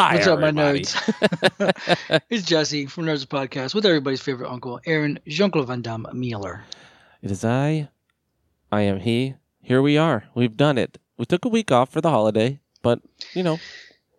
Hi, 0.00 0.14
What's 0.14 0.26
up, 0.28 0.40
my 0.40 0.48
everybody. 0.48 0.80
nerds? 0.80 2.22
it's 2.30 2.46
Jesse 2.46 2.86
from 2.86 3.04
Nerds 3.04 3.26
Podcast 3.26 3.74
with 3.74 3.84
everybody's 3.84 4.22
favorite 4.22 4.50
uncle, 4.50 4.80
Aaron 4.86 5.18
Jean-Claude 5.28 5.66
Van 5.66 5.82
Damme 5.82 6.06
Mueller. 6.14 6.64
It 7.20 7.30
is 7.30 7.44
I. 7.44 7.90
I 8.72 8.80
am 8.80 9.00
he. 9.00 9.34
Here 9.60 9.82
we 9.82 9.98
are. 9.98 10.24
We've 10.34 10.56
done 10.56 10.78
it. 10.78 10.96
We 11.18 11.26
took 11.26 11.44
a 11.44 11.50
week 11.50 11.70
off 11.70 11.90
for 11.92 12.00
the 12.00 12.08
holiday, 12.08 12.60
but 12.80 13.00
you 13.34 13.42
know, 13.42 13.58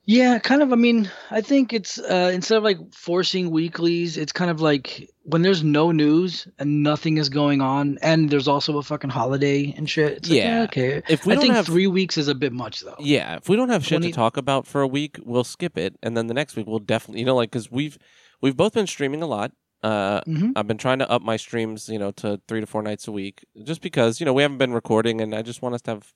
Yeah, 0.05 0.39
kind 0.39 0.61
of. 0.63 0.73
I 0.73 0.75
mean, 0.75 1.09
I 1.29 1.41
think 1.41 1.73
it's 1.73 1.99
uh, 1.99 2.31
instead 2.33 2.57
of 2.57 2.63
like 2.63 2.77
forcing 2.93 3.51
weeklies, 3.51 4.17
it's 4.17 4.31
kind 4.31 4.49
of 4.49 4.59
like 4.59 5.09
when 5.23 5.43
there's 5.43 5.63
no 5.63 5.91
news 5.91 6.47
and 6.57 6.81
nothing 6.81 7.17
is 7.17 7.29
going 7.29 7.61
on, 7.61 7.99
and 8.01 8.29
there's 8.29 8.47
also 8.47 8.77
a 8.79 8.83
fucking 8.83 9.11
holiday 9.11 9.73
and 9.77 9.87
shit. 9.87 10.13
It's 10.17 10.29
like, 10.29 10.37
Yeah. 10.37 10.57
yeah, 10.57 10.63
okay. 10.63 11.01
if 11.07 11.25
we 11.25 11.33
I 11.33 11.35
don't 11.35 11.43
think 11.43 11.53
have 11.53 11.67
three 11.67 11.85
weeks 11.87 12.17
is 12.17 12.27
a 12.27 12.35
bit 12.35 12.51
much, 12.51 12.81
though. 12.81 12.95
yeah, 12.99 13.35
if 13.35 13.47
we 13.47 13.55
don't 13.55 13.69
have 13.69 13.83
shit 13.83 13.99
20 13.99 14.07
to 14.11 14.15
talk 14.15 14.37
about 14.37 14.65
for 14.65 14.81
a 14.81 14.87
week, 14.87 15.19
we'll 15.23 15.43
skip 15.43 15.77
it, 15.77 15.95
and 16.01 16.17
then 16.17 16.25
the 16.27 16.33
next 16.33 16.55
week 16.55 16.65
we'll 16.65 16.79
definitely, 16.79 17.19
you 17.19 17.25
know, 17.25 17.35
like 17.35 17.51
because 17.51 17.69
we've 17.71 17.97
we've 18.41 18.57
both 18.57 18.73
been 18.73 18.87
streaming 18.87 19.21
a 19.21 19.27
lot. 19.27 19.51
Uh, 19.83 20.21
hmm 20.25 20.51
I've 20.55 20.67
been 20.67 20.77
trying 20.79 20.99
to 20.99 21.09
up 21.09 21.21
my 21.21 21.37
streams, 21.37 21.87
you 21.89 21.99
know, 21.99 22.11
to 22.13 22.41
three 22.47 22.59
to 22.59 22.65
four 22.65 22.81
nights 22.81 23.07
a 23.07 23.11
week, 23.11 23.45
just 23.63 23.81
because 23.81 24.19
you 24.19 24.25
know 24.25 24.33
we 24.33 24.41
haven't 24.41 24.57
been 24.57 24.73
recording, 24.73 25.21
and 25.21 25.35
I 25.35 25.43
just 25.43 25.61
want 25.61 25.75
us 25.75 25.81
to 25.83 25.91
have 25.91 26.11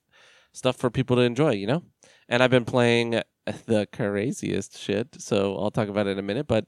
stuff 0.54 0.76
for 0.76 0.90
people 0.90 1.16
to 1.18 1.22
enjoy, 1.22 1.52
you 1.52 1.68
know. 1.68 1.84
And 2.28 2.42
I've 2.42 2.50
been 2.52 2.66
playing 2.66 3.22
the 3.66 3.88
craziest 3.92 4.78
shit, 4.78 5.22
so 5.22 5.58
I'll 5.58 5.72
talk 5.72 5.90
about 5.90 6.08
it 6.08 6.12
in 6.12 6.20
a 6.20 6.24
minute. 6.24 6.48
But 6.48 6.66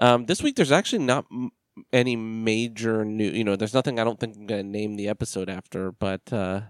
um, 0.00 0.26
this 0.26 0.42
week, 0.42 0.56
there's 0.56 0.72
actually 0.72 1.04
not 1.04 1.26
m- 1.30 1.52
any 1.92 2.16
major 2.16 3.04
new, 3.04 3.30
you 3.30 3.44
know, 3.44 3.56
there's 3.56 3.74
nothing 3.74 3.98
I 3.98 4.04
don't 4.04 4.18
think 4.20 4.36
I'm 4.36 4.46
gonna 4.46 4.62
name 4.62 4.96
the 4.96 5.08
episode 5.08 5.48
after, 5.48 5.92
but. 5.92 6.32
uh 6.32 6.62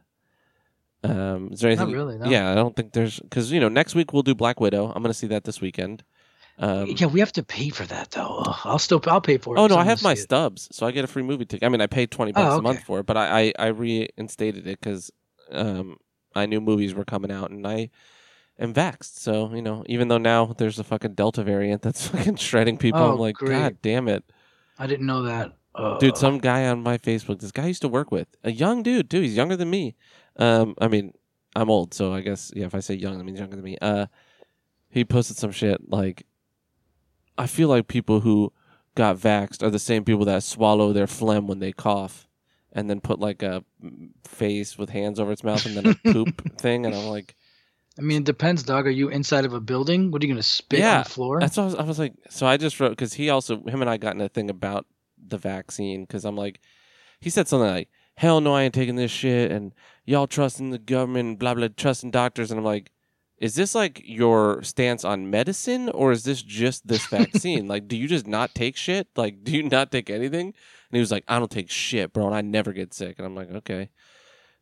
um, 1.05 1.51
is 1.53 1.61
there 1.61 1.71
anything? 1.71 1.89
Not 1.89 1.95
really. 1.95 2.19
No. 2.19 2.27
Yeah, 2.27 2.51
I 2.51 2.55
don't 2.55 2.75
think 2.75 2.93
there's 2.93 3.21
because 3.21 3.53
you 3.53 3.61
know 3.61 3.69
next 3.69 3.95
week 3.95 4.13
we'll 4.13 4.23
do 4.23 4.35
Black 4.35 4.59
Widow. 4.59 4.91
I'm 4.91 5.03
gonna 5.03 5.13
see 5.13 5.27
that 5.29 5.45
this 5.45 5.61
weekend. 5.61 6.03
Um, 6.59 6.87
yeah, 6.97 7.07
we 7.07 7.21
have 7.21 7.33
to 7.33 7.43
pay 7.43 7.69
for 7.69 7.85
that 7.85 8.13
though. 8.13 8.43
Ugh, 8.47 8.61
I'll 8.65 8.79
still 8.79 9.03
I'll 9.07 9.21
pay 9.21 9.37
for 9.37 9.57
it. 9.57 9.61
Oh 9.61 9.67
no, 9.67 9.77
I 9.77 9.85
have 9.85 10.03
my 10.03 10.15
stubs, 10.15 10.69
so 10.73 10.87
I 10.87 10.93
get 10.93 11.05
a 11.05 11.07
free 11.07 11.23
movie 11.23 11.45
ticket. 11.45 11.67
I 11.67 11.69
mean, 11.69 11.83
I 11.83 11.89
paid 11.89 12.11
twenty 12.11 12.33
bucks 12.33 12.55
a 12.55 12.57
okay. 12.57 12.63
month 12.63 12.85
for 12.85 13.01
it, 13.01 13.07
but 13.07 13.17
I 13.17 13.41
I, 13.41 13.53
I 13.59 13.67
reinstated 13.67 14.67
it 14.67 14.81
because 14.81 15.11
um, 15.51 15.99
I 16.35 16.47
knew 16.47 16.61
movies 16.61 16.95
were 16.95 17.05
coming 17.05 17.31
out, 17.31 17.51
and 17.51 17.67
I 17.67 17.91
am 18.59 18.75
vaxxed. 18.75 19.19
So 19.19 19.55
you 19.55 19.63
know, 19.63 19.85
even 19.87 20.09
though 20.09 20.19
now 20.19 20.55
there's 20.57 20.79
a 20.79 20.85
fucking 20.85 21.15
Delta 21.15 21.43
variant 21.43 21.83
that's 21.83 22.07
fucking 22.09 22.37
shredding 22.37 22.77
people, 22.79 23.01
Oh, 23.01 23.13
I'm 23.13 23.19
like, 23.19 23.37
great. 23.37 23.51
God 23.51 23.77
damn 23.83 24.09
it, 24.09 24.25
I 24.79 24.87
didn't 24.87 25.07
know 25.07 25.23
that. 25.23 25.53
Uh, 25.75 25.99
dude! 25.99 26.17
Some 26.17 26.39
guy 26.39 26.69
on 26.69 26.83
my 26.83 26.99
Facebook, 26.99 27.41
this 27.41 27.51
guy 27.51 27.65
I 27.65 27.67
used 27.67 27.83
to 27.83 27.89
work 27.89 28.13
with, 28.13 28.29
a 28.45 28.53
young 28.53 28.83
dude, 28.85 29.11
too. 29.11 29.21
He's 29.21 29.37
younger 29.37 29.57
than 29.57 29.71
me. 29.71 29.97
Um, 30.37 30.75
I 30.81 30.87
mean, 30.87 31.13
I'm 31.57 31.69
old, 31.69 31.95
so 31.95 32.13
I 32.15 32.21
guess 32.21 32.53
yeah. 32.55 32.67
If 32.67 32.75
I 32.77 32.81
say 32.81 32.95
young, 32.95 33.19
that 33.19 33.25
means 33.25 33.41
younger 33.41 33.57
than 33.57 33.65
me. 33.65 33.77
Uh, 33.83 34.07
he 34.89 35.05
posted 35.05 35.37
some 35.37 35.51
shit 35.51 35.91
like, 35.91 36.27
I 37.37 37.49
feel 37.49 37.69
like 37.69 37.89
people 37.89 38.21
who 38.21 38.53
got 38.95 39.17
vaxxed 39.17 39.65
are 39.65 39.71
the 39.71 39.81
same 39.81 40.05
people 40.05 40.25
that 40.27 40.45
swallow 40.45 40.93
their 40.93 41.09
phlegm 41.09 41.49
when 41.49 41.59
they 41.59 41.73
cough, 41.73 42.29
and 42.73 42.89
then 42.89 43.01
put 43.01 43.19
like 43.19 43.43
a 43.43 43.65
face 44.25 44.79
with 44.79 44.91
hands 44.91 45.19
over 45.19 45.33
its 45.33 45.43
mouth 45.43 45.67
and 45.67 45.77
then 45.77 45.87
a 45.89 45.95
poop 46.13 46.57
thing, 46.57 46.87
and 46.87 46.95
I'm 46.95 47.07
like, 47.07 47.35
I 47.99 48.03
mean, 48.03 48.23
it 48.23 48.25
depends, 48.25 48.63
dog. 48.63 48.87
Are 48.87 48.91
you 48.91 49.09
inside 49.09 49.45
of 49.45 49.53
a 49.53 49.61
building? 49.61 50.11
What 50.11 50.23
are 50.23 50.27
you 50.27 50.33
gonna 50.33 50.43
spit 50.43 50.81
Yeah, 50.81 50.99
on 50.99 51.05
the 51.05 51.11
floor? 51.11 51.41
That's 51.41 51.57
what 51.57 51.63
I 51.63 51.67
was, 51.67 51.75
I 51.77 51.83
was 51.83 51.99
like. 51.99 52.15
So 52.29 52.47
I 52.47 52.57
just 52.57 52.81
wrote 52.81 52.91
because 52.91 53.15
he 53.15 53.31
also 53.31 53.63
him 53.63 53.81
and 53.81 53.91
I 53.91 53.97
got 53.97 54.15
in 54.15 54.21
a 54.21 54.29
thing 54.29 54.51
about 54.51 54.87
the 55.27 55.39
vaccine 55.39 56.03
because 56.05 56.25
I'm 56.25 56.37
like, 56.37 56.61
he 57.21 57.31
said 57.31 57.47
something 57.47 57.69
like, 57.69 57.89
"Hell 58.17 58.41
no, 58.41 58.55
I 58.55 58.63
ain't 58.63 58.75
taking 58.75 58.97
this 58.97 59.13
shit," 59.13 59.53
and 59.53 59.73
y'all 60.05 60.27
trusting 60.27 60.71
the 60.71 60.79
government, 60.79 61.39
blah 61.39 61.55
blah, 61.55 61.69
trusting 61.77 62.11
doctors, 62.11 62.51
and 62.51 62.59
I'm 62.59 62.65
like, 62.65 62.91
is 63.39 63.55
this 63.55 63.75
like 63.75 64.03
your 64.05 64.63
stance 64.63 65.05
on 65.05 65.31
medicine, 65.31 65.89
or 65.91 66.11
is 66.11 66.25
this 66.25 66.43
just 66.43 66.89
this 66.89 67.07
vaccine? 67.07 67.69
like, 67.75 67.87
do 67.87 67.97
you 67.97 68.09
just 68.09 68.27
not 68.27 68.55
take 68.55 68.77
shit? 68.77 69.09
Like, 69.17 69.45
do 69.45 69.53
you 69.53 69.63
not 69.63 69.93
take 69.93 70.11
anything? 70.11 70.47
And 70.49 70.55
he 70.93 71.01
was 71.01 71.13
like, 71.13 71.25
I 71.29 71.39
don't 71.39 71.51
take 71.51 71.71
shit, 71.71 72.13
bro, 72.13 72.27
and 72.27 72.35
I 72.35 72.41
never 72.41 72.73
get 72.73 72.93
sick, 72.93 73.17
and 73.19 73.27
I'm 73.27 73.37
like, 73.37 73.51
okay. 73.51 73.91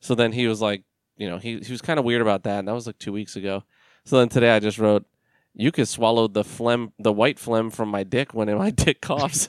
So 0.01 0.15
then 0.15 0.33
he 0.33 0.47
was 0.47 0.61
like, 0.61 0.83
you 1.17 1.29
know, 1.29 1.39
he 1.39 1.59
he 1.59 1.73
was 1.73 1.83
kind 1.83 1.99
of 1.99 2.05
weird 2.05 2.23
about 2.23 2.43
that, 2.45 2.61
and 2.61 2.69
that 2.69 2.75
was 2.75 2.87
like 2.87 2.99
two 2.99 3.13
weeks 3.13 3.37
ago. 3.37 3.65
So 4.05 4.19
then 4.19 4.29
today 4.29 4.51
I 4.51 4.59
just 4.59 4.79
wrote, 4.79 5.07
you 5.55 5.71
could 5.71 5.89
swallow 5.89 6.29
the 6.29 6.45
phlegm, 6.45 6.93
the 6.99 7.13
white 7.13 7.39
phlegm 7.39 7.71
from 7.71 7.89
my 7.89 8.05
dick 8.05 8.35
when 8.35 8.55
my 8.57 8.71
dick 8.71 9.01
coughs. 9.01 9.49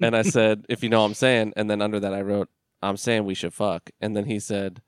and 0.00 0.16
I 0.16 0.22
said, 0.22 0.66
if 0.68 0.82
you 0.82 0.88
know 0.88 1.00
what 1.00 1.06
I'm 1.06 1.14
saying. 1.14 1.52
And 1.56 1.70
then 1.70 1.80
under 1.80 2.00
that 2.00 2.14
I 2.14 2.22
wrote, 2.22 2.48
I'm 2.82 2.96
saying 2.96 3.24
we 3.24 3.34
should 3.34 3.54
fuck. 3.54 3.90
And 4.00 4.16
then 4.16 4.24
he 4.24 4.40
said, 4.40 4.82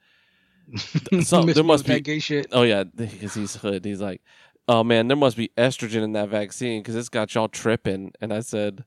so 1.23 1.43
there 1.45 1.65
must 1.65 1.87
be, 1.87 2.01
gay 2.01 2.19
shit. 2.19 2.49
oh 2.53 2.63
yeah, 2.63 2.85
because 2.85 3.35
he's 3.35 3.57
hood. 3.57 3.85
He's 3.85 4.01
like, 4.01 4.21
oh 4.67 4.85
man, 4.85 5.09
there 5.09 5.17
must 5.17 5.37
be 5.37 5.51
estrogen 5.57 6.03
in 6.03 6.13
that 6.13 6.29
vaccine 6.29 6.83
because 6.83 6.97
it's 6.97 7.09
got 7.09 7.35
y'all 7.35 7.49
tripping. 7.49 8.13
And 8.21 8.33
I 8.33 8.41
said, 8.41 8.85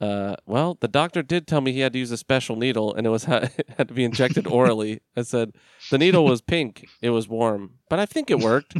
uh, 0.00 0.36
well, 0.46 0.76
the 0.80 0.88
doctor 0.88 1.22
did 1.22 1.46
tell 1.46 1.60
me 1.60 1.72
he 1.72 1.80
had 1.80 1.92
to 1.92 1.98
use 1.98 2.10
a 2.12 2.16
special 2.16 2.54
needle 2.56 2.94
and 2.94 3.06
it 3.06 3.10
was 3.10 3.24
had 3.24 3.50
to 3.78 3.94
be 3.94 4.04
injected 4.04 4.46
orally. 4.46 5.00
I 5.16 5.22
said, 5.22 5.52
the 5.90 5.98
needle 5.98 6.24
was 6.24 6.40
pink. 6.40 6.86
It 7.02 7.10
was 7.10 7.28
warm, 7.28 7.74
but 7.90 7.98
I 7.98 8.06
think 8.06 8.30
it 8.30 8.38
worked. 8.38 8.74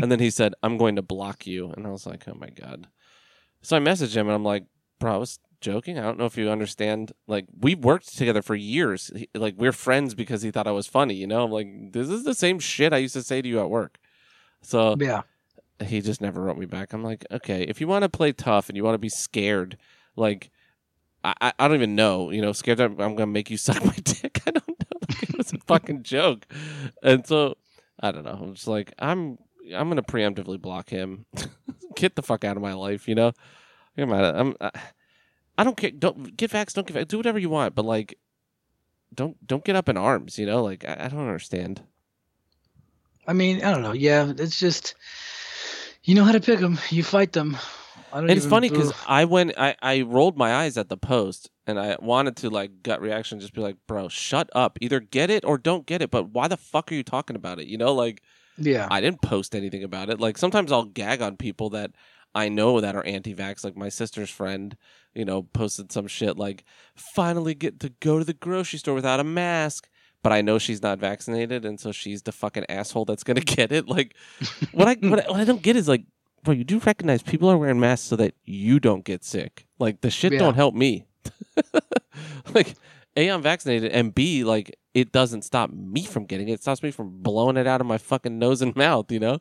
and 0.00 0.10
then 0.10 0.18
he 0.20 0.30
said, 0.30 0.54
I'm 0.62 0.78
going 0.78 0.96
to 0.96 1.02
block 1.02 1.46
you. 1.46 1.70
And 1.70 1.86
I 1.86 1.90
was 1.90 2.06
like, 2.06 2.24
oh 2.26 2.34
my 2.34 2.48
God. 2.48 2.86
So 3.60 3.76
I 3.76 3.80
messaged 3.80 4.16
him 4.16 4.26
and 4.28 4.34
I'm 4.34 4.44
like, 4.44 4.64
bro, 4.98 5.14
I 5.14 5.18
was 5.18 5.38
joking. 5.60 5.98
I 5.98 6.02
don't 6.02 6.18
know 6.18 6.24
if 6.24 6.36
you 6.38 6.50
understand. 6.50 7.12
Like, 7.28 7.44
we've 7.60 7.78
worked 7.84 8.16
together 8.16 8.42
for 8.42 8.54
years. 8.54 9.10
He- 9.14 9.28
like, 9.34 9.54
we're 9.58 9.72
friends 9.72 10.14
because 10.14 10.42
he 10.42 10.50
thought 10.50 10.66
I 10.66 10.72
was 10.72 10.86
funny, 10.86 11.14
you 11.14 11.26
know? 11.26 11.44
I'm 11.44 11.50
like, 11.52 11.92
this 11.92 12.08
is 12.08 12.24
the 12.24 12.34
same 12.34 12.58
shit 12.58 12.92
I 12.92 12.96
used 12.96 13.14
to 13.14 13.22
say 13.22 13.42
to 13.42 13.48
you 13.48 13.60
at 13.60 13.68
work. 13.70 13.98
So 14.62 14.96
Yeah. 14.98 15.22
he 15.84 16.00
just 16.00 16.20
never 16.20 16.40
wrote 16.42 16.56
me 16.58 16.66
back. 16.66 16.92
I'm 16.92 17.04
like, 17.04 17.24
okay, 17.30 17.62
if 17.62 17.80
you 17.80 17.86
want 17.86 18.02
to 18.04 18.08
play 18.08 18.32
tough 18.32 18.68
and 18.68 18.76
you 18.76 18.82
want 18.84 18.94
to 18.94 18.98
be 18.98 19.08
scared, 19.10 19.76
like, 20.16 20.50
I, 21.24 21.52
I- 21.58 21.68
don't 21.68 21.76
even 21.76 21.94
know, 21.94 22.30
you 22.30 22.42
know, 22.42 22.52
scared 22.52 22.80
I'm 22.80 22.96
going 22.96 23.16
to 23.16 23.26
make 23.26 23.50
you 23.50 23.56
suck 23.58 23.84
my 23.84 23.96
dick. 24.02 24.42
I 24.46 24.50
don't 24.52 24.68
know. 24.68 24.74
Like, 25.08 25.22
it 25.30 25.36
was 25.36 25.52
a 25.52 25.58
fucking 25.58 26.04
joke. 26.04 26.46
And 27.02 27.26
so, 27.26 27.56
I 28.00 28.12
don't 28.12 28.24
know. 28.24 28.38
I'm 28.40 28.54
just 28.54 28.66
like, 28.68 28.94
I'm, 28.98 29.38
I'm 29.74 29.90
to 29.94 30.02
preemptively 30.02 30.60
block 30.60 30.88
him. 30.88 31.26
get 31.96 32.16
the 32.16 32.22
fuck 32.22 32.44
out 32.44 32.56
of 32.56 32.62
my 32.62 32.72
life, 32.72 33.08
you 33.08 33.14
know? 33.14 33.32
I'm, 33.96 34.10
I'm, 34.12 34.56
I, 34.60 34.70
I 35.58 35.64
don't 35.64 35.76
care. 35.76 35.90
Don't 35.90 36.36
get 36.36 36.50
vaxxed. 36.50 36.74
Don't 36.74 36.86
get 36.86 36.96
vaxxed. 36.96 37.08
Do 37.08 37.16
whatever 37.18 37.38
you 37.38 37.50
want, 37.50 37.74
but 37.74 37.84
like, 37.84 38.18
don't 39.14 39.36
don't 39.46 39.64
get 39.64 39.76
up 39.76 39.88
in 39.88 39.96
arms. 39.96 40.38
You 40.38 40.46
know, 40.46 40.62
like 40.62 40.84
I, 40.84 40.96
I 41.00 41.08
don't 41.08 41.20
understand. 41.20 41.82
I 43.26 43.32
mean, 43.34 43.62
I 43.62 43.70
don't 43.70 43.82
know. 43.82 43.92
Yeah, 43.92 44.32
it's 44.36 44.58
just 44.58 44.94
you 46.04 46.14
know 46.14 46.24
how 46.24 46.32
to 46.32 46.40
pick 46.40 46.60
them. 46.60 46.78
You 46.90 47.02
fight 47.02 47.32
them. 47.32 47.56
And 48.12 48.30
it's 48.30 48.46
funny 48.46 48.68
because. 48.68 48.92
I 49.06 49.24
went, 49.24 49.54
I, 49.58 49.76
I 49.82 50.02
rolled 50.02 50.36
my 50.36 50.54
eyes 50.54 50.76
at 50.76 50.88
the 50.88 50.96
post, 50.96 51.50
and 51.66 51.78
I 51.78 51.96
wanted 52.00 52.36
to 52.38 52.50
like 52.50 52.82
gut 52.82 53.00
reaction, 53.00 53.40
just 53.40 53.54
be 53.54 53.60
like, 53.60 53.76
bro, 53.86 54.08
shut 54.08 54.50
up. 54.54 54.78
Either 54.80 55.00
get 55.00 55.30
it 55.30 55.44
or 55.44 55.58
don't 55.58 55.86
get 55.86 56.02
it. 56.02 56.10
But 56.10 56.30
why 56.30 56.48
the 56.48 56.56
fuck 56.56 56.90
are 56.90 56.94
you 56.94 57.02
talking 57.02 57.36
about 57.36 57.58
it? 57.58 57.66
You 57.66 57.78
know, 57.78 57.92
like 57.94 58.22
yeah, 58.58 58.88
I 58.90 59.00
didn't 59.00 59.22
post 59.22 59.54
anything 59.54 59.84
about 59.84 60.10
it. 60.10 60.20
Like 60.20 60.38
sometimes 60.38 60.72
I'll 60.72 60.84
gag 60.84 61.22
on 61.22 61.36
people 61.36 61.70
that 61.70 61.92
I 62.34 62.48
know 62.48 62.80
that 62.80 62.96
are 62.96 63.04
anti-vax. 63.04 63.64
Like 63.64 63.76
my 63.76 63.88
sister's 63.88 64.30
friend, 64.30 64.76
you 65.14 65.24
know, 65.24 65.42
posted 65.42 65.92
some 65.92 66.06
shit 66.06 66.36
like, 66.36 66.64
finally 66.94 67.54
get 67.54 67.80
to 67.80 67.90
go 68.00 68.18
to 68.18 68.24
the 68.24 68.32
grocery 68.34 68.78
store 68.78 68.94
without 68.94 69.20
a 69.20 69.24
mask. 69.24 69.88
But 70.22 70.32
I 70.32 70.40
know 70.40 70.58
she's 70.58 70.82
not 70.82 71.00
vaccinated, 71.00 71.64
and 71.64 71.80
so 71.80 71.90
she's 71.90 72.22
the 72.22 72.30
fucking 72.30 72.66
asshole 72.68 73.06
that's 73.06 73.24
gonna 73.24 73.40
get 73.40 73.72
it. 73.72 73.88
Like, 73.88 74.14
what 74.70 74.86
I 74.86 74.94
what 74.94 75.26
I, 75.26 75.30
what 75.30 75.40
I 75.40 75.44
don't 75.44 75.62
get 75.62 75.74
is 75.74 75.88
like, 75.88 76.04
bro, 76.42 76.54
you 76.54 76.64
do 76.64 76.78
recognize 76.78 77.22
people 77.22 77.48
are 77.50 77.56
wearing 77.58 77.80
masks 77.80 78.06
so 78.08 78.16
that 78.16 78.34
you 78.44 78.80
don't 78.80 79.04
get 79.04 79.24
sick. 79.24 79.66
Like 79.78 80.00
the 80.00 80.10
shit 80.10 80.32
Yeah. 80.32 80.38
don't 80.40 80.54
help 80.54 80.74
me. 80.74 81.06
like, 82.54 82.74
a 83.16 83.28
I'm 83.28 83.42
vaccinated, 83.42 83.92
and 83.92 84.14
b 84.14 84.44
like 84.44 84.76
it 84.94 85.12
doesn't 85.12 85.42
stop 85.42 85.70
me 85.70 86.04
from 86.04 86.24
getting 86.26 86.48
it. 86.48 86.54
It 86.54 86.62
stops 86.62 86.82
me 86.82 86.90
from 86.90 87.22
blowing 87.22 87.56
it 87.56 87.66
out 87.66 87.80
of 87.80 87.86
my 87.86 87.98
fucking 87.98 88.38
nose 88.38 88.62
and 88.62 88.74
mouth. 88.86 89.10
You 89.12 89.20
know. 89.20 89.38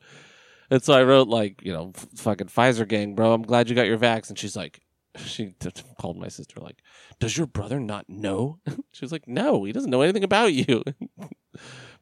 And 0.69 0.81
so 0.81 0.93
I 0.93 1.03
wrote 1.03 1.27
like, 1.27 1.61
you 1.63 1.73
know, 1.73 1.91
fucking 2.15 2.47
Pfizer 2.47 2.87
gang, 2.87 3.13
bro. 3.13 3.33
I'm 3.33 3.41
glad 3.43 3.67
you 3.69 3.75
got 3.75 3.87
your 3.87 3.97
vax. 3.97 4.29
And 4.29 4.39
she's 4.39 4.55
like, 4.55 4.79
she 5.17 5.47
t- 5.59 5.69
t- 5.69 5.83
called 5.99 6.17
my 6.17 6.29
sister 6.29 6.61
like, 6.61 6.81
does 7.19 7.37
your 7.37 7.45
brother 7.47 7.77
not 7.77 8.07
know? 8.09 8.59
she 8.93 9.03
was 9.03 9.11
like, 9.11 9.27
no, 9.27 9.65
he 9.65 9.73
doesn't 9.73 9.89
know 9.91 10.01
anything 10.01 10.23
about 10.23 10.53
you. 10.53 10.81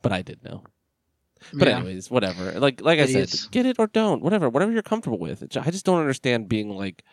but 0.04 0.12
I 0.12 0.22
did 0.22 0.44
know. 0.44 0.64
But 1.54 1.68
yeah. 1.68 1.78
anyways, 1.78 2.10
whatever. 2.12 2.60
Like 2.60 2.82
like 2.82 3.00
I 3.00 3.06
said, 3.06 3.34
get 3.52 3.66
it 3.66 3.78
or 3.80 3.88
don't, 3.88 4.22
whatever, 4.22 4.50
whatever 4.50 4.72
you're 4.72 4.82
comfortable 4.82 5.20
with. 5.20 5.44
I 5.58 5.72
just 5.72 5.86
don't 5.86 6.00
understand 6.00 6.50
being 6.50 6.70
like 6.70 7.04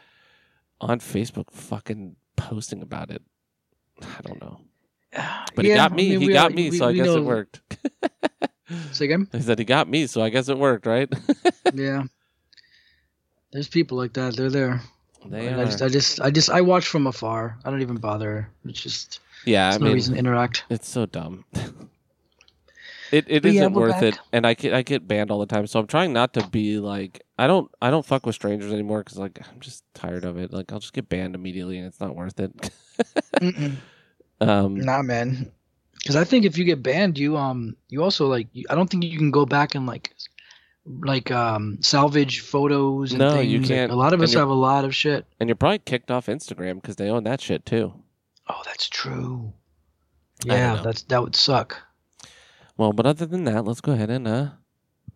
on 0.81 1.01
Facebook, 1.01 1.51
fucking 1.53 2.17
posting 2.37 2.83
about 2.83 3.11
it. 3.11 3.23
I 4.03 4.21
don't 4.23 4.41
know. 4.41 4.61
But 5.55 5.65
he 5.65 5.71
Yeah, 5.71 5.77
got 5.77 5.93
I 5.93 5.95
me. 5.97 6.11
mean, 6.11 6.21
he 6.21 6.29
got 6.33 6.51
all- 6.51 6.57
me, 6.57 6.71
we- 6.71 6.77
so 6.79 6.89
I 6.89 6.93
guess 6.93 7.07
know- 7.07 7.17
it 7.17 7.25
worked. 7.25 7.61
Say 8.93 9.05
again? 9.07 9.29
he 9.33 9.41
said 9.41 9.59
he 9.59 9.65
got 9.65 9.89
me, 9.89 10.07
so 10.07 10.21
I 10.23 10.29
guess 10.29 10.49
it 10.49 10.59
worked, 10.59 10.87
right? 10.87 11.09
yeah. 11.75 12.03
There's 13.53 13.69
people 13.69 13.97
like 13.97 14.13
that. 14.15 14.37
They're 14.37 14.51
there. 14.51 14.81
they 15.25 15.49
are. 15.49 15.61
I 15.61 15.65
just, 15.67 15.83
I 15.83 15.89
just, 15.89 16.21
I 16.21 16.31
just, 16.31 16.51
I 16.51 16.61
watch 16.61 16.87
from 16.89 17.07
afar. 17.07 17.57
I 17.65 17.71
don't 17.71 17.81
even 17.81 17.97
bother. 17.97 18.49
It's 18.65 18.81
just, 18.83 19.21
yeah, 19.45 19.69
I 19.71 19.79
no 19.79 19.85
mean, 19.85 19.95
reason 19.95 20.15
to 20.15 20.19
interact. 20.19 20.65
it's 20.69 20.89
so 20.89 21.07
dumb. 21.07 21.45
It 23.13 23.25
it 23.29 23.45
yeah, 23.45 23.53
isn't 23.53 23.73
worth 23.75 24.03
it, 24.03 24.19
and 24.33 24.47
I 24.47 24.55
get 24.55 24.75
I 24.75 24.83
get 24.83 25.07
banned 25.07 25.31
all 25.31 25.39
the 25.39 25.47
time. 25.47 25.67
So 25.67 25.79
I'm 25.79 25.87
trying 25.87 26.13
not 26.13 26.33
to 26.35 26.47
be 26.49 26.79
like 26.79 27.23
I 27.39 27.47
don't 27.47 27.71
I 27.81 27.91
don't 27.91 28.05
fuck 28.05 28.27
with 28.27 28.35
strangers 28.35 28.73
anymore 28.73 29.01
because 29.05 29.19
like 29.19 29.39
I'm 29.49 29.61
just 29.61 29.85
tired 29.95 30.25
of 30.25 30.39
it. 30.39 30.53
Like 30.53 30.73
I'll 30.73 30.81
just 30.81 30.93
get 30.93 31.09
banned 31.09 31.35
immediately, 31.35 31.79
and 31.79 31.87
it's 31.87 32.01
not 32.01 32.15
worth 32.17 32.41
it. 32.41 32.71
Um, 34.41 34.77
Nah, 34.77 35.03
man. 35.03 35.51
Because 35.95 36.17
I 36.17 36.25
think 36.25 36.45
if 36.45 36.59
you 36.59 36.65
get 36.65 36.83
banned, 36.83 37.19
you 37.19 37.37
um, 37.37 37.77
you 37.89 38.03
also 38.03 38.27
like, 38.29 38.49
you, 38.53 38.65
I 38.71 38.75
don't 38.75 38.89
think 38.89 39.03
you 39.03 39.17
can 39.19 39.31
go 39.31 39.47
back 39.47 39.75
and 39.75 39.87
like, 39.87 40.15
like 40.85 41.31
um, 41.31 41.79
salvage 41.81 42.41
photos 42.41 43.13
and 43.13 43.19
No, 43.21 43.33
things. 43.39 43.51
you 43.51 43.61
can't. 43.61 43.91
a 43.91 43.97
lot 43.97 44.13
of 44.13 44.21
us 44.23 44.35
have 44.35 44.49
a 44.49 44.55
lot 44.55 44.85
of 44.85 44.95
shit. 44.95 45.25
and 45.41 45.49
you're 45.49 45.57
probably 45.57 45.79
kicked 45.79 46.11
off 46.11 46.27
Instagram 46.27 46.75
because 46.81 46.97
they 46.97 47.09
own 47.09 47.25
that 47.25 47.41
shit 47.41 47.65
too. 47.67 47.93
Oh, 48.49 48.61
that's 48.67 48.89
true. 48.89 49.53
Yeah, 50.45 50.81
that's 50.85 51.03
that 51.05 51.23
would 51.23 51.35
suck. 51.35 51.81
Well, 52.77 52.93
but 52.93 53.07
other 53.07 53.27
than 53.27 53.45
that, 53.45 53.65
let's 53.65 53.81
go 53.81 53.93
ahead 53.93 54.11
and 54.11 54.29
uh 54.29 54.49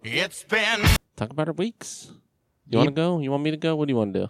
It's 0.02 0.44
been 0.44 0.80
talk 1.16 1.30
about 1.30 1.48
our 1.48 1.54
weeks. 1.54 2.10
You 2.68 2.78
want 2.78 2.88
to 2.88 2.94
go? 2.94 3.18
You 3.20 3.30
want 3.30 3.42
me 3.42 3.50
to 3.50 3.56
go? 3.56 3.74
What 3.76 3.88
do 3.88 3.92
you 3.92 3.96
want 3.96 4.14
to 4.14 4.20
do? 4.20 4.28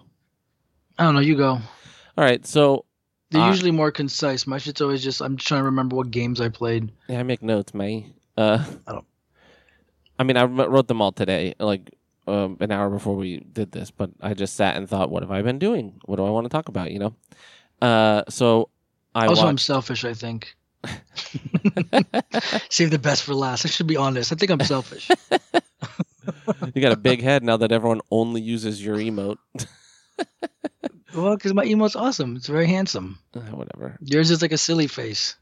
I 0.98 1.04
don't 1.04 1.14
know. 1.14 1.20
You 1.20 1.36
go. 1.36 1.50
All 1.52 2.24
right, 2.24 2.44
so 2.46 2.84
They're 3.30 3.42
Uh, 3.42 3.48
usually 3.48 3.70
more 3.70 3.92
concise. 3.92 4.46
My 4.46 4.58
shit's 4.58 4.80
always 4.80 5.02
just. 5.04 5.20
I'm 5.20 5.36
just 5.36 5.46
trying 5.46 5.60
to 5.60 5.64
remember 5.66 5.94
what 5.94 6.10
games 6.10 6.40
I 6.40 6.48
played. 6.48 6.90
yeah, 7.08 7.20
I 7.20 7.22
make 7.22 7.42
notes, 7.42 7.72
man. 7.74 8.12
Uh, 8.36 8.64
I 8.86 8.92
don't- 8.92 9.06
I 10.18 10.24
mean, 10.24 10.36
I 10.36 10.44
wrote 10.44 10.88
them 10.88 11.00
all 11.00 11.12
today, 11.12 11.54
like 11.60 11.94
um, 12.26 12.56
an 12.60 12.70
hour 12.72 12.90
before 12.90 13.14
we 13.16 13.38
did 13.40 13.72
this. 13.72 13.90
But 13.90 14.10
I 14.20 14.34
just 14.34 14.54
sat 14.56 14.76
and 14.76 14.88
thought, 14.88 15.10
what 15.10 15.22
have 15.22 15.30
I 15.30 15.42
been 15.42 15.58
doing? 15.58 16.00
What 16.04 16.16
do 16.16 16.26
I 16.26 16.30
want 16.30 16.44
to 16.44 16.48
talk 16.50 16.68
about? 16.68 16.90
You 16.90 16.98
know. 16.98 17.14
Uh, 17.80 18.24
so 18.28 18.68
I 19.14 19.26
also, 19.26 19.46
I'm 19.46 19.58
selfish. 19.58 20.04
I 20.04 20.12
think. 20.12 20.56
Save 22.70 22.90
the 22.90 22.98
best 23.00 23.22
for 23.22 23.34
last. 23.34 23.64
I 23.64 23.68
should 23.68 23.86
be 23.86 23.96
honest. 23.96 24.32
I 24.32 24.36
think 24.36 24.50
I'm 24.50 24.60
selfish. 24.60 25.10
you 26.74 26.82
got 26.82 26.92
a 26.92 26.96
big 26.96 27.22
head 27.22 27.42
now 27.42 27.56
that 27.58 27.72
everyone 27.72 28.00
only 28.10 28.40
uses 28.40 28.84
your 28.84 28.96
emote. 28.96 29.38
well, 31.14 31.36
because 31.36 31.54
my 31.54 31.64
emote's 31.64 31.96
awesome. 31.96 32.36
It's 32.36 32.46
very 32.46 32.66
handsome. 32.66 33.18
Uh, 33.34 33.40
whatever, 33.40 33.96
Yours 34.00 34.30
is 34.30 34.42
like 34.42 34.52
a 34.52 34.58
silly 34.58 34.86
face. 34.86 35.36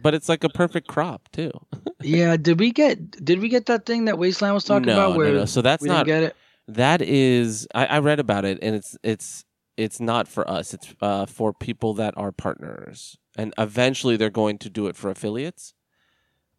but 0.00 0.14
it's 0.14 0.28
like 0.28 0.44
a 0.44 0.48
perfect 0.48 0.88
crop 0.88 1.28
too. 1.32 1.52
Yeah. 2.00 2.36
Did 2.36 2.58
we 2.58 2.72
get? 2.72 3.24
Did 3.24 3.40
we 3.40 3.48
get 3.48 3.66
that 3.66 3.86
thing 3.86 4.06
that 4.06 4.18
Wasteland 4.18 4.54
was 4.54 4.64
talking 4.64 4.86
no, 4.86 4.92
about? 4.92 5.16
Where 5.16 5.32
no, 5.32 5.40
no. 5.40 5.44
So 5.44 5.62
that's 5.62 5.82
we 5.82 5.88
not 5.88 6.06
didn't 6.06 6.20
get 6.20 6.30
it. 6.30 6.36
That 6.68 7.02
is, 7.02 7.66
I, 7.74 7.86
I 7.86 7.98
read 7.98 8.20
about 8.20 8.44
it, 8.44 8.58
and 8.62 8.76
it's 8.76 8.96
it's 9.02 9.44
it's 9.76 10.00
not 10.00 10.28
for 10.28 10.48
us. 10.48 10.74
It's 10.74 10.94
uh, 11.00 11.26
for 11.26 11.52
people 11.52 11.94
that 11.94 12.14
are 12.16 12.32
partners, 12.32 13.16
and 13.36 13.54
eventually 13.58 14.16
they're 14.16 14.30
going 14.30 14.58
to 14.58 14.70
do 14.70 14.86
it 14.86 14.96
for 14.96 15.10
affiliates. 15.10 15.74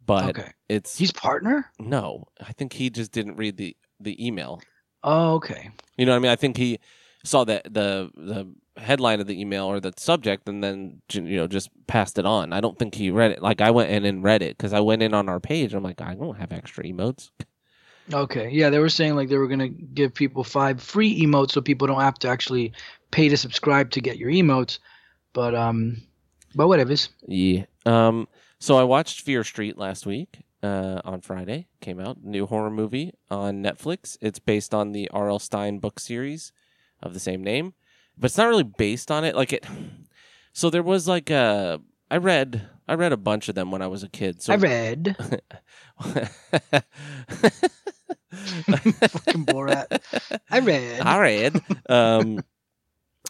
But 0.05 0.29
Okay. 0.29 0.51
it's 0.67 0.97
He's 0.97 1.11
partner. 1.11 1.71
no. 1.79 2.25
I 2.41 2.53
think 2.53 2.73
he 2.73 2.89
just 2.89 3.11
didn't 3.11 3.37
read 3.37 3.57
the 3.57 3.75
the 3.99 4.25
email. 4.25 4.61
Oh, 5.03 5.35
okay. 5.35 5.69
You 5.97 6.05
know 6.05 6.11
what 6.13 6.17
I 6.17 6.19
mean? 6.19 6.31
I 6.31 6.35
think 6.35 6.57
he 6.57 6.79
saw 7.23 7.43
the 7.43 7.61
the 7.65 8.09
the 8.15 8.51
headline 8.81 9.19
of 9.19 9.27
the 9.27 9.39
email 9.39 9.65
or 9.65 9.79
the 9.79 9.93
subject, 9.97 10.49
and 10.49 10.63
then 10.63 11.01
you 11.11 11.37
know 11.37 11.47
just 11.47 11.69
passed 11.87 12.17
it 12.17 12.25
on. 12.25 12.51
I 12.53 12.61
don't 12.61 12.79
think 12.79 12.95
he 12.95 13.11
read 13.11 13.31
it. 13.31 13.41
Like 13.43 13.61
I 13.61 13.71
went 13.71 13.91
in 13.91 14.05
and 14.05 14.23
read 14.23 14.41
it 14.41 14.57
because 14.57 14.73
I 14.73 14.79
went 14.79 15.03
in 15.03 15.13
on 15.13 15.29
our 15.29 15.39
page. 15.39 15.73
I'm 15.73 15.83
like, 15.83 16.01
I 16.01 16.15
don't 16.15 16.37
have 16.37 16.51
extra 16.51 16.83
emotes. 16.83 17.29
Okay. 18.13 18.49
Yeah, 18.49 18.69
they 18.71 18.79
were 18.79 18.89
saying 18.89 19.15
like 19.15 19.29
they 19.29 19.37
were 19.37 19.47
gonna 19.47 19.69
give 19.69 20.13
people 20.13 20.43
five 20.43 20.81
free 20.81 21.21
emotes 21.21 21.51
so 21.51 21.61
people 21.61 21.87
don't 21.87 22.01
have 22.01 22.19
to 22.19 22.27
actually 22.29 22.73
pay 23.11 23.29
to 23.29 23.37
subscribe 23.37 23.91
to 23.91 24.01
get 24.01 24.17
your 24.17 24.29
emotes. 24.29 24.79
But 25.33 25.55
um, 25.55 26.01
but 26.55 26.67
whatever's. 26.67 27.09
Yeah. 27.27 27.65
Um. 27.85 28.27
So 28.59 28.77
I 28.77 28.83
watched 28.83 29.21
Fear 29.21 29.43
Street 29.43 29.77
last 29.77 30.05
week. 30.05 30.43
Uh, 30.63 31.01
on 31.05 31.21
Friday 31.21 31.65
came 31.79 31.99
out 31.99 32.23
new 32.23 32.45
horror 32.45 32.69
movie 32.69 33.11
on 33.31 33.63
Netflix. 33.63 34.15
It's 34.21 34.37
based 34.37 34.75
on 34.75 34.91
the 34.91 35.09
R.L. 35.09 35.39
Stine 35.39 35.79
book 35.79 35.99
series 35.99 36.51
of 37.01 37.15
the 37.15 37.19
same 37.19 37.43
name, 37.43 37.73
but 38.15 38.25
it's 38.27 38.37
not 38.37 38.47
really 38.47 38.61
based 38.61 39.09
on 39.09 39.23
it. 39.23 39.35
Like 39.35 39.53
it. 39.53 39.65
So 40.53 40.69
there 40.69 40.83
was 40.83 41.07
like 41.07 41.31
a. 41.31 41.81
I 42.11 42.17
read. 42.17 42.69
I 42.87 42.93
read 42.93 43.11
a 43.11 43.17
bunch 43.17 43.49
of 43.49 43.55
them 43.55 43.71
when 43.71 43.81
I 43.81 43.87
was 43.87 44.03
a 44.03 44.09
kid. 44.09 44.43
So 44.43 44.53
I 44.53 44.57
read 44.57 45.15
fucking 48.31 49.45
Borat. 49.45 50.39
I 50.49 50.59
read. 50.59 51.01
I 51.01 51.19
read. 51.19 51.61
Um, 51.89 52.43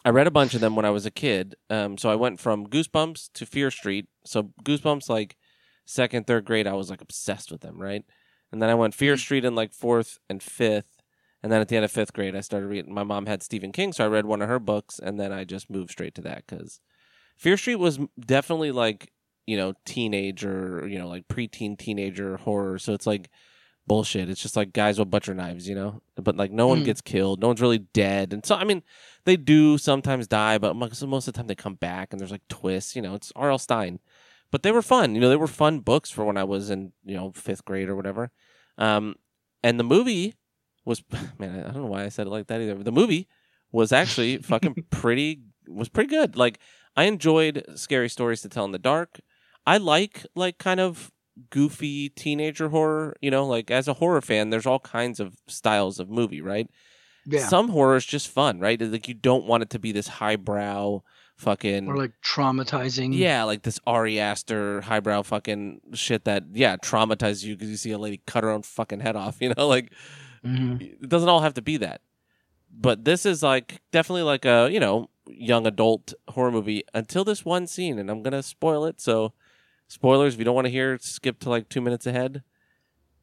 I 0.04 0.10
read 0.10 0.26
a 0.26 0.32
bunch 0.32 0.54
of 0.54 0.60
them 0.60 0.74
when 0.74 0.84
I 0.84 0.90
was 0.90 1.06
a 1.06 1.10
kid. 1.10 1.54
Um, 1.70 1.96
so 1.96 2.10
I 2.10 2.16
went 2.16 2.40
from 2.40 2.66
Goosebumps 2.66 3.30
to 3.34 3.46
Fear 3.46 3.70
Street. 3.70 4.06
So 4.24 4.52
Goosebumps, 4.64 5.08
like 5.08 5.36
second, 5.86 6.26
third 6.26 6.44
grade, 6.44 6.66
I 6.66 6.72
was 6.74 6.90
like 6.90 7.00
obsessed 7.00 7.52
with 7.52 7.60
them, 7.60 7.80
right? 7.80 8.02
And 8.50 8.60
then 8.60 8.68
I 8.68 8.74
went 8.74 8.94
Fear 8.94 9.16
Street 9.16 9.44
in 9.44 9.54
like 9.54 9.72
fourth 9.72 10.18
and 10.28 10.42
fifth. 10.42 11.02
And 11.42 11.50
then 11.50 11.60
at 11.60 11.68
the 11.68 11.76
end 11.76 11.84
of 11.84 11.90
fifth 11.90 12.12
grade, 12.12 12.36
I 12.36 12.40
started 12.40 12.66
reading. 12.66 12.94
My 12.94 13.02
mom 13.04 13.26
had 13.26 13.42
Stephen 13.42 13.72
King, 13.72 13.92
so 13.92 14.04
I 14.04 14.08
read 14.08 14.26
one 14.26 14.42
of 14.42 14.48
her 14.48 14.60
books, 14.60 15.00
and 15.00 15.18
then 15.18 15.32
I 15.32 15.42
just 15.44 15.68
moved 15.70 15.90
straight 15.90 16.14
to 16.14 16.20
that 16.22 16.44
because 16.46 16.78
Fear 17.36 17.56
Street 17.56 17.76
was 17.76 17.98
definitely 18.20 18.70
like 18.70 19.10
you 19.46 19.56
know 19.56 19.72
teenager, 19.84 20.86
you 20.88 20.98
know 21.00 21.08
like 21.08 21.26
preteen 21.26 21.76
teenager 21.76 22.36
horror. 22.36 22.78
So 22.78 22.92
it's 22.92 23.08
like 23.08 23.28
bullshit. 23.88 24.30
It's 24.30 24.40
just 24.40 24.56
like 24.56 24.72
guys 24.72 25.00
with 25.00 25.10
butcher 25.10 25.34
knives, 25.34 25.68
you 25.68 25.74
know. 25.74 26.00
But 26.14 26.36
like 26.36 26.52
no 26.52 26.68
one 26.68 26.78
Hmm. 26.78 26.84
gets 26.84 27.00
killed, 27.00 27.40
no 27.40 27.48
one's 27.48 27.60
really 27.60 27.78
dead, 27.78 28.32
and 28.32 28.46
so 28.46 28.54
I 28.54 28.62
mean 28.62 28.82
they 29.24 29.36
do 29.36 29.78
sometimes 29.78 30.26
die, 30.26 30.58
but 30.58 30.74
most 30.74 31.04
most 31.04 31.28
of 31.28 31.34
the 31.34 31.38
time 31.38 31.46
they 31.46 31.54
come 31.54 31.74
back, 31.74 32.12
and 32.12 32.20
there's 32.20 32.30
like 32.30 32.46
twists. 32.48 32.96
You 32.96 33.02
know, 33.02 33.14
it's 33.14 33.32
R.L. 33.36 33.58
Stine, 33.58 34.00
but 34.50 34.62
they 34.62 34.72
were 34.72 34.82
fun. 34.82 35.14
You 35.14 35.20
know, 35.20 35.28
they 35.28 35.36
were 35.36 35.46
fun 35.46 35.80
books 35.80 36.10
for 36.10 36.24
when 36.24 36.36
I 36.36 36.44
was 36.44 36.70
in 36.70 36.92
you 37.04 37.16
know 37.16 37.32
fifth 37.34 37.64
grade 37.64 37.88
or 37.88 37.96
whatever. 37.96 38.30
Um, 38.78 39.16
and 39.62 39.78
the 39.78 39.84
movie 39.84 40.34
was 40.84 41.02
man, 41.38 41.60
I 41.60 41.72
don't 41.72 41.82
know 41.82 41.86
why 41.86 42.04
I 42.04 42.08
said 42.08 42.26
it 42.26 42.30
like 42.30 42.48
that 42.48 42.60
either. 42.60 42.74
But 42.74 42.84
the 42.84 42.92
movie 42.92 43.28
was 43.70 43.92
actually 43.92 44.36
fucking 44.42 44.86
pretty 44.90 45.42
was 45.68 45.88
pretty 45.88 46.08
good. 46.08 46.36
Like 46.36 46.58
I 46.96 47.04
enjoyed 47.04 47.64
scary 47.76 48.08
stories 48.08 48.42
to 48.42 48.48
tell 48.48 48.64
in 48.64 48.72
the 48.72 48.78
dark. 48.78 49.20
I 49.66 49.78
like 49.78 50.26
like 50.34 50.58
kind 50.58 50.80
of 50.80 51.12
goofy 51.50 52.08
teenager 52.08 52.70
horror. 52.70 53.16
You 53.20 53.30
know, 53.30 53.46
like 53.46 53.70
as 53.70 53.88
a 53.88 53.94
horror 53.94 54.20
fan, 54.20 54.50
there's 54.50 54.66
all 54.66 54.80
kinds 54.80 55.20
of 55.20 55.36
styles 55.46 55.98
of 55.98 56.10
movie, 56.10 56.40
right? 56.40 56.68
Yeah. 57.24 57.46
Some 57.46 57.68
horror 57.68 57.96
is 57.96 58.04
just 58.04 58.28
fun, 58.28 58.58
right? 58.58 58.80
Like 58.80 59.06
you 59.08 59.14
don't 59.14 59.46
want 59.46 59.62
it 59.62 59.70
to 59.70 59.78
be 59.78 59.92
this 59.92 60.08
highbrow 60.08 61.02
fucking 61.36 61.88
or 61.88 61.96
like 61.96 62.12
traumatizing. 62.22 63.16
yeah, 63.16 63.44
like 63.44 63.62
this 63.62 63.80
Ari 63.86 64.18
Aster 64.20 64.80
highbrow 64.82 65.22
fucking 65.22 65.80
shit 65.94 66.24
that 66.24 66.44
yeah 66.52 66.76
traumatizes 66.76 67.44
you 67.44 67.54
because 67.56 67.70
you 67.70 67.76
see 67.76 67.90
a 67.92 67.98
lady 67.98 68.20
cut 68.26 68.44
her 68.44 68.50
own 68.50 68.62
fucking 68.62 69.00
head 69.00 69.16
off. 69.16 69.36
You 69.40 69.54
know, 69.56 69.68
like 69.68 69.92
hmm 70.44 70.76
it 70.80 71.08
doesn't 71.08 71.28
all 71.28 71.40
have 71.40 71.54
to 71.54 71.62
be 71.62 71.76
that. 71.78 72.00
But 72.74 73.04
this 73.04 73.24
is 73.26 73.42
like 73.42 73.80
definitely 73.92 74.22
like 74.22 74.44
a 74.44 74.68
you 74.70 74.80
know 74.80 75.08
young 75.28 75.66
adult 75.66 76.14
horror 76.30 76.50
movie 76.50 76.82
until 76.92 77.22
this 77.24 77.44
one 77.44 77.66
scene, 77.66 77.98
and 77.98 78.10
I'm 78.10 78.22
gonna 78.22 78.42
spoil 78.42 78.84
it. 78.84 79.00
So 79.00 79.32
spoilers 79.86 80.34
if 80.34 80.38
you 80.38 80.44
don't 80.44 80.54
want 80.54 80.66
to 80.66 80.70
hear, 80.72 80.98
skip 80.98 81.38
to 81.40 81.50
like 81.50 81.68
two 81.68 81.80
minutes 81.80 82.06
ahead. 82.06 82.42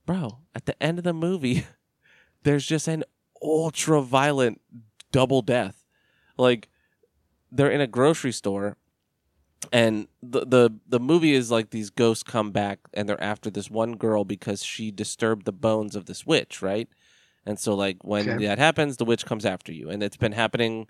Bro, 0.06 0.40
at 0.56 0.66
the 0.66 0.82
end 0.82 0.98
of 0.98 1.04
the 1.04 1.14
movie, 1.14 1.66
there's 2.44 2.66
just 2.66 2.88
an 2.88 3.04
ultra 3.42 4.02
violent 4.02 4.62
double 5.12 5.42
death. 5.42 5.84
Like 6.38 6.70
they're 7.52 7.72
in 7.72 7.82
a 7.82 7.88
grocery 7.88 8.32
store 8.32 8.78
and 9.72 10.08
the 10.24 10.46
the 10.46 10.70
the 10.88 11.00
movie 11.00 11.34
is 11.34 11.52
like 11.52 11.70
these 11.70 11.90
ghosts 11.90 12.24
come 12.24 12.52
back 12.52 12.80
and 12.94 13.08
they're 13.08 13.22
after 13.24 13.50
this 13.50 13.70
one 13.70 13.96
girl 13.96 14.24
because 14.24 14.64
she 14.64 14.92
disturbed 14.92 15.46
the 15.46 15.52
bones 15.52 15.96
of 15.96 16.06
this 16.06 16.26
witch, 16.26 16.62
right? 16.62 16.88
And 17.46 17.60
so 17.60 17.76
like 17.76 18.04
when 18.04 18.38
Okay. 18.38 18.38
that 18.38 18.58
happens, 18.60 18.98
the 18.98 19.06
witch 19.06 19.26
comes 19.26 19.46
after 19.46 19.72
you, 19.72 19.90
and 19.90 20.02
it's 20.04 20.18
been 20.18 20.32
happening. 20.32 20.88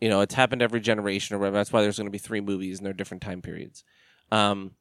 You 0.00 0.08
know, 0.08 0.20
it's 0.20 0.34
happened 0.34 0.62
every 0.62 0.80
generation 0.80 1.36
or 1.36 1.38
whatever. 1.38 1.58
That's 1.58 1.72
why 1.72 1.82
there's 1.82 1.98
going 1.98 2.06
to 2.06 2.10
be 2.10 2.18
three 2.18 2.40
movies 2.40 2.78
and 2.78 2.86
they're 2.86 2.92
different 2.94 3.22
time 3.22 3.42
periods. 3.42 3.84
Um, 4.32 4.72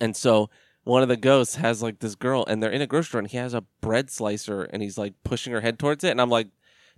and 0.00 0.16
so 0.16 0.50
one 0.84 1.02
of 1.02 1.08
the 1.08 1.16
ghosts 1.16 1.56
has 1.56 1.82
like 1.82 1.98
this 2.00 2.14
girl, 2.14 2.44
and 2.48 2.62
they're 2.62 2.70
in 2.70 2.82
a 2.82 2.86
grocery 2.86 3.08
store, 3.08 3.18
and 3.20 3.30
he 3.30 3.36
has 3.36 3.54
a 3.54 3.64
bread 3.80 4.10
slicer, 4.10 4.62
and 4.64 4.82
he's 4.82 4.96
like 4.98 5.14
pushing 5.24 5.52
her 5.52 5.60
head 5.60 5.78
towards 5.78 6.04
it, 6.04 6.10
and 6.10 6.20
I'm 6.20 6.30
like, 6.30 6.48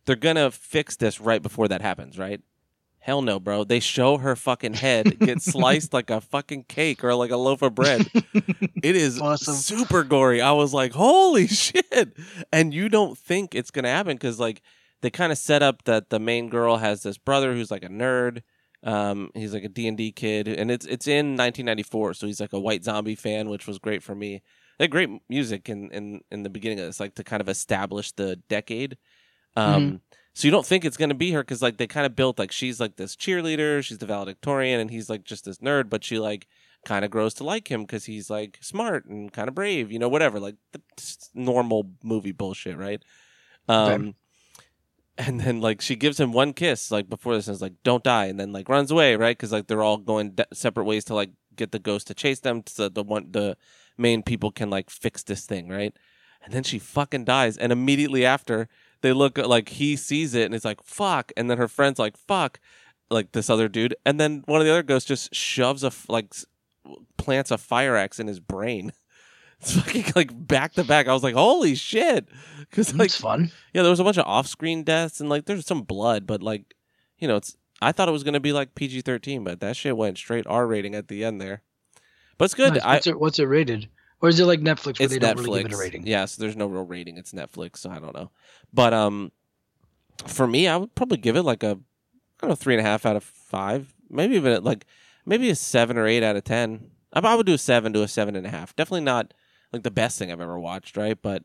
they're 0.04 0.16
gonna 0.16 0.50
fix 0.50 0.96
this 0.96 1.20
right 1.20 1.42
before 1.42 1.68
that 1.68 1.80
happens, 1.82 2.18
right? 2.18 2.40
Hell 3.00 3.20
no, 3.22 3.40
bro. 3.40 3.64
They 3.64 3.80
show 3.80 4.18
her 4.18 4.36
fucking 4.36 4.74
head 4.74 5.18
get 5.18 5.42
sliced 5.42 5.92
like 5.92 6.08
a 6.10 6.20
fucking 6.20 6.64
cake 6.68 7.02
or 7.02 7.14
like 7.16 7.32
a 7.32 7.36
loaf 7.36 7.62
of 7.62 7.74
bread. 7.74 8.08
It 8.82 8.96
is 8.96 9.20
Awesome. 9.20 9.54
super 9.54 10.02
gory. 10.02 10.40
I 10.40 10.50
was 10.52 10.74
like, 10.74 10.92
holy 10.92 11.46
shit. 11.46 12.16
And 12.52 12.74
you 12.74 12.88
don't 12.88 13.16
think 13.16 13.54
it's 13.54 13.70
going 13.70 13.84
to 13.84 13.88
happen 13.88 14.16
because, 14.16 14.40
like, 14.40 14.60
they 15.02 15.10
kind 15.10 15.30
of 15.30 15.38
set 15.38 15.62
up 15.62 15.84
that 15.84 16.10
the 16.10 16.18
main 16.18 16.48
girl 16.48 16.78
has 16.78 17.04
this 17.04 17.16
brother 17.16 17.54
who's 17.54 17.70
like 17.70 17.84
a 17.84 17.88
nerd. 17.88 18.42
Um, 18.84 19.30
he's 19.34 19.54
like 19.54 19.64
a 19.64 19.68
D&D 19.68 20.12
kid. 20.12 20.48
And 20.48 20.70
it's 20.70 20.86
it's 20.86 21.06
in 21.06 21.36
1994. 21.36 22.14
So 22.14 22.26
he's 22.26 22.40
like 22.40 22.52
a 22.52 22.60
white 22.60 22.84
zombie 22.84 23.14
fan, 23.14 23.48
which 23.48 23.66
was 23.66 23.78
great 23.78 24.02
for 24.02 24.14
me. 24.14 24.42
They 24.78 24.84
had 24.84 24.90
great 24.90 25.10
music 25.28 25.68
in, 25.68 25.90
in, 25.92 26.22
in 26.30 26.42
the 26.42 26.50
beginning 26.50 26.80
of 26.80 26.86
this, 26.86 27.00
like 27.00 27.14
to 27.16 27.24
kind 27.24 27.40
of 27.40 27.48
establish 27.48 28.12
the 28.12 28.36
decade. 28.48 28.98
Um, 29.56 30.00
So 30.34 30.48
you 30.48 30.52
don't 30.52 30.66
think 30.66 30.84
it's 30.84 30.96
going 30.96 31.10
to 31.10 31.14
be 31.14 31.32
her 31.32 31.42
because 31.42 31.62
like 31.62 31.76
they 31.76 31.86
kind 31.86 32.06
of 32.06 32.16
built 32.16 32.38
like 32.38 32.52
she's 32.52 32.80
like 32.80 32.96
this 32.96 33.16
cheerleader, 33.16 33.82
she's 33.84 33.98
the 33.98 34.06
valedictorian, 34.06 34.80
and 34.80 34.90
he's 34.90 35.10
like 35.10 35.24
just 35.24 35.44
this 35.44 35.58
nerd, 35.58 35.90
but 35.90 36.04
she 36.04 36.18
like 36.18 36.48
kind 36.84 37.04
of 37.04 37.10
grows 37.10 37.34
to 37.34 37.44
like 37.44 37.70
him 37.70 37.82
because 37.82 38.06
he's 38.06 38.30
like 38.30 38.58
smart 38.62 39.04
and 39.06 39.32
kind 39.32 39.48
of 39.48 39.54
brave, 39.54 39.92
you 39.92 39.98
know, 39.98 40.08
whatever, 40.08 40.40
like 40.40 40.56
the 40.72 40.80
normal 41.34 41.92
movie 42.02 42.32
bullshit, 42.32 42.76
right? 42.78 43.02
Okay. 43.86 44.04
And 45.18 45.40
then 45.40 45.60
like 45.60 45.80
she 45.80 45.96
gives 45.96 46.18
him 46.18 46.32
one 46.32 46.52
kiss 46.52 46.90
like 46.90 47.08
before 47.08 47.34
this 47.34 47.46
and 47.46 47.54
is 47.54 47.62
like 47.62 47.74
don't 47.84 48.02
die 48.02 48.26
and 48.26 48.40
then 48.40 48.52
like 48.52 48.68
runs 48.68 48.90
away 48.90 49.16
right? 49.16 49.36
Because 49.36 49.52
like 49.52 49.66
they're 49.66 49.82
all 49.82 49.98
going 49.98 50.30
de- 50.32 50.46
separate 50.52 50.84
ways 50.84 51.04
to 51.04 51.14
like 51.14 51.30
get 51.54 51.72
the 51.72 51.78
ghost 51.78 52.06
to 52.06 52.14
chase 52.14 52.40
them 52.40 52.62
so 52.66 52.88
the 52.88 53.02
one 53.02 53.30
the 53.30 53.56
main 53.98 54.22
people 54.22 54.50
can 54.50 54.70
like 54.70 54.88
fix 54.88 55.22
this 55.22 55.44
thing 55.44 55.68
right? 55.68 55.94
And 56.44 56.52
then 56.52 56.62
she 56.62 56.78
fucking 56.78 57.24
dies 57.24 57.56
and 57.56 57.72
immediately 57.72 58.24
after 58.24 58.68
they 59.02 59.12
look 59.12 59.38
like 59.38 59.68
he 59.68 59.96
sees 59.96 60.34
it 60.34 60.46
and 60.46 60.54
it's 60.54 60.64
like 60.64 60.82
fuck 60.82 61.30
and 61.36 61.50
then 61.50 61.58
her 61.58 61.68
friend's 61.68 61.98
like 61.98 62.16
fuck 62.16 62.58
like 63.10 63.32
this 63.32 63.50
other 63.50 63.68
dude 63.68 63.94
and 64.06 64.18
then 64.18 64.42
one 64.46 64.60
of 64.60 64.66
the 64.66 64.72
other 64.72 64.82
ghosts 64.82 65.08
just 65.08 65.34
shoves 65.34 65.84
a 65.84 65.92
like 66.08 66.34
plants 67.18 67.50
a 67.50 67.58
fire 67.58 67.96
axe 67.96 68.18
in 68.18 68.26
his 68.26 68.40
brain 68.40 68.92
it's 69.62 69.72
fucking 69.80 70.04
like 70.14 70.30
back 70.46 70.72
to 70.74 70.84
back 70.84 71.08
i 71.08 71.12
was 71.12 71.22
like 71.22 71.34
holy 71.34 71.74
shit 71.74 72.28
because 72.68 72.94
like 72.94 73.06
It's 73.06 73.20
fun. 73.20 73.50
yeah, 73.74 73.82
there 73.82 73.90
was 73.90 74.00
a 74.00 74.04
bunch 74.04 74.16
of 74.18 74.26
off-screen 74.26 74.82
deaths 74.82 75.20
and 75.20 75.28
like 75.28 75.44
there's 75.44 75.66
some 75.66 75.82
blood, 75.82 76.26
but 76.26 76.42
like, 76.42 76.74
you 77.18 77.28
know, 77.28 77.36
it's. 77.36 77.56
I 77.82 77.92
thought 77.92 78.08
it 78.08 78.12
was 78.12 78.24
gonna 78.24 78.40
be 78.40 78.52
like 78.52 78.74
PG-13, 78.74 79.44
but 79.44 79.60
that 79.60 79.76
shit 79.76 79.94
went 79.96 80.16
straight 80.16 80.46
R 80.46 80.66
rating 80.66 80.94
at 80.94 81.08
the 81.08 81.22
end 81.24 81.38
there. 81.38 81.60
But 82.38 82.46
it's 82.46 82.54
good. 82.54 82.74
Nice. 82.74 82.82
I, 82.82 82.94
What's, 82.94 83.06
it, 83.08 83.20
what's 83.20 83.38
it 83.40 83.44
rated? 83.44 83.88
Or 84.22 84.30
is 84.30 84.40
it 84.40 84.46
like 84.46 84.60
Netflix 84.60 85.00
where 85.00 85.04
it's 85.04 85.12
they 85.12 85.18
don't 85.18 85.36
Netflix. 85.36 85.44
really 85.44 85.62
give 85.64 85.72
it 85.72 85.74
a 85.74 85.78
rating? 85.78 86.06
Yeah, 86.06 86.24
so 86.24 86.40
there's 86.40 86.56
no 86.56 86.66
real 86.66 86.86
rating. 86.86 87.18
It's 87.18 87.32
Netflix, 87.32 87.78
so 87.78 87.90
I 87.90 87.98
don't 87.98 88.14
know. 88.14 88.30
But 88.72 88.94
um, 88.94 89.32
for 90.26 90.46
me, 90.46 90.66
I 90.68 90.76
would 90.78 90.94
probably 90.94 91.18
give 91.18 91.36
it 91.36 91.42
like 91.42 91.62
a, 91.62 91.72
I 91.72 91.76
don't 92.40 92.50
know, 92.50 92.54
three 92.54 92.74
and 92.74 92.80
a 92.80 92.88
half 92.88 93.04
out 93.04 93.16
of 93.16 93.24
five. 93.24 93.92
Maybe 94.08 94.36
even 94.36 94.64
like 94.64 94.86
maybe 95.26 95.50
a 95.50 95.54
seven 95.56 95.98
or 95.98 96.06
eight 96.06 96.22
out 96.22 96.36
of 96.36 96.44
ten. 96.44 96.90
I, 97.12 97.20
I 97.20 97.34
would 97.34 97.44
do 97.46 97.54
a 97.54 97.58
seven 97.58 97.92
to 97.92 98.02
a 98.02 98.08
seven 98.08 98.34
and 98.34 98.46
a 98.46 98.50
half. 98.50 98.74
Definitely 98.76 99.02
not 99.02 99.34
like 99.72 99.82
the 99.82 99.90
best 99.90 100.18
thing 100.18 100.30
I've 100.30 100.40
ever 100.40 100.58
watched, 100.58 100.96
right? 100.96 101.18
But 101.20 101.42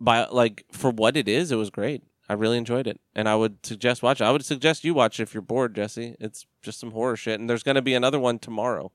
by 0.00 0.26
like 0.26 0.64
for 0.72 0.90
what 0.90 1.16
it 1.16 1.28
is, 1.28 1.52
it 1.52 1.56
was 1.56 1.70
great. 1.70 2.02
I 2.28 2.34
really 2.34 2.56
enjoyed 2.56 2.86
it, 2.86 3.00
and 3.14 3.28
I 3.28 3.34
would 3.36 3.64
suggest 3.66 4.02
watch 4.02 4.20
it. 4.20 4.24
I 4.24 4.30
would 4.30 4.44
suggest 4.44 4.84
you 4.84 4.94
watch 4.94 5.18
it 5.20 5.24
if 5.24 5.34
you're 5.34 5.42
bored, 5.42 5.74
Jesse. 5.74 6.16
It's 6.20 6.46
just 6.62 6.80
some 6.80 6.92
horror 6.92 7.16
shit, 7.16 7.38
and 7.40 7.50
there's 7.50 7.62
going 7.62 7.74
to 7.74 7.82
be 7.82 7.94
another 7.94 8.18
one 8.18 8.38
tomorrow. 8.38 8.90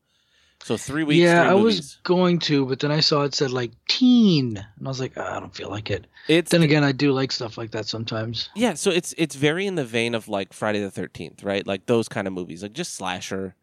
So 0.64 0.76
three 0.76 1.04
weeks. 1.04 1.20
yeah, 1.20 1.44
three 1.44 1.52
I 1.52 1.54
movies. 1.54 1.76
was 1.78 1.98
going 2.04 2.40
to, 2.40 2.66
but 2.66 2.80
then 2.80 2.92
I 2.92 3.00
saw 3.02 3.22
it 3.24 3.36
said 3.36 3.52
like 3.52 3.72
teen, 3.88 4.58
and 4.58 4.88
I 4.88 4.90
was 4.90 5.00
like, 5.00 5.14
"Ah, 5.16 5.38
I 5.38 5.40
don't 5.40 5.54
feel 5.56 5.70
like 5.70 5.92
it. 5.92 6.08
It's 6.28 6.50
Then 6.52 6.64
again, 6.64 6.84
I 6.84 6.94
do 6.94 7.12
like 7.12 7.32
stuff 7.32 7.58
like 7.60 7.72
that 7.72 7.86
sometimes. 7.86 8.50
Yeah, 8.56 8.74
so 8.74 8.90
it's 8.90 9.14
it's 9.20 9.36
very 9.36 9.68
in 9.68 9.76
the 9.76 9.86
vein 9.86 10.16
of 10.16 10.28
like 10.28 10.54
Friday 10.54 10.80
the 10.80 10.90
Thirteenth, 10.90 11.44
right? 11.44 11.66
Like 11.68 11.86
those 11.86 12.10
kind 12.10 12.28
of 12.28 12.34
movies, 12.34 12.64
like 12.64 12.74
just 12.74 12.96
slasher 12.96 13.56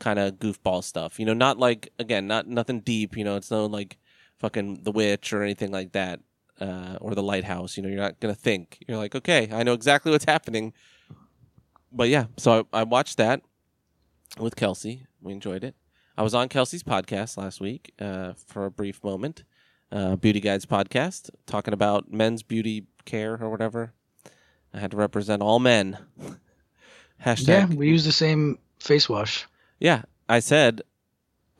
kind 0.00 0.18
of 0.18 0.34
goofball 0.34 0.84
stuff. 0.84 1.18
You 1.18 1.24
know, 1.24 1.32
not 1.34 1.58
like 1.58 1.90
again, 1.98 2.26
not 2.26 2.46
nothing 2.46 2.80
deep. 2.80 3.16
You 3.16 3.24
know, 3.24 3.36
it's 3.36 3.50
no 3.50 3.64
like 3.64 3.96
fucking 4.44 4.80
The 4.82 4.92
Witch 4.92 5.32
or 5.32 5.42
anything 5.42 5.72
like 5.72 5.92
that, 5.92 6.20
uh, 6.60 6.98
or 7.00 7.14
The 7.14 7.22
Lighthouse. 7.22 7.78
You 7.78 7.82
know, 7.82 7.88
you're 7.88 8.02
not 8.02 8.20
gonna 8.20 8.34
think. 8.34 8.84
You're 8.86 8.98
like, 8.98 9.14
okay, 9.14 9.48
I 9.50 9.62
know 9.62 9.72
exactly 9.72 10.12
what's 10.12 10.26
happening. 10.26 10.74
But 11.90 12.10
yeah, 12.10 12.26
so 12.36 12.66
I, 12.72 12.80
I 12.80 12.82
watched 12.82 13.16
that 13.16 13.40
with 14.38 14.54
Kelsey. 14.54 15.06
We 15.22 15.32
enjoyed 15.32 15.64
it. 15.64 15.74
I 16.18 16.22
was 16.22 16.34
on 16.34 16.50
Kelsey's 16.50 16.82
podcast 16.82 17.38
last 17.38 17.58
week 17.58 17.94
uh, 17.98 18.34
for 18.46 18.66
a 18.66 18.70
brief 18.70 19.02
moment, 19.02 19.44
uh, 19.90 20.16
Beauty 20.16 20.40
Guides 20.40 20.66
podcast, 20.66 21.30
talking 21.46 21.72
about 21.72 22.12
men's 22.12 22.42
beauty 22.42 22.86
care 23.06 23.42
or 23.42 23.48
whatever. 23.48 23.94
I 24.74 24.78
had 24.78 24.90
to 24.90 24.98
represent 24.98 25.40
all 25.40 25.58
men. 25.58 25.96
Hashtag. 27.24 27.48
Yeah, 27.48 27.66
we 27.66 27.88
use 27.88 28.04
the 28.04 28.12
same 28.12 28.58
face 28.78 29.08
wash. 29.08 29.46
Yeah, 29.80 30.02
I 30.28 30.40
said, 30.40 30.82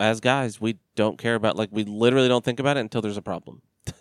as 0.05 0.21
guys, 0.21 0.61
we 0.61 0.79
don't 0.97 1.19
care 1.19 1.35
about 1.35 1.57
like 1.57 1.71
we 1.73 1.85
literally 1.85 2.29
don't 2.29 2.45
think 2.45 2.61
about 2.61 2.77
it 2.77 2.81
until 2.81 3.01
there's 3.03 3.17
a 3.17 3.23
problem. 3.23 3.63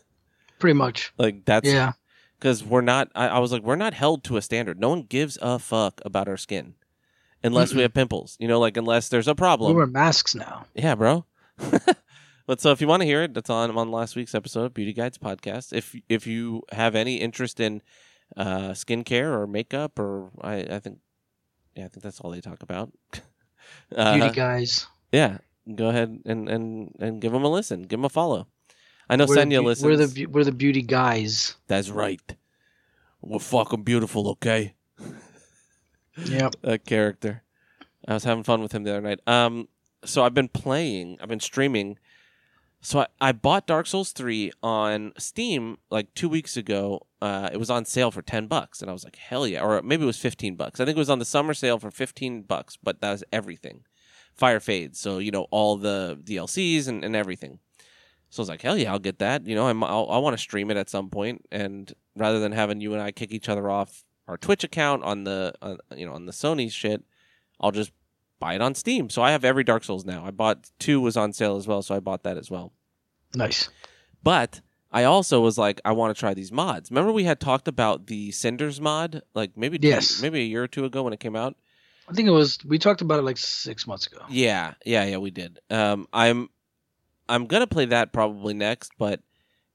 Pretty 0.60 0.74
much. 0.74 1.14
Like 1.18 1.46
that's 1.46 1.68
Yeah. 1.68 1.94
because 2.40 2.64
we're 2.64 2.82
not. 2.82 3.10
I, 3.16 3.28
I 3.28 3.40
was 3.40 3.52
like, 3.52 3.64
we're 3.64 3.76
not 3.76 3.94
held 3.94 4.24
to 4.26 4.38
a 4.38 4.42
standard. 4.42 4.80
No 4.80 4.90
one 4.90 5.04
gives 5.04 5.38
a 5.42 5.60
fuck 5.60 6.02
about 6.06 6.28
our 6.28 6.38
skin, 6.38 6.76
unless 7.44 7.74
we 7.74 7.82
have 7.82 7.94
pimples. 7.94 8.38
You 8.40 8.48
know, 8.48 8.60
like 8.60 8.78
unless 8.78 9.10
there's 9.10 9.28
a 9.28 9.36
problem. 9.36 9.72
We 9.72 9.78
wear 9.78 9.88
masks 9.88 10.36
now. 10.36 10.66
Yeah, 10.76 10.96
bro. 10.96 11.26
but 12.48 12.60
so 12.62 12.72
if 12.72 12.82
you 12.82 12.88
want 12.88 13.02
to 13.02 13.06
hear 13.06 13.24
it, 13.24 13.34
that's 13.34 13.50
on 13.50 13.76
on 13.78 13.92
last 13.92 14.16
week's 14.16 14.36
episode 14.36 14.66
of 14.66 14.74
Beauty 14.74 14.94
Guides 14.94 15.18
podcast. 15.18 15.74
If 15.74 15.96
if 16.10 16.28
you 16.28 16.64
have 16.72 16.96
any 16.96 17.18
interest 17.18 17.60
in 17.60 17.82
uh, 18.38 18.72
skincare 18.72 19.32
or 19.32 19.48
makeup, 19.48 20.00
or 20.00 20.32
I, 20.42 20.56
I 20.56 20.80
think, 20.80 21.00
yeah, 21.76 21.86
I 21.86 21.88
think 21.90 22.04
that's 22.04 22.20
all 22.22 22.32
they 22.32 22.42
talk 22.42 22.64
about. 22.64 22.92
uh, 23.96 24.16
Beauty 24.18 24.34
guys. 24.34 24.88
yeah, 25.12 25.38
go 25.76 25.90
ahead 25.90 26.22
and 26.26 26.50
and 26.50 26.96
and 27.00 27.22
give 27.22 27.32
them 27.32 27.44
a 27.44 27.50
listen. 27.50 27.82
Give 27.84 28.00
them 28.00 28.06
a 28.06 28.10
follow. 28.10 28.48
I 29.10 29.16
know 29.16 29.26
We're 29.28 29.36
Senya 29.36 29.58
beau- 29.60 29.66
listens. 29.68 29.86
we're 29.86 30.06
the 30.08 30.26
beau- 30.26 30.32
we're 30.32 30.44
the 30.44 30.52
beauty 30.52 30.82
guys. 30.82 31.56
That's 31.68 31.90
right. 31.90 32.22
We're 33.22 33.40
fucking 33.40 33.84
beautiful, 33.84 34.28
okay? 34.30 34.76
Yep. 36.26 36.56
that 36.62 36.86
character. 36.86 37.44
I 38.08 38.14
was 38.14 38.24
having 38.26 38.44
fun 38.44 38.62
with 38.62 38.74
him 38.74 38.84
the 38.84 38.92
other 38.92 39.02
night. 39.02 39.20
Um, 39.28 39.70
so 40.04 40.24
I've 40.24 40.34
been 40.34 40.50
playing. 40.50 41.18
I've 41.22 41.30
been 41.30 41.40
streaming. 41.40 41.98
So 42.82 43.00
I, 43.00 43.08
I 43.22 43.32
bought 43.32 43.66
Dark 43.66 43.88
Souls 43.88 44.12
three 44.12 44.52
on 44.62 45.14
Steam 45.18 45.78
like 45.90 46.14
two 46.16 46.28
weeks 46.28 46.58
ago. 46.58 47.08
Uh, 47.22 47.50
it 47.54 47.58
was 47.58 47.70
on 47.70 47.86
sale 47.86 48.12
for 48.12 48.22
ten 48.22 48.48
bucks, 48.48 48.82
and 48.82 48.90
I 48.90 48.94
was 48.94 49.06
like, 49.06 49.16
hell 49.16 49.48
yeah! 49.48 49.62
Or 49.64 49.82
maybe 49.82 50.04
it 50.04 50.08
was 50.08 50.18
fifteen 50.20 50.56
bucks. 50.56 50.82
I 50.82 50.86
think 50.86 50.98
it 50.98 51.00
was 51.00 51.10
on 51.10 51.20
the 51.20 51.26
summer 51.26 51.54
sale 51.54 51.80
for 51.80 51.92
fifteen 51.92 52.42
bucks, 52.42 52.78
but 52.82 53.00
that 53.00 53.12
was 53.12 53.24
everything. 53.32 53.86
Fire 54.36 54.60
fades, 54.60 55.00
so 55.00 55.20
you 55.20 55.32
know 55.32 55.48
all 55.52 55.78
the 55.78 56.20
DLCs 56.24 56.88
and, 56.88 57.04
and 57.04 57.16
everything. 57.16 57.60
So 58.30 58.42
I 58.42 58.44
was 58.44 58.50
like, 58.50 58.62
hell 58.64 58.78
yeah, 58.78 58.92
I'll 58.92 58.98
get 59.00 59.20
that. 59.20 59.46
You 59.46 59.54
know, 59.54 59.68
I'm, 59.68 59.84
I'll, 59.84 60.08
I 60.10 60.18
want 60.18 60.34
to 60.36 60.42
stream 60.42 60.72
it 60.72 60.78
at 60.78 60.90
some 60.90 61.10
point, 61.10 61.46
and 61.52 61.94
rather 62.16 62.40
than 62.40 62.52
having 62.52 62.82
you 62.82 62.94
and 62.94 63.02
I 63.02 63.12
kick 63.12 63.32
each 63.32 63.48
other 63.48 63.70
off 63.70 64.04
our 64.28 64.38
Twitch 64.38 64.64
account 64.64 65.04
on 65.04 65.24
the 65.24 65.54
uh, 65.62 65.76
you 65.96 66.06
know 66.06 66.14
on 66.14 66.26
the 66.26 66.32
Sony 66.32 66.72
shit, 66.72 67.04
I'll 67.60 67.72
just 67.72 67.92
buy 68.40 68.56
it 68.56 68.62
on 68.62 68.74
Steam. 68.74 69.10
So 69.10 69.22
I 69.22 69.32
have 69.32 69.46
every 69.46 69.64
Dark 69.64 69.84
Souls 69.84 70.04
now. 70.06 70.26
I 70.26 70.32
bought 70.32 70.72
two 70.80 71.00
was 71.00 71.16
on 71.16 71.32
sale 71.34 71.56
as 71.58 71.68
well, 71.68 71.82
so 71.84 71.94
I 71.96 72.00
bought 72.00 72.24
that 72.24 72.38
as 72.38 72.50
well. 72.50 72.74
Nice. 73.36 73.70
But 74.24 74.62
I 74.92 75.04
also 75.04 75.42
was 75.42 75.58
like, 75.58 75.82
I 75.86 75.92
want 75.92 76.16
to 76.16 76.20
try 76.20 76.34
these 76.34 76.52
mods. 76.52 76.90
Remember 76.92 77.12
we 77.12 77.24
had 77.24 77.40
talked 77.40 77.68
about 77.68 78.08
the 78.08 78.32
Cinders 78.32 78.80
mod, 78.82 79.22
like 79.36 79.58
maybe 79.58 79.78
two- 79.80 79.88
Yes. 79.88 80.22
maybe 80.22 80.40
a 80.40 80.44
year 80.46 80.64
or 80.64 80.68
two 80.68 80.86
ago 80.86 81.04
when 81.04 81.14
it 81.14 81.20
came 81.20 81.36
out. 81.36 81.56
I 82.10 82.14
think 82.14 82.28
it 82.28 82.32
was 82.32 82.58
we 82.66 82.78
talked 82.80 83.02
about 83.02 83.20
it 83.20 83.24
like 83.24 83.38
six 83.38 83.88
months 83.88 84.08
ago. 84.08 84.20
Yeah, 84.30 84.74
yeah, 84.86 85.06
yeah, 85.06 85.18
we 85.18 85.32
did. 85.32 85.60
Um, 85.70 86.08
I'm 86.14 86.50
I'm 87.30 87.46
gonna 87.46 87.68
play 87.68 87.86
that 87.86 88.12
probably 88.14 88.54
next, 88.54 88.92
but 88.98 89.22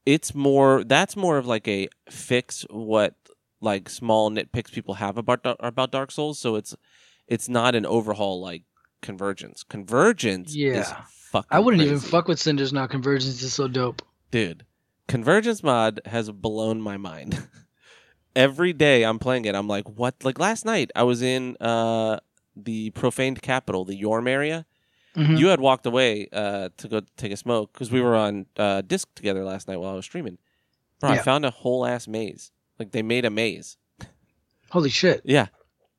it's 0.04 0.34
more 0.34 0.84
that's 0.84 1.16
more 1.16 1.38
of 1.38 1.46
like 1.46 1.66
a 1.68 1.88
fix 2.10 2.64
what 2.70 3.14
like 3.60 3.88
small 3.88 4.30
nitpicks 4.30 4.70
people 4.72 4.94
have 4.94 5.18
about 5.18 5.40
about 5.60 5.90
Dark 5.90 6.10
Souls. 6.10 6.38
So 6.38 6.56
it's 6.56 6.76
it's 7.26 7.48
not 7.48 7.74
an 7.74 7.86
overhaul 7.86 8.40
like 8.40 8.62
Convergence. 9.00 9.62
Convergence, 9.62 10.50
is 10.50 10.56
Yeah. 10.56 11.02
fucking. 11.30 11.48
I 11.50 11.60
wouldn't 11.60 11.82
even 11.82 11.98
fuck 12.00 12.28
with 12.28 12.38
Cinders 12.38 12.72
now. 12.72 12.86
Convergence 12.86 13.42
is 13.42 13.54
so 13.54 13.68
dope. 13.68 14.02
dude. 14.30 14.64
Convergence 15.06 15.62
mod 15.62 16.00
has 16.04 16.30
blown 16.30 16.80
my 16.82 16.96
mind. 16.98 17.48
Every 18.36 18.72
day 18.72 19.02
I'm 19.04 19.18
playing 19.18 19.44
it, 19.46 19.54
I'm 19.54 19.68
like, 19.68 19.88
what? 19.88 20.14
Like 20.22 20.38
last 20.38 20.64
night, 20.64 20.90
I 20.94 21.02
was 21.02 21.22
in 21.22 21.56
uh 21.60 22.18
the 22.56 22.90
profaned 22.90 23.40
capital, 23.42 23.84
the 23.84 24.00
Yorm 24.00 24.28
area. 24.28 24.66
Mhm. 25.16 25.38
You 25.38 25.48
had 25.48 25.60
walked 25.60 25.86
away 25.86 26.28
uh, 26.32 26.68
to 26.76 26.88
go 26.88 27.00
take 27.16 27.32
a 27.32 27.36
smoke 27.36 27.72
because 27.72 27.90
we 27.90 28.00
were 28.00 28.14
on 28.14 28.46
uh, 28.56 28.82
disc 28.82 29.08
together 29.14 29.42
last 29.44 29.66
night 29.66 29.78
while 29.78 29.90
I 29.92 29.94
was 29.94 30.04
streaming. 30.04 30.38
Bro, 31.00 31.10
I 31.10 31.18
found 31.18 31.44
a 31.44 31.50
whole 31.50 31.86
ass 31.86 32.06
maze. 32.06 32.52
Like 32.78 32.92
they 32.92 33.02
made 33.02 33.24
a 33.24 33.30
maze. 33.30 33.76
Holy 34.70 34.90
shit! 34.90 35.22
Yeah. 35.24 35.46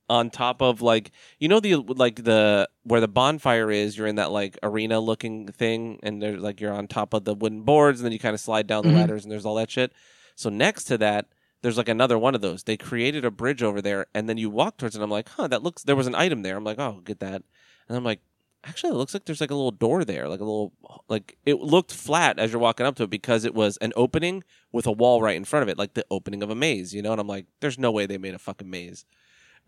On 0.08 0.28
top 0.30 0.60
of 0.62 0.80
like 0.82 1.10
you 1.38 1.48
know 1.48 1.60
the 1.60 1.76
like 1.76 2.24
the 2.24 2.68
where 2.84 3.00
the 3.00 3.08
bonfire 3.08 3.70
is, 3.70 3.96
you're 3.98 4.06
in 4.06 4.16
that 4.16 4.30
like 4.32 4.58
arena 4.62 4.98
looking 5.00 5.48
thing, 5.48 5.98
and 6.02 6.22
there's 6.22 6.40
like 6.40 6.60
you're 6.60 6.72
on 6.72 6.86
top 6.86 7.12
of 7.12 7.24
the 7.24 7.34
wooden 7.34 7.62
boards, 7.62 8.00
and 8.00 8.04
then 8.06 8.12
you 8.12 8.18
kind 8.18 8.34
of 8.34 8.40
slide 8.40 8.66
down 8.66 8.84
the 8.84 8.90
Mhm. 8.90 8.96
ladders, 8.96 9.24
and 9.24 9.30
there's 9.32 9.44
all 9.46 9.54
that 9.56 9.70
shit. 9.70 9.92
So 10.36 10.48
next 10.50 10.84
to 10.84 10.98
that, 10.98 11.26
there's 11.62 11.76
like 11.76 11.88
another 11.88 12.18
one 12.18 12.34
of 12.34 12.40
those. 12.40 12.62
They 12.62 12.76
created 12.76 13.24
a 13.24 13.30
bridge 13.30 13.62
over 13.62 13.82
there, 13.82 14.06
and 14.14 14.28
then 14.28 14.38
you 14.38 14.50
walk 14.50 14.76
towards 14.76 14.94
it. 14.94 14.98
And 14.98 15.04
I'm 15.04 15.10
like, 15.10 15.28
huh, 15.28 15.48
that 15.48 15.62
looks. 15.62 15.82
There 15.82 15.96
was 15.96 16.06
an 16.06 16.14
item 16.14 16.42
there. 16.42 16.56
I'm 16.56 16.64
like, 16.64 16.78
oh, 16.78 17.02
get 17.04 17.20
that. 17.20 17.42
And 17.88 17.96
I'm 17.96 18.04
like, 18.04 18.20
actually, 18.64 18.90
it 18.92 18.96
looks 18.96 19.14
like 19.14 19.24
there's 19.24 19.40
like 19.40 19.50
a 19.50 19.54
little 19.54 19.70
door 19.70 20.04
there, 20.04 20.28
like 20.28 20.40
a 20.40 20.44
little 20.44 20.72
like 21.08 21.36
it 21.44 21.60
looked 21.60 21.92
flat 21.92 22.38
as 22.38 22.52
you're 22.52 22.60
walking 22.60 22.86
up 22.86 22.96
to 22.96 23.04
it 23.04 23.10
because 23.10 23.44
it 23.44 23.54
was 23.54 23.76
an 23.78 23.92
opening 23.96 24.44
with 24.72 24.86
a 24.86 24.92
wall 24.92 25.22
right 25.22 25.36
in 25.36 25.44
front 25.44 25.62
of 25.62 25.68
it, 25.68 25.78
like 25.78 25.94
the 25.94 26.06
opening 26.10 26.42
of 26.42 26.50
a 26.50 26.54
maze, 26.54 26.94
you 26.94 27.02
know. 27.02 27.12
And 27.12 27.20
I'm 27.20 27.28
like, 27.28 27.46
there's 27.60 27.78
no 27.78 27.90
way 27.90 28.06
they 28.06 28.18
made 28.18 28.34
a 28.34 28.38
fucking 28.38 28.70
maze. 28.70 29.04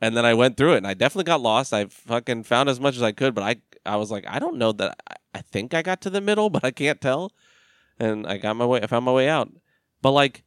And 0.00 0.16
then 0.16 0.24
I 0.24 0.34
went 0.34 0.56
through 0.56 0.74
it, 0.74 0.78
and 0.78 0.86
I 0.86 0.94
definitely 0.94 1.24
got 1.24 1.40
lost. 1.40 1.72
I 1.72 1.86
fucking 1.86 2.44
found 2.44 2.68
as 2.68 2.80
much 2.80 2.96
as 2.96 3.02
I 3.02 3.12
could, 3.12 3.34
but 3.34 3.44
I 3.44 3.56
I 3.84 3.96
was 3.96 4.10
like, 4.10 4.24
I 4.26 4.38
don't 4.38 4.56
know 4.56 4.72
that. 4.72 4.98
I, 5.08 5.14
I 5.34 5.40
think 5.42 5.74
I 5.74 5.82
got 5.82 6.00
to 6.02 6.10
the 6.10 6.20
middle, 6.20 6.50
but 6.50 6.64
I 6.64 6.70
can't 6.70 7.00
tell. 7.00 7.32
And 7.98 8.26
I 8.26 8.38
got 8.38 8.56
my 8.56 8.66
way. 8.66 8.80
I 8.82 8.86
found 8.86 9.04
my 9.04 9.12
way 9.12 9.28
out. 9.28 9.50
But 10.00 10.12
like, 10.12 10.42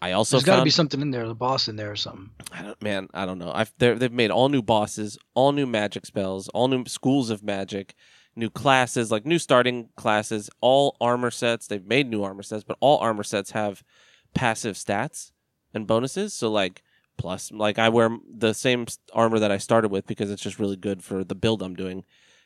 I 0.00 0.12
also 0.12 0.36
There's 0.36 0.44
got 0.44 0.56
to 0.56 0.64
be 0.64 0.70
something 0.70 1.00
in 1.00 1.10
there, 1.10 1.26
the 1.26 1.34
boss 1.34 1.68
in 1.68 1.76
there 1.76 1.90
or 1.90 1.96
something. 1.96 2.30
I 2.52 2.62
don't, 2.62 2.80
man, 2.82 3.08
I 3.12 3.26
don't 3.26 3.38
know. 3.38 3.50
I've 3.52 3.72
they've 3.78 4.12
made 4.12 4.30
all 4.30 4.48
new 4.48 4.62
bosses, 4.62 5.18
all 5.34 5.52
new 5.52 5.66
magic 5.66 6.06
spells, 6.06 6.48
all 6.48 6.68
new 6.68 6.84
schools 6.86 7.30
of 7.30 7.42
magic, 7.42 7.94
new 8.36 8.48
classes, 8.48 9.10
like 9.10 9.26
new 9.26 9.38
starting 9.38 9.88
classes, 9.96 10.48
all 10.60 10.96
armor 11.00 11.32
sets. 11.32 11.66
They've 11.66 11.84
made 11.84 12.08
new 12.08 12.22
armor 12.22 12.44
sets, 12.44 12.62
but 12.62 12.76
all 12.80 12.98
armor 12.98 13.24
sets 13.24 13.50
have 13.50 13.82
passive 14.34 14.76
stats 14.76 15.32
and 15.74 15.86
bonuses. 15.86 16.32
So 16.32 16.48
like 16.48 16.82
plus, 17.16 17.50
like 17.50 17.78
I 17.78 17.88
wear 17.88 18.16
the 18.32 18.54
same 18.54 18.86
armor 19.12 19.40
that 19.40 19.50
I 19.50 19.58
started 19.58 19.88
with 19.90 20.06
because 20.06 20.30
it's 20.30 20.42
just 20.42 20.60
really 20.60 20.76
good 20.76 21.02
for 21.02 21.24
the 21.24 21.34
build 21.34 21.60
I'm 21.60 21.74
doing. 21.74 22.04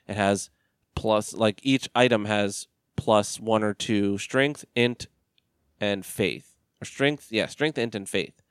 It 0.09 0.17
has 0.17 0.49
plus, 0.95 1.35
like 1.35 1.61
each 1.63 1.89
item 1.95 2.25
has 2.25 2.67
plus 2.97 3.39
one 3.39 3.63
or 3.63 3.75
two 3.75 4.17
strength, 4.17 4.65
int, 4.75 5.07
and 5.81 6.07
faith. 6.07 6.52
Or 6.83 6.85
strength, 6.85 7.29
yeah, 7.31 7.47
strength, 7.47 7.79
int, 7.79 7.95
and 7.95 8.09
faith. 8.09 8.43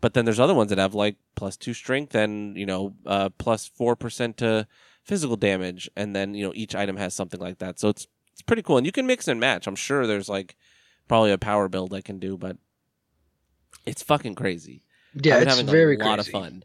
But 0.00 0.14
then 0.14 0.24
there's 0.24 0.38
other 0.38 0.54
ones 0.54 0.70
that 0.70 0.78
have 0.78 0.94
like 0.94 1.16
plus 1.34 1.56
two 1.56 1.74
strength 1.74 2.14
and 2.14 2.56
you 2.56 2.64
know 2.64 2.94
uh, 3.04 3.30
plus 3.38 3.66
four 3.66 3.96
percent 3.96 4.36
to 4.36 4.68
physical 5.02 5.34
damage, 5.36 5.90
and 5.96 6.14
then 6.14 6.32
you 6.34 6.46
know 6.46 6.52
each 6.54 6.76
item 6.76 6.96
has 6.96 7.12
something 7.12 7.40
like 7.40 7.58
that. 7.58 7.80
So 7.80 7.88
it's 7.88 8.06
it's 8.32 8.42
pretty 8.42 8.62
cool, 8.62 8.76
and 8.76 8.86
you 8.86 8.92
can 8.92 9.04
mix 9.04 9.26
and 9.26 9.40
match. 9.40 9.66
I'm 9.66 9.74
sure 9.74 10.06
there's 10.06 10.28
like 10.28 10.56
probably 11.08 11.32
a 11.32 11.38
power 11.38 11.68
build 11.68 11.92
I 11.92 12.02
can 12.02 12.20
do, 12.20 12.36
but 12.36 12.56
it's 13.84 14.02
fucking 14.02 14.36
crazy. 14.36 14.82
Yeah, 15.14 15.38
it's 15.38 15.60
very 15.62 15.96
a 15.96 15.98
lot 15.98 16.18
crazy. 16.18 16.30
of 16.30 16.32
fun. 16.32 16.64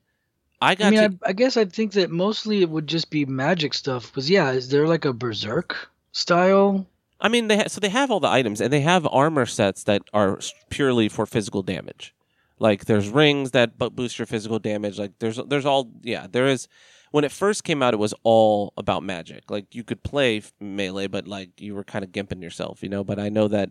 I 0.62 0.76
got 0.76 0.88
I 0.88 0.90
mean, 0.92 1.00
to 1.00 1.26
I, 1.26 1.30
I 1.30 1.34
guess 1.34 1.58
I 1.58 1.66
think 1.66 1.94
that 1.94 2.12
mostly 2.12 2.62
it 2.62 2.70
would 2.70 2.86
just 2.86 3.10
be 3.10 3.26
magic 3.26 3.74
stuff. 3.74 4.08
Because 4.08 4.30
yeah, 4.30 4.52
is 4.52 4.70
there 4.70 4.88
like 4.88 5.06
a 5.06 5.14
berserk 5.14 5.90
style? 6.12 6.86
I 7.20 7.30
mean, 7.30 7.48
they 7.48 7.58
ha- 7.58 7.68
so 7.68 7.80
they 7.80 7.90
have 7.90 8.12
all 8.12 8.20
the 8.20 8.30
items, 8.30 8.62
and 8.62 8.72
they 8.72 8.82
have 8.82 9.08
armor 9.08 9.46
sets 9.46 9.84
that 9.84 10.04
are 10.14 10.40
purely 10.70 11.10
for 11.10 11.26
physical 11.26 11.64
damage. 11.64 12.14
Like 12.60 12.86
there's 12.86 13.10
rings 13.10 13.52
that 13.52 13.78
boost 13.78 14.18
your 14.20 14.26
physical 14.26 14.60
damage. 14.60 14.98
Like 14.98 15.14
there's 15.20 15.38
there's 15.48 15.66
all 15.66 15.92
yeah 16.02 16.28
there 16.30 16.48
is. 16.48 16.68
When 17.12 17.24
it 17.24 17.32
first 17.32 17.64
came 17.64 17.82
out, 17.82 17.94
it 17.94 17.98
was 17.98 18.14
all 18.24 18.74
about 18.76 19.02
magic. 19.02 19.50
Like 19.50 19.74
you 19.74 19.84
could 19.84 20.04
play 20.04 20.42
melee, 20.60 21.08
but 21.08 21.28
like 21.28 21.62
you 21.62 21.74
were 21.74 21.86
kind 21.86 22.04
of 22.04 22.12
gimping 22.12 22.42
yourself, 22.42 22.84
you 22.84 22.90
know. 22.90 23.04
But 23.04 23.20
I 23.20 23.30
know 23.30 23.48
that 23.48 23.70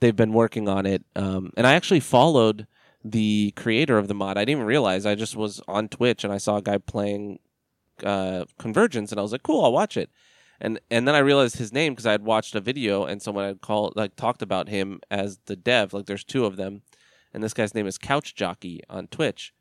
they've 0.00 0.14
been 0.14 0.32
working 0.32 0.68
on 0.68 0.86
it, 0.86 1.04
um, 1.16 1.52
and 1.56 1.66
I 1.66 1.74
actually 1.74 2.00
followed 2.00 2.66
the 3.04 3.52
creator 3.56 3.98
of 3.98 4.08
the 4.08 4.14
mod. 4.14 4.36
I 4.36 4.42
didn't 4.42 4.58
even 4.58 4.66
realize. 4.66 5.06
I 5.06 5.14
just 5.14 5.36
was 5.36 5.60
on 5.68 5.88
Twitch 5.88 6.24
and 6.24 6.32
I 6.32 6.38
saw 6.38 6.56
a 6.56 6.62
guy 6.62 6.78
playing 6.78 7.38
uh, 8.04 8.44
Convergence, 8.58 9.10
and 9.10 9.18
I 9.18 9.22
was 9.22 9.32
like, 9.32 9.42
"Cool, 9.42 9.64
I'll 9.64 9.72
watch 9.72 9.96
it." 9.96 10.10
And 10.60 10.80
and 10.90 11.06
then 11.06 11.14
I 11.14 11.18
realized 11.18 11.56
his 11.56 11.72
name 11.72 11.92
because 11.92 12.06
I 12.06 12.12
had 12.12 12.24
watched 12.24 12.54
a 12.54 12.60
video 12.60 13.04
and 13.04 13.20
someone 13.20 13.44
had 13.44 13.60
called 13.60 13.94
like 13.96 14.16
talked 14.16 14.42
about 14.42 14.68
him 14.68 15.00
as 15.10 15.38
the 15.46 15.56
dev. 15.56 15.92
Like 15.92 16.06
there's 16.06 16.24
two 16.24 16.44
of 16.44 16.56
them, 16.56 16.82
and 17.32 17.42
this 17.42 17.54
guy's 17.54 17.74
name 17.74 17.86
is 17.86 17.98
Couch 17.98 18.34
Jockey 18.34 18.80
on 18.88 19.06
Twitch. 19.08 19.52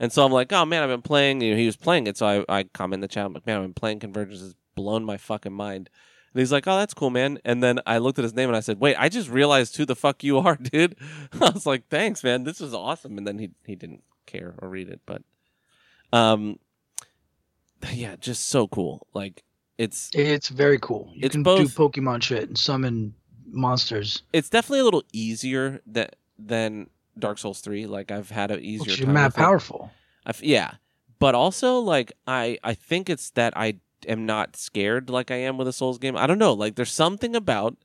And 0.00 0.12
so 0.12 0.24
I'm 0.24 0.32
like, 0.32 0.52
oh 0.52 0.64
man, 0.64 0.82
I've 0.82 0.88
been 0.88 1.02
playing. 1.02 1.40
You 1.40 1.52
know, 1.52 1.56
he 1.56 1.66
was 1.66 1.76
playing 1.76 2.06
it, 2.06 2.16
so 2.16 2.26
I 2.26 2.58
I 2.60 2.62
comment 2.64 2.94
in 2.94 3.00
the 3.00 3.08
chat. 3.08 3.26
I'm 3.26 3.32
like, 3.32 3.46
man, 3.46 3.58
I've 3.58 3.64
been 3.64 3.74
playing 3.74 4.00
Convergence. 4.00 4.42
It's 4.42 4.54
blown 4.74 5.04
my 5.04 5.16
fucking 5.16 5.52
mind. 5.52 5.90
And 6.32 6.40
he's 6.40 6.50
like, 6.50 6.66
oh, 6.66 6.76
that's 6.76 6.94
cool, 6.94 7.10
man. 7.10 7.38
And 7.44 7.62
then 7.62 7.78
I 7.86 7.98
looked 7.98 8.18
at 8.18 8.24
his 8.24 8.34
name 8.34 8.48
and 8.48 8.56
I 8.56 8.60
said, 8.60 8.80
wait, 8.80 8.96
I 8.98 9.08
just 9.08 9.28
realized 9.28 9.76
who 9.76 9.86
the 9.86 9.94
fuck 9.94 10.24
you 10.24 10.38
are, 10.38 10.56
dude. 10.60 10.96
I 11.32 11.50
was 11.50 11.64
like, 11.64 11.88
thanks, 11.88 12.24
man. 12.24 12.42
This 12.42 12.60
is 12.60 12.74
awesome. 12.74 13.16
And 13.18 13.26
then 13.26 13.38
he 13.38 13.50
he 13.64 13.76
didn't 13.76 14.02
care 14.26 14.54
or 14.58 14.68
read 14.68 14.88
it, 14.88 15.00
but 15.06 15.22
um, 16.12 16.58
yeah, 17.92 18.16
just 18.16 18.48
so 18.48 18.66
cool. 18.66 19.06
Like 19.14 19.42
it's 19.78 20.10
It's 20.14 20.48
very 20.48 20.78
cool. 20.78 21.10
You 21.14 21.28
can 21.28 21.42
both- 21.42 21.60
do 21.60 21.68
Pokemon 21.88 22.22
shit 22.22 22.48
and 22.48 22.56
summon 22.58 23.14
monsters. 23.46 24.22
it's 24.32 24.48
definitely 24.48 24.80
a 24.80 24.84
little 24.84 25.04
easier 25.12 25.80
that 25.86 26.16
than 26.38 26.90
Dark 27.18 27.38
Souls 27.38 27.60
three. 27.60 27.86
Like 27.86 28.10
I've 28.10 28.30
had 28.30 28.50
an 28.50 28.60
easier 28.60 28.86
Which 28.92 29.00
time. 29.00 29.08
is 29.10 29.14
mad 29.14 29.34
powerful. 29.34 29.90
I've, 30.26 30.42
yeah, 30.42 30.72
but 31.18 31.34
also 31.34 31.78
like 31.78 32.12
I 32.26 32.58
I 32.64 32.74
think 32.74 33.08
it's 33.08 33.30
that 33.30 33.52
I 33.56 33.74
am 34.08 34.26
not 34.26 34.56
scared 34.56 35.08
like 35.10 35.30
I 35.30 35.36
am 35.36 35.56
with 35.56 35.68
a 35.68 35.72
Souls 35.72 35.98
game. 35.98 36.16
I 36.16 36.26
don't 36.26 36.38
know. 36.38 36.52
Like 36.52 36.74
there's 36.74 36.92
something 36.92 37.36
about, 37.36 37.76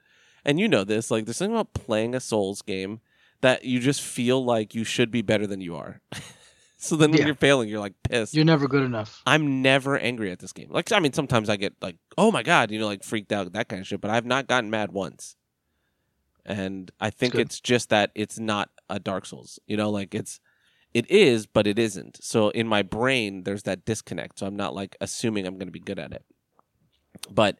and 0.43 0.59
you 0.59 0.67
know 0.67 0.83
this. 0.83 1.11
Like 1.11 1.25
there's 1.25 1.37
something 1.37 1.55
about 1.55 1.73
playing 1.73 2.15
a 2.15 2.19
Souls 2.19 2.61
game 2.63 3.01
that 3.41 3.63
you 3.65 3.79
just 3.79 4.01
feel 4.01 4.43
like 4.43 4.73
you 4.75 4.83
should 4.83 5.11
be 5.11 5.21
better 5.21 5.45
than 5.47 5.61
you 5.61 5.75
are. 5.75 6.01
so 6.81 6.95
then 6.95 7.11
when 7.11 7.19
Yeah. 7.19 7.25
you're 7.27 7.35
failing, 7.35 7.67
you're 7.69 7.79
like 7.79 7.93
pissed. 8.03 8.33
You're 8.33 8.45
never 8.45 8.67
good 8.67 8.83
enough. 8.83 9.21
I'm 9.25 9.61
never 9.61 9.97
angry 9.97 10.31
at 10.31 10.39
this 10.39 10.53
game. 10.53 10.69
Like 10.71 10.91
I 10.91 10.99
mean, 10.99 11.13
sometimes 11.13 11.49
I 11.49 11.57
get 11.57 11.73
like, 11.81 11.97
oh 12.17 12.31
my 12.31 12.41
god, 12.41 12.71
you 12.71 12.79
know, 12.79 12.87
like 12.87 13.03
freaked 13.03 13.31
out, 13.33 13.51
that 13.53 13.67
kind 13.67 13.81
of 13.81 13.87
shit. 13.87 14.01
But 14.01 14.11
I've 14.11 14.25
not 14.25 14.47
gotten 14.47 14.69
mad 14.69 14.91
once. 14.91 15.35
And 16.45 16.89
I 16.99 17.09
think 17.09 17.33
good. 17.33 17.41
it's 17.41 17.59
just 17.59 17.89
that 17.89 18.11
it's 18.15 18.39
not 18.39 18.69
a 18.89 18.97
Dark 18.99 19.25
Souls. 19.25 19.59
You 19.67 19.77
know, 19.77 19.89
like 19.89 20.15
it's 20.15 20.39
it 20.93 21.09
is, 21.11 21.45
but 21.45 21.67
it 21.67 21.77
isn't. 21.77 22.23
So 22.23 22.49
in 22.49 22.67
my 22.67 22.81
brain, 22.81 23.43
there's 23.43 23.63
that 23.63 23.85
disconnect. 23.85 24.39
So 24.39 24.47
I'm 24.47 24.55
not 24.55 24.73
like 24.73 24.95
assuming 25.01 25.45
I'm 25.45 25.55
going 25.57 25.67
to 25.67 25.71
be 25.71 25.79
good 25.79 25.99
at 25.99 26.11
it. 26.13 26.23
But 27.29 27.59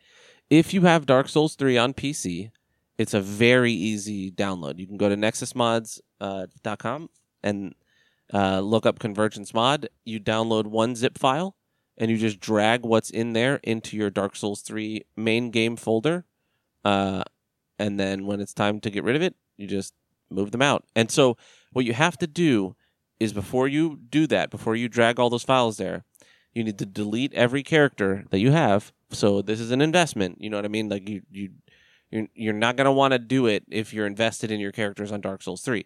if 0.50 0.74
you 0.74 0.82
have 0.82 1.06
Dark 1.06 1.30
Souls 1.30 1.54
3 1.56 1.78
on 1.78 1.94
PC, 1.94 2.50
it's 2.98 3.14
a 3.14 3.22
very 3.22 3.72
easy 3.72 4.32
download. 4.32 4.80
You 4.80 4.88
can 4.88 4.98
go 4.98 5.10
to 5.10 5.16
nexusmods.com 5.16 7.04
uh, 7.04 7.08
and 7.44 7.76
uh, 8.34 8.60
look 8.60 8.86
up 8.86 9.00
Convergence 9.00 9.54
Mod. 9.54 9.90
You 10.06 10.20
download 10.20 10.68
one 10.68 10.96
zip 10.96 11.18
file 11.18 11.56
and 11.98 12.10
you 12.10 12.18
just 12.18 12.40
drag 12.40 12.84
what's 12.84 13.10
in 13.10 13.34
there 13.34 13.60
into 13.64 13.98
your 13.98 14.10
Dark 14.10 14.36
Souls 14.36 14.62
3 14.62 15.06
main 15.16 15.52
game 15.52 15.76
folder. 15.76 16.26
Uh, 16.86 17.24
and 17.78 18.00
then 18.00 18.26
when 18.26 18.40
it's 18.40 18.54
time 18.54 18.80
to 18.82 18.90
get 18.90 19.04
rid 19.04 19.16
of 19.16 19.22
it, 19.22 19.36
you 19.58 19.68
just 19.68 19.94
move 20.30 20.52
them 20.52 20.62
out. 20.62 20.86
And 20.96 21.12
so 21.12 21.38
what 21.74 21.86
you 21.86 21.94
have 21.94 22.18
to 22.20 22.28
do 22.28 22.76
is 23.20 23.34
before 23.34 23.68
you 23.68 24.00
do 24.10 24.28
that, 24.28 24.50
before 24.50 24.76
you 24.76 24.88
drag 24.88 25.20
all 25.20 25.30
those 25.30 25.44
files 25.44 25.78
there, 25.78 26.06
you 26.54 26.64
need 26.64 26.80
to 26.80 26.86
delete 26.86 27.34
every 27.34 27.64
character 27.64 28.26
that 28.30 28.40
you 28.40 28.52
have. 28.52 28.92
So 29.12 29.42
this 29.42 29.60
is 29.60 29.72
an 29.72 29.82
investment. 29.82 30.42
You 30.42 30.50
know 30.50 30.58
what 30.58 30.66
I 30.66 30.70
mean? 30.70 30.90
Like 30.90 31.08
you 31.08 31.22
you 31.32 31.50
you're, 32.12 32.28
you're 32.34 32.54
not 32.54 32.76
going 32.76 32.86
to 32.86 32.92
want 32.92 33.12
to 33.14 33.20
do 33.20 33.46
it 33.46 33.64
if 33.70 33.94
you're 33.94 34.08
invested 34.08 34.52
in 34.52 34.60
your 34.60 34.72
characters 34.72 35.12
on 35.12 35.22
Dark 35.22 35.44
Souls 35.44 35.62
3. 35.62 35.86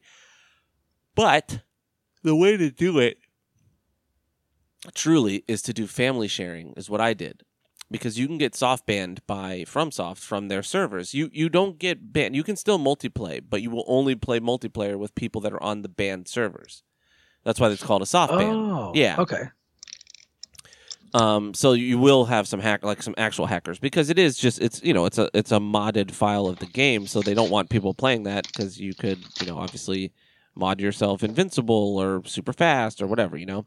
But 1.15 1.61
the 2.23 2.35
way 2.35 2.57
to 2.57 2.71
do 2.71 2.99
it 2.99 3.17
truly 4.93 5.43
is 5.47 5.61
to 5.63 5.73
do 5.73 5.87
family 5.87 6.27
sharing 6.27 6.73
is 6.73 6.89
what 6.89 7.01
I 7.01 7.13
did. 7.13 7.43
Because 7.91 8.17
you 8.17 8.25
can 8.25 8.37
get 8.37 8.55
soft 8.55 8.87
banned 8.87 9.21
by 9.27 9.65
FromSoft 9.67 10.17
from 10.17 10.47
their 10.47 10.63
servers. 10.63 11.13
You 11.13 11.29
you 11.31 11.47
don't 11.47 11.77
get 11.77 12.11
banned. 12.11 12.35
You 12.35 12.43
can 12.43 12.55
still 12.55 12.79
multiplay, 12.79 13.41
but 13.47 13.61
you 13.61 13.69
will 13.69 13.83
only 13.87 14.15
play 14.15 14.39
multiplayer 14.39 14.97
with 14.97 15.13
people 15.13 15.41
that 15.41 15.53
are 15.53 15.61
on 15.61 15.83
the 15.83 15.89
banned 15.89 16.27
servers. 16.27 16.81
That's 17.43 17.59
why 17.59 17.69
it's 17.69 17.83
called 17.83 18.01
a 18.01 18.07
soft 18.07 18.33
ban. 18.33 18.55
Oh, 18.55 18.91
Yeah. 18.95 19.17
Okay. 19.19 19.49
Um, 21.13 21.53
so 21.53 21.73
you 21.73 21.99
will 21.99 22.25
have 22.25 22.47
some 22.47 22.59
hack, 22.59 22.83
like 22.83 23.03
some 23.03 23.13
actual 23.17 23.45
hackers, 23.45 23.77
because 23.77 24.09
it 24.09 24.17
is 24.17 24.35
just 24.35 24.59
it's 24.59 24.81
you 24.81 24.95
know 24.95 25.05
it's 25.05 25.19
a 25.19 25.29
it's 25.35 25.51
a 25.51 25.59
modded 25.59 26.09
file 26.09 26.47
of 26.47 26.57
the 26.57 26.65
game, 26.65 27.05
so 27.05 27.21
they 27.21 27.35
don't 27.35 27.51
want 27.51 27.69
people 27.69 27.93
playing 27.93 28.23
that 28.23 28.47
because 28.47 28.79
you 28.79 28.95
could 28.95 29.19
you 29.39 29.45
know 29.45 29.57
obviously 29.59 30.11
mod 30.55 30.79
yourself 30.79 31.23
invincible 31.23 31.97
or 31.97 32.21
super 32.25 32.53
fast 32.53 33.01
or 33.01 33.07
whatever 33.07 33.37
you 33.37 33.45
know. 33.45 33.65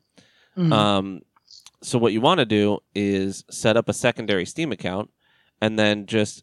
Mhm. 0.56 0.72
Um, 0.72 1.20
so 1.82 1.98
what 1.98 2.12
you 2.12 2.20
want 2.20 2.38
to 2.38 2.46
do 2.46 2.78
is 2.94 3.44
set 3.50 3.76
up 3.76 3.88
a 3.88 3.92
secondary 3.92 4.46
Steam 4.46 4.72
account, 4.72 5.10
and 5.60 5.78
then 5.78 6.06
just 6.06 6.42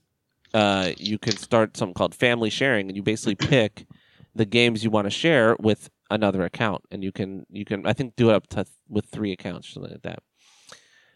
uh, 0.53 0.91
you 0.97 1.17
can 1.17 1.35
start 1.35 1.75
something 1.75 1.95
called 1.95 2.13
family 2.13 2.49
sharing, 2.49 2.87
and 2.87 2.95
you 2.95 3.01
basically 3.03 3.35
pick 3.49 3.87
the 4.35 4.45
games 4.45 4.83
you 4.83 4.89
want 4.91 5.05
to 5.05 5.11
share 5.11 5.55
with 5.59 5.89
another 6.11 6.43
account, 6.43 6.83
and 6.91 7.03
you 7.03 7.11
can 7.11 7.45
you 7.49 7.65
can 7.65 7.85
I 7.87 7.93
think 7.93 8.15
do 8.15 8.29
it 8.29 8.35
up 8.35 8.47
to 8.49 8.65
with 8.87 9.05
three 9.07 9.31
accounts, 9.31 9.69
something 9.69 9.91
like 9.91 10.03
that. 10.03 10.19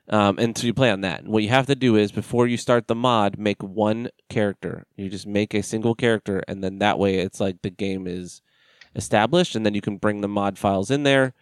Um, 0.10 0.40
and 0.40 0.58
so 0.58 0.66
you 0.66 0.74
play 0.74 0.90
on 0.90 1.02
that. 1.02 1.20
And 1.24 1.34
what 1.34 1.44
you 1.44 1.50
have 1.50 1.68
to 1.68 1.76
do 1.76 1.98
is 1.98 2.14
before 2.14 2.48
you 2.48 2.56
start 2.56 2.88
the 2.88 2.96
mod, 2.96 3.38
make 3.38 3.62
one 3.62 4.10
character. 4.30 4.86
You 4.96 5.10
just 5.10 5.28
make 5.28 5.54
a 5.54 5.62
single 5.62 5.96
character, 5.96 6.42
and 6.48 6.64
then 6.64 6.80
that 6.80 6.98
way 6.98 7.18
it's 7.18 7.40
like 7.40 7.62
the 7.62 7.70
game 7.70 8.08
is 8.08 8.42
established, 8.98 9.56
and 9.56 9.66
then 9.66 9.74
you 9.74 9.82
can 9.82 9.98
bring 9.98 10.20
the 10.22 10.28
mod 10.28 10.58
files 10.58 10.92
in 10.92 11.04
there, 11.04 11.34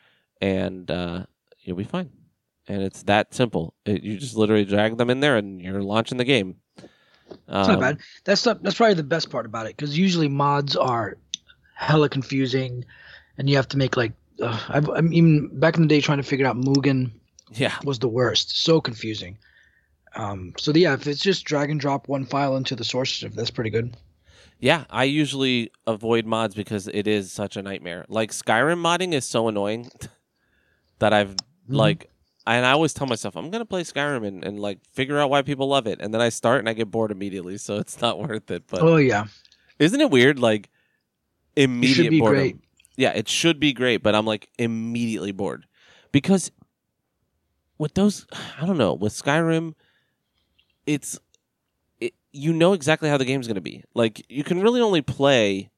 and 0.42 0.92
uh, 0.92 1.26
you'll 1.62 1.78
be 1.78 1.84
fine. 1.84 2.12
And 2.68 2.84
it's 2.84 3.04
that 3.04 3.34
simple. 3.34 3.74
It, 3.86 4.04
you 4.04 4.18
just 4.18 4.36
literally 4.36 4.66
drag 4.66 4.98
them 4.98 5.10
in 5.10 5.22
there, 5.22 5.38
and 5.38 5.62
you're 5.62 5.82
launching 5.82 6.18
the 6.18 6.24
game. 6.26 6.58
It's 6.78 6.88
Um, 7.48 7.68
not 7.68 7.80
bad. 7.80 7.98
That's 8.24 8.46
not, 8.46 8.62
that's 8.62 8.76
probably 8.78 8.96
the 8.96 9.04
best 9.04 9.30
part 9.30 9.46
about 9.46 9.66
it 9.68 9.76
because 9.78 9.98
usually 9.98 10.28
mods 10.28 10.76
are 10.76 11.18
hella 11.76 12.10
confusing, 12.10 12.86
and 13.38 13.50
you 13.50 13.56
have 13.56 13.68
to 13.70 13.78
make 13.78 13.98
like. 13.98 14.14
Uh, 14.42 14.60
I've, 14.68 14.90
I'm 14.90 15.14
even 15.14 15.48
back 15.60 15.76
in 15.78 15.82
the 15.82 15.88
day 15.88 16.02
trying 16.02 16.18
to 16.18 16.24
figure 16.24 16.46
out 16.46 16.58
Mugen 16.58 17.12
Yeah, 17.52 17.74
was 17.84 18.00
the 18.00 18.10
worst. 18.10 18.64
So 18.64 18.82
confusing. 18.82 19.38
Um, 20.16 20.54
so 20.58 20.72
yeah, 20.74 20.94
if 20.94 21.08
it's 21.08 21.22
just 21.22 21.46
drag 21.46 21.70
and 21.70 21.80
drop 21.80 22.08
one 22.08 22.26
file 22.26 22.56
into 22.58 22.76
the 22.76 22.84
source, 22.84 23.24
that's 23.34 23.52
pretty 23.52 23.70
good. 23.70 23.96
Yeah. 24.60 24.86
I 24.90 25.06
usually 25.06 25.72
avoid 25.88 26.26
mods 26.26 26.56
because 26.56 26.88
it 26.88 27.08
is 27.08 27.32
such 27.32 27.58
a 27.58 27.62
nightmare. 27.62 28.06
Like 28.08 28.32
Skyrim 28.32 28.80
modding 28.80 29.14
is 29.14 29.26
so 29.26 29.48
annoying 29.48 29.90
that 31.00 31.14
I've 31.14 31.36
like, 31.68 32.10
and 32.48 32.66
I 32.66 32.72
always 32.72 32.94
tell 32.94 33.08
myself 33.08 33.36
I'm 33.36 33.50
gonna 33.50 33.66
play 33.66 33.84
Skyrim 33.84 34.26
and, 34.26 34.44
and 34.44 34.60
like 34.60 34.80
figure 34.94 35.20
out 35.20 35.30
why 35.30 35.42
people 35.42 35.68
love 35.68 35.88
it, 35.88 36.00
and 36.02 36.14
then 36.14 36.22
I 36.22 36.30
start 36.30 36.60
and 36.60 36.70
I 36.70 36.74
get 36.74 36.92
bored 36.92 37.12
immediately, 37.12 37.58
so 37.58 37.76
it's 37.80 38.02
not 38.02 38.20
worth 38.20 38.52
it. 38.52 38.64
But 38.68 38.82
oh 38.82 38.98
yeah, 38.98 39.26
isn't 39.80 40.00
it 40.00 40.12
weird? 40.12 40.40
Like 40.40 40.70
immediate 41.56 42.10
be 42.10 42.20
boredom. 42.20 42.40
great. 42.40 42.58
Yeah, 42.98 43.12
it 43.12 43.28
should 43.28 43.60
be 43.60 43.74
great, 43.74 44.04
but 44.04 44.16
I'm 44.16 44.26
like 44.26 44.50
immediately 44.58 45.32
bored 45.32 45.66
because 46.12 46.52
with 47.78 47.94
those, 47.94 48.26
I 48.62 48.66
don't 48.66 48.78
know, 48.78 48.94
with 48.94 49.14
Skyrim, 49.14 49.74
it's 50.86 51.16
it, 51.16 51.22
you 52.36 52.54
know 52.54 52.74
exactly 52.74 53.10
how 53.10 53.18
the 53.18 53.26
game's 53.26 53.48
going 53.48 53.56
to 53.56 53.62
be. 53.62 53.84
Like 53.94 54.26
you 54.30 54.44
can 54.44 54.62
really 54.62 54.82
only 54.82 55.02
play 55.02 55.70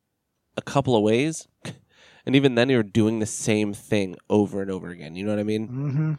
a 0.55 0.61
couple 0.61 0.95
of 0.95 1.03
ways, 1.03 1.47
and 2.25 2.35
even 2.35 2.55
then 2.55 2.69
you're 2.69 2.83
doing 2.83 3.19
the 3.19 3.25
same 3.25 3.73
thing 3.73 4.15
over 4.29 4.61
and 4.61 4.71
over 4.71 4.89
again. 4.89 5.15
You 5.15 5.25
know 5.25 5.31
what 5.31 5.39
I 5.39 5.43
mean? 5.43 5.67
Mm-hmm. 5.67 6.13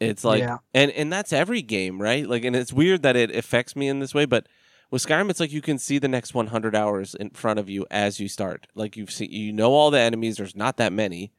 It's 0.00 0.24
like, 0.24 0.40
Yeah. 0.40 0.58
and 0.74 0.90
and 0.90 1.12
that's 1.12 1.32
every 1.32 1.62
game, 1.62 2.02
right? 2.02 2.28
Like, 2.28 2.44
and 2.44 2.54
it's 2.56 2.72
weird 2.72 3.02
that 3.02 3.16
it 3.16 3.34
affects 3.34 3.76
me 3.76 3.88
in 3.88 4.00
this 4.00 4.12
way, 4.14 4.24
but 4.24 4.48
with 4.90 5.04
Skyrim, 5.04 5.30
it's 5.30 5.40
like 5.40 5.52
you 5.52 5.62
can 5.62 5.78
see 5.78 5.98
the 5.98 6.08
next 6.08 6.34
100 6.34 6.76
hours 6.76 7.14
in 7.14 7.30
front 7.30 7.58
of 7.58 7.68
you 7.68 7.86
as 7.90 8.20
you 8.20 8.28
start. 8.28 8.66
Like 8.74 8.96
you've 8.96 9.10
seen, 9.10 9.30
you 9.30 9.52
know 9.52 9.72
all 9.72 9.90
the 9.90 9.98
enemies. 9.98 10.36
There's 10.36 10.54
not 10.56 10.76
that 10.76 10.92
many. 10.92 11.32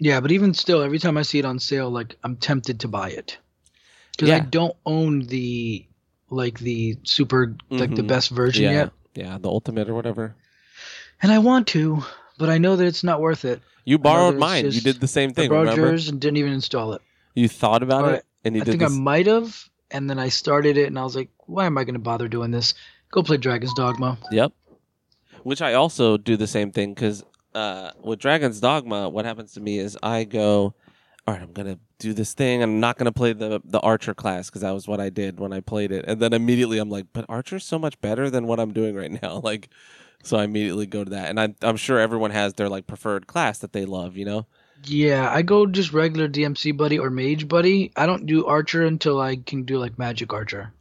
Yeah, 0.00 0.20
but 0.20 0.32
even 0.32 0.54
still, 0.54 0.82
every 0.82 0.98
time 0.98 1.16
I 1.16 1.22
see 1.22 1.38
it 1.38 1.44
on 1.44 1.58
sale, 1.58 1.90
like 1.90 2.16
I'm 2.24 2.36
tempted 2.36 2.80
to 2.80 2.88
buy 2.88 3.10
it 3.10 3.38
because 4.12 4.30
I 4.30 4.40
don't 4.40 4.76
own 4.86 5.20
the 5.20 5.86
like 6.30 6.58
the 6.60 6.96
super 7.04 7.56
like 7.70 7.94
the 7.94 8.02
Mhm. 8.02 8.08
best 8.08 8.30
version 8.30 8.64
yeah, 8.64 8.72
yet, 8.72 8.92
yeah, 9.14 9.38
the 9.38 9.48
ultimate 9.48 9.88
or 9.88 9.94
whatever. 9.94 10.34
and 11.22 11.30
I 11.32 11.38
want 11.38 11.66
to, 11.68 12.02
but 12.38 12.48
I 12.48 12.58
know 12.58 12.76
that 12.76 12.86
it's 12.86 13.04
not 13.04 13.20
worth 13.20 13.44
it. 13.44 13.60
You 13.84 13.98
borrowed 13.98 14.36
mine. 14.38 14.70
You 14.70 14.80
did 14.80 15.00
the 15.00 15.08
same 15.08 15.30
I 15.30 15.32
thing. 15.32 15.48
borrowed 15.50 15.68
Remember? 15.68 15.88
yours 15.90 16.08
and 16.08 16.20
didn't 16.20 16.36
even 16.36 16.52
install 16.52 16.92
it. 16.92 17.02
You 17.34 17.48
thought 17.48 17.82
about 17.82 18.04
All 18.04 18.10
it, 18.10 18.24
and 18.44 18.54
you 18.54 18.62
didn't. 18.62 18.82
I 18.82 18.86
think 18.86 18.90
this. 18.90 18.98
I 18.98 19.02
might 19.02 19.26
have, 19.26 19.68
and 19.90 20.08
then 20.08 20.18
I 20.18 20.28
started 20.28 20.76
it, 20.76 20.86
and 20.86 20.98
I 20.98 21.02
was 21.02 21.16
like, 21.16 21.30
"Why 21.46 21.66
am 21.66 21.76
I 21.78 21.84
going 21.84 21.94
to 21.94 22.00
bother 22.00 22.28
doing 22.28 22.50
this? 22.50 22.74
Go 23.10 23.22
play 23.22 23.36
Dragon's 23.36 23.74
Dogma." 23.74 24.18
Yep. 24.30 24.52
Which 25.42 25.62
I 25.62 25.74
also 25.74 26.16
do 26.18 26.36
the 26.36 26.46
same 26.46 26.70
thing 26.70 26.92
because 26.94 27.24
uh, 27.54 27.90
with 28.04 28.18
Dragon's 28.20 28.60
Dogma, 28.60 29.08
what 29.08 29.24
happens 29.24 29.52
to 29.54 29.60
me 29.60 29.78
is 29.78 29.96
I 30.02 30.24
go, 30.24 30.74
all 31.26 31.34
right, 31.34 31.42
I'm 31.42 31.52
gonna 31.52 31.78
do 31.98 32.12
this 32.12 32.34
thing. 32.34 32.62
I'm 32.62 32.80
not 32.80 32.98
gonna 32.98 33.12
play 33.12 33.32
the 33.32 33.60
the 33.64 33.80
Archer 33.80 34.14
class 34.14 34.48
because 34.48 34.62
that 34.62 34.72
was 34.72 34.88
what 34.88 35.00
I 35.00 35.10
did 35.10 35.38
when 35.38 35.52
I 35.52 35.60
played 35.60 35.92
it, 35.92 36.04
and 36.08 36.20
then 36.20 36.32
immediately 36.32 36.78
I'm 36.78 36.90
like, 36.90 37.06
but 37.12 37.26
Archer's 37.28 37.64
so 37.64 37.78
much 37.78 38.00
better 38.00 38.30
than 38.30 38.46
what 38.46 38.60
I'm 38.60 38.72
doing 38.72 38.94
right 38.94 39.10
now. 39.22 39.40
Like, 39.42 39.68
so 40.22 40.36
I 40.36 40.44
immediately 40.44 40.86
go 40.86 41.04
to 41.04 41.10
that, 41.10 41.28
and 41.28 41.38
I'm 41.40 41.56
I'm 41.62 41.76
sure 41.76 41.98
everyone 41.98 42.30
has 42.30 42.54
their 42.54 42.68
like 42.68 42.86
preferred 42.86 43.26
class 43.26 43.58
that 43.58 43.72
they 43.72 43.84
love. 43.84 44.16
You 44.16 44.24
know? 44.24 44.46
Yeah, 44.84 45.30
I 45.30 45.42
go 45.42 45.66
just 45.66 45.92
regular 45.92 46.28
DMC 46.28 46.76
buddy 46.76 46.98
or 46.98 47.10
mage 47.10 47.48
buddy. 47.48 47.92
I 47.96 48.06
don't 48.06 48.26
do 48.26 48.46
archer 48.46 48.82
until 48.84 49.20
I 49.20 49.36
can 49.36 49.64
do 49.64 49.78
like 49.78 49.98
magic 49.98 50.32
archer. 50.32 50.72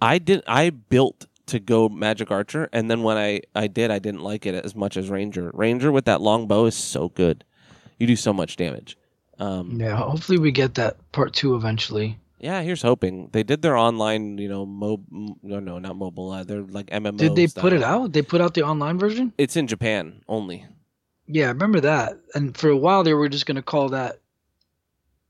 I 0.00 0.18
did. 0.18 0.42
I 0.46 0.70
built 0.70 1.26
to 1.46 1.58
go 1.58 1.88
Magic 1.88 2.30
Archer, 2.30 2.68
and 2.72 2.90
then 2.90 3.02
when 3.02 3.16
I 3.16 3.40
I 3.54 3.66
did, 3.66 3.90
I 3.90 3.98
didn't 3.98 4.20
like 4.22 4.46
it 4.46 4.54
as 4.54 4.74
much 4.74 4.96
as 4.96 5.10
Ranger. 5.10 5.50
Ranger 5.54 5.90
with 5.90 6.04
that 6.04 6.20
long 6.20 6.46
bow 6.46 6.66
is 6.66 6.74
so 6.74 7.08
good. 7.08 7.44
You 7.98 8.06
do 8.06 8.16
so 8.16 8.32
much 8.32 8.56
damage. 8.56 8.97
Um, 9.38 9.80
Yeah, 9.80 9.96
hopefully 9.96 10.38
we 10.38 10.50
get 10.52 10.74
that 10.74 10.96
part 11.12 11.32
two 11.32 11.54
eventually. 11.54 12.18
yeah, 12.40 12.60
here's 12.62 12.82
hoping. 12.82 13.28
They 13.32 13.42
did 13.42 13.62
their 13.62 13.76
online, 13.76 14.38
you 14.38 14.48
know, 14.48 14.64
mo 14.66 15.00
no, 15.10 15.60
no, 15.60 15.78
not 15.78 15.96
mobile. 15.96 16.30
Uh, 16.30 16.44
they're 16.44 16.62
like 16.62 16.86
MMO. 16.86 17.16
Did 17.18 17.36
they 17.36 17.46
style. 17.46 17.62
put 17.62 17.72
it 17.72 17.82
out? 17.82 18.12
They 18.12 18.22
put 18.22 18.40
out 18.40 18.54
the 18.54 18.62
online 18.62 18.98
version? 18.98 19.32
It's 19.38 19.56
in 19.56 19.66
Japan 19.66 20.22
only. 20.28 20.66
Yeah, 21.26 21.46
I 21.46 21.48
remember 21.48 21.80
that. 21.80 22.18
And 22.34 22.56
for 22.56 22.68
a 22.70 22.76
while 22.76 23.04
they 23.04 23.14
were 23.14 23.28
just 23.28 23.46
gonna 23.46 23.62
call 23.62 23.90
that 23.90 24.20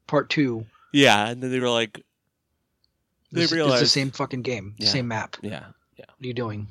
part 0.07 0.31
two. 0.31 0.65
Yeah, 0.93 1.29
and 1.29 1.43
then 1.43 1.51
they 1.51 1.61
were 1.61 1.69
like, 1.71 2.03
They 3.31 3.43
This- 3.43 3.53
it's 3.53 3.81
the 3.81 3.87
same 3.87 4.11
fucking 4.11 4.41
game, 4.43 4.75
Yeah. 4.79 4.89
same 4.89 5.09
map. 5.09 5.37
Yeah, 5.43 5.67
yeah. 5.99 6.07
What 6.17 6.25
are 6.25 6.27
you 6.27 6.33
doing? 6.35 6.71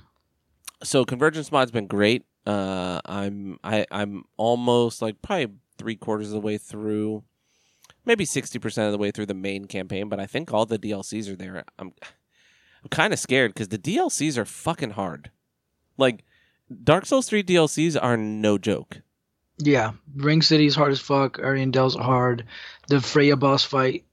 So 0.84 1.06
Convergence 1.06 1.52
mod's 1.52 1.72
been 1.72 1.86
great. 1.88 2.26
Uh, 2.48 3.00
I'm 3.06 3.60
I 3.64 3.86
I'm 3.92 4.24
almost 4.38 5.02
like 5.02 5.22
probably 5.22 5.54
three 5.78 5.96
quarters 5.96 6.28
of 6.28 6.34
the 6.34 6.40
way 6.40 6.58
through, 6.58 7.24
maybe 8.08 8.26
sixty 8.26 8.58
percent 8.58 8.88
of 8.88 8.92
the 8.92 8.98
way 8.98 9.12
through 9.12 9.28
the 9.28 9.34
main 9.34 9.66
campaign. 9.66 10.10
But 10.10 10.20
I 10.20 10.26
think 10.26 10.54
all 10.54 10.66
the 10.66 10.80
DLCs 10.80 11.30
are 11.32 11.36
there. 11.36 11.66
I'm 11.78 11.94
I'm 12.84 12.90
kind 12.90 13.14
of 13.14 13.20
scared 13.20 13.54
because 13.54 13.68
the 13.68 13.78
DLCs 13.78 14.38
are 14.38 14.46
fucking 14.46 14.92
hard. 14.92 15.30
Like 15.98 16.24
Dark 16.84 17.06
Souls 17.06 17.28
three 17.28 17.44
DLCs 17.44 17.98
are 18.02 18.18
no 18.18 18.58
joke. 18.58 19.02
Yeah, 19.60 19.94
Ring 20.16 20.42
City's 20.42 20.76
hard 20.76 20.92
as 20.92 21.00
fuck. 21.00 21.38
Ariandel's 21.38 21.96
hard. 21.96 22.46
The 22.88 23.02
Freya 23.02 23.36
boss 23.36 23.64
fight. 23.64 24.06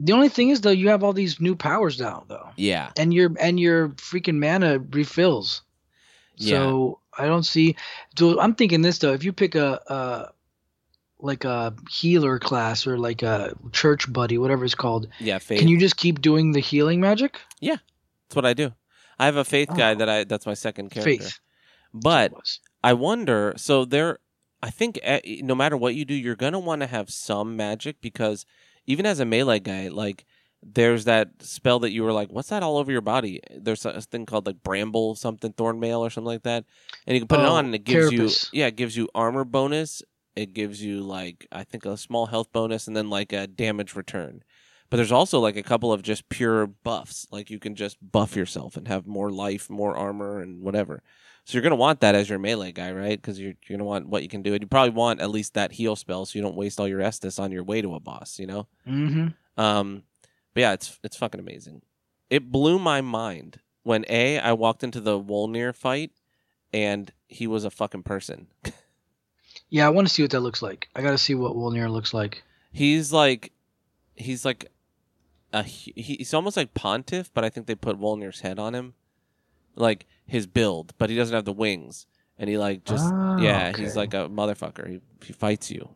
The 0.00 0.14
only 0.14 0.30
thing 0.30 0.48
is 0.48 0.62
though, 0.62 0.70
you 0.70 0.88
have 0.88 1.04
all 1.04 1.12
these 1.12 1.40
new 1.40 1.54
powers 1.54 2.00
now 2.00 2.24
though, 2.26 2.48
Yeah, 2.56 2.90
and 2.96 3.12
your 3.14 3.30
and 3.38 3.60
your 3.60 3.90
freaking 3.90 4.38
mana 4.38 4.78
refills. 4.78 5.62
Yeah. 6.36 6.58
So 6.58 6.98
I 7.16 7.26
don't 7.26 7.44
see. 7.44 7.76
So 8.18 8.40
I'm 8.40 8.54
thinking 8.54 8.82
this 8.82 8.98
though. 8.98 9.12
If 9.12 9.22
you 9.22 9.32
pick 9.32 9.54
a, 9.54 9.80
a 9.86 10.32
like 11.22 11.44
a 11.44 11.74
healer 11.90 12.38
class 12.38 12.86
or 12.86 12.98
like 12.98 13.22
a 13.22 13.54
church 13.72 14.12
buddy, 14.12 14.36
whatever 14.38 14.64
it's 14.64 14.74
called, 14.74 15.08
yeah. 15.20 15.38
Faith. 15.38 15.60
can 15.60 15.68
you 15.68 15.78
just 15.78 15.96
keep 15.96 16.20
doing 16.20 16.52
the 16.52 16.60
healing 16.60 17.00
magic? 17.00 17.40
Yeah, 17.60 17.76
that's 18.28 18.36
what 18.36 18.44
I 18.44 18.52
do. 18.54 18.72
I 19.18 19.26
have 19.26 19.36
a 19.36 19.44
faith 19.44 19.68
guy 19.76 19.92
Oh. 19.92 19.94
that 19.96 20.08
I 20.08 20.24
that's 20.24 20.46
my 20.46 20.54
second 20.54 20.90
character. 20.90 21.22
Faith. 21.24 21.38
But. 21.94 22.32
I 22.84 22.94
wonder. 22.94 23.54
So 23.56 23.84
there, 23.84 24.18
I 24.60 24.70
think 24.70 24.98
eh, 25.04 25.20
no 25.42 25.54
matter 25.54 25.76
what 25.76 25.94
you 25.94 26.04
do, 26.04 26.14
you're 26.14 26.34
gonna 26.34 26.58
want 26.58 26.80
to 26.80 26.88
have 26.88 27.10
some 27.10 27.56
magic 27.56 28.00
because 28.00 28.44
even 28.86 29.06
as 29.06 29.20
a 29.20 29.24
melee 29.24 29.60
guy, 29.60 29.86
like 29.86 30.24
there's 30.64 31.04
that 31.04 31.28
spell 31.40 31.78
that 31.80 31.92
you 31.92 32.02
were 32.02 32.12
like, 32.12 32.30
"What's 32.32 32.48
that 32.48 32.64
all 32.64 32.78
over 32.78 32.90
your 32.90 33.00
body?" 33.02 33.38
There's 33.56 33.84
a 33.86 34.00
thing 34.00 34.26
called 34.26 34.46
like 34.46 34.64
bramble 34.64 35.14
something, 35.14 35.52
thorn 35.52 35.78
mail 35.78 36.04
or 36.04 36.10
something 36.10 36.26
like 36.26 36.42
that, 36.42 36.64
and 37.06 37.14
you 37.14 37.20
can 37.20 37.28
put 37.28 37.38
it 37.38 37.46
Oh, 37.46 37.52
on 37.52 37.66
and 37.66 37.74
it 37.76 37.84
gives 37.84 38.10
carapace. 38.10 38.48
you 38.52 38.60
yeah, 38.60 38.66
it 38.66 38.74
gives 38.76 38.96
you 38.96 39.08
armor 39.14 39.44
bonus. 39.44 40.02
It 40.34 40.54
gives 40.54 40.82
you 40.82 41.00
like 41.00 41.46
I 41.52 41.64
think 41.64 41.84
a 41.84 41.96
small 41.96 42.26
health 42.26 42.52
bonus 42.52 42.86
and 42.86 42.96
then 42.96 43.10
like 43.10 43.32
a 43.32 43.46
damage 43.46 43.94
return. 43.94 44.42
But 44.90 44.98
there's 44.98 45.12
also 45.12 45.40
like 45.40 45.56
a 45.56 45.62
couple 45.62 45.92
of 45.92 46.02
just 46.02 46.28
pure 46.28 46.66
buffs. 46.66 47.26
Like 47.30 47.48
you 47.48 47.58
can 47.58 47.74
just 47.74 47.96
buff 48.02 48.36
yourself 48.36 48.76
and 48.76 48.86
have 48.88 49.06
more 49.06 49.30
life, 49.30 49.70
more 49.70 49.96
armor, 49.96 50.40
and 50.40 50.62
whatever. 50.62 51.02
So 51.44 51.54
you're 51.54 51.62
gonna 51.62 51.76
want 51.76 52.00
that 52.00 52.14
as 52.14 52.28
your 52.28 52.38
melee 52.38 52.72
guy, 52.72 52.92
right? 52.92 53.20
Because 53.20 53.40
you're 53.40 53.54
you're 53.66 53.78
gonna 53.78 53.88
want 53.88 54.08
what 54.08 54.22
you 54.22 54.28
can 54.28 54.42
do, 54.42 54.52
and 54.52 54.62
you 54.62 54.68
probably 54.68 54.90
want 54.90 55.20
at 55.20 55.30
least 55.30 55.54
that 55.54 55.72
heal 55.72 55.96
spell, 55.96 56.24
so 56.24 56.38
you 56.38 56.42
don't 56.42 56.56
waste 56.56 56.78
all 56.78 56.86
your 56.86 57.00
Estus 57.00 57.40
on 57.40 57.50
your 57.50 57.64
way 57.64 57.80
to 57.80 57.94
a 57.94 58.00
boss. 58.00 58.38
You 58.38 58.46
know. 58.46 58.68
Mm-hmm. 58.86 59.28
Um, 59.60 60.02
but 60.54 60.60
yeah, 60.60 60.72
it's 60.72 60.98
it's 61.02 61.16
fucking 61.16 61.40
amazing. 61.40 61.82
It 62.30 62.52
blew 62.52 62.78
my 62.78 63.00
mind 63.00 63.60
when 63.82 64.04
a 64.08 64.38
I 64.38 64.52
walked 64.52 64.84
into 64.84 65.00
the 65.00 65.18
Wolnir 65.18 65.74
fight, 65.74 66.12
and 66.72 67.12
he 67.26 67.46
was 67.46 67.64
a 67.64 67.70
fucking 67.70 68.02
person. 68.02 68.48
Yeah, 69.72 69.86
I 69.86 69.88
want 69.88 70.06
to 70.06 70.12
see 70.12 70.22
what 70.22 70.32
that 70.32 70.40
looks 70.40 70.60
like. 70.60 70.90
I 70.94 71.00
got 71.00 71.12
to 71.12 71.18
see 71.18 71.34
what 71.34 71.54
Wolnir 71.54 71.90
looks 71.90 72.12
like. 72.12 72.42
He's 72.72 73.10
like, 73.10 73.52
he's 74.14 74.44
like, 74.44 74.70
a 75.50 75.62
he, 75.62 75.92
he's 75.96 76.34
almost 76.34 76.58
like 76.58 76.74
Pontiff, 76.74 77.32
but 77.32 77.42
I 77.42 77.48
think 77.48 77.66
they 77.66 77.74
put 77.74 77.98
Wolnir's 77.98 78.40
head 78.40 78.58
on 78.58 78.74
him, 78.74 78.92
like 79.74 80.04
his 80.26 80.46
build, 80.46 80.92
but 80.98 81.08
he 81.08 81.16
doesn't 81.16 81.34
have 81.34 81.46
the 81.46 81.54
wings, 81.54 82.06
and 82.38 82.50
he 82.50 82.58
like 82.58 82.84
just 82.84 83.10
Ah, 83.10 83.38
yeah, 83.38 83.74
he's 83.74 83.96
like 83.96 84.12
a 84.12 84.28
motherfucker. 84.28 84.86
He 84.86 85.00
he 85.24 85.32
fights 85.32 85.70
you. 85.70 85.88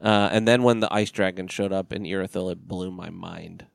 Uh, 0.00 0.30
and 0.32 0.48
then 0.48 0.62
when 0.62 0.80
the 0.80 0.92
ice 0.92 1.10
dragon 1.10 1.46
showed 1.46 1.74
up 1.74 1.92
in 1.92 2.04
Irithyll, 2.04 2.50
it 2.52 2.66
blew 2.66 2.90
my 2.90 3.10
mind. 3.10 3.66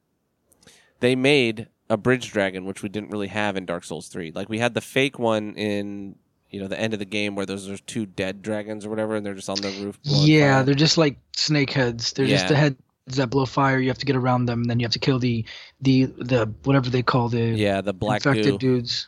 They 1.02 1.16
made 1.16 1.68
a 1.88 1.98
bridge 1.98 2.32
dragon, 2.32 2.66
which 2.66 2.82
we 2.82 2.90
didn't 2.90 3.12
really 3.12 3.28
have 3.28 3.56
in 3.56 3.68
Dark 3.68 3.84
Souls 3.84 4.08
three. 4.08 4.32
Like 4.32 4.50
we 4.50 4.58
had 4.58 4.74
the 4.74 4.82
fake 4.82 5.20
one 5.20 5.54
in 5.56 6.16
you 6.50 6.60
know 6.60 6.68
the 6.68 6.80
end 6.80 6.94
of 6.94 7.00
the 7.00 7.06
game 7.06 7.36
where 7.36 7.46
those 7.46 7.70
are 7.70 7.78
two 7.78 8.06
dead 8.06 8.42
dragons 8.42 8.86
or 8.86 8.90
whatever, 8.90 9.16
and 9.16 9.26
they're 9.26 9.34
just 9.34 9.50
on 9.50 9.58
the 9.62 9.70
roof. 9.84 10.00
Yeah, 10.04 10.56
fire. 10.56 10.64
they're 10.64 10.76
just 10.76 10.98
like 10.98 11.18
snake 11.36 11.72
heads. 11.72 12.14
They're 12.14 12.26
just 12.28 12.48
the 12.48 12.56
heads 12.56 12.78
that 13.08 13.30
blow 13.30 13.46
fire. 13.46 13.80
You 13.80 13.90
have 13.90 13.98
to 14.00 14.06
get 14.06 14.16
around 14.16 14.46
them, 14.46 14.62
and 14.62 14.70
then 14.70 14.80
you 14.80 14.86
have 14.86 14.94
to 14.94 15.00
kill 15.00 15.20
the 15.20 15.46
the 15.82 16.06
the 16.18 16.52
whatever 16.64 16.90
they 16.90 17.04
call 17.04 17.30
the 17.30 17.42
yeah, 17.42 17.82
the 17.82 17.94
black 17.94 18.26
infected 18.26 18.54
goo. 18.54 18.58
dudes. 18.58 19.08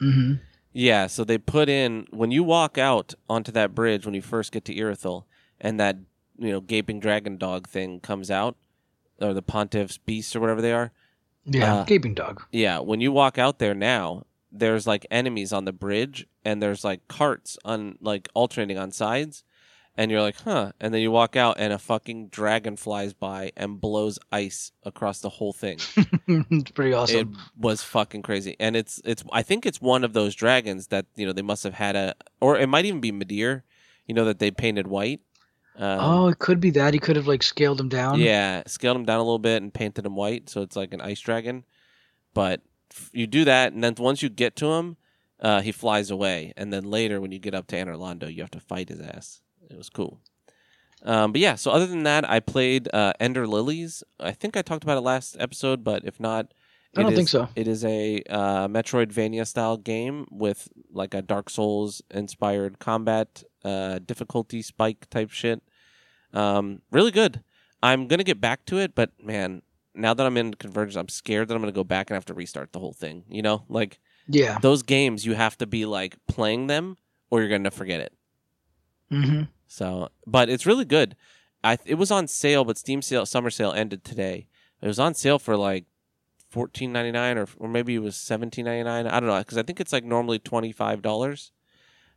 Mm-hmm. 0.00 0.34
Yeah, 0.72 1.06
so 1.06 1.22
they 1.24 1.38
put 1.38 1.68
in 1.68 2.06
when 2.10 2.30
you 2.30 2.42
walk 2.42 2.78
out 2.78 3.14
onto 3.28 3.52
that 3.52 3.74
bridge 3.74 4.06
when 4.06 4.14
you 4.14 4.22
first 4.22 4.52
get 4.52 4.64
to 4.66 4.74
Irithyll, 4.74 5.24
and 5.60 5.78
that 5.78 5.98
you 6.38 6.50
know 6.50 6.60
gaping 6.60 6.98
dragon 6.98 7.36
dog 7.36 7.68
thing 7.68 8.00
comes 8.00 8.30
out, 8.30 8.56
or 9.20 9.34
the 9.34 9.42
pontiff's 9.42 9.98
beasts 9.98 10.34
or 10.34 10.40
whatever 10.40 10.62
they 10.62 10.72
are. 10.72 10.92
Yeah, 11.44 11.74
Uh, 11.74 11.84
gaping 11.84 12.14
dog. 12.14 12.42
Yeah, 12.52 12.78
when 12.78 13.00
you 13.00 13.12
walk 13.12 13.36
out 13.36 13.58
there 13.58 13.74
now, 13.74 14.24
there's 14.52 14.86
like 14.86 15.06
enemies 15.10 15.52
on 15.52 15.64
the 15.64 15.72
bridge, 15.72 16.26
and 16.44 16.62
there's 16.62 16.84
like 16.84 17.08
carts 17.08 17.58
on 17.64 17.96
like 18.00 18.28
alternating 18.34 18.78
on 18.78 18.90
sides, 18.90 19.44
and 19.96 20.10
you're 20.10 20.20
like, 20.20 20.36
huh, 20.36 20.72
and 20.80 20.92
then 20.92 21.00
you 21.00 21.10
walk 21.10 21.36
out, 21.36 21.56
and 21.58 21.72
a 21.72 21.78
fucking 21.78 22.28
dragon 22.28 22.76
flies 22.76 23.12
by 23.12 23.52
and 23.56 23.80
blows 23.80 24.18
ice 24.30 24.72
across 24.84 25.20
the 25.20 25.28
whole 25.28 25.52
thing. 25.52 25.78
it's 26.26 26.70
pretty 26.70 26.92
awesome. 26.92 27.18
It 27.18 27.28
was 27.56 27.82
fucking 27.82 28.22
crazy, 28.22 28.56
and 28.60 28.76
it's 28.76 29.00
it's. 29.04 29.24
I 29.32 29.42
think 29.42 29.66
it's 29.66 29.80
one 29.80 30.04
of 30.04 30.12
those 30.12 30.34
dragons 30.34 30.88
that 30.88 31.06
you 31.16 31.26
know 31.26 31.32
they 31.32 31.42
must 31.42 31.64
have 31.64 31.74
had 31.74 31.96
a, 31.96 32.14
or 32.40 32.58
it 32.58 32.68
might 32.68 32.84
even 32.84 33.00
be 33.00 33.12
Midir, 33.12 33.62
you 34.06 34.14
know 34.14 34.24
that 34.26 34.38
they 34.38 34.50
painted 34.50 34.86
white. 34.86 35.20
Um, 35.76 35.98
oh, 36.00 36.28
it 36.28 36.38
could 36.38 36.60
be 36.60 36.70
that 36.70 36.92
he 36.92 37.00
could 37.00 37.16
have 37.16 37.26
like 37.26 37.42
scaled 37.42 37.80
him 37.80 37.88
down. 37.88 38.20
yeah, 38.20 38.62
scaled 38.66 38.96
him 38.96 39.06
down 39.06 39.20
a 39.20 39.22
little 39.22 39.38
bit 39.38 39.62
and 39.62 39.72
painted 39.72 40.04
him 40.04 40.16
white, 40.16 40.50
so 40.50 40.60
it's 40.60 40.76
like 40.76 40.92
an 40.92 41.00
ice 41.00 41.20
dragon. 41.20 41.64
But 42.34 42.60
you 43.12 43.26
do 43.26 43.44
that, 43.44 43.72
and 43.72 43.82
then 43.82 43.94
once 43.98 44.22
you 44.22 44.28
get 44.28 44.56
to 44.56 44.72
him, 44.72 44.96
uh, 45.40 45.60
he 45.60 45.72
flies 45.72 46.10
away, 46.10 46.52
and 46.56 46.72
then 46.72 46.84
later 46.84 47.20
when 47.20 47.32
you 47.32 47.38
get 47.38 47.54
up 47.54 47.66
to 47.68 47.76
Anor 47.76 47.96
Londo, 47.96 48.32
you 48.32 48.42
have 48.42 48.50
to 48.52 48.60
fight 48.60 48.88
his 48.88 49.00
ass. 49.00 49.40
It 49.70 49.76
was 49.76 49.88
cool. 49.88 50.20
Um, 51.04 51.32
but 51.32 51.40
yeah, 51.40 51.56
so 51.56 51.72
other 51.72 51.86
than 51.86 52.04
that, 52.04 52.28
I 52.28 52.38
played 52.38 52.88
uh, 52.94 53.12
Ender 53.18 53.46
Lilies. 53.46 54.04
I 54.20 54.30
think 54.32 54.56
I 54.56 54.62
talked 54.62 54.84
about 54.84 54.98
it 54.98 55.00
last 55.00 55.36
episode, 55.38 55.82
but 55.82 56.04
if 56.04 56.20
not, 56.20 56.54
I 56.96 57.02
don't 57.02 57.12
It 57.12 57.16
think 57.16 57.28
so. 57.28 57.48
It 57.56 57.66
is 57.66 57.84
a 57.84 58.22
uh, 58.28 58.68
Metroidvania 58.68 59.46
style 59.46 59.78
game 59.78 60.26
with 60.30 60.68
like 60.92 61.14
a 61.14 61.22
Dark 61.22 61.50
Souls 61.50 62.02
inspired 62.10 62.78
combat, 62.78 63.42
uh, 63.64 63.98
difficulty 63.98 64.62
spike 64.62 65.08
type 65.10 65.30
shit. 65.30 65.62
Um, 66.32 66.82
really 66.92 67.10
good. 67.10 67.42
I'm 67.82 68.06
gonna 68.06 68.24
get 68.24 68.40
back 68.40 68.64
to 68.66 68.78
it, 68.78 68.94
but 68.94 69.10
man, 69.20 69.62
now 69.94 70.14
that 70.14 70.26
I'm 70.26 70.36
in 70.36 70.54
Convergence, 70.54 70.96
I'm 70.96 71.08
scared 71.08 71.48
that 71.48 71.54
I'm 71.54 71.60
gonna 71.60 71.72
go 71.72 71.84
back 71.84 72.10
and 72.10 72.14
have 72.14 72.24
to 72.26 72.34
restart 72.34 72.72
the 72.72 72.78
whole 72.80 72.92
thing. 72.92 73.24
You 73.28 73.42
know, 73.42 73.64
like 73.68 73.98
Yeah. 74.28 74.58
those 74.60 74.82
games, 74.82 75.24
you 75.26 75.34
have 75.34 75.56
to 75.58 75.66
be 75.66 75.84
like 75.86 76.16
playing 76.26 76.66
them, 76.66 76.96
or 77.30 77.40
you're 77.40 77.50
gonna 77.50 77.70
forget 77.70 78.00
it. 78.00 78.12
hmm 79.10 79.42
So, 79.66 80.08
but 80.26 80.48
it's 80.48 80.66
really 80.66 80.84
good. 80.84 81.16
I 81.64 81.78
it 81.84 81.94
was 81.94 82.10
on 82.10 82.26
sale, 82.26 82.64
but 82.64 82.78
Steam 82.78 83.02
sale 83.02 83.26
summer 83.26 83.50
sale 83.50 83.72
ended 83.72 84.04
today. 84.04 84.46
It 84.80 84.86
was 84.86 84.98
on 84.98 85.14
sale 85.14 85.38
for 85.38 85.56
like 85.56 85.84
fourteen 86.50 86.92
ninety 86.92 87.12
nine, 87.12 87.38
or 87.38 87.46
or 87.58 87.68
maybe 87.68 87.94
it 87.94 88.00
was 88.02 88.16
seventeen 88.16 88.64
ninety 88.64 88.82
nine. 88.84 89.06
I 89.06 89.20
don't 89.20 89.28
know 89.28 89.38
because 89.38 89.58
I 89.58 89.62
think 89.62 89.80
it's 89.80 89.92
like 89.92 90.04
normally 90.04 90.38
twenty 90.38 90.72
five 90.72 91.02
dollars, 91.02 91.52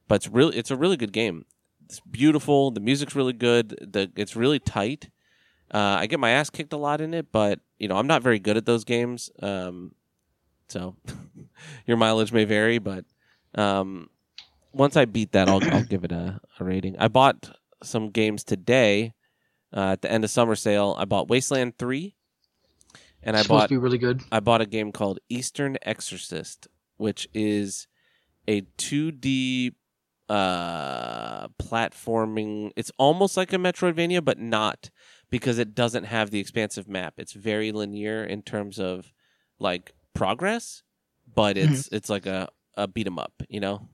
but 0.07 0.15
it's 0.15 0.27
really 0.27 0.57
it's 0.57 0.71
a 0.71 0.75
really 0.75 0.97
good 0.97 1.13
game. 1.13 1.45
It's 1.85 1.99
beautiful. 1.99 2.71
The 2.71 2.79
music's 2.79 3.15
really 3.15 3.33
good. 3.33 3.69
The 3.81 4.11
it's 4.15 4.35
really 4.35 4.59
tight. 4.59 5.09
Uh, 5.73 5.97
I 5.99 6.07
get 6.07 6.19
my 6.19 6.31
ass 6.31 6.49
kicked 6.49 6.73
a 6.73 6.77
lot 6.77 7.01
in 7.01 7.13
it, 7.13 7.31
but 7.31 7.59
you 7.77 7.87
know 7.87 7.97
I'm 7.97 8.07
not 8.07 8.23
very 8.23 8.39
good 8.39 8.57
at 8.57 8.65
those 8.65 8.83
games. 8.83 9.29
Um, 9.41 9.93
so 10.67 10.95
your 11.87 11.97
mileage 11.97 12.31
may 12.31 12.45
vary, 12.45 12.79
but 12.79 13.05
um, 13.55 14.09
once 14.73 14.97
I 14.97 15.05
beat 15.05 15.31
that, 15.33 15.47
I'll 15.47 15.63
I'll 15.73 15.83
give 15.83 16.03
it 16.03 16.11
a, 16.11 16.39
a 16.59 16.63
rating. 16.63 16.95
I 16.99 17.07
bought 17.07 17.57
some 17.83 18.09
games 18.09 18.43
today 18.43 19.13
uh, 19.75 19.91
at 19.91 20.01
the 20.01 20.11
end 20.11 20.23
of 20.23 20.29
summer 20.29 20.55
sale. 20.55 20.95
I 20.97 21.05
bought 21.05 21.29
Wasteland 21.29 21.77
Three, 21.77 22.15
and 23.23 23.37
I 23.37 23.43
bought 23.43 23.63
to 23.63 23.67
be 23.69 23.77
really 23.77 23.97
good. 23.97 24.21
I 24.31 24.39
bought 24.39 24.61
a 24.61 24.65
game 24.65 24.91
called 24.91 25.19
Eastern 25.29 25.77
Exorcist, 25.81 26.67
which 26.97 27.27
is 27.33 27.87
a 28.47 28.61
2D 28.77 29.73
uh 30.27 31.47
platforming. 31.61 32.71
It's 32.75 32.91
almost 32.97 33.37
like 33.37 33.53
a 33.53 33.57
Metroidvania, 33.57 34.25
but 34.25 34.39
not 34.39 34.89
because 35.35 35.59
it 35.59 35.75
doesn't 35.75 36.05
have 36.05 36.31
the 36.31 36.39
expansive 36.39 36.87
map. 36.87 37.15
It's 37.17 37.33
very 37.33 37.73
linear 37.73 38.23
in 38.23 38.41
terms 38.41 38.79
of 38.79 39.11
like 39.59 39.91
progress, 40.13 40.81
but 41.35 41.57
it's 41.57 41.89
it's 41.91 42.09
like 42.09 42.25
a 42.25 42.47
a 42.75 42.87
beat 42.87 43.05
'em 43.05 43.19
up, 43.19 43.33
you 43.49 43.59
know. 43.59 43.89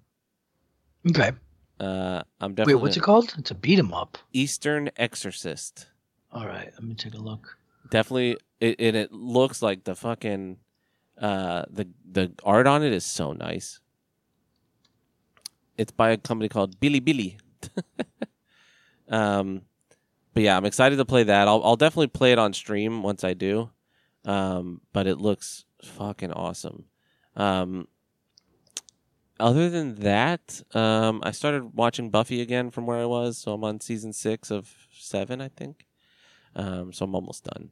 Okay. 1.10 1.32
Uh, 1.80 2.22
I'm 2.40 2.54
definitely 2.54 2.76
Wait, 2.76 2.82
what's 2.84 2.98
it 2.98 3.02
called? 3.02 3.34
It's 3.40 3.50
a 3.50 3.56
beat 3.56 3.80
'em 3.80 3.92
up. 3.92 4.20
Eastern 4.34 4.92
Exorcist. 4.98 5.88
All 6.32 6.46
right, 6.46 6.72
let 6.74 6.84
me 6.84 6.94
take 6.94 7.16
a 7.16 7.18
look. 7.18 7.58
Definitely, 7.90 8.38
it, 8.60 8.76
and 8.78 8.96
it 8.96 9.12
looks 9.12 9.64
like 9.64 9.84
the 9.84 9.96
fucking 9.96 10.58
uh 11.18 11.66
the 11.72 11.88
the 12.08 12.34
art 12.44 12.68
on 12.68 12.84
it 12.84 12.94
is 12.94 13.04
so 13.04 13.34
nice. 13.34 13.80
It's 15.76 15.92
by 15.92 16.12
a 16.12 16.18
company 16.18 16.50
called 16.50 16.80
Bilibili. 16.80 17.40
um, 19.10 19.64
but 20.42 20.46
yeah, 20.46 20.58
I'm 20.58 20.66
excited 20.66 20.96
to 20.96 21.06
play 21.06 21.24
that. 21.24 21.48
I'll 21.48 21.62
I'll 21.64 21.76
definitely 21.76 22.08
play 22.08 22.32
it 22.32 22.40
on 22.40 22.54
stream 22.54 23.04
once 23.04 23.24
I 23.24 23.34
do. 23.36 23.70
Um, 24.26 24.82
but 24.92 25.06
it 25.06 25.20
looks 25.20 25.66
fucking 25.84 26.32
awesome. 26.32 26.86
Um, 27.36 27.88
other 29.40 29.70
than 29.70 29.96
that, 29.96 30.62
um, 30.74 31.22
I 31.24 31.32
started 31.32 31.76
watching 31.76 32.10
Buffy 32.10 32.42
again 32.42 32.72
from 32.72 32.86
where 32.86 33.00
I 33.00 33.06
was, 33.06 33.38
so 33.38 33.54
I'm 33.54 33.64
on 33.64 33.82
season 33.82 34.14
six 34.14 34.52
of 34.52 34.74
seven, 34.92 35.42
I 35.42 35.48
think. 35.48 35.88
Um, 36.56 36.92
so 36.92 37.06
I'm 37.06 37.16
almost 37.16 37.44
done, 37.44 37.70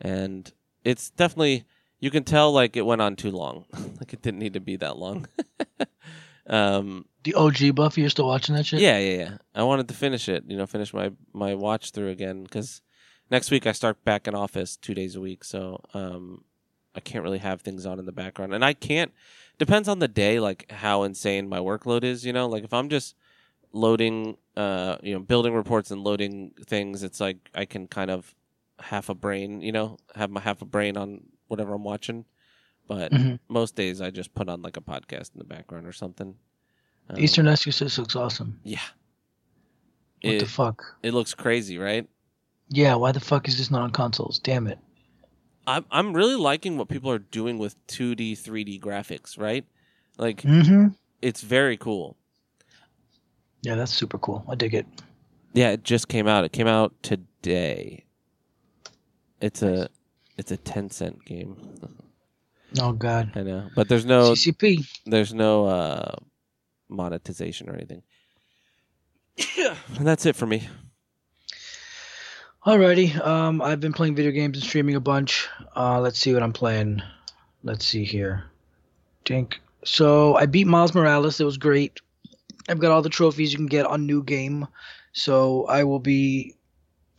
and 0.00 0.52
it's 0.84 1.10
definitely 1.10 1.66
you 2.00 2.10
can 2.10 2.24
tell 2.24 2.52
like 2.52 2.76
it 2.76 2.86
went 2.86 3.00
on 3.00 3.14
too 3.14 3.30
long, 3.30 3.64
like 4.00 4.12
it 4.12 4.22
didn't 4.22 4.40
need 4.40 4.54
to 4.54 4.60
be 4.60 4.76
that 4.76 4.96
long. 4.96 5.28
um, 6.48 7.04
The 7.24 7.34
OG 7.34 7.74
Buffy, 7.74 8.00
you're 8.00 8.10
still 8.10 8.26
watching 8.26 8.54
that 8.54 8.66
shit? 8.66 8.80
yeah, 8.80 8.98
yeah, 8.98 9.16
yeah. 9.18 9.36
I 9.54 9.62
wanted 9.62 9.88
to 9.88 9.94
finish 9.94 10.28
it, 10.28 10.44
you 10.46 10.56
know, 10.56 10.66
finish 10.66 10.92
my 10.92 11.12
my 11.32 11.54
watch 11.54 11.90
through 11.90 12.10
again 12.10 12.42
because 12.42 12.80
next 13.30 13.50
week 13.50 13.66
I 13.66 13.72
start 13.72 14.04
back 14.04 14.26
in 14.26 14.34
office 14.34 14.76
two 14.76 14.94
days 14.94 15.14
a 15.14 15.20
week, 15.20 15.44
so 15.44 15.82
um, 15.94 16.44
I 16.94 17.00
can't 17.00 17.24
really 17.24 17.38
have 17.38 17.60
things 17.60 17.86
on 17.86 17.98
in 17.98 18.06
the 18.06 18.12
background, 18.12 18.54
and 18.54 18.64
I 18.64 18.72
can't. 18.72 19.12
Depends 19.58 19.88
on 19.88 19.98
the 19.98 20.08
day, 20.08 20.38
like 20.40 20.70
how 20.70 21.02
insane 21.02 21.48
my 21.48 21.58
workload 21.58 22.04
is. 22.04 22.24
You 22.24 22.32
know, 22.32 22.48
like 22.48 22.64
if 22.64 22.72
I'm 22.72 22.88
just 22.88 23.16
loading, 23.72 24.36
uh, 24.56 24.96
you 25.02 25.12
know, 25.14 25.20
building 25.20 25.52
reports 25.52 25.90
and 25.90 26.02
loading 26.02 26.52
things, 26.64 27.02
it's 27.02 27.20
like 27.20 27.50
I 27.54 27.64
can 27.64 27.88
kind 27.88 28.10
of 28.10 28.34
half 28.80 29.08
a 29.08 29.14
brain, 29.14 29.60
you 29.60 29.72
know, 29.72 29.98
have 30.14 30.30
my 30.30 30.40
half 30.40 30.62
a 30.62 30.64
brain 30.64 30.96
on 30.96 31.24
whatever 31.48 31.74
I'm 31.74 31.84
watching. 31.84 32.24
But 32.88 33.12
Mhm. 33.12 33.38
most 33.48 33.76
days 33.76 34.00
I 34.00 34.10
just 34.10 34.34
put 34.34 34.48
on 34.48 34.62
like 34.62 34.76
a 34.76 34.80
podcast 34.80 35.32
in 35.34 35.38
the 35.38 35.44
background 35.44 35.86
or 35.86 35.92
something. 35.92 36.34
Um, 37.08 37.18
Eastern 37.20 37.46
Exorcist 37.46 37.98
looks 37.98 38.16
awesome. 38.16 38.58
yeah. 38.64 38.80
What 40.22 40.34
It, 40.34 40.38
the 40.40 40.46
fuck? 40.46 40.82
it 41.04 41.14
looks 41.14 41.32
crazy, 41.34 41.78
right? 41.78 42.08
Yeah, 42.70 42.96
why 42.96 43.12
the 43.12 43.20
fuck 43.20 43.46
is 43.46 43.56
this 43.56 43.70
not 43.70 43.82
on 43.82 43.90
consoles? 43.92 44.38
Damn 44.40 44.66
it. 44.66 44.78
I'm 45.66 45.84
I'm 45.90 46.12
really 46.14 46.34
liking 46.36 46.76
what 46.78 46.88
people 46.88 47.10
are 47.10 47.18
doing 47.20 47.58
with 47.58 47.76
2D, 47.86 48.32
3D 48.32 48.80
graphics, 48.80 49.38
right? 49.38 49.64
Like 50.16 50.42
Mm-hmm. 50.42 50.88
it's 51.22 51.42
very 51.42 51.76
cool. 51.76 52.16
Yeah, 53.62 53.74
that's 53.74 53.92
super 53.92 54.18
cool. 54.18 54.44
I 54.48 54.54
dig 54.54 54.74
it. 54.74 54.86
Yeah, 55.52 55.70
it 55.70 55.84
just 55.84 56.08
came 56.08 56.26
out. 56.26 56.44
It 56.44 56.52
came 56.52 56.66
out 56.66 56.94
today. 57.02 58.04
It's 59.40 59.62
a 59.62 59.88
it's 60.36 60.50
a 60.50 60.56
Tencent 60.56 61.24
game. 61.24 61.56
Oh 62.78 62.92
god. 62.92 63.32
I 63.34 63.42
know. 63.42 63.68
But 63.74 63.88
there's 63.88 64.04
no 64.04 64.32
CCP. 64.32 64.86
there's 65.06 65.32
no 65.32 65.66
uh 65.66 66.16
monetization 66.88 67.68
or 67.68 67.74
anything. 67.74 68.02
and 69.96 70.06
that's 70.06 70.26
it 70.26 70.36
for 70.36 70.46
me. 70.46 70.68
Alrighty. 72.66 73.24
Um, 73.24 73.62
I've 73.62 73.80
been 73.80 73.92
playing 73.92 74.14
video 74.14 74.32
games 74.32 74.58
and 74.58 74.66
streaming 74.66 74.96
a 74.96 75.00
bunch. 75.00 75.48
Uh, 75.76 76.00
let's 76.00 76.18
see 76.18 76.34
what 76.34 76.42
I'm 76.42 76.52
playing. 76.52 77.00
Let's 77.62 77.86
see 77.86 78.04
here. 78.04 78.44
Dink. 79.24 79.60
So 79.84 80.34
I 80.34 80.46
beat 80.46 80.66
Miles 80.66 80.94
Morales. 80.94 81.40
It 81.40 81.44
was 81.44 81.56
great. 81.56 82.00
I've 82.68 82.80
got 82.80 82.90
all 82.90 83.00
the 83.00 83.08
trophies 83.08 83.52
you 83.52 83.58
can 83.58 83.66
get 83.66 83.86
on 83.86 84.06
New 84.06 84.22
Game. 84.22 84.66
So 85.12 85.64
I 85.66 85.84
will 85.84 86.00
be 86.00 86.56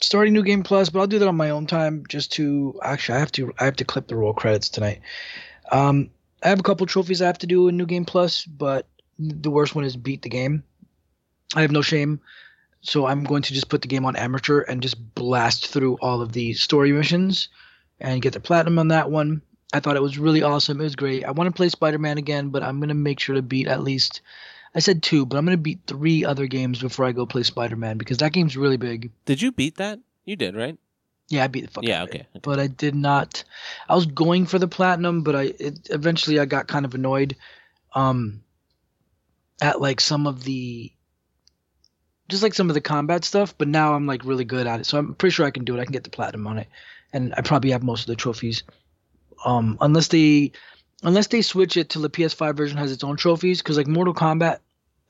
starting 0.01 0.33
New 0.33 0.43
Game 0.43 0.63
Plus, 0.63 0.89
but 0.89 0.99
I'll 0.99 1.07
do 1.07 1.19
that 1.19 1.27
on 1.27 1.35
my 1.35 1.49
own 1.49 1.67
time. 1.67 2.03
Just 2.07 2.31
to 2.33 2.79
actually, 2.83 3.17
I 3.17 3.19
have 3.19 3.31
to 3.33 3.53
I 3.59 3.65
have 3.65 3.75
to 3.77 3.85
clip 3.85 4.07
the 4.07 4.15
roll 4.15 4.33
credits 4.33 4.69
tonight. 4.69 5.01
Um, 5.71 6.09
I 6.43 6.49
have 6.49 6.59
a 6.59 6.63
couple 6.63 6.85
trophies 6.87 7.21
I 7.21 7.27
have 7.27 7.39
to 7.39 7.47
do 7.47 7.67
in 7.67 7.77
New 7.77 7.85
Game 7.85 8.05
Plus, 8.05 8.45
but 8.45 8.87
the 9.17 9.51
worst 9.51 9.75
one 9.75 9.85
is 9.85 9.97
beat 9.97 10.21
the 10.21 10.29
game. 10.29 10.63
I 11.55 11.61
have 11.61 11.71
no 11.71 11.81
shame 11.81 12.21
so 12.81 13.05
I'm 13.05 13.23
going 13.23 13.41
to 13.43 13.53
just 13.53 13.69
put 13.69 13.81
the 13.81 13.87
game 13.87 14.05
on 14.05 14.15
amateur 14.15 14.61
and 14.61 14.81
just 14.81 15.13
blast 15.15 15.67
through 15.67 15.97
all 16.01 16.21
of 16.21 16.31
the 16.31 16.53
story 16.53 16.91
missions 16.91 17.49
and 17.99 18.21
get 18.21 18.33
the 18.33 18.39
platinum 18.39 18.79
on 18.79 18.87
that 18.89 19.11
one. 19.11 19.41
I 19.73 19.79
thought 19.79 19.97
it 19.97 20.01
was 20.01 20.17
really 20.17 20.41
awesome. 20.41 20.79
It 20.79 20.85
was 20.85 20.95
great. 20.95 21.25
I 21.25 21.31
want 21.31 21.47
to 21.47 21.55
play 21.55 21.69
Spider-Man 21.69 22.17
again, 22.17 22.49
but 22.49 22.63
I'm 22.63 22.79
gonna 22.79 22.93
make 22.93 23.19
sure 23.19 23.35
to 23.35 23.41
beat 23.41 23.67
at 23.67 23.83
least. 23.83 24.21
I 24.73 24.79
said 24.79 25.01
two, 25.01 25.25
but 25.25 25.37
I'm 25.37 25.45
gonna 25.45 25.57
beat 25.57 25.79
three 25.87 26.25
other 26.25 26.47
games 26.47 26.79
before 26.79 27.05
I 27.05 27.11
go 27.11 27.25
play 27.25 27.43
Spider-Man 27.43 27.97
because 27.97 28.17
that 28.17 28.33
game's 28.33 28.57
really 28.57 28.77
big. 28.77 29.11
Did 29.25 29.41
you 29.41 29.51
beat 29.51 29.77
that? 29.77 29.99
You 30.25 30.35
did, 30.35 30.55
right? 30.55 30.77
Yeah, 31.27 31.43
I 31.43 31.47
beat 31.47 31.61
the 31.61 31.71
fuck. 31.71 31.83
yeah, 31.83 32.01
out 32.01 32.09
of 32.09 32.15
it. 32.15 32.17
okay. 32.17 32.27
okay. 32.31 32.39
But 32.41 32.59
I 32.59 32.67
did 32.67 32.95
not. 32.95 33.43
I 33.87 33.95
was 33.95 34.05
going 34.05 34.45
for 34.45 34.59
the 34.59 34.67
platinum, 34.67 35.23
but 35.23 35.35
I 35.35 35.53
it, 35.59 35.87
eventually 35.89 36.39
I 36.39 36.45
got 36.45 36.67
kind 36.67 36.85
of 36.85 36.95
annoyed, 36.95 37.35
um, 37.93 38.41
at 39.61 39.81
like 39.81 40.01
some 40.01 40.27
of 40.27 40.43
the 40.43 40.91
just 42.27 42.43
like 42.43 42.53
some 42.53 42.69
of 42.69 42.75
the 42.75 42.81
combat 42.81 43.25
stuff, 43.25 43.55
but 43.57 43.67
now 43.67 43.95
I'm 43.95 44.05
like 44.05 44.23
really 44.23 44.45
good 44.45 44.67
at 44.67 44.79
it. 44.79 44.85
So 44.85 44.97
I'm 44.97 45.15
pretty 45.15 45.33
sure 45.33 45.45
I 45.45 45.51
can 45.51 45.65
do 45.65 45.75
it. 45.75 45.81
I 45.81 45.85
can 45.85 45.93
get 45.93 46.03
the 46.03 46.11
platinum 46.11 46.45
on 46.45 46.59
it. 46.59 46.67
And 47.11 47.33
I 47.35 47.41
probably 47.41 47.71
have 47.71 47.81
most 47.81 48.01
of 48.01 48.07
the 48.07 48.15
trophies. 48.15 48.63
Um 49.45 49.77
unless 49.81 50.09
they 50.09 50.51
unless 51.03 51.27
they 51.27 51.41
switch 51.41 51.77
it 51.77 51.89
to 51.91 51.99
the 51.99 52.09
PS5 52.09 52.55
version 52.55 52.77
has 52.77 52.91
its 52.91 53.03
own 53.03 53.17
trophies 53.17 53.61
cuz 53.61 53.77
like 53.77 53.87
Mortal 53.87 54.13
Kombat 54.13 54.59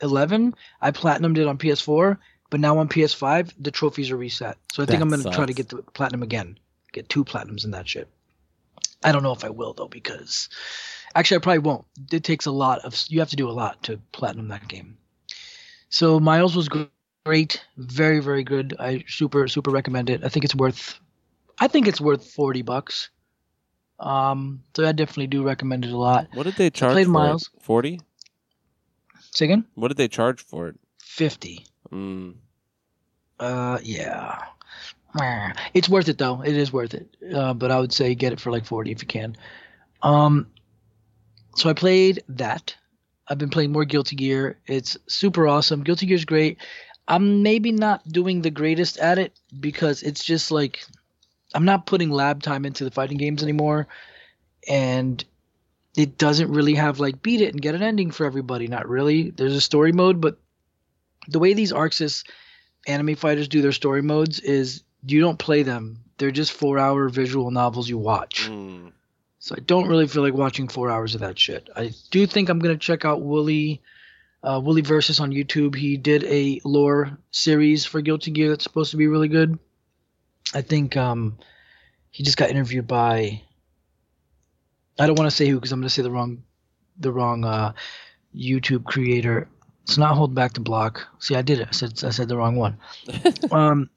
11, 0.01 0.55
I 0.81 0.91
platinumed 0.91 1.37
it 1.37 1.47
on 1.47 1.57
PS4, 1.57 2.17
but 2.49 2.59
now 2.59 2.77
on 2.77 2.89
PS5 2.89 3.53
the 3.59 3.71
trophies 3.71 4.11
are 4.11 4.17
reset. 4.17 4.57
So 4.71 4.83
I 4.83 4.85
think 4.85 4.99
That 4.99 5.03
I'm 5.03 5.09
going 5.09 5.23
to 5.23 5.31
try 5.31 5.45
to 5.45 5.53
get 5.53 5.69
the 5.69 5.77
platinum 5.93 6.23
again. 6.23 6.57
Get 6.91 7.09
two 7.09 7.23
platinums 7.23 7.65
in 7.65 7.71
that 7.71 7.87
shit. 7.87 8.07
I 9.03 9.11
don't 9.11 9.23
know 9.23 9.31
if 9.31 9.43
I 9.43 9.49
will 9.49 9.73
though 9.73 9.87
because 9.87 10.49
actually 11.15 11.37
I 11.37 11.41
probably 11.41 11.59
won't. 11.59 11.85
It 12.11 12.23
takes 12.23 12.45
a 12.45 12.51
lot 12.51 12.79
of 12.79 12.95
you 13.07 13.19
have 13.19 13.29
to 13.29 13.35
do 13.35 13.49
a 13.49 13.51
lot 13.51 13.83
to 13.83 13.99
platinum 14.11 14.49
that 14.49 14.67
game. 14.67 14.97
So 15.89 16.19
Miles 16.19 16.55
was 16.55 16.69
great, 17.25 17.63
very 17.77 18.19
very 18.19 18.43
good. 18.43 18.75
I 18.79 19.03
super 19.07 19.47
super 19.47 19.71
recommend 19.71 20.09
it. 20.09 20.23
I 20.23 20.29
think 20.29 20.45
it's 20.45 20.55
worth 20.55 20.99
I 21.59 21.67
think 21.67 21.87
it's 21.87 22.01
worth 22.01 22.25
40 22.31 22.61
bucks. 22.61 23.09
Um 23.99 24.63
so 24.75 24.85
I 24.85 24.91
definitely 24.91 25.27
do 25.27 25.43
recommend 25.43 25.85
it 25.85 25.91
a 25.91 25.97
lot. 25.97 26.27
What 26.33 26.43
did 26.43 26.55
they 26.55 26.69
charge 26.69 26.93
played 26.93 27.05
for 27.05 27.11
Miles. 27.11 27.49
40? 27.61 27.99
Say 29.31 29.45
again? 29.45 29.65
What 29.75 29.89
did 29.89 29.97
they 29.97 30.07
charge 30.07 30.43
for 30.43 30.67
it? 30.69 30.75
50. 30.99 31.65
Mm. 31.91 32.35
Uh 33.39 33.79
yeah. 33.83 34.43
It's 35.73 35.89
worth 35.89 36.07
it 36.07 36.17
though. 36.17 36.41
It 36.41 36.55
is 36.55 36.71
worth 36.71 36.93
it. 36.93 37.15
Uh, 37.33 37.53
but 37.53 37.71
I 37.71 37.79
would 37.79 37.93
say 37.93 38.15
get 38.15 38.33
it 38.33 38.39
for 38.39 38.51
like 38.51 38.65
40 38.65 38.91
if 38.91 39.01
you 39.01 39.07
can. 39.07 39.35
Um, 40.01 40.47
so 41.55 41.69
I 41.69 41.73
played 41.73 42.23
that. 42.29 42.75
I've 43.27 43.37
been 43.37 43.49
playing 43.49 43.71
more 43.71 43.85
Guilty 43.85 44.15
Gear. 44.15 44.59
It's 44.67 44.97
super 45.07 45.47
awesome. 45.47 45.83
Guilty 45.83 46.05
Gear's 46.05 46.25
great. 46.25 46.57
I'm 47.07 47.41
maybe 47.41 47.71
not 47.71 48.07
doing 48.07 48.41
the 48.41 48.51
greatest 48.51 48.97
at 48.97 49.17
it 49.17 49.39
because 49.59 50.03
it's 50.03 50.23
just 50.23 50.51
like 50.51 50.85
I'm 51.53 51.65
not 51.65 51.85
putting 51.85 52.11
lab 52.11 52.43
time 52.43 52.65
into 52.65 52.83
the 52.83 52.91
fighting 52.91 53.17
games 53.17 53.43
anymore, 53.43 53.87
and 54.67 55.23
it 55.97 56.17
doesn't 56.17 56.51
really 56.51 56.75
have 56.75 56.99
like 56.99 57.21
beat 57.21 57.41
it 57.41 57.53
and 57.53 57.61
get 57.61 57.75
an 57.75 57.83
ending 57.83 58.11
for 58.11 58.25
everybody. 58.25 58.67
Not 58.67 58.87
really. 58.87 59.31
There's 59.31 59.55
a 59.55 59.61
story 59.61 59.91
mode, 59.91 60.21
but 60.21 60.37
the 61.27 61.39
way 61.39 61.53
these 61.53 61.73
ArcSys 61.73 62.23
anime 62.87 63.15
fighters 63.15 63.47
do 63.47 63.61
their 63.61 63.71
story 63.71 64.01
modes 64.01 64.39
is 64.39 64.83
you 65.05 65.21
don't 65.21 65.39
play 65.39 65.63
them. 65.63 65.99
They're 66.17 66.31
just 66.31 66.51
four 66.51 66.77
hour 66.77 67.09
visual 67.09 67.51
novels 67.51 67.89
you 67.89 67.97
watch. 67.97 68.49
Mm. 68.49 68.91
So 69.39 69.55
I 69.57 69.61
don't 69.61 69.87
really 69.87 70.07
feel 70.07 70.21
like 70.21 70.33
watching 70.33 70.67
four 70.67 70.89
hours 70.91 71.15
of 71.15 71.21
that 71.21 71.39
shit. 71.39 71.69
I 71.75 71.91
do 72.11 72.27
think 72.27 72.49
I'm 72.49 72.59
gonna 72.59 72.77
check 72.77 73.05
out 73.05 73.21
Woolie, 73.21 73.79
uh, 74.43 74.59
Woolie 74.59 74.85
Versus 74.85 75.19
on 75.19 75.31
YouTube. 75.31 75.75
He 75.75 75.97
did 75.97 76.25
a 76.25 76.59
lore 76.65 77.17
series 77.31 77.85
for 77.85 78.01
Guilty 78.01 78.31
Gear 78.31 78.49
that's 78.49 78.63
supposed 78.63 78.91
to 78.91 78.97
be 78.97 79.07
really 79.07 79.29
good. 79.29 79.57
I 80.53 80.61
think 80.61 80.97
um, 80.97 81.37
he 82.09 82.23
just 82.23 82.37
got 82.37 82.49
interviewed 82.49 82.87
by. 82.87 83.41
I 84.97 85.07
don't 85.07 85.17
want 85.17 85.29
to 85.29 85.35
say 85.35 85.47
who 85.47 85.55
because 85.55 85.71
I'm 85.71 85.79
gonna 85.79 85.89
say 85.89 86.01
the 86.01 86.11
wrong, 86.11 86.43
the 86.99 87.11
wrong 87.11 87.45
uh, 87.45 87.73
YouTube 88.35 88.83
creator. 88.83 89.47
It's 89.83 89.97
not 89.97 90.15
hold 90.15 90.35
back 90.35 90.53
the 90.53 90.59
block. 90.59 91.07
See, 91.19 91.35
I 91.35 91.41
did 91.41 91.59
it. 91.59 91.67
I 91.69 91.71
said 91.71 92.03
I 92.03 92.09
said 92.09 92.27
the 92.27 92.37
wrong 92.37 92.55
one. 92.55 92.77
um, 93.51 93.89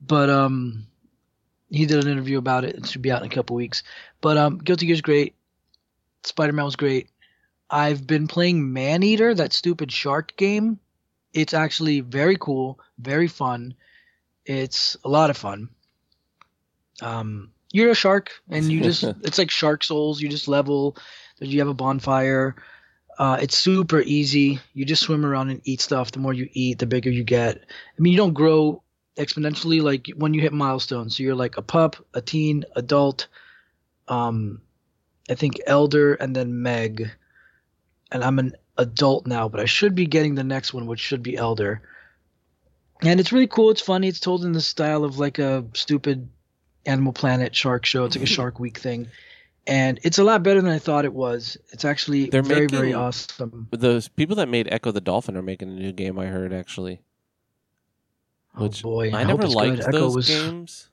but 0.00 0.30
um, 0.30 0.86
he 1.70 1.86
did 1.86 2.04
an 2.04 2.10
interview 2.10 2.38
about 2.38 2.64
it. 2.64 2.76
It 2.76 2.86
should 2.86 3.02
be 3.02 3.10
out 3.10 3.22
in 3.22 3.30
a 3.30 3.34
couple 3.34 3.56
weeks. 3.56 3.82
But 4.20 4.36
um, 4.36 4.58
Guilty 4.58 4.86
Gear's 4.86 5.02
great. 5.02 5.34
Spider 6.24 6.52
Man 6.52 6.64
was 6.64 6.76
great. 6.76 7.08
I've 7.70 8.06
been 8.06 8.26
playing 8.26 8.72
Maneater, 8.72 9.34
that 9.34 9.52
stupid 9.52 9.92
shark 9.92 10.36
game. 10.36 10.80
It's 11.32 11.54
actually 11.54 12.00
very 12.00 12.36
cool, 12.36 12.80
very 12.98 13.28
fun. 13.28 13.74
It's 14.44 14.96
a 15.04 15.08
lot 15.08 15.30
of 15.30 15.36
fun. 15.36 15.68
Um, 17.00 17.50
you're 17.72 17.90
a 17.90 17.94
shark, 17.94 18.30
and 18.48 18.64
you 18.66 18.80
just 18.80 19.02
it's 19.22 19.38
like 19.38 19.50
Shark 19.50 19.84
Souls. 19.84 20.20
You 20.20 20.28
just 20.28 20.48
level. 20.48 20.96
You 21.38 21.58
have 21.60 21.68
a 21.68 21.74
bonfire. 21.74 22.56
Uh, 23.18 23.38
it's 23.40 23.56
super 23.56 24.00
easy. 24.00 24.60
You 24.72 24.84
just 24.84 25.02
swim 25.02 25.26
around 25.26 25.50
and 25.50 25.60
eat 25.64 25.80
stuff. 25.80 26.10
The 26.12 26.18
more 26.18 26.32
you 26.32 26.48
eat, 26.52 26.78
the 26.78 26.86
bigger 26.86 27.10
you 27.10 27.24
get. 27.24 27.58
I 27.58 28.00
mean, 28.00 28.12
you 28.12 28.16
don't 28.16 28.34
grow 28.34 28.82
exponentially 29.16 29.82
like 29.82 30.08
when 30.16 30.34
you 30.34 30.40
hit 30.40 30.52
milestones. 30.52 31.16
So 31.16 31.22
you're 31.22 31.34
like 31.34 31.56
a 31.56 31.62
pup, 31.62 31.96
a 32.14 32.20
teen, 32.20 32.64
adult, 32.76 33.28
um, 34.08 34.62
I 35.28 35.34
think 35.34 35.60
elder, 35.66 36.14
and 36.14 36.34
then 36.34 36.62
Meg. 36.62 37.10
And 38.10 38.24
I'm 38.24 38.38
an 38.38 38.54
adult 38.76 39.26
now, 39.26 39.48
but 39.48 39.60
I 39.60 39.66
should 39.66 39.94
be 39.94 40.06
getting 40.06 40.34
the 40.34 40.44
next 40.44 40.72
one, 40.72 40.86
which 40.86 41.00
should 41.00 41.22
be 41.22 41.36
elder. 41.36 41.82
And 43.02 43.20
it's 43.20 43.32
really 43.32 43.46
cool. 43.46 43.70
It's 43.70 43.80
funny. 43.80 44.08
It's 44.08 44.20
told 44.20 44.44
in 44.44 44.52
the 44.52 44.60
style 44.60 45.04
of 45.04 45.18
like 45.18 45.38
a 45.38 45.64
stupid 45.74 46.28
Animal 46.86 47.12
Planet 47.12 47.54
shark 47.54 47.84
show. 47.86 48.04
It's 48.04 48.16
like 48.16 48.24
a 48.24 48.26
Shark 48.38 48.58
Week 48.60 48.78
thing. 48.78 49.08
And 49.66 50.00
it's 50.02 50.18
a 50.18 50.24
lot 50.24 50.42
better 50.42 50.60
than 50.62 50.70
I 50.70 50.78
thought 50.78 51.04
it 51.04 51.12
was. 51.12 51.56
It's 51.70 51.84
actually 51.84 52.30
They're 52.30 52.42
very, 52.42 52.66
very 52.66 52.94
awesome. 52.94 53.68
The 53.70 54.08
people 54.16 54.36
that 54.36 54.48
made 54.48 54.68
Echo 54.72 54.90
the 54.90 55.00
Dolphin 55.02 55.36
are 55.36 55.42
making 55.42 55.68
a 55.68 55.72
new 55.74 55.92
game. 55.92 56.18
I 56.18 56.26
heard 56.26 56.52
actually. 56.52 57.02
Oh, 58.56 58.62
Which 58.64 58.84
oh 58.84 58.88
boy, 58.88 59.10
I, 59.12 59.20
I, 59.20 59.24
never 59.24 59.46
liked 59.46 59.76
good. 59.76 59.88
Echo 59.88 59.98
those 60.00 60.16
was 60.16 60.28
games. 60.44 60.88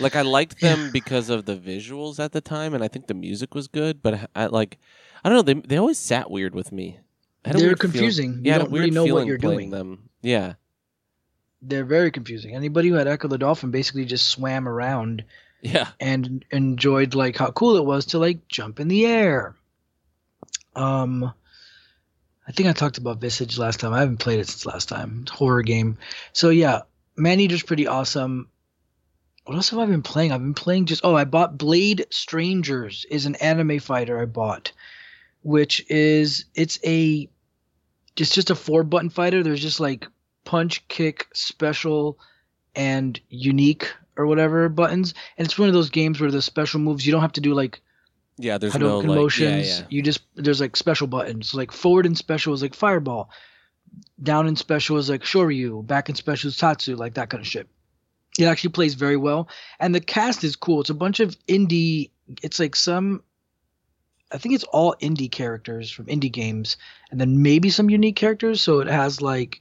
Like 0.00 0.16
I 0.16 0.22
liked 0.22 0.60
them 0.60 0.90
because 0.90 1.30
of 1.30 1.44
the 1.44 1.54
visuals 1.56 2.18
at 2.18 2.32
the 2.32 2.40
time, 2.40 2.74
and 2.74 2.82
I 2.82 2.88
think 2.88 3.06
the 3.06 3.14
music 3.14 3.54
was 3.54 3.68
good. 3.68 4.02
But 4.02 4.28
I 4.34 4.46
like, 4.46 4.78
I 5.22 5.28
don't 5.28 5.36
know. 5.36 5.42
They 5.42 5.60
they 5.68 5.76
always 5.76 5.98
sat 5.98 6.30
weird 6.30 6.54
with 6.54 6.72
me. 6.72 6.98
I 7.44 7.50
had 7.50 7.56
a 7.56 7.58
They're 7.58 7.68
weird 7.68 7.78
feeling- 7.80 7.92
confusing. 7.92 8.32
You 8.36 8.40
yeah, 8.44 8.54
I 8.56 8.58
don't 8.58 8.72
really 8.72 8.84
weird 8.86 8.94
know 8.94 9.02
what 9.02 9.08
feeling 9.08 9.26
you're 9.28 9.38
playing 9.38 9.58
doing. 9.58 9.70
Them. 9.70 10.08
Yeah, 10.22 10.54
they're 11.66 11.84
very 11.84 12.10
confusing. 12.10 12.54
Anybody 12.54 12.88
who 12.88 12.94
had 12.94 13.08
Echo 13.08 13.28
the 13.28 13.38
Dolphin 13.38 13.70
basically 13.70 14.04
just 14.04 14.28
swam 14.28 14.68
around 14.68 15.24
yeah. 15.62 15.88
and 15.98 16.44
enjoyed 16.50 17.14
like 17.14 17.36
how 17.36 17.50
cool 17.50 17.76
it 17.76 17.84
was 17.84 18.06
to 18.06 18.18
like 18.18 18.46
jump 18.48 18.80
in 18.80 18.88
the 18.88 19.06
air. 19.06 19.56
Um, 20.76 21.32
I 22.46 22.52
think 22.52 22.68
I 22.68 22.72
talked 22.72 22.98
about 22.98 23.20
Visage 23.20 23.58
last 23.58 23.80
time. 23.80 23.92
I 23.92 24.00
haven't 24.00 24.18
played 24.18 24.40
it 24.40 24.48
since 24.48 24.66
last 24.66 24.88
time. 24.88 25.20
It's 25.22 25.32
a 25.32 25.36
horror 25.36 25.62
game. 25.62 25.98
So 26.32 26.50
yeah, 26.50 26.82
Maneater's 27.16 27.62
pretty 27.62 27.86
awesome. 27.86 28.48
What 29.44 29.56
else 29.56 29.70
have 29.70 29.78
I 29.78 29.86
been 29.86 30.02
playing? 30.02 30.32
I've 30.32 30.40
been 30.40 30.54
playing 30.54 30.86
just 30.86 31.04
oh, 31.04 31.14
I 31.14 31.24
bought 31.24 31.58
Blade 31.58 32.06
Strangers 32.10 33.06
is 33.10 33.26
an 33.26 33.34
anime 33.36 33.78
fighter 33.78 34.20
I 34.20 34.26
bought, 34.26 34.72
which 35.42 35.84
is 35.90 36.46
it's 36.54 36.78
a 36.84 37.28
it's 38.16 38.34
just 38.34 38.50
a 38.50 38.54
four 38.54 38.84
button 38.84 39.10
fighter. 39.10 39.42
There's 39.42 39.62
just 39.62 39.80
like 39.80 40.06
punch, 40.44 40.86
kick, 40.88 41.26
special, 41.32 42.18
and 42.74 43.20
unique 43.28 43.92
or 44.16 44.26
whatever 44.26 44.68
buttons. 44.68 45.14
And 45.36 45.46
it's 45.46 45.58
one 45.58 45.68
of 45.68 45.74
those 45.74 45.90
games 45.90 46.20
where 46.20 46.30
the 46.30 46.42
special 46.42 46.80
moves 46.80 47.06
you 47.06 47.12
don't 47.12 47.20
have 47.22 47.32
to 47.32 47.40
do 47.40 47.54
like 47.54 47.80
Yeah, 48.38 48.58
there's 48.58 48.76
no 48.78 49.00
Hadouken 49.00 49.08
like, 49.08 49.16
motions. 49.16 49.68
yeah, 49.68 49.78
yeah. 49.80 49.86
You 49.90 50.02
just 50.02 50.20
there's 50.34 50.60
like 50.60 50.76
special 50.76 51.06
buttons. 51.06 51.54
Like 51.54 51.72
forward 51.72 52.06
and 52.06 52.16
special 52.16 52.54
is 52.54 52.62
like 52.62 52.74
fireball. 52.74 53.30
Down 54.22 54.46
in 54.46 54.56
special 54.56 54.96
is 54.96 55.08
like 55.08 55.22
Shoryu. 55.22 55.86
Back 55.86 56.08
in 56.08 56.14
special 56.14 56.48
is 56.48 56.56
Tatsu, 56.56 56.96
like 56.96 57.14
that 57.14 57.30
kind 57.30 57.40
of 57.40 57.46
shit. 57.46 57.68
It 58.38 58.44
actually 58.44 58.70
plays 58.70 58.94
very 58.94 59.16
well. 59.16 59.48
And 59.78 59.94
the 59.94 60.00
cast 60.00 60.42
is 60.42 60.56
cool. 60.56 60.80
It's 60.80 60.90
a 60.90 60.94
bunch 60.94 61.20
of 61.20 61.36
indie 61.46 62.10
it's 62.42 62.58
like 62.58 62.74
some 62.74 63.22
I 64.32 64.38
think 64.38 64.54
it's 64.54 64.64
all 64.64 64.96
indie 65.00 65.30
characters 65.30 65.90
from 65.90 66.06
indie 66.06 66.32
games 66.32 66.76
and 67.10 67.20
then 67.20 67.42
maybe 67.42 67.70
some 67.70 67.90
unique 67.90 68.16
characters. 68.16 68.60
So 68.60 68.80
it 68.80 68.88
has 68.88 69.20
like 69.20 69.60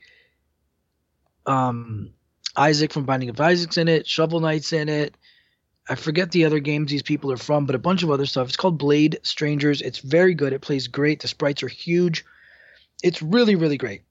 um 1.46 2.14
Isaac 2.56 2.94
from 2.94 3.06
Binding 3.06 3.30
of 3.30 3.40
Isaac's 3.40 3.78
in 3.78 3.88
it, 3.88 4.08
Shovel 4.08 4.40
Knight's 4.40 4.74
in 4.74 4.90
it. 4.90 5.16
I 5.90 5.96
forget 5.96 6.32
the 6.32 6.46
other 6.46 6.60
games 6.60 6.92
these 6.92 7.02
people 7.02 7.32
are 7.32 7.38
from, 7.38 7.66
but 7.66 7.76
a 7.76 7.80
bunch 7.80 8.04
of 8.04 8.12
other 8.12 8.26
stuff. 8.26 8.48
It's 8.48 8.58
called 8.58 8.78
Blade 8.78 9.20
Strangers. 9.24 9.82
It's 9.82 10.00
very 10.00 10.34
good. 10.34 10.54
It 10.54 10.62
plays 10.62 10.88
great. 10.88 11.22
The 11.22 11.28
sprites 11.28 11.62
are 11.64 11.68
huge. 11.68 12.24
It's 13.04 13.22
really, 13.22 13.56
really 13.56 13.78
great. 13.78 14.04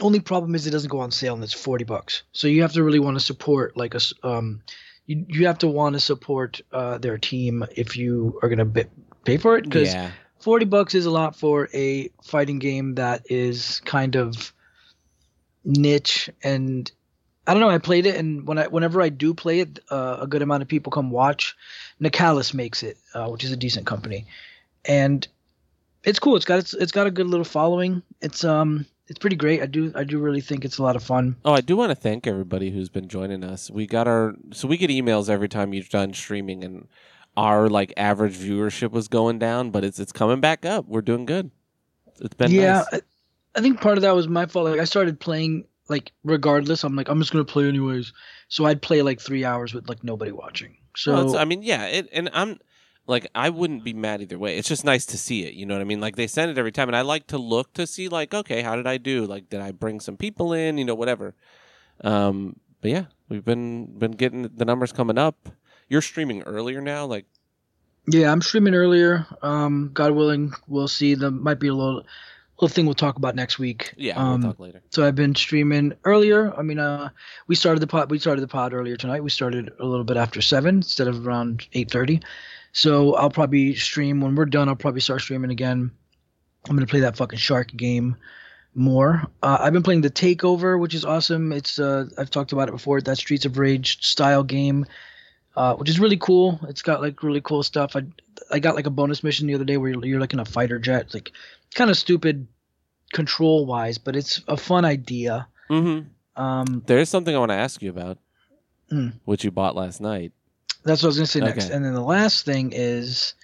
Only 0.00 0.20
problem 0.20 0.54
is 0.54 0.66
it 0.66 0.70
doesn't 0.70 0.90
go 0.90 1.00
on 1.00 1.10
sale 1.10 1.34
and 1.34 1.42
it's 1.42 1.52
40 1.52 1.84
bucks. 1.84 2.22
So 2.32 2.46
you 2.46 2.62
have 2.62 2.72
to 2.74 2.84
really 2.84 3.00
want 3.00 3.18
to 3.18 3.24
support 3.24 3.76
like 3.76 3.94
a 3.94 4.00
um 4.22 4.62
you, 5.06 5.26
you 5.28 5.46
have 5.48 5.58
to 5.58 5.66
want 5.68 5.94
to 5.94 6.00
support 6.00 6.60
uh, 6.72 6.98
their 6.98 7.18
team 7.18 7.64
if 7.76 7.96
you 7.96 8.38
are 8.42 8.48
going 8.48 8.72
to 8.72 8.88
pay 9.24 9.38
for 9.38 9.56
it 9.56 9.64
because 9.64 9.92
yeah. 9.92 10.12
40 10.38 10.66
bucks 10.66 10.94
is 10.94 11.04
a 11.04 11.10
lot 11.10 11.34
for 11.34 11.68
a 11.74 12.10
fighting 12.22 12.60
game 12.60 12.94
that 12.94 13.26
is 13.28 13.80
kind 13.84 14.14
of 14.14 14.52
niche 15.64 16.30
and 16.42 16.90
I 17.46 17.52
don't 17.52 17.60
know. 17.62 17.70
I 17.70 17.78
played 17.78 18.06
it, 18.06 18.16
and 18.16 18.46
when 18.46 18.58
I, 18.58 18.68
whenever 18.68 19.02
I 19.02 19.08
do 19.08 19.34
play 19.34 19.60
it, 19.60 19.80
uh, 19.90 20.18
a 20.20 20.26
good 20.26 20.42
amount 20.42 20.62
of 20.62 20.68
people 20.68 20.92
come 20.92 21.10
watch. 21.10 21.56
Nicalis 22.00 22.54
makes 22.54 22.82
it, 22.82 22.96
uh, 23.14 23.28
which 23.28 23.42
is 23.42 23.50
a 23.50 23.56
decent 23.56 23.86
company, 23.86 24.26
and 24.84 25.26
it's 26.04 26.18
cool. 26.18 26.36
It's 26.36 26.44
got 26.44 26.60
it's, 26.60 26.74
it's 26.74 26.92
got 26.92 27.06
a 27.06 27.10
good 27.10 27.26
little 27.26 27.44
following. 27.44 28.02
It's 28.20 28.44
um 28.44 28.86
it's 29.08 29.18
pretty 29.18 29.36
great. 29.36 29.62
I 29.62 29.66
do 29.66 29.92
I 29.94 30.04
do 30.04 30.18
really 30.18 30.40
think 30.40 30.64
it's 30.64 30.78
a 30.78 30.82
lot 30.82 30.96
of 30.96 31.02
fun. 31.02 31.36
Oh, 31.44 31.52
I 31.52 31.60
do 31.60 31.76
want 31.76 31.90
to 31.90 31.96
thank 31.96 32.26
everybody 32.26 32.70
who's 32.70 32.88
been 32.88 33.08
joining 33.08 33.42
us. 33.42 33.70
We 33.70 33.86
got 33.86 34.06
our 34.06 34.34
so 34.52 34.68
we 34.68 34.76
get 34.76 34.90
emails 34.90 35.28
every 35.28 35.48
time 35.48 35.74
you've 35.74 35.88
done 35.88 36.14
streaming, 36.14 36.62
and 36.62 36.88
our 37.36 37.68
like 37.68 37.92
average 37.96 38.36
viewership 38.36 38.92
was 38.92 39.08
going 39.08 39.38
down, 39.38 39.70
but 39.70 39.82
it's 39.82 39.98
it's 39.98 40.12
coming 40.12 40.40
back 40.40 40.64
up. 40.64 40.86
We're 40.86 41.02
doing 41.02 41.26
good. 41.26 41.50
It's 42.20 42.34
been 42.34 42.52
yeah, 42.52 42.84
nice. 42.92 43.00
I, 43.54 43.60
think 43.60 43.80
part 43.80 43.98
of 43.98 44.02
that 44.02 44.14
was 44.14 44.28
my 44.28 44.46
fault. 44.46 44.70
Like 44.70 44.80
I 44.80 44.84
started 44.84 45.20
playing 45.20 45.64
like 45.88 46.12
regardless. 46.24 46.84
I'm 46.84 46.96
like 46.96 47.08
I'm 47.08 47.18
just 47.18 47.32
gonna 47.32 47.44
play 47.44 47.68
anyways. 47.68 48.12
So 48.48 48.64
I'd 48.64 48.82
play 48.82 49.02
like 49.02 49.20
three 49.20 49.44
hours 49.44 49.74
with 49.74 49.88
like 49.88 50.04
nobody 50.04 50.32
watching. 50.32 50.76
So 50.96 51.12
Well, 51.12 51.36
I 51.36 51.44
mean, 51.44 51.62
yeah, 51.62 51.86
it, 51.86 52.08
and 52.12 52.30
I'm 52.32 52.58
like, 53.06 53.26
I 53.34 53.50
wouldn't 53.50 53.84
be 53.84 53.92
mad 53.92 54.22
either 54.22 54.38
way. 54.38 54.56
It's 54.56 54.68
just 54.68 54.84
nice 54.84 55.04
to 55.06 55.18
see 55.18 55.44
it. 55.44 55.54
You 55.54 55.66
know 55.66 55.74
what 55.74 55.80
I 55.80 55.84
mean? 55.84 56.00
Like 56.00 56.16
they 56.16 56.26
send 56.26 56.50
it 56.50 56.58
every 56.58 56.72
time, 56.72 56.88
and 56.88 56.96
I 56.96 57.02
like 57.02 57.26
to 57.28 57.38
look 57.38 57.72
to 57.74 57.86
see, 57.86 58.08
like, 58.08 58.32
okay, 58.32 58.62
how 58.62 58.76
did 58.76 58.86
I 58.86 58.96
do? 58.96 59.26
Like, 59.26 59.50
did 59.50 59.60
I 59.60 59.72
bring 59.72 60.00
some 60.00 60.16
people 60.16 60.52
in? 60.52 60.78
You 60.78 60.84
know, 60.84 60.94
whatever. 60.94 61.34
Um, 62.02 62.56
but 62.80 62.90
yeah, 62.90 63.04
we've 63.28 63.44
been 63.44 63.98
been 63.98 64.12
getting 64.12 64.42
the 64.42 64.64
numbers 64.64 64.92
coming 64.92 65.18
up. 65.18 65.48
You're 65.88 66.02
streaming 66.02 66.42
earlier 66.42 66.80
now, 66.80 67.04
like 67.04 67.26
Yeah, 68.06 68.30
I'm 68.30 68.42
streaming 68.42 68.74
earlier. 68.74 69.26
Um, 69.42 69.90
God 69.92 70.12
willing, 70.12 70.52
we'll 70.68 70.88
see. 70.88 71.14
There 71.14 71.30
might 71.30 71.58
be 71.58 71.68
a 71.68 71.74
little 71.74 72.04
little 72.60 72.72
thing 72.74 72.84
we'll 72.86 72.94
talk 72.94 73.16
about 73.16 73.34
next 73.34 73.58
week. 73.58 73.94
yeah, 73.96 74.16
Um, 74.18 74.40
we'll 74.42 74.52
talk 74.52 74.60
later. 74.60 74.82
so 74.90 75.06
I've 75.06 75.14
been 75.14 75.34
streaming 75.34 75.94
earlier. 76.04 76.52
I 76.56 76.62
mean, 76.62 76.78
uh, 76.78 77.08
we 77.46 77.54
started 77.56 77.80
the 77.80 77.86
pod. 77.86 78.10
We 78.10 78.18
started 78.18 78.42
the 78.42 78.48
pod 78.48 78.72
earlier 78.74 78.96
tonight. 78.96 79.22
We 79.24 79.30
started 79.30 79.70
a 79.78 79.84
little 79.86 80.04
bit 80.04 80.16
after 80.16 80.40
seven 80.42 80.76
instead 80.76 81.08
of 81.08 81.26
around 81.26 81.66
eight 81.72 81.90
thirty. 81.90 82.20
So 82.72 83.14
I'll 83.14 83.30
probably 83.30 83.74
stream 83.74 84.20
when 84.20 84.34
we're 84.34 84.44
done. 84.44 84.68
I'll 84.68 84.76
probably 84.76 85.00
start 85.00 85.22
streaming 85.22 85.50
again. 85.50 85.90
I'm 86.68 86.76
gonna 86.76 86.86
play 86.86 87.00
that 87.00 87.16
fucking 87.16 87.38
shark 87.38 87.74
game 87.74 88.16
more. 88.74 89.22
Uh, 89.42 89.56
I've 89.60 89.72
been 89.72 89.82
playing 89.82 90.02
the 90.02 90.10
Takeover, 90.10 90.78
which 90.78 90.94
is 90.94 91.04
awesome. 91.04 91.52
It's 91.52 91.78
uh, 91.78 92.06
I've 92.18 92.30
talked 92.30 92.52
about 92.52 92.68
it 92.68 92.72
before. 92.72 93.00
That 93.00 93.16
Streets 93.16 93.44
of 93.46 93.58
Rage 93.58 94.04
style 94.04 94.44
game, 94.44 94.86
uh, 95.56 95.74
which 95.76 95.88
is 95.88 95.98
really 95.98 96.18
cool. 96.18 96.60
It's 96.68 96.82
got 96.82 97.00
like 97.00 97.22
really 97.22 97.40
cool 97.40 97.62
stuff. 97.62 97.96
I 97.96 98.02
I 98.50 98.58
got 98.58 98.74
like 98.74 98.86
a 98.86 98.90
bonus 98.90 99.22
mission 99.22 99.46
the 99.46 99.54
other 99.54 99.64
day 99.64 99.76
where 99.76 99.90
you're, 99.90 100.04
you're 100.04 100.20
like 100.20 100.32
in 100.32 100.40
a 100.40 100.44
fighter 100.44 100.78
jet. 100.78 101.02
It's 101.02 101.14
like 101.14 101.32
kind 101.74 101.90
of 101.90 101.96
stupid 101.96 102.46
control 103.12 103.66
wise, 103.66 103.98
but 103.98 104.16
it's 104.16 104.42
a 104.48 104.56
fun 104.56 104.84
idea. 104.84 105.46
Mm-hmm. 105.68 106.40
Um, 106.42 106.82
There 106.86 106.98
is 106.98 107.08
something 107.08 107.34
I 107.34 107.38
want 107.38 107.50
to 107.50 107.56
ask 107.56 107.82
you 107.82 107.90
about, 107.90 108.18
Mm. 108.92 109.12
which 109.24 109.44
you 109.44 109.50
bought 109.52 109.76
last 109.76 110.00
night. 110.00 110.32
that's 110.82 111.02
what 111.02 111.08
I 111.08 111.10
was 111.10 111.16
gonna 111.18 111.26
say 111.26 111.40
next. 111.40 111.66
Okay. 111.66 111.74
And 111.74 111.84
then 111.84 111.94
the 111.94 112.00
last 112.00 112.44
thing 112.44 112.72
is, 112.74 113.34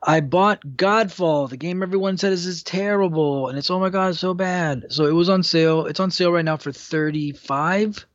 I 0.00 0.20
bought 0.20 0.60
Godfall, 0.60 1.48
the 1.50 1.56
game 1.56 1.82
everyone 1.82 2.18
said 2.18 2.32
is 2.32 2.46
is 2.46 2.62
terrible, 2.62 3.48
and 3.48 3.58
it's 3.58 3.68
oh 3.70 3.80
my 3.80 3.90
god, 3.90 4.10
it's 4.10 4.20
so 4.20 4.32
bad. 4.34 4.86
So 4.90 5.06
it 5.06 5.12
was 5.12 5.28
on 5.28 5.42
sale. 5.42 5.86
It's 5.86 5.98
on 5.98 6.12
sale 6.12 6.30
right 6.30 6.44
now 6.44 6.56
for 6.56 6.70
thirty 6.70 7.32
five, 7.32 8.06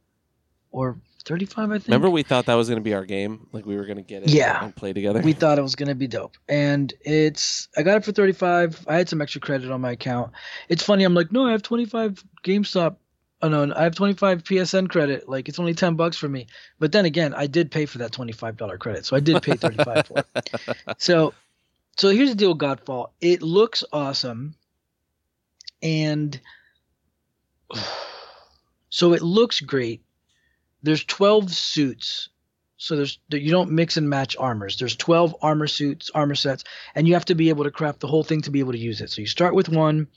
or 0.72 0.98
thirty 1.22 1.46
five, 1.46 1.70
I 1.72 1.76
think. 1.76 1.88
Remember, 1.88 2.10
we 2.10 2.24
thought 2.24 2.46
that 2.48 2.56
was 2.56 2.68
going 2.68 2.80
to 2.80 2.84
be 2.84 2.94
our 2.94 3.06
game, 3.06 3.48
like 3.52 3.66
we 3.66 3.76
were 3.76 3.86
going 3.86 3.98
to 3.98 4.04
get 4.04 4.24
it 4.24 4.30
Yeah. 4.30 4.64
and 4.66 4.76
play 4.76 4.94
together. 4.94 5.22
we 5.22 5.34
thought 5.34 5.58
it 5.58 5.62
was 5.62 5.76
gonna 5.76 5.96
be 5.96 6.08
dope, 6.08 6.38
and 6.50 6.94
it's 7.02 7.68
I 7.78 7.84
got 7.84 7.98
it 7.98 8.06
for 8.06 8.12
thirty 8.12 8.34
five. 8.34 8.84
I 8.88 8.96
had 8.98 9.10
some 9.10 9.22
extra 9.22 9.42
credit 9.42 9.72
on 9.72 9.82
my 9.82 9.92
account. 9.92 10.32
It's 10.70 10.84
funny. 10.84 11.04
I'm 11.04 11.14
like, 11.14 11.32
no, 11.32 11.46
I 11.48 11.52
have 11.52 11.64
twenty 11.64 11.86
five 11.86 12.24
GameStop. 12.44 12.96
Oh 13.44 13.50
no, 13.50 13.74
I 13.76 13.84
have 13.84 13.96
twenty 13.96 14.14
five 14.14 14.44
PSN 14.44 14.90
credit. 14.90 15.28
Like 15.28 15.50
it's 15.50 15.58
only 15.60 15.74
ten 15.74 15.96
bucks 15.96 16.16
for 16.18 16.30
me. 16.30 16.48
But 16.80 16.92
then 16.92 17.06
again, 17.06 17.34
I 17.34 17.48
did 17.48 17.72
pay 17.72 17.86
for 17.86 17.98
that 18.00 18.12
twenty 18.12 18.34
five 18.34 18.56
dollar 18.58 18.78
credit, 18.78 19.06
so 19.06 19.16
I 19.16 19.20
did 19.20 19.42
pay 19.42 19.56
thirty 19.56 19.84
five 19.84 20.06
for 20.08 20.24
it. 20.36 20.50
So, 21.00 21.34
so 21.98 22.10
here's 22.10 22.30
the 22.30 22.36
deal, 22.36 22.50
with 22.54 22.60
Godfall. 22.60 23.10
It 23.20 23.42
looks 23.42 23.84
awesome, 23.92 24.56
and 25.82 26.40
so 28.90 29.14
it 29.14 29.22
looks 29.22 29.60
great. 29.60 30.04
There's 30.84 31.04
12 31.04 31.52
suits, 31.52 32.30
so 32.78 32.96
there's 32.96 33.20
you 33.30 33.52
don't 33.52 33.72
mix 33.72 33.98
and 33.98 34.10
match 34.10 34.36
armors. 34.38 34.78
There's 34.78 34.96
12 34.96 35.36
armor 35.42 35.68
suits, 35.68 36.10
armor 36.14 36.36
sets, 36.36 36.64
and 36.96 37.08
you 37.08 37.14
have 37.14 37.26
to 37.26 37.36
be 37.36 37.50
able 37.50 37.64
to 37.66 37.72
craft 37.72 38.00
the 38.00 38.08
whole 38.08 38.24
thing 38.24 38.42
to 38.42 38.52
be 38.52 38.60
able 38.60 38.72
to 38.72 38.78
use 38.80 39.02
it. 39.02 39.12
So 39.12 39.22
you 39.22 39.28
start 39.28 39.54
with 39.54 39.70
one, 39.70 40.08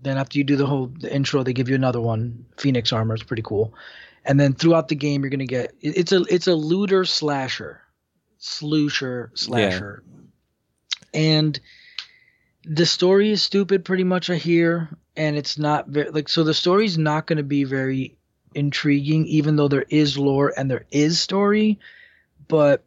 then 0.00 0.16
after 0.16 0.38
you 0.38 0.44
do 0.44 0.56
the 0.56 0.66
whole 0.66 0.86
the 0.86 1.14
intro, 1.14 1.42
they 1.42 1.52
give 1.52 1.68
you 1.68 1.74
another 1.74 2.00
one. 2.00 2.46
Phoenix 2.56 2.92
armor 2.92 3.14
is 3.14 3.22
pretty 3.22 3.42
cool, 3.42 3.74
and 4.24 4.40
then 4.40 4.54
throughout 4.54 4.88
the 4.88 4.94
game, 4.94 5.22
you're 5.22 5.30
gonna 5.30 5.46
get 5.46 5.74
it's 5.80 6.12
a 6.12 6.24
it's 6.30 6.46
a 6.46 6.54
looter 6.54 7.04
slasher, 7.04 7.82
slusher 8.38 9.30
slasher, 9.34 10.02
and 11.12 11.60
the 12.64 12.86
story 12.86 13.30
is 13.30 13.42
stupid 13.42 13.84
pretty 13.84 14.04
much 14.04 14.30
I 14.30 14.36
hear 14.36 14.88
and 15.16 15.36
it's 15.36 15.58
not 15.58 15.88
very 15.88 16.10
like 16.10 16.28
so 16.28 16.44
the 16.44 16.54
story's 16.54 16.98
not 16.98 17.26
going 17.26 17.36
to 17.36 17.42
be 17.42 17.64
very 17.64 18.16
intriguing 18.54 19.26
even 19.26 19.56
though 19.56 19.68
there 19.68 19.86
is 19.88 20.16
lore 20.18 20.52
and 20.56 20.70
there 20.70 20.86
is 20.90 21.20
story 21.20 21.78
but 22.48 22.84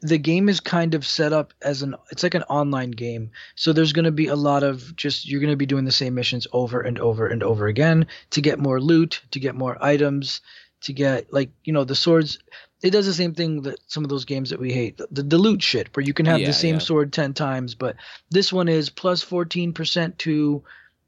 the 0.00 0.18
game 0.18 0.48
is 0.48 0.60
kind 0.60 0.94
of 0.94 1.04
set 1.06 1.32
up 1.32 1.54
as 1.62 1.82
an 1.82 1.94
it's 2.10 2.22
like 2.22 2.34
an 2.34 2.42
online 2.44 2.90
game 2.90 3.30
so 3.56 3.72
there's 3.72 3.92
going 3.92 4.04
to 4.04 4.12
be 4.12 4.26
a 4.28 4.36
lot 4.36 4.62
of 4.62 4.94
just 4.96 5.26
you're 5.26 5.40
going 5.40 5.50
to 5.50 5.56
be 5.56 5.66
doing 5.66 5.84
the 5.84 5.90
same 5.92 6.14
missions 6.14 6.46
over 6.52 6.80
and 6.80 6.98
over 6.98 7.26
and 7.26 7.42
over 7.42 7.66
again 7.66 8.06
to 8.30 8.40
get 8.40 8.58
more 8.58 8.80
loot 8.80 9.22
to 9.30 9.40
get 9.40 9.54
more 9.54 9.82
items 9.82 10.40
to 10.82 10.92
get 10.92 11.32
like 11.32 11.50
you 11.64 11.72
know 11.72 11.84
the 11.84 11.94
swords 11.94 12.38
it 12.82 12.90
does 12.90 13.06
the 13.06 13.14
same 13.14 13.32
thing 13.34 13.62
that 13.62 13.78
some 13.86 14.04
of 14.04 14.10
those 14.10 14.24
games 14.24 14.50
that 14.50 14.60
we 14.60 14.72
hate 14.72 14.98
the, 15.10 15.22
the 15.22 15.38
loot 15.38 15.62
shit 15.62 15.88
where 15.96 16.04
you 16.04 16.12
can 16.12 16.26
have 16.26 16.40
Yeah, 16.40 16.48
the 16.48 16.52
same 16.52 16.74
yeah. 16.76 16.80
sword 16.80 17.12
10 17.12 17.32
times 17.32 17.74
but 17.74 17.96
this 18.30 18.52
one 18.52 18.68
is 18.68 18.90
plus 18.90 19.24
14% 19.24 20.18
to 20.18 20.62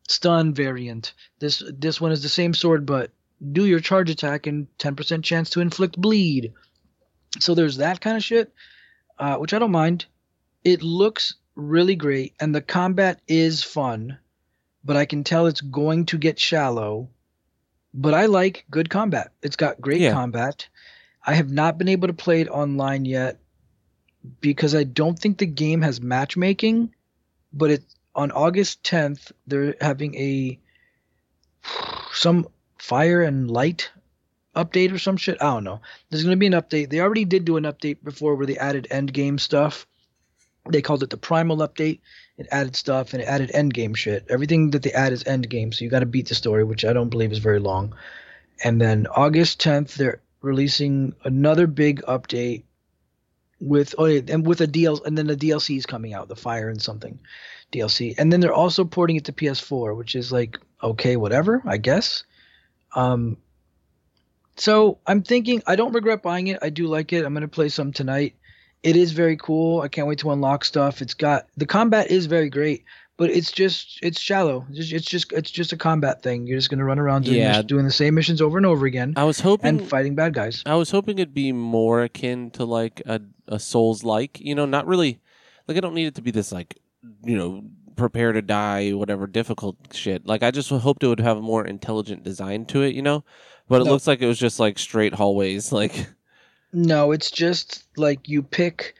stun 0.09 0.55
variant 0.55 1.13
this 1.39 1.63
this 1.79 2.01
one 2.01 2.13
is 2.13 2.23
the 2.23 2.29
same 2.29 2.55
sword 2.55 2.87
but 2.87 3.11
do 3.53 3.67
your 3.67 3.81
charge 3.81 4.11
attack 4.11 4.47
and 4.47 4.67
10% 4.79 5.23
chance 5.23 5.51
to 5.51 5.61
inflict 5.61 6.01
bleed. 6.01 6.53
So 7.41 7.55
there's 7.55 7.77
that 7.79 8.01
kind 8.01 8.17
of 8.17 8.25
shit 8.25 8.53
uh, 9.19 9.37
which 9.37 9.55
i 9.55 9.59
don't 9.59 9.71
mind. 9.71 10.07
It 10.65 10.83
looks 10.83 11.35
really 11.55 11.95
great 11.95 12.35
and 12.41 12.55
the 12.55 12.61
combat 12.63 13.21
is 13.29 13.63
fun 13.63 14.19
but 14.85 14.97
i 14.97 15.05
can 15.05 15.23
tell 15.25 15.47
it's 15.47 15.61
going 15.61 16.07
to 16.07 16.19
get 16.19 16.39
shallow. 16.39 17.09
But 17.93 18.15
i 18.15 18.27
like 18.27 18.65
good 18.71 18.91
combat. 18.91 19.33
It's 19.43 19.57
got 19.57 19.81
great 19.81 20.01
Yeah. 20.01 20.13
combat. 20.13 20.69
I 21.27 21.35
have 21.35 21.51
not 21.51 21.79
been 21.79 21.89
able 21.89 22.09
to 22.09 22.15
play 22.15 22.41
it 22.41 22.49
online 22.49 23.05
yet 23.05 23.39
because 24.41 24.75
i 24.75 24.85
don't 24.85 25.19
think 25.19 25.37
the 25.39 25.47
game 25.47 25.83
has 25.83 26.01
matchmaking 26.01 26.95
but 27.53 27.71
it 27.71 27.83
on 28.15 28.31
august 28.33 28.83
10th 28.83 29.33
they're 29.47 29.75
having 29.83 30.15
a 30.15 30.59
some 32.13 32.49
fire 32.85 33.23
and 33.23 33.51
light 33.51 33.91
update 34.55 34.93
or 34.93 34.99
some 34.99 35.17
shit. 35.17 35.41
I 35.41 35.55
don't 35.55 35.65
know. 35.65 35.81
There's 36.11 36.23
going 36.23 36.37
to 36.37 36.39
be 36.39 36.47
an 36.47 36.53
update. 36.53 36.91
They 36.91 37.01
already 37.01 37.25
did 37.25 37.47
do 37.47 37.57
an 37.57 37.65
update 37.65 38.05
before 38.05 38.35
where 38.35 38.47
they 38.47 38.59
added 38.59 38.87
end 38.91 39.13
game 39.13 39.39
stuff. 39.39 39.87
They 40.71 40.83
called 40.83 41.03
it 41.03 41.11
the 41.11 41.17
primal 41.17 41.59
update. 41.59 42.01
It 42.37 42.47
added 42.51 42.77
stuff 42.77 43.15
and 43.15 43.23
it 43.23 43.27
added 43.27 43.51
end 43.55 43.73
game 43.73 43.95
shit. 43.95 44.27
Everything 44.29 44.71
that 44.71 44.83
they 44.83 44.93
add 44.93 45.15
is 45.15 45.27
end 45.27 45.49
game, 45.49 45.73
so 45.73 45.85
you 45.85 45.91
got 45.91 46.01
to 46.01 46.07
beat 46.07 46.29
the 46.29 46.35
story, 46.35 46.63
which 46.63 46.85
I 46.85 46.93
don't 46.93 47.09
believe 47.09 47.33
is 47.33 47.39
very 47.39 47.59
long. 47.59 47.95
And 48.63 48.81
then 48.81 49.07
August 49.07 49.63
10th, 49.63 49.95
they're 49.95 50.21
releasing 50.43 51.15
another 51.25 51.67
big 51.67 52.03
update 52.03 52.65
with 53.61 53.95
oh 53.97 54.05
yeah, 54.05 54.21
and 54.29 54.47
with 54.47 54.61
a 54.61 54.67
DL 54.67 55.03
and 55.07 55.17
then 55.17 55.27
the 55.27 55.37
DLC 55.37 55.79
is 55.79 55.87
coming 55.87 56.13
out, 56.13 56.29
the 56.29 56.37
Fire 56.37 56.69
and 56.69 56.83
something 56.83 57.19
DLC. 57.73 58.15
And 58.19 58.31
then 58.31 58.41
they're 58.41 58.53
also 58.53 58.85
porting 58.85 59.17
it 59.17 59.25
to 59.25 59.33
PS4, 59.33 59.97
which 59.97 60.15
is 60.15 60.31
like 60.31 60.59
okay, 60.83 61.17
whatever, 61.17 61.63
I 61.65 61.79
guess. 61.79 62.25
Um 62.95 63.37
so 64.57 64.99
I'm 65.07 65.23
thinking 65.23 65.63
I 65.67 65.77
don't 65.77 65.93
regret 65.93 66.23
buying 66.23 66.47
it. 66.49 66.59
I 66.63 66.71
do 66.71 66.87
like 66.87 67.13
it. 67.13 67.25
I'm 67.25 67.35
gonna 67.35 67.49
play 67.49 67.69
some 67.69 67.93
tonight. 67.93 68.35
It 68.83 68.97
is 68.97 69.13
very 69.13 69.37
cool. 69.37 69.81
I 69.81 69.89
can't 69.89 70.07
wait 70.07 70.19
to 70.21 70.31
unlock 70.31 70.65
stuff. 70.65 71.01
It's 71.03 71.15
got 71.15 71.47
the 71.57 71.67
combat 71.67 72.11
is 72.11 72.27
very 72.27 72.51
great, 72.51 72.85
but 73.17 73.31
it's 73.31 73.51
just 73.51 73.99
it's 74.03 74.21
shallow. 74.21 74.67
It's 74.71 74.79
just 74.79 74.93
it's 74.93 75.07
just, 75.07 75.33
it's 75.33 75.51
just 75.51 75.73
a 75.73 75.77
combat 75.77 76.23
thing. 76.23 76.47
You're 76.47 76.59
just 76.59 76.71
gonna 76.71 76.85
run 76.85 76.99
around 76.99 77.25
doing, 77.25 77.39
Yeah. 77.39 77.63
doing 77.63 77.85
the 77.85 77.91
same 77.91 78.15
missions 78.15 78.41
over 78.41 78.57
and 78.59 78.67
over 78.67 78.87
again 78.87 79.15
I 79.17 79.25
was 79.25 79.41
hoping 79.41 79.81
and 79.81 79.89
fighting 79.89 80.15
bad 80.15 80.35
guys. 80.35 80.63
I 80.67 80.75
was 80.77 80.91
hoping 80.91 81.19
it'd 81.19 81.35
be 81.35 81.53
more 81.53 82.03
akin 82.03 82.51
to 82.53 82.65
like 82.65 83.03
a 83.07 83.21
a 83.49 83.59
Souls 83.59 84.05
like, 84.05 84.41
you 84.41 84.55
know, 84.55 84.67
not 84.67 84.87
really 84.87 85.21
like 85.67 85.77
I 85.77 85.81
don't 85.81 85.95
need 85.95 86.07
it 86.07 86.15
to 86.17 86.23
be 86.23 86.31
this 86.31 86.53
like 86.53 86.79
you 87.25 87.37
know 87.37 87.65
prepare 87.97 88.33
to 88.33 88.43
die 88.43 88.91
whatever 88.93 89.27
difficult 89.27 89.77
shit. 89.93 90.27
Like 90.27 90.43
I 90.43 90.51
just 90.51 90.71
hoped 90.71 91.03
it 91.03 91.09
would 91.09 91.21
have 91.21 91.37
a 91.39 91.43
more 91.43 91.65
intelligent 91.65 92.23
design 92.23 92.65
to 92.67 92.83
it, 92.83 92.95
you 92.95 93.03
know. 93.03 93.25
But 93.69 93.81
it 93.81 93.85
No. 93.85 93.93
looks 93.93 94.07
like 94.07 94.21
it 94.23 94.27
was 94.27 94.39
just 94.39 94.61
like 94.61 94.79
straight 94.79 95.15
hallways. 95.15 95.73
Like 95.81 96.07
No, 96.73 97.13
it's 97.13 97.31
just 97.31 97.85
like 97.97 98.29
you 98.29 98.43
pick 98.43 98.95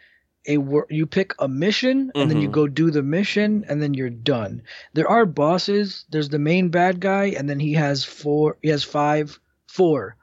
a 0.47 0.59
wor- 0.59 0.87
you 0.91 1.07
pick 1.07 1.35
a 1.39 1.49
mission 1.49 2.13
and 2.15 2.31
then 2.31 2.41
you 2.41 2.49
Mhm. 2.49 2.53
go 2.53 2.67
do 2.69 2.91
the 2.91 3.03
mission 3.03 3.65
and 3.69 3.83
then 3.83 3.95
you're 3.95 4.11
done. 4.11 4.63
There 4.93 5.09
are 5.09 5.25
bosses. 5.27 6.05
There's 6.11 6.29
the 6.29 6.39
main 6.39 6.69
bad 6.69 7.01
guy 7.01 7.27
and 7.37 7.49
then 7.49 7.59
he 7.59 7.73
has 7.75 8.05
four 8.05 8.59
he 8.63 8.69
has 8.69 8.85
five 8.85 9.39
four 9.67 10.17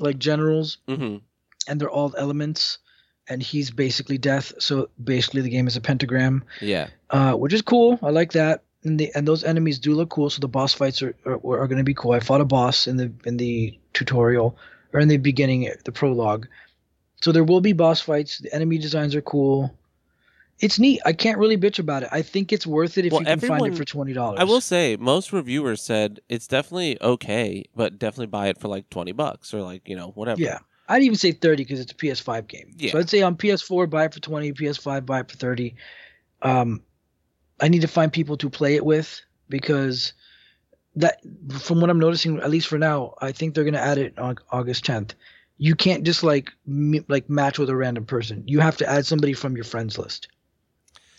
like 0.00 0.18
generals 0.18 0.78
hmm 0.88 1.16
and 1.68 1.80
they're 1.80 1.90
all 1.90 2.12
elements 2.18 2.78
and 3.28 3.40
he's 3.42 3.70
basically 3.70 4.18
death. 4.18 4.52
So 4.58 4.88
basically 5.02 5.42
the 5.42 5.48
game 5.50 5.66
is 5.68 5.76
a 5.76 5.80
pentagram, 5.80 6.42
yeah. 6.60 6.88
Uh, 7.12 7.34
which 7.34 7.52
is 7.52 7.62
cool. 7.62 7.98
I 8.02 8.10
like 8.10 8.32
that. 8.32 8.64
And 8.84 8.98
the 8.98 9.12
and 9.14 9.28
those 9.28 9.44
enemies 9.44 9.78
do 9.78 9.94
look 9.94 10.08
cool. 10.10 10.28
So 10.28 10.40
the 10.40 10.48
boss 10.48 10.74
fights 10.74 11.02
are 11.02 11.14
are, 11.24 11.34
are 11.34 11.68
going 11.68 11.78
to 11.78 11.84
be 11.84 11.94
cool. 11.94 12.12
I 12.12 12.20
fought 12.20 12.40
a 12.40 12.44
boss 12.44 12.88
in 12.88 12.96
the 12.96 13.12
in 13.24 13.36
the 13.36 13.78
tutorial 13.92 14.56
or 14.92 14.98
in 14.98 15.08
the 15.08 15.18
beginning, 15.18 15.70
the 15.84 15.92
prologue. 15.92 16.48
So 17.22 17.30
there 17.30 17.44
will 17.44 17.60
be 17.60 17.72
boss 17.72 18.00
fights. 18.00 18.38
The 18.38 18.52
enemy 18.52 18.78
designs 18.78 19.14
are 19.14 19.22
cool. 19.22 19.76
It's 20.58 20.78
neat. 20.78 21.00
I 21.04 21.12
can't 21.12 21.38
really 21.38 21.56
bitch 21.56 21.78
about 21.78 22.02
it. 22.02 22.08
I 22.12 22.22
think 22.22 22.52
it's 22.52 22.66
worth 22.66 22.98
it 22.98 23.06
if 23.06 23.12
Well, 23.12 23.22
you 23.22 23.26
can 23.26 23.40
find 23.40 23.66
it 23.66 23.76
for 23.76 23.84
twenty 23.84 24.12
dollars. 24.12 24.40
I 24.40 24.44
will 24.44 24.60
say 24.60 24.96
most 24.96 25.32
reviewers 25.32 25.82
said 25.82 26.20
it's 26.28 26.48
definitely 26.48 27.00
okay, 27.00 27.64
but 27.76 27.98
definitely 27.98 28.26
buy 28.26 28.48
it 28.48 28.58
for 28.58 28.68
like 28.68 28.88
20 28.90 29.12
bucks 29.12 29.52
or 29.54 29.62
like, 29.62 29.88
you 29.88 29.96
know, 29.96 30.08
whatever. 30.10 30.40
Yeah. 30.40 30.58
I'd 30.88 31.02
even 31.02 31.16
say 31.16 31.32
30 31.32 31.64
because 31.64 31.80
it's 31.80 31.92
a 31.92 31.94
PS5 31.94 32.48
game. 32.48 32.74
Yeah. 32.76 32.92
So 32.92 32.98
I'd 32.98 33.10
say 33.10 33.22
on 33.22 33.36
PS4, 33.36 33.88
buy 33.88 34.04
it 34.04 34.14
for 34.14 34.20
20, 34.20 34.52
PS5, 34.52 35.06
buy 35.06 35.20
it 35.20 35.30
for 35.30 35.36
30. 35.36 35.74
Um, 36.42 36.82
I 37.60 37.68
need 37.68 37.82
to 37.82 37.88
find 37.88 38.12
people 38.12 38.36
to 38.38 38.50
play 38.50 38.74
it 38.76 38.84
with 38.84 39.20
because 39.48 40.12
that, 40.96 41.20
from 41.60 41.80
what 41.80 41.90
I'm 41.90 41.98
noticing, 42.00 42.38
at 42.40 42.50
least 42.50 42.68
for 42.68 42.78
now, 42.78 43.14
I 43.20 43.32
think 43.32 43.54
they're 43.54 43.64
going 43.64 43.74
to 43.74 43.80
add 43.80 43.98
it 43.98 44.18
on 44.18 44.36
August 44.50 44.84
10th. 44.84 45.12
You 45.58 45.74
can't 45.74 46.02
just 46.02 46.22
like 46.22 46.50
m- 46.66 47.04
like 47.08 47.30
match 47.30 47.58
with 47.58 47.70
a 47.70 47.76
random 47.76 48.04
person. 48.04 48.42
You 48.46 48.60
have 48.60 48.76
to 48.78 48.88
add 48.88 49.06
somebody 49.06 49.32
from 49.32 49.54
your 49.54 49.64
friends 49.64 49.96
list. 49.98 50.28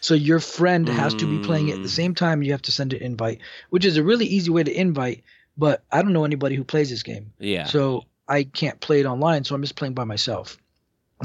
So 0.02 0.16
your 0.16 0.42
friend 0.42 0.88
has 0.90 1.16
to 1.16 1.26
be 1.26 1.40
playing 1.40 1.70
it 1.70 1.76
at 1.76 1.82
the 1.82 1.88
Mm. 1.88 1.92
same 1.96 2.16
time. 2.16 2.44
You 2.44 2.52
have 2.52 2.62
to 2.64 2.72
send 2.74 2.92
an 2.94 3.02
invite, 3.02 3.40
which 3.70 3.86
is 3.86 3.96
a 3.96 4.04
really 4.04 4.26
easy 4.26 4.52
way 4.52 4.64
to 4.64 4.72
invite. 4.80 5.24
But 5.56 5.84
I 5.92 6.02
don't 6.02 6.14
know 6.14 6.26
anybody 6.26 6.56
who 6.56 6.64
plays 6.66 6.90
this 6.90 7.04
game. 7.04 7.32
Yeah. 7.40 7.66
So 7.66 8.04
I 8.28 8.44
can't 8.44 8.80
play 8.82 9.00
it 9.00 9.06
online, 9.06 9.44
so 9.46 9.56
I'm 9.56 9.62
just 9.62 9.76
playing 9.76 9.94
by 9.94 10.04
myself. 10.04 10.58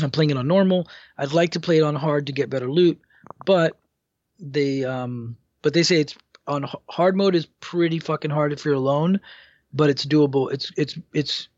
I'm 0.00 0.11
playing 0.11 0.30
it 0.30 0.36
on 0.36 0.46
normal. 0.46 0.86
I'd 1.16 1.32
like 1.32 1.52
to 1.52 1.61
play 1.61 1.78
it 1.78 1.82
on 1.82 1.96
hard 1.96 2.26
to 2.26 2.32
get 2.32 2.50
better 2.50 2.70
loot, 2.70 3.00
but 3.44 3.76
they 4.39 4.84
um 4.84 5.36
but 5.62 5.74
they 5.74 5.82
say 5.82 6.01
it's 6.01 6.16
on 6.47 6.66
hard 6.89 7.16
mode 7.16 7.34
is 7.34 7.47
pretty 7.61 7.99
fucking 7.99 8.30
hard 8.30 8.53
if 8.53 8.64
you're 8.64 8.74
alone, 8.74 9.20
but 9.72 9.91
it's 9.91 10.07
doable. 10.07 10.53
It's 10.53 10.72
it's 10.76 10.99
it's 11.12 11.49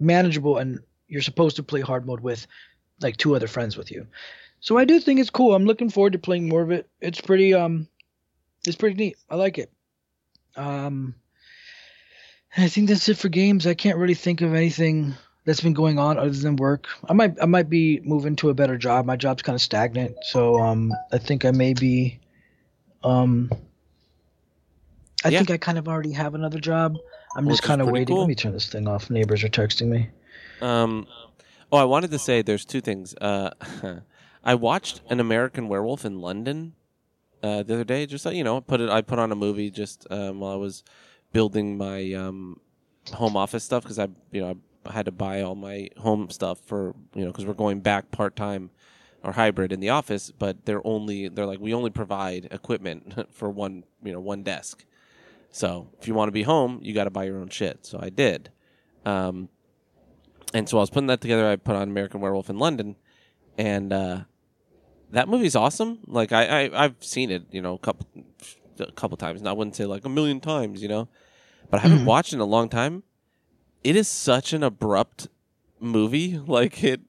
manageable 0.00 0.58
and 0.58 0.80
you're 1.08 1.22
supposed 1.22 1.56
to 1.56 1.62
play 1.62 1.80
hard 1.80 2.06
mode 2.06 2.20
with 2.20 2.46
like 3.00 3.16
two 3.16 3.36
other 3.36 3.46
friends 3.46 3.76
with 3.76 3.90
you. 3.90 4.06
So 4.60 4.78
I 4.78 4.84
do 4.84 5.00
think 5.00 5.20
it's 5.20 5.30
cool. 5.30 5.54
I'm 5.54 5.64
looking 5.64 5.90
forward 5.90 6.12
to 6.14 6.18
playing 6.18 6.48
more 6.48 6.62
of 6.62 6.70
it. 6.70 6.88
It's 7.00 7.20
pretty 7.20 7.54
um, 7.54 7.88
it's 8.66 8.76
pretty 8.76 8.96
neat. 8.96 9.16
I 9.30 9.36
like 9.36 9.58
it. 9.58 9.72
Um, 10.56 11.14
I 12.56 12.68
think 12.68 12.88
that's 12.88 13.08
it 13.08 13.16
for 13.16 13.28
games. 13.28 13.66
I 13.66 13.74
can't 13.74 13.98
really 13.98 14.14
think 14.14 14.40
of 14.40 14.54
anything 14.54 15.14
that's 15.44 15.60
been 15.60 15.72
going 15.72 15.98
on 15.98 16.18
other 16.18 16.30
than 16.30 16.56
work. 16.56 16.86
I 17.08 17.12
might 17.12 17.36
I 17.42 17.46
might 17.46 17.68
be 17.68 18.00
moving 18.04 18.36
to 18.36 18.50
a 18.50 18.54
better 18.54 18.76
job. 18.76 19.06
My 19.06 19.16
job's 19.16 19.42
kind 19.42 19.54
of 19.54 19.62
stagnant, 19.62 20.16
so 20.24 20.58
um, 20.60 20.92
I 21.12 21.18
think 21.18 21.44
I 21.44 21.50
may 21.50 21.74
be 21.74 22.20
um. 23.02 23.50
I 25.24 25.30
Yeah. 25.30 25.38
think 25.38 25.50
I 25.50 25.56
kind 25.56 25.78
of 25.78 25.86
already 25.88 26.12
have 26.12 26.34
another 26.34 26.58
job. 26.58 26.96
I'm 27.36 27.46
Which 27.46 27.58
just 27.58 27.62
kind 27.62 27.80
of 27.80 27.88
waiting. 27.88 28.14
cool. 28.14 28.20
Let 28.20 28.28
me 28.28 28.34
turn 28.34 28.52
this 28.52 28.68
thing 28.68 28.88
off. 28.88 29.08
Neighbors 29.08 29.44
are 29.44 29.48
texting 29.48 29.86
me. 29.88 30.10
Um, 30.60 31.06
oh, 31.70 31.78
I 31.78 31.84
wanted 31.84 32.10
to 32.10 32.18
say 32.18 32.42
there's 32.42 32.64
two 32.64 32.80
things. 32.80 33.14
Uh, 33.20 33.50
I 34.44 34.54
watched 34.54 35.00
an 35.08 35.20
American 35.20 35.68
Werewolf 35.68 36.04
in 36.04 36.20
London 36.20 36.74
uh, 37.42 37.62
the 37.62 37.74
other 37.74 37.84
day. 37.84 38.06
Just 38.06 38.26
you 38.26 38.44
know, 38.44 38.60
put 38.60 38.80
it. 38.80 38.88
I 38.90 39.00
put 39.02 39.18
on 39.18 39.32
a 39.32 39.36
movie 39.36 39.70
just 39.70 40.06
um, 40.10 40.40
while 40.40 40.52
I 40.52 40.56
was 40.56 40.82
building 41.32 41.76
my 41.78 42.12
um, 42.12 42.60
home 43.14 43.36
office 43.36 43.64
stuff 43.64 43.84
because 43.84 43.98
I, 43.98 44.08
you 44.32 44.42
know, 44.42 44.50
I 44.50 44.54
had 44.90 45.06
to 45.06 45.12
buy 45.12 45.42
all 45.42 45.54
my 45.54 45.88
home 45.98 46.30
stuff 46.30 46.58
for 46.60 46.94
you 47.14 47.22
know 47.24 47.28
because 47.32 47.46
we're 47.46 47.54
going 47.54 47.80
back 47.80 48.10
part 48.10 48.34
time 48.36 48.70
or 49.22 49.32
hybrid 49.32 49.72
in 49.72 49.80
the 49.80 49.88
office, 49.90 50.32
but 50.36 50.64
they're 50.64 50.84
only 50.86 51.28
they're 51.28 51.46
like 51.46 51.60
we 51.60 51.72
only 51.72 51.90
provide 51.90 52.48
equipment 52.50 53.26
for 53.32 53.48
one 53.50 53.84
you 54.02 54.12
know 54.12 54.20
one 54.20 54.42
desk. 54.42 54.84
So 55.50 55.88
if 56.00 56.08
you 56.08 56.14
want 56.14 56.28
to 56.28 56.32
be 56.32 56.42
home, 56.44 56.80
you 56.82 56.94
got 56.94 57.04
to 57.04 57.10
buy 57.10 57.24
your 57.24 57.38
own 57.38 57.48
shit. 57.50 57.84
So 57.86 57.98
I 58.00 58.08
did. 58.08 58.50
Um, 59.04 59.48
and 60.54 60.68
so 60.68 60.78
I 60.78 60.80
was 60.80 60.90
putting 60.90 61.06
that 61.08 61.20
together. 61.20 61.48
I 61.48 61.56
put 61.56 61.76
on 61.76 61.82
American 61.88 62.20
Werewolf 62.20 62.50
in 62.50 62.58
London, 62.58 62.96
and 63.58 63.92
uh, 63.92 64.20
that 65.10 65.28
movie's 65.28 65.54
awesome. 65.56 65.98
Like 66.06 66.32
I, 66.32 66.64
I 66.66 66.84
I've 66.84 66.96
seen 67.00 67.30
it, 67.30 67.44
you 67.50 67.60
know, 67.62 67.74
a 67.74 67.78
couple 67.78 68.06
a 68.78 68.92
couple 68.92 69.16
times. 69.16 69.40
And 69.40 69.48
I 69.48 69.52
wouldn't 69.52 69.76
say 69.76 69.84
like 69.86 70.04
a 70.04 70.08
million 70.08 70.40
times, 70.40 70.82
you 70.82 70.88
know, 70.88 71.08
but 71.70 71.80
I 71.80 71.82
haven't 71.82 72.00
Mhm. 72.00 72.06
watched 72.06 72.32
it 72.32 72.36
in 72.36 72.40
a 72.40 72.46
long 72.46 72.68
time. 72.68 73.02
It 73.84 73.96
is 73.96 74.08
such 74.08 74.52
an 74.52 74.62
abrupt 74.62 75.28
movie. 75.80 76.38
Like 76.46 76.82
it, 76.84 77.00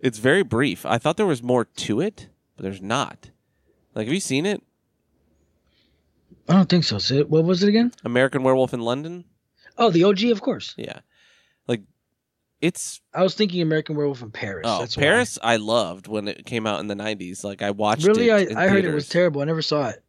it's 0.00 0.18
very 0.18 0.42
brief. 0.42 0.84
I 0.86 0.98
thought 0.98 1.16
there 1.16 1.26
was 1.26 1.42
more 1.42 1.64
to 1.64 2.00
it, 2.00 2.28
but 2.56 2.62
there's 2.62 2.82
not. 2.82 3.30
Like, 3.94 4.06
have 4.06 4.14
you 4.14 4.20
seen 4.20 4.46
it? 4.46 4.62
I 6.48 6.52
don't 6.52 6.68
think 6.68 6.84
so. 6.84 6.98
Sid. 6.98 7.28
What 7.28 7.44
was 7.44 7.62
it 7.62 7.68
again? 7.68 7.92
American 8.04 8.42
Werewolf 8.42 8.72
in 8.74 8.80
London? 8.80 9.24
Oh, 9.78 9.90
the 9.90 10.04
OG, 10.04 10.24
of 10.24 10.40
course. 10.42 10.74
Yeah, 10.76 11.00
like 11.66 11.82
it's 12.60 13.00
I 13.12 13.22
was 13.22 13.34
thinking 13.34 13.62
American 13.62 13.96
Werewolf 13.96 14.22
in 14.22 14.30
Paris. 14.30 14.64
Oh, 14.68 14.80
That's. 14.80 14.96
Paris! 14.96 15.38
I 15.42 15.56
loved 15.56 16.06
when 16.06 16.28
it 16.28 16.46
came 16.46 16.66
out 16.66 16.80
in 16.80 16.86
the 16.86 16.94
'90s. 16.94 17.44
Like 17.44 17.62
I 17.62 17.70
watched. 17.72 18.06
Really, 18.06 18.28
it 18.28 18.56
I, 18.56 18.64
I 18.64 18.68
heard 18.68 18.84
it 18.84 18.94
was 18.94 19.08
terrible. 19.08 19.42
I 19.42 19.44
never 19.44 19.62
saw 19.62 19.88
it. 19.88 20.02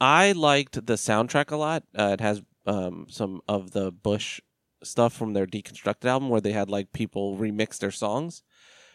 I 0.00 0.32
liked 0.32 0.74
the 0.86 0.94
soundtrack 0.94 1.50
a 1.50 1.56
lot. 1.56 1.82
Uh, 1.98 2.10
it 2.12 2.20
has 2.20 2.42
um, 2.66 3.06
some 3.08 3.40
of 3.48 3.72
the 3.72 3.90
Bush 3.90 4.40
stuff 4.82 5.12
from 5.12 5.32
their 5.32 5.46
deconstructed 5.46 6.06
album, 6.06 6.28
where 6.28 6.40
they 6.40 6.52
had 6.52 6.68
like 6.70 6.92
people 6.92 7.36
remix 7.36 7.78
their 7.78 7.90
songs, 7.90 8.42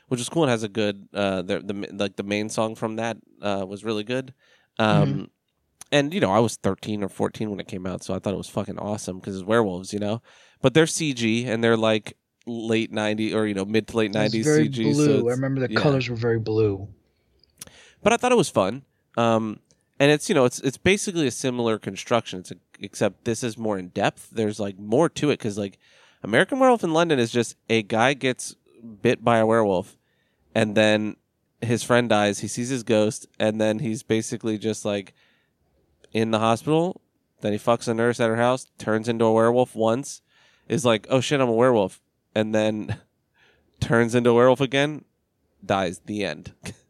which 0.08 0.20
is 0.22 0.30
cool. 0.30 0.46
It 0.46 0.50
has 0.50 0.64
a 0.64 0.70
good 0.70 1.08
uh, 1.14 1.42
the 1.42 1.60
the 1.60 1.88
like 1.94 2.16
the 2.16 2.24
main 2.24 2.50
song 2.50 2.76
from 2.76 2.96
that 2.98 3.18
uh, 3.42 3.66
was 3.68 3.84
really 3.84 4.04
good. 4.04 4.34
Um, 4.80 5.30
And 5.92 6.12
you 6.12 6.20
know, 6.20 6.32
I 6.32 6.40
was 6.40 6.56
13 6.58 7.04
or 7.04 7.10
14 7.10 7.52
when 7.52 7.60
it 7.60 7.68
came 7.68 7.86
out, 7.86 8.04
so 8.04 8.16
I 8.16 8.20
thought 8.20 8.34
it 8.34 8.38
was 8.38 8.50
fucking 8.50 8.80
awesome 8.80 9.20
because 9.20 9.36
it's 9.36 9.46
werewolves, 9.46 9.94
you 9.94 10.00
know. 10.00 10.22
But 10.62 10.74
they're 10.74 10.86
CG 10.90 11.46
and 11.46 11.64
they're 11.64 11.78
like 11.78 12.18
late 12.48 12.92
90s 12.92 13.34
or 13.36 13.46
you 13.46 13.54
know 13.54 13.64
mid 13.66 13.88
to 13.90 13.98
late 13.98 14.16
It 14.16 14.18
was 14.20 14.32
90s 14.34 14.44
very 14.44 14.70
CG. 14.70 14.94
so 14.96 15.06
blue. 15.22 15.30
I 15.30 15.32
remember 15.34 15.62
the 15.68 15.72
yeah. 15.72 15.80
colors 15.80 16.10
were 16.10 16.16
very 16.16 16.40
blue. 16.40 16.88
but 18.02 18.12
I 18.12 18.18
thought 18.18 18.32
it 18.32 18.38
was 18.38 18.50
fun. 18.50 18.84
Um, 19.18 19.60
and 20.00 20.10
it's 20.12 20.28
you 20.30 20.36
know 20.36 20.46
it's 20.46 20.60
it's 20.62 20.78
basically 20.78 21.28
a 21.28 21.32
similar 21.32 21.78
construction. 21.78 22.40
It's 22.40 22.52
a, 22.52 22.56
except 22.80 23.26
this 23.26 23.44
is 23.44 23.58
more 23.58 23.78
in 23.78 23.90
depth. 23.90 24.30
There's 24.32 24.60
like 24.60 24.78
more 24.78 25.10
to 25.10 25.30
it 25.30 25.40
because 25.40 25.58
like 25.58 25.78
American 26.24 26.60
Werewolf 26.60 26.84
in 26.84 26.94
London 26.94 27.20
is 27.20 27.32
just 27.32 27.56
a 27.70 27.84
guy 27.84 28.14
gets 28.14 28.56
bit 29.02 29.24
by 29.24 29.38
a 29.38 29.46
werewolf, 29.46 29.98
and 30.54 30.76
then 30.76 31.16
his 31.62 31.84
friend 31.84 32.10
dies. 32.10 32.40
He 32.40 32.48
sees 32.48 32.70
his 32.70 32.84
ghost, 32.84 33.28
and 33.40 33.60
then 33.60 33.80
he's 33.80 34.04
basically 34.04 34.58
just 34.58 34.86
like 34.86 35.14
in 36.12 36.32
the 36.32 36.40
hospital. 36.40 37.02
Then 37.42 37.52
he 37.52 37.60
fucks 37.60 37.88
a 37.88 37.94
nurse 37.94 38.20
at 38.20 38.30
her 38.30 38.38
house, 38.38 38.68
turns 38.78 39.10
into 39.10 39.26
a 39.26 39.34
werewolf 39.34 39.76
once, 39.76 40.22
is 40.70 40.86
like, 40.86 41.08
oh 41.10 41.20
shit, 41.20 41.42
I'm 41.42 41.50
a 41.50 41.54
werewolf, 41.54 42.02
and 42.34 42.56
then 42.56 42.98
turns 43.82 44.16
into 44.16 44.30
a 44.30 44.34
werewolf 44.34 44.62
again, 44.62 45.04
dies. 45.66 46.00
The 46.06 46.24
end. 46.24 46.54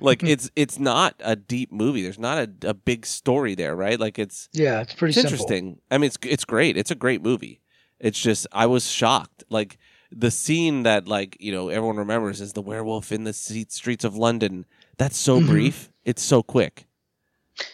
like 0.00 0.22
it's 0.24 0.50
it's 0.56 0.78
not 0.78 1.14
a 1.20 1.36
deep 1.36 1.72
movie. 1.72 2.02
There's 2.02 2.18
not 2.18 2.38
a, 2.38 2.68
a 2.70 2.74
big 2.74 3.06
story 3.06 3.54
there, 3.54 3.74
right? 3.76 3.98
Like 3.98 4.18
it's 4.18 4.48
Yeah, 4.52 4.80
it's 4.80 4.94
pretty 4.94 5.10
it's 5.18 5.24
interesting. 5.24 5.80
I 5.90 5.98
mean, 5.98 6.06
it's 6.08 6.18
it's 6.22 6.44
great. 6.44 6.76
It's 6.76 6.90
a 6.90 6.94
great 6.96 7.22
movie. 7.22 7.60
It's 8.00 8.20
just 8.20 8.46
I 8.52 8.66
was 8.66 8.90
shocked. 8.90 9.44
Like 9.50 9.78
the 10.12 10.30
scene 10.30 10.82
that 10.84 11.08
like 11.08 11.36
you 11.40 11.52
know 11.52 11.68
everyone 11.68 11.96
remembers 11.96 12.40
is 12.40 12.52
the 12.52 12.62
werewolf 12.62 13.10
in 13.12 13.24
the 13.24 13.32
streets 13.32 14.04
of 14.04 14.16
London. 14.16 14.66
That's 14.98 15.16
so 15.16 15.40
Mhm. 15.40 15.46
brief. 15.46 15.90
It's 16.04 16.22
so 16.22 16.42
quick. 16.42 16.86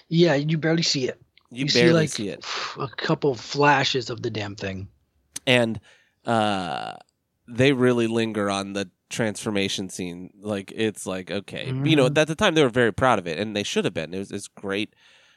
Yeah, 0.09 0.35
you 0.35 0.59
barely 0.59 0.83
see 0.83 1.09
it. 1.09 1.21
You, 1.51 1.69
see 1.69 1.81
barely 1.81 1.93
like 2.03 2.09
see 2.09 2.29
it. 2.29 2.45
a 2.79 2.89
couple 2.97 3.35
flashes 3.35 4.09
of 4.11 4.23
the 4.23 4.31
damn 4.31 4.55
thing. 4.57 4.89
and 5.47 5.81
uh 6.25 6.95
they 7.49 7.73
really 7.73 8.07
linger 8.07 8.49
on 8.49 8.73
the 8.75 8.89
transformation 9.13 9.89
scene 9.89 10.31
like 10.41 10.73
it's 10.75 11.07
like 11.07 11.31
okay 11.31 11.67
you 11.85 11.95
know 11.97 12.09
Mhm. 12.09 12.19
at 12.19 12.27
the 12.29 12.35
time 12.35 12.55
they 12.55 12.63
were 12.63 12.69
very 12.83 12.93
proud 12.93 13.19
of 13.19 13.27
it 13.29 13.39
and 13.39 13.55
they 13.55 13.63
should 13.63 13.85
have 13.85 13.95
been 13.95 14.13
it 14.15 14.19
was 14.19 14.33
it's 14.33 14.49
great 14.49 14.95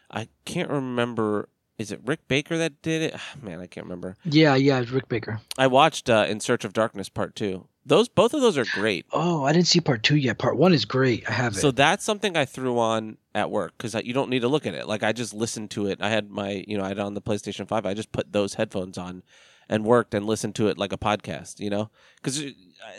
i 0.09 0.27
can't 0.45 0.69
remember 0.69 1.49
is 1.77 1.91
it 1.91 1.99
rick 2.05 2.27
baker 2.27 2.57
that 2.57 2.81
did 2.81 3.01
it 3.01 3.15
man 3.43 3.59
i 3.59 3.67
can't 3.67 3.85
remember 3.85 4.15
Yeah, 4.23 4.55
yeah, 4.55 4.79
it's 4.79 4.91
Rick 4.91 5.09
Baker. 5.09 5.41
i 5.57 5.67
watched 5.67 6.09
uh 6.09 6.25
in 6.27 6.39
search 6.39 6.63
of 6.65 6.73
darkness 6.73 7.09
part 7.09 7.35
two 7.35 7.67
those 7.85 8.07
both 8.09 8.33
of 8.33 8.41
those 8.41 8.57
are 8.57 8.65
great 8.73 9.05
Oh, 9.11 9.43
I 9.43 9.53
didn't 9.53 9.67
see 9.67 9.79
part 9.79 10.01
two 10.01 10.15
yet. 10.15 10.39
Part 10.39 10.57
one 10.57 10.73
is 10.73 10.85
great. 10.85 11.23
I 11.29 11.33
have 11.33 11.53
it. 11.53 11.59
so 11.59 11.69
that's 11.69 12.03
something 12.03 12.35
i 12.35 12.43
threw 12.45 12.79
on 12.79 13.17
at 13.35 13.51
work 13.51 13.73
because 13.77 13.93
you 14.03 14.13
don't 14.13 14.29
need 14.31 14.41
to 14.41 14.47
look 14.47 14.65
at 14.65 14.73
it 14.73 14.87
like 14.87 15.03
i 15.03 15.11
just 15.11 15.33
listened 15.33 15.69
to 15.71 15.85
it 15.87 16.01
i 16.01 16.09
had 16.09 16.31
my 16.31 16.63
you 16.67 16.77
know 16.77 16.83
i 16.83 16.87
had 16.87 16.97
on 16.99 17.13
the 17.13 17.21
playstation 17.21 17.67
5 17.67 17.85
i 17.85 17.93
just 17.93 18.11
put 18.11 18.31
those 18.31 18.55
headphones 18.55 18.97
on 18.97 19.21
and 19.69 19.83
worked 19.83 20.13
and 20.13 20.25
listened 20.25 20.55
to 20.55 20.67
it 20.67 20.77
like 20.77 20.93
a 20.93 20.97
podcast 20.97 21.59
you 21.59 21.69
know 21.69 21.89
because 22.17 22.43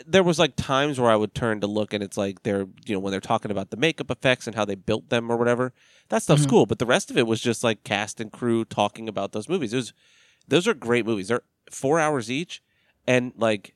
there 0.05 0.23
was 0.23 0.37
like 0.39 0.55
times 0.55 0.99
where 0.99 1.09
i 1.11 1.15
would 1.15 1.33
turn 1.33 1.59
to 1.61 1.67
look 1.67 1.93
and 1.93 2.03
it's 2.03 2.17
like 2.17 2.43
they're 2.43 2.67
you 2.85 2.93
know 2.93 2.99
when 2.99 3.11
they're 3.11 3.19
talking 3.19 3.51
about 3.51 3.69
the 3.69 3.77
makeup 3.77 4.11
effects 4.11 4.47
and 4.47 4.55
how 4.55 4.65
they 4.65 4.75
built 4.75 5.09
them 5.09 5.31
or 5.31 5.37
whatever 5.37 5.73
that 6.09 6.21
stuff's 6.23 6.45
Mhm. 6.45 6.49
cool 6.49 6.65
but 6.65 6.79
the 6.79 6.85
rest 6.85 7.09
of 7.11 7.17
it 7.17 7.27
was 7.27 7.41
just 7.41 7.63
like 7.63 7.83
cast 7.83 8.19
and 8.19 8.31
crew 8.31 8.63
talking 8.65 9.07
about 9.09 9.31
those 9.31 9.49
movies. 9.49 9.73
It 9.73 9.77
was 9.77 9.93
those 10.47 10.67
are 10.67 10.73
great 10.73 11.05
movies. 11.05 11.27
They're 11.27 11.41
four 11.69 11.99
hours 11.99 12.31
each 12.31 12.61
and 13.05 13.33
like 13.37 13.75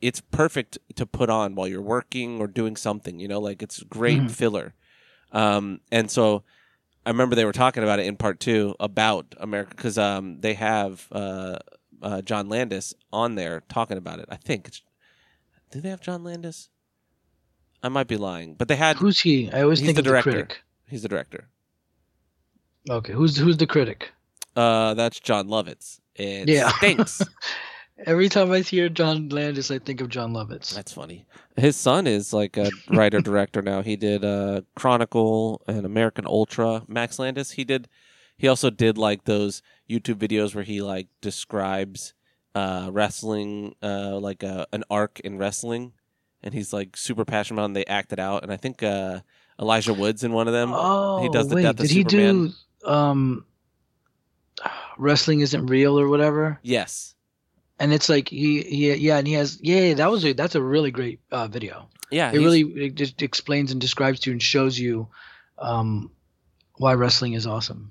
it's 0.00 0.20
perfect 0.20 0.78
to 0.94 1.06
put 1.06 1.30
on 1.30 1.54
while 1.54 1.68
you're 1.68 1.80
working 1.82 2.40
or 2.40 2.46
doing 2.46 2.76
something 2.76 3.18
you 3.18 3.28
know? 3.28 3.40
Like 3.40 3.62
it's 3.62 3.82
great 3.82 4.20
Mhm. 4.20 4.30
filler. 4.30 4.74
Um 5.32 5.80
and 5.90 6.10
so 6.10 6.44
i 7.04 7.10
remember 7.10 7.36
they 7.36 7.44
were 7.44 7.52
talking 7.52 7.82
about 7.82 7.98
it 8.00 8.06
in 8.06 8.16
part 8.16 8.40
two 8.40 8.74
about 8.80 9.34
america 9.38 9.74
because 9.76 9.98
um 9.98 10.40
they 10.40 10.54
have 10.54 11.06
uh, 11.12 11.56
uh 12.02 12.20
john 12.22 12.48
landis 12.48 12.94
on 13.12 13.34
there 13.36 13.62
talking 13.68 13.96
about 13.98 14.18
it 14.18 14.26
i 14.30 14.36
think. 14.36 14.66
It's 14.68 14.82
do 15.70 15.80
they 15.80 15.88
have 15.88 16.00
john 16.00 16.22
landis 16.24 16.68
i 17.82 17.88
might 17.88 18.06
be 18.08 18.16
lying 18.16 18.54
but 18.54 18.68
they 18.68 18.76
had 18.76 18.96
who's 18.96 19.20
he? 19.20 19.50
I 19.52 19.62
always 19.62 19.80
think 19.80 19.94
the 19.94 20.00
of 20.00 20.04
the 20.04 20.10
director. 20.10 20.30
critic. 20.32 20.62
he's 20.88 21.02
the 21.02 21.08
director 21.08 21.48
Okay, 22.88 23.12
who's 23.12 23.36
who's 23.36 23.56
the 23.56 23.66
critic? 23.66 24.12
uh 24.54 24.94
that's 24.94 25.18
jon 25.20 25.48
lovitz 25.48 26.00
it 26.14 26.48
Yeah. 26.48 26.70
stinks 26.78 27.22
Every 28.04 28.28
time 28.28 28.52
I 28.52 28.60
hear 28.60 28.90
John 28.90 29.30
Landis, 29.30 29.70
I 29.70 29.78
think 29.78 30.02
of 30.02 30.10
Jon 30.10 30.34
Lovitz. 30.34 30.74
That's 30.74 30.92
funny. 30.92 31.24
His 31.56 31.76
son 31.76 32.06
is 32.06 32.30
like 32.30 32.58
a 32.58 32.70
writer 32.90 33.20
director 33.22 33.62
now. 33.62 33.80
He 33.80 33.96
did 33.96 34.22
uh, 34.22 34.60
Chronicle 34.74 35.62
and 35.66 35.86
American 35.86 36.26
Ultra. 36.26 36.82
Max 36.88 37.18
Landis. 37.18 37.52
He 37.52 37.64
did. 37.64 37.88
He 38.36 38.48
also 38.48 38.68
did 38.68 38.98
like 38.98 39.24
those 39.24 39.62
YouTube 39.88 40.16
videos 40.16 40.54
where 40.54 40.62
he 40.62 40.82
like 40.82 41.08
describes 41.22 42.12
uh, 42.56 42.88
wrestling, 42.90 43.74
uh, 43.82 44.16
like 44.18 44.42
uh, 44.42 44.64
an 44.72 44.82
arc 44.90 45.20
in 45.20 45.36
wrestling, 45.38 45.92
and 46.42 46.54
he's 46.54 46.72
like 46.72 46.96
super 46.96 47.24
passionate 47.24 47.56
about. 47.56 47.64
it 47.64 47.66
and 47.66 47.76
They 47.76 47.84
act 47.84 48.12
it 48.12 48.18
out, 48.18 48.42
and 48.42 48.50
I 48.52 48.56
think 48.56 48.82
uh, 48.82 49.20
Elijah 49.60 49.92
Woods 49.94 50.24
in 50.24 50.32
one 50.32 50.46
of 50.48 50.54
them. 50.54 50.70
oh, 50.74 51.22
he 51.22 51.28
does 51.28 51.48
the 51.48 51.56
wait, 51.56 51.62
Death 51.62 51.70
of 51.72 51.76
did 51.86 51.90
he 51.90 52.00
Superman. 52.02 52.54
do 52.82 52.88
um, 52.90 53.44
wrestling 54.98 55.40
isn't 55.40 55.66
real 55.66 55.98
or 55.98 56.08
whatever? 56.08 56.58
Yes. 56.62 57.14
And 57.78 57.92
it's 57.92 58.08
like 58.08 58.28
he, 58.30 58.62
he 58.62 58.94
yeah, 58.94 59.18
and 59.18 59.26
he 59.26 59.34
has 59.34 59.58
yeah, 59.60 59.92
that 59.94 60.10
was 60.10 60.24
a 60.24 60.32
that's 60.32 60.54
a 60.54 60.62
really 60.62 60.90
great 60.90 61.20
uh, 61.30 61.46
video. 61.46 61.88
Yeah. 62.10 62.30
it 62.32 62.38
really 62.38 62.62
it 62.62 62.94
just 62.94 63.20
explains 63.20 63.70
and 63.72 63.80
describes 63.80 64.20
to 64.20 64.30
you 64.30 64.34
and 64.34 64.42
shows 64.42 64.78
you 64.78 65.08
um, 65.58 66.10
why 66.76 66.94
wrestling 66.94 67.34
is 67.34 67.46
awesome. 67.46 67.90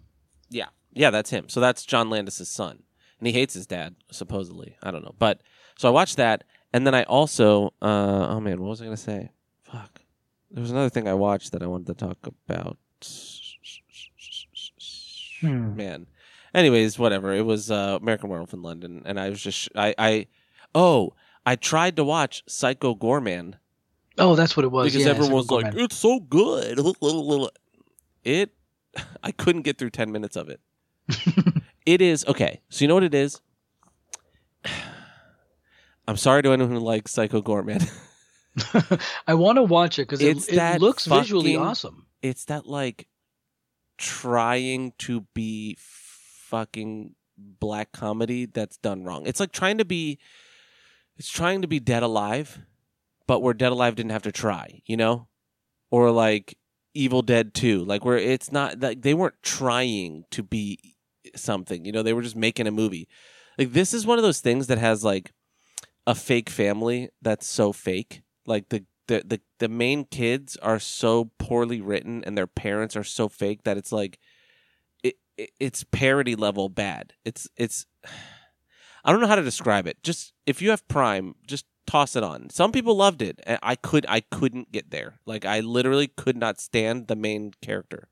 Yeah, 0.49 0.69
yeah, 0.93 1.11
that's 1.11 1.29
him. 1.29 1.49
So 1.49 1.59
that's 1.59 1.85
John 1.85 2.09
Landis's 2.09 2.49
son, 2.49 2.81
and 3.19 3.27
he 3.27 3.33
hates 3.33 3.53
his 3.53 3.67
dad 3.67 3.95
supposedly. 4.11 4.75
I 4.83 4.91
don't 4.91 5.03
know, 5.03 5.15
but 5.17 5.41
so 5.77 5.87
I 5.87 5.91
watched 5.91 6.17
that, 6.17 6.43
and 6.73 6.85
then 6.85 6.95
I 6.95 7.03
also, 7.03 7.73
uh, 7.81 8.27
oh 8.29 8.39
man, 8.39 8.61
what 8.61 8.69
was 8.69 8.81
I 8.81 8.85
gonna 8.85 8.97
say? 8.97 9.31
Fuck. 9.63 10.01
There 10.51 10.61
was 10.61 10.71
another 10.71 10.89
thing 10.89 11.07
I 11.07 11.13
watched 11.13 11.51
that 11.51 11.63
I 11.63 11.67
wanted 11.67 11.87
to 11.87 12.05
talk 12.05 12.17
about. 12.47 12.77
Hmm. 15.41 15.75
Man. 15.75 16.07
Anyways, 16.53 16.97
whatever. 16.97 17.33
It 17.33 17.45
was 17.45 17.69
uh, 17.69 17.97
American 18.01 18.29
Werewolf 18.29 18.53
in 18.53 18.61
London, 18.61 19.01
and 19.05 19.19
I 19.19 19.29
was 19.29 19.41
just 19.41 19.69
I 19.75 19.93
I 19.97 20.27
oh 20.73 21.13
I 21.45 21.55
tried 21.55 21.97
to 21.97 22.03
watch 22.03 22.43
Psycho 22.47 22.95
Goreman 22.95 23.55
Oh, 24.17 24.35
that's 24.35 24.55
what 24.55 24.63
it 24.63 24.71
was. 24.71 24.91
because 24.93 25.05
yeah, 25.05 25.11
everyone 25.11 25.33
was 25.33 25.51
like, 25.51 25.73
"It's 25.75 25.95
so 25.95 26.19
good." 26.19 26.79
It, 28.23 28.49
I 29.23 29.31
couldn't 29.31 29.61
get 29.61 29.77
through 29.77 29.91
ten 29.91 30.11
minutes 30.11 30.35
of 30.35 30.49
it. 30.49 30.59
it 31.85 32.01
is 32.01 32.25
okay. 32.27 32.61
So 32.69 32.83
you 32.83 32.87
know 32.87 32.95
what 32.95 33.03
it 33.03 33.13
is. 33.13 33.41
I'm 36.07 36.17
sorry 36.17 36.43
to 36.43 36.51
anyone 36.51 36.71
who 36.71 36.79
likes 36.79 37.11
Psycho 37.11 37.41
Goreman. 37.41 37.91
I 39.27 39.33
want 39.33 39.57
to 39.57 39.63
watch 39.63 39.99
it 39.99 40.03
because 40.07 40.21
it, 40.21 40.47
it 40.53 40.81
looks 40.81 41.05
visually 41.05 41.55
awesome. 41.55 42.05
it's 42.21 42.45
that 42.45 42.65
like 42.65 43.07
trying 43.97 44.93
to 44.99 45.21
be 45.33 45.77
fucking 45.79 47.15
black 47.37 47.91
comedy 47.91 48.45
that's 48.45 48.77
done 48.77 49.03
wrong. 49.03 49.25
It's 49.25 49.39
like 49.39 49.51
trying 49.51 49.77
to 49.79 49.85
be 49.85 50.19
it's 51.17 51.29
trying 51.29 51.61
to 51.61 51.67
be 51.67 51.79
dead 51.79 52.03
alive, 52.03 52.59
but 53.27 53.41
where 53.41 53.53
dead 53.53 53.71
alive 53.71 53.95
didn't 53.95 54.11
have 54.11 54.23
to 54.23 54.31
try, 54.31 54.81
you 54.85 54.97
know? 54.97 55.27
Or 55.91 56.11
like 56.11 56.57
Evil 56.93 57.21
Dead 57.21 57.53
2, 57.53 57.83
like 57.85 58.03
where 58.03 58.17
it's 58.17 58.51
not 58.51 58.79
like 58.79 59.01
they 59.01 59.13
weren't 59.13 59.41
trying 59.41 60.25
to 60.31 60.43
be 60.43 60.94
something, 61.35 61.85
you 61.85 61.91
know, 61.91 62.03
they 62.03 62.13
were 62.13 62.21
just 62.21 62.35
making 62.35 62.67
a 62.67 62.71
movie. 62.71 63.07
Like 63.57 63.73
this 63.73 63.93
is 63.93 64.05
one 64.05 64.17
of 64.17 64.23
those 64.23 64.41
things 64.41 64.67
that 64.67 64.77
has 64.77 65.03
like 65.03 65.31
a 66.07 66.15
fake 66.15 66.49
family 66.49 67.09
that's 67.21 67.47
so 67.47 67.71
fake. 67.71 68.21
Like 68.45 68.69
the 68.69 68.85
the, 69.07 69.23
the 69.25 69.41
the 69.59 69.69
main 69.69 70.05
kids 70.05 70.57
are 70.57 70.79
so 70.79 71.31
poorly 71.37 71.79
written 71.79 72.23
and 72.23 72.37
their 72.37 72.47
parents 72.47 72.95
are 72.95 73.03
so 73.03 73.29
fake 73.29 73.63
that 73.63 73.77
it's 73.77 73.91
like 73.91 74.19
it, 75.03 75.15
it 75.37 75.51
it's 75.59 75.83
parody 75.83 76.35
level 76.35 76.69
bad. 76.69 77.13
It's 77.23 77.47
it's 77.55 77.85
I 79.05 79.11
don't 79.11 79.21
know 79.21 79.27
how 79.27 79.35
to 79.35 79.43
describe 79.43 79.85
it. 79.85 80.01
Just 80.01 80.33
if 80.47 80.61
you 80.61 80.71
have 80.71 80.87
Prime, 80.87 81.35
just 81.45 81.65
toss 81.85 82.15
it 82.15 82.23
on. 82.23 82.49
Some 82.49 82.71
people 82.71 82.95
loved 82.95 83.21
it. 83.21 83.39
I 83.61 83.75
could 83.75 84.05
I 84.09 84.21
couldn't 84.21 84.71
get 84.71 84.89
there. 84.89 85.19
Like 85.25 85.45
I 85.45 85.59
literally 85.59 86.07
could 86.07 86.37
not 86.37 86.59
stand 86.59 87.07
the 87.07 87.15
main 87.15 87.51
character. 87.61 88.09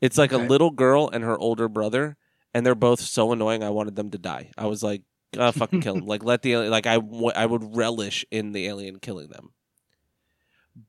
It's 0.00 0.16
like 0.18 0.32
Okay. 0.32 0.42
a 0.42 0.46
little 0.46 0.70
girl 0.70 1.08
and 1.12 1.22
her 1.24 1.38
older 1.38 1.68
brother 1.68 2.16
and 2.54 2.64
they're 2.66 2.74
both 2.74 3.00
so 3.00 3.32
annoying 3.32 3.62
I 3.62 3.70
wanted 3.70 3.96
them 3.96 4.10
to 4.10 4.18
die. 4.18 4.50
I 4.58 4.66
was 4.66 4.82
like, 4.82 5.02
"God, 5.34 5.54
fucking 5.56 5.80
kill 5.82 5.94
them." 5.94 6.06
like 6.06 6.24
let 6.24 6.42
the 6.42 6.56
like 6.56 6.86
I 6.86 6.94
w- 6.96 7.32
I 7.34 7.46
would 7.46 7.76
relish 7.76 8.24
in 8.30 8.52
the 8.52 8.66
alien 8.66 8.98
killing 8.98 9.28
them. 9.28 9.50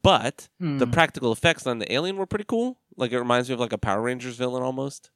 But 0.04 0.50
the 0.60 0.86
Hmm. 0.86 0.92
practical 0.92 1.32
effects 1.32 1.68
on 1.68 1.80
the 1.80 1.92
alien 1.92 2.18
were 2.18 2.26
pretty 2.26 2.46
cool. 2.46 2.80
Like 2.96 3.12
it 3.12 3.20
reminds 3.20 3.50
me 3.50 3.54
of 3.56 3.60
like 3.60 3.74
a 3.74 3.78
Power 3.78 4.02
Rangers 4.02 4.36
villain 4.38 4.64
almost. 4.64 5.10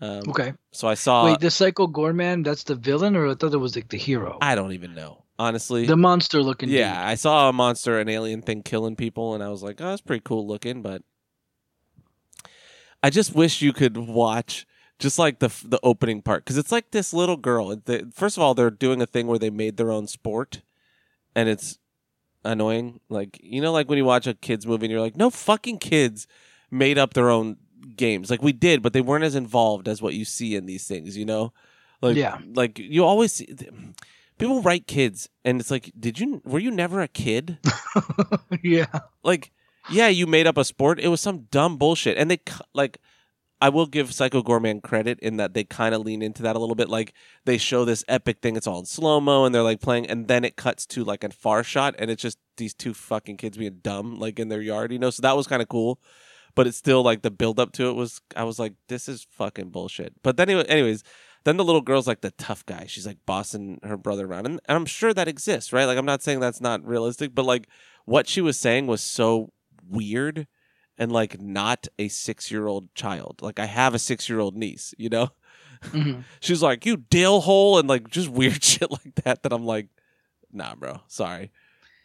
Um, 0.00 0.28
okay. 0.28 0.52
So 0.72 0.88
I 0.88 0.94
saw. 0.94 1.24
Wait, 1.24 1.40
the 1.40 1.50
Psycho 1.50 1.86
Goreman, 1.86 2.44
that's 2.44 2.64
the 2.64 2.74
villain, 2.74 3.16
or 3.16 3.28
I 3.28 3.34
thought 3.34 3.54
it 3.54 3.58
was 3.58 3.76
like 3.76 3.88
the 3.88 3.96
hero, 3.98 4.38
I 4.40 4.54
don't 4.54 4.72
even 4.72 4.94
know 4.94 5.24
honestly. 5.38 5.86
the 5.86 5.96
monster 5.96 6.42
looking. 6.42 6.68
yeah, 6.68 7.00
I 7.06 7.14
saw 7.14 7.48
a 7.48 7.52
monster, 7.52 7.98
an 8.00 8.08
alien 8.08 8.42
thing 8.42 8.62
killing 8.62 8.96
people, 8.96 9.34
and 9.34 9.42
I 9.42 9.48
was 9.48 9.62
like, 9.62 9.80
"Oh, 9.80 9.90
that's 9.90 10.00
pretty 10.00 10.22
cool 10.24 10.46
looking." 10.46 10.82
But 10.82 11.02
I 13.04 13.10
just 13.10 13.34
wish 13.34 13.60
you 13.60 13.74
could 13.74 13.98
watch 13.98 14.66
just 14.98 15.18
like 15.18 15.38
the 15.38 15.48
the 15.62 15.78
opening 15.82 16.22
part 16.22 16.42
because 16.42 16.56
it's 16.56 16.72
like 16.72 16.90
this 16.90 17.12
little 17.12 17.36
girl. 17.36 17.76
First 18.14 18.38
of 18.38 18.42
all, 18.42 18.54
they're 18.54 18.70
doing 18.70 19.02
a 19.02 19.06
thing 19.06 19.26
where 19.26 19.38
they 19.38 19.50
made 19.50 19.76
their 19.76 19.92
own 19.92 20.06
sport, 20.06 20.62
and 21.34 21.46
it's 21.46 21.78
annoying. 22.44 23.00
Like 23.10 23.38
you 23.42 23.60
know, 23.60 23.72
like 23.72 23.90
when 23.90 23.98
you 23.98 24.06
watch 24.06 24.26
a 24.26 24.32
kids 24.32 24.66
movie 24.66 24.86
and 24.86 24.90
you're 24.90 25.02
like, 25.02 25.16
"No 25.18 25.28
fucking 25.28 25.80
kids 25.80 26.26
made 26.70 26.96
up 26.96 27.12
their 27.12 27.28
own 27.28 27.58
games." 27.94 28.30
Like 28.30 28.42
we 28.42 28.52
did, 28.52 28.82
but 28.82 28.94
they 28.94 29.02
weren't 29.02 29.24
as 29.24 29.34
involved 29.34 29.86
as 29.86 30.00
what 30.00 30.14
you 30.14 30.24
see 30.24 30.56
in 30.56 30.64
these 30.64 30.86
things. 30.88 31.14
You 31.14 31.26
know, 31.26 31.52
like 32.00 32.16
Yeah. 32.16 32.38
like 32.54 32.78
you 32.78 33.04
always 33.04 33.34
see. 33.34 33.54
People 34.38 34.62
write 34.62 34.86
kids, 34.86 35.28
and 35.44 35.60
it's 35.60 35.70
like, 35.70 35.92
did 36.00 36.18
you 36.18 36.40
were 36.46 36.58
you 36.58 36.70
never 36.70 37.02
a 37.02 37.08
kid? 37.08 37.58
yeah. 38.62 38.86
like 39.22 39.52
yeah 39.90 40.08
you 40.08 40.26
made 40.26 40.46
up 40.46 40.56
a 40.56 40.64
sport. 40.64 41.00
It 41.00 41.08
was 41.08 41.20
some 41.20 41.46
dumb 41.50 41.76
bullshit. 41.76 42.16
And 42.16 42.30
they 42.30 42.40
like 42.72 42.98
i 43.60 43.68
will 43.68 43.86
give 43.86 44.12
psycho 44.12 44.42
goreman 44.42 44.82
credit 44.82 45.18
in 45.20 45.38
that 45.38 45.54
they 45.54 45.64
kind 45.64 45.94
of 45.94 46.02
lean 46.02 46.20
into 46.22 46.42
that 46.42 46.56
a 46.56 46.58
little 46.58 46.74
bit. 46.74 46.88
Like 46.88 47.14
they 47.44 47.58
show 47.58 47.84
this 47.84 48.04
epic 48.08 48.40
thing. 48.40 48.56
It's 48.56 48.66
all 48.66 48.80
in 48.80 48.86
slow 48.86 49.20
mo 49.20 49.44
and 49.44 49.54
they're 49.54 49.62
like 49.62 49.80
playing 49.80 50.06
and 50.06 50.28
then 50.28 50.44
it 50.44 50.56
cuts 50.56 50.86
to 50.86 51.04
like 51.04 51.24
a 51.24 51.30
far 51.30 51.62
shot 51.62 51.94
and 51.98 52.10
it's 52.10 52.22
just 52.22 52.38
these 52.56 52.74
two 52.74 52.94
fucking 52.94 53.36
kids 53.36 53.56
being 53.56 53.78
dumb 53.82 54.18
like 54.18 54.38
in 54.38 54.48
their 54.48 54.62
yard 54.62 54.92
you 54.92 54.98
know? 54.98 55.10
So 55.10 55.22
that 55.22 55.36
was 55.36 55.46
kind 55.46 55.62
of 55.62 55.68
cool. 55.68 56.00
But 56.54 56.68
it's 56.68 56.76
still 56.76 57.02
like 57.02 57.22
the 57.22 57.32
build 57.32 57.58
up 57.58 57.72
to 57.72 57.88
it 57.88 57.94
was 57.94 58.20
i 58.36 58.44
was 58.44 58.58
like 58.58 58.74
this 58.88 59.08
is 59.08 59.26
fucking 59.30 59.70
bullshit. 59.70 60.14
But 60.22 60.36
then 60.36 60.50
anyway, 60.50 60.66
anyways 60.68 61.02
then 61.44 61.58
the 61.58 61.64
little 61.64 61.82
girl's 61.82 62.06
like 62.06 62.22
the 62.22 62.30
tough 62.32 62.64
guy. 62.64 62.86
She's 62.86 63.06
like 63.06 63.18
bossing 63.26 63.78
her 63.82 63.98
brother 63.98 64.26
around. 64.26 64.46
And, 64.46 64.60
and 64.66 64.76
i'm 64.76 64.86
sure 64.86 65.14
that 65.14 65.28
exists 65.28 65.72
right? 65.72 65.84
Like 65.84 65.98
i'm 65.98 66.06
not 66.06 66.22
saying 66.22 66.40
that's 66.40 66.60
not 66.60 66.84
realistic 66.84 67.34
but 67.34 67.44
like 67.44 67.68
what 68.04 68.28
she 68.28 68.40
was 68.40 68.58
saying 68.58 68.86
was 68.86 69.00
so 69.00 69.52
weird 69.88 70.46
and 70.98 71.10
like 71.12 71.40
not 71.40 71.86
a 71.98 72.08
six 72.08 72.50
year 72.50 72.66
old 72.66 72.94
child. 72.94 73.40
Like 73.42 73.58
I 73.58 73.66
have 73.66 73.94
a 73.94 73.98
six 73.98 74.28
year 74.28 74.40
old 74.40 74.56
niece, 74.56 74.94
you 74.98 75.08
know? 75.08 75.30
Mhm. 75.82 76.24
She's 76.40 76.62
like, 76.62 76.86
you 76.86 76.96
dill 76.96 77.40
hole 77.40 77.78
and 77.78 77.88
like 77.88 78.08
just 78.08 78.28
weird 78.28 78.62
shit 78.64 78.90
like 78.90 79.14
that 79.24 79.42
that 79.42 79.52
I'm 79.52 79.64
like, 79.66 79.88
nah, 80.52 80.74
bro. 80.74 81.00
Sorry. 81.08 81.50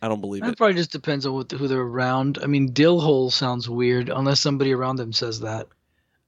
I 0.02 0.08
don't 0.08 0.22
believe 0.22 0.44
That 0.44 0.52
it. 0.54 0.58
probably 0.58 0.76
just 0.76 0.92
depends 0.94 1.26
on 1.26 1.34
what, 1.34 1.52
who 1.52 1.68
they're 1.68 1.80
around. 1.80 2.40
I 2.42 2.48
mean, 2.48 2.72
dill 2.72 3.02
hole 3.02 3.30
sounds 3.30 3.70
weird 3.70 4.08
unless 4.10 4.40
somebody 4.40 4.72
around 4.74 4.96
them 4.96 5.12
says 5.12 5.42
that. 5.42 5.68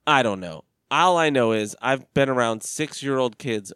I 0.06 0.24
don't 0.24 0.39
know. 0.41 0.64
All 0.89 1.16
I 1.18 1.30
know 1.30 1.54
is 1.54 1.76
I've 1.82 2.14
been 2.14 2.28
around 2.28 2.64
six 2.64 3.02
year 3.02 3.18
old 3.18 3.38
kids 3.38 3.72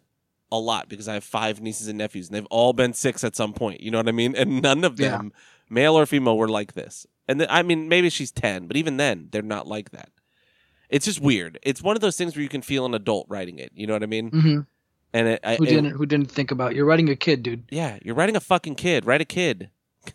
a 0.52 0.58
lot 0.58 0.88
because 0.88 1.08
I 1.08 1.14
have 1.14 1.24
five 1.24 1.60
nieces 1.62 1.88
and 1.88 1.96
nephews 1.98 2.28
and 2.28 2.36
they've 2.36 2.46
all 2.50 2.72
been 2.74 2.92
six 2.92 3.24
at 3.24 3.34
some 3.34 3.52
point. 3.54 3.80
You 3.80 3.90
know 3.90 3.98
what 3.98 4.08
I 4.08 4.12
mean? 4.12 4.36
And 4.36 4.60
none 4.62 4.84
of 4.84 5.00
Yeah. 5.00 5.22
Male 5.68 5.98
or 5.98 6.06
female, 6.06 6.36
were 6.36 6.48
like 6.48 6.74
this. 6.74 7.06
And 7.28 7.40
th- 7.40 7.50
I 7.52 7.62
mean, 7.62 7.88
maybe 7.88 8.08
she's 8.10 8.30
10, 8.30 8.66
but 8.66 8.76
even 8.76 8.96
then, 8.96 9.28
they're 9.32 9.42
not 9.42 9.66
like 9.66 9.90
that. 9.90 10.10
It's 10.88 11.04
just 11.06 11.20
weird. 11.20 11.58
It's 11.62 11.82
one 11.82 11.96
of 11.96 12.00
those 12.00 12.16
things 12.16 12.36
where 12.36 12.42
you 12.42 12.48
can 12.48 12.62
feel 12.62 12.86
an 12.86 12.94
adult 12.94 13.26
writing 13.28 13.58
it. 13.58 13.72
You 13.74 13.86
know 13.86 13.92
what 13.92 14.04
I 14.04 14.06
mean? 14.06 14.28
hmm 14.30 14.60
And 15.12 15.28
it, 15.28 15.40
I, 15.42 15.56
Who 15.56 15.66
didn't? 15.66 15.90
Who 15.90 16.06
didn't 16.06 16.30
think 16.30 16.50
about? 16.52 16.74
You're 16.76 16.84
writing 16.84 17.08
a 17.08 17.16
kid, 17.16 17.42
dude. 17.42 17.64
yeah, 17.70 17.98
you're 18.02 18.14
writing 18.14 18.36
a 18.36 18.40
fucking 18.40 18.76
kid. 18.76 19.04
Write 19.04 19.20
a 19.20 19.24
kid. 19.24 19.70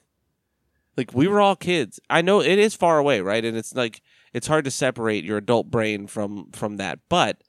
like 0.97 1.13
we 1.13 1.27
were 1.27 1.41
all 1.41 1.55
kids. 1.55 1.99
I 2.09 2.21
know 2.21 2.41
it 2.41 2.57
is 2.59 2.75
far 2.75 2.97
away, 2.97 3.19
right? 3.21 3.43
And 3.43 3.57
it's 3.57 3.73
like 3.75 4.01
it's 4.33 4.47
hard 4.47 4.63
to 4.65 4.71
separate 4.71 5.25
your 5.25 5.37
adult 5.37 5.69
brain 5.69 6.07
from 6.07 6.51
from 6.53 6.77
that. 6.77 6.99
But 7.09 7.43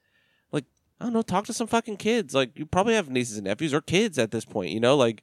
like 0.51 0.65
I 1.01 1.05
don't 1.05 1.13
know, 1.13 1.23
talk 1.23 1.47
to 1.47 1.53
some 1.53 1.69
fucking 1.69 1.99
kids. 1.99 2.35
Like 2.35 2.59
you 2.59 2.67
probably 2.67 2.95
have 2.95 3.09
nieces 3.11 3.37
and 3.37 3.47
nephews 3.47 3.73
or 3.75 3.81
kids 3.81 4.19
at 4.19 4.33
this 4.33 4.45
point. 4.45 4.71
You 4.71 4.81
know, 4.81 4.97
like 4.97 5.23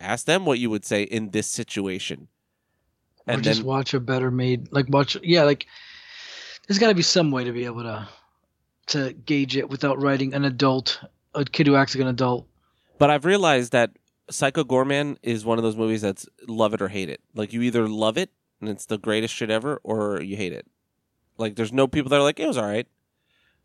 ask 0.00 0.26
them 0.26 0.44
what 0.44 0.58
you 0.58 0.70
would 0.70 0.84
say 0.84 1.02
in 1.02 1.30
this 1.30 1.46
situation. 1.46 2.28
or 3.26 3.34
And 3.34 3.42
just 3.42 3.60
then 3.60 3.66
watch 3.66 3.94
a 3.94 4.00
better 4.00 4.30
made. 4.30 4.72
Like 4.72 4.86
watch. 4.88 5.16
Yeah, 5.22 5.44
like 5.44 5.66
there's 6.66 6.78
got 6.78 6.88
to 6.88 6.94
be 6.94 7.02
some 7.02 7.30
way 7.30 7.44
to 7.44 7.52
be 7.52 7.64
able 7.64 7.82
to 7.82 8.08
to 8.88 9.12
gauge 9.12 9.56
it 9.56 9.68
without 9.68 10.00
writing 10.00 10.32
an 10.34 10.44
adult, 10.44 11.00
a 11.34 11.44
kid 11.44 11.66
who 11.66 11.76
acts 11.76 11.94
like 11.94 12.02
an 12.02 12.08
adult. 12.08 12.46
But 12.98 13.10
I've 13.10 13.24
realized 13.24 13.72
that 13.72 13.90
Psycho 14.30 14.64
Goreman 14.64 15.16
is 15.22 15.44
one 15.44 15.58
of 15.58 15.64
those 15.64 15.76
movies 15.76 16.02
that's 16.02 16.26
love 16.46 16.72
it 16.74 16.82
or 16.82 16.88
hate 16.88 17.08
it. 17.08 17.20
Like 17.34 17.52
you 17.52 17.62
either 17.62 17.88
love 17.88 18.16
it 18.16 18.30
and 18.60 18.70
it's 18.70 18.86
the 18.86 18.98
greatest 18.98 19.34
shit 19.34 19.50
ever, 19.50 19.80
or 19.82 20.20
you 20.22 20.36
hate 20.36 20.52
it. 20.52 20.66
Like 21.38 21.56
there's 21.56 21.72
no 21.72 21.86
people 21.86 22.08
that 22.10 22.16
are 22.16 22.22
like 22.22 22.40
it 22.40 22.46
was 22.46 22.56
all 22.56 22.66
right. 22.66 22.86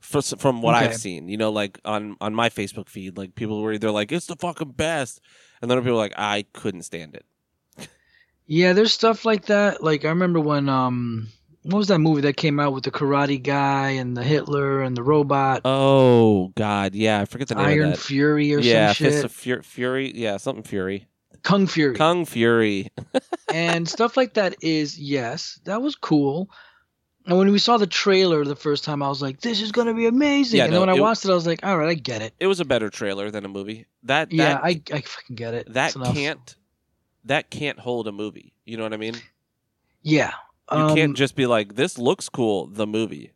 For, 0.02 0.22
from 0.22 0.62
what 0.62 0.76
Okay. 0.76 0.86
I've 0.86 0.96
seen, 0.96 1.30
you 1.30 1.38
know, 1.38 1.52
like 1.52 1.80
on 1.86 2.18
on 2.20 2.34
my 2.36 2.50
Facebook 2.50 2.90
feed, 2.90 3.18
like 3.18 3.36
people 3.36 3.62
were 3.62 3.72
either 3.72 3.92
like 3.92 4.12
it's 4.12 4.26
the 4.26 4.36
fucking 4.36 4.72
best, 4.72 5.22
and 5.62 5.70
then 5.70 5.78
other 5.78 5.84
people 5.86 5.98
are 5.98 6.02
like 6.02 6.14
I 6.18 6.46
couldn't 6.54 6.82
stand 6.84 7.16
it. 7.16 7.26
Yeah, 8.48 8.74
there's 8.74 8.92
stuff 8.94 9.24
like 9.24 9.46
that. 9.46 9.82
Like 9.84 10.04
I 10.04 10.10
remember 10.10 10.40
when 10.40 10.68
um 10.68 11.28
what 11.64 11.78
was 11.78 11.88
that 11.90 12.00
movie 12.00 12.22
that 12.22 12.38
came 12.38 12.60
out 12.60 12.74
with 12.74 12.84
the 12.84 12.92
karate 12.92 13.42
guy 13.42 13.92
and 13.92 14.18
the 14.18 14.24
Hitler 14.24 14.82
and 14.82 14.98
the 14.98 15.04
robot 15.04 15.62
Oh 15.64 16.48
God, 16.56 16.96
yeah, 16.96 17.22
I 17.22 17.26
forget 17.26 17.48
the 17.48 17.56
name 17.56 17.66
Iron 17.66 17.86
of 17.86 17.92
that. 17.92 18.00
Fury 18.00 18.54
or 18.54 18.60
yeah, 18.60 18.94
some 18.94 19.08
shit. 19.12 19.32
Fury, 19.32 19.64
Fury, 19.64 20.12
yeah, 20.16 20.38
something 20.38 20.64
Fury, 20.64 21.08
Kung 21.44 21.68
Fury. 21.68 21.96
Kung 21.96 22.26
Fury. 22.26 22.90
and 23.54 23.88
stuff 23.88 24.18
like 24.18 24.34
that 24.34 24.56
is 24.62 24.98
yes, 24.98 25.60
that 25.66 25.82
was 25.82 25.96
cool. 25.96 26.50
And 27.26 27.38
when 27.38 27.52
we 27.52 27.60
saw 27.60 27.78
the 27.78 27.86
trailer 27.88 28.44
the 28.44 28.56
first 28.56 28.84
time, 28.84 29.04
I 29.04 29.08
was 29.10 29.22
like, 29.22 29.42
"This 29.42 29.62
is 29.62 29.72
gonna 29.72 29.94
be 29.94 30.08
amazing." 30.08 30.58
Yeah, 30.58 30.64
and 30.66 30.72
no, 30.74 30.80
then 30.80 30.88
when 30.88 30.96
I 30.96 30.98
it- 30.98 31.02
watched 31.02 31.24
it, 31.26 31.30
I 31.32 31.36
was 31.36 31.46
like, 31.46 31.64
"All 31.64 31.78
right, 31.78 31.90
I 31.90 31.94
get 31.94 32.22
it." 32.22 32.34
It 32.40 32.48
was 32.48 32.60
a 32.60 32.66
better 32.66 32.90
trailer 32.90 33.30
than 33.30 33.46
a 33.46 33.48
movie. 33.48 33.86
That 34.04 34.32
Yeah, 34.32 34.60
I 34.62 34.82
I 34.92 35.02
fucking 35.02 35.36
get 35.36 35.54
it. 35.54 35.72
that 35.74 35.94
can't 35.94 36.56
that 37.26 37.52
can't 37.52 37.80
hold 37.80 38.08
a 38.08 38.12
movie. 38.12 38.54
You 38.66 38.78
know 38.78 38.84
what 38.84 38.94
I 38.94 38.98
mean? 38.98 39.16
Yeah. 40.02 40.32
You 40.72 40.78
um, 40.78 40.96
can't 40.96 41.16
just 41.18 41.36
be 41.36 41.46
like, 41.46 41.76
"This 41.76 41.98
looks 42.00 42.28
cool." 42.30 42.68
The 42.68 42.88
movie. 42.88 43.34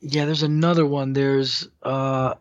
Yeah, 0.00 0.24
there's 0.26 0.42
another 0.44 0.86
one. 0.86 1.12
There's 1.12 1.68
uh, 1.82 2.34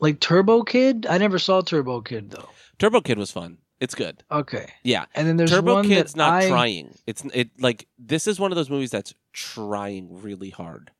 like 0.00 0.18
Turbo 0.20 0.62
Kid. 0.64 1.06
I 1.08 1.18
never 1.18 1.38
saw 1.38 1.60
Turbo 1.60 2.00
Kid 2.00 2.30
though. 2.30 2.48
Turbo 2.78 3.00
Kid 3.00 3.16
was 3.18 3.30
fun. 3.30 3.58
It's 3.80 3.94
good. 3.94 4.22
Okay. 4.30 4.72
Yeah. 4.82 5.04
And 5.14 5.28
then 5.28 5.36
there's 5.36 5.50
Turbo 5.50 5.74
one 5.74 5.86
Kid's 5.86 6.14
that 6.14 6.18
not 6.18 6.32
I, 6.32 6.48
trying. 6.48 6.94
It's 7.06 7.22
it 7.34 7.50
like 7.58 7.86
this 7.98 8.26
is 8.26 8.40
one 8.40 8.50
of 8.50 8.56
those 8.56 8.70
movies 8.70 8.90
that's 8.90 9.14
trying 9.32 10.22
really 10.22 10.50
hard. 10.50 10.90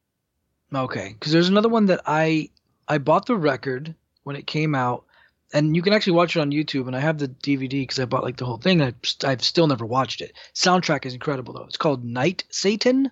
Okay, 0.74 1.14
because 1.14 1.32
there's 1.32 1.48
another 1.48 1.68
one 1.68 1.86
that 1.86 2.00
I 2.06 2.50
I 2.88 2.98
bought 2.98 3.26
the 3.26 3.36
record 3.36 3.94
when 4.24 4.36
it 4.36 4.46
came 4.46 4.74
out, 4.74 5.04
and 5.52 5.74
you 5.74 5.80
can 5.80 5.92
actually 5.92 6.14
watch 6.14 6.36
it 6.36 6.40
on 6.40 6.50
YouTube. 6.50 6.86
And 6.86 6.96
I 6.96 7.00
have 7.00 7.18
the 7.18 7.28
DVD 7.28 7.70
because 7.82 7.98
I 7.98 8.04
bought 8.04 8.24
like 8.24 8.36
the 8.36 8.44
whole 8.44 8.58
thing. 8.58 8.82
I, 8.82 8.92
I've 9.24 9.42
still 9.42 9.66
never 9.66 9.86
watched 9.86 10.20
it. 10.20 10.34
Soundtrack 10.54 11.06
is 11.06 11.14
incredible 11.14 11.54
though. 11.54 11.64
It's 11.64 11.76
called 11.78 12.04
Nightsatan, 12.04 13.10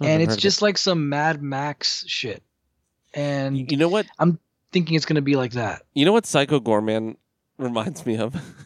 and 0.00 0.22
it's 0.22 0.36
just 0.36 0.60
like 0.60 0.76
some 0.76 1.08
Mad 1.08 1.42
Max 1.42 2.04
shit. 2.06 2.42
And 3.14 3.70
you 3.70 3.78
know 3.78 3.88
what? 3.88 4.06
I'm 4.18 4.38
thinking 4.72 4.96
it's 4.96 5.06
gonna 5.06 5.22
be 5.22 5.36
like 5.36 5.52
that. 5.52 5.82
You 5.94 6.04
know 6.04 6.12
what 6.12 6.26
Psycho 6.26 6.60
Goreman 6.60 7.16
reminds 7.58 8.04
me 8.04 8.18
of? 8.18 8.34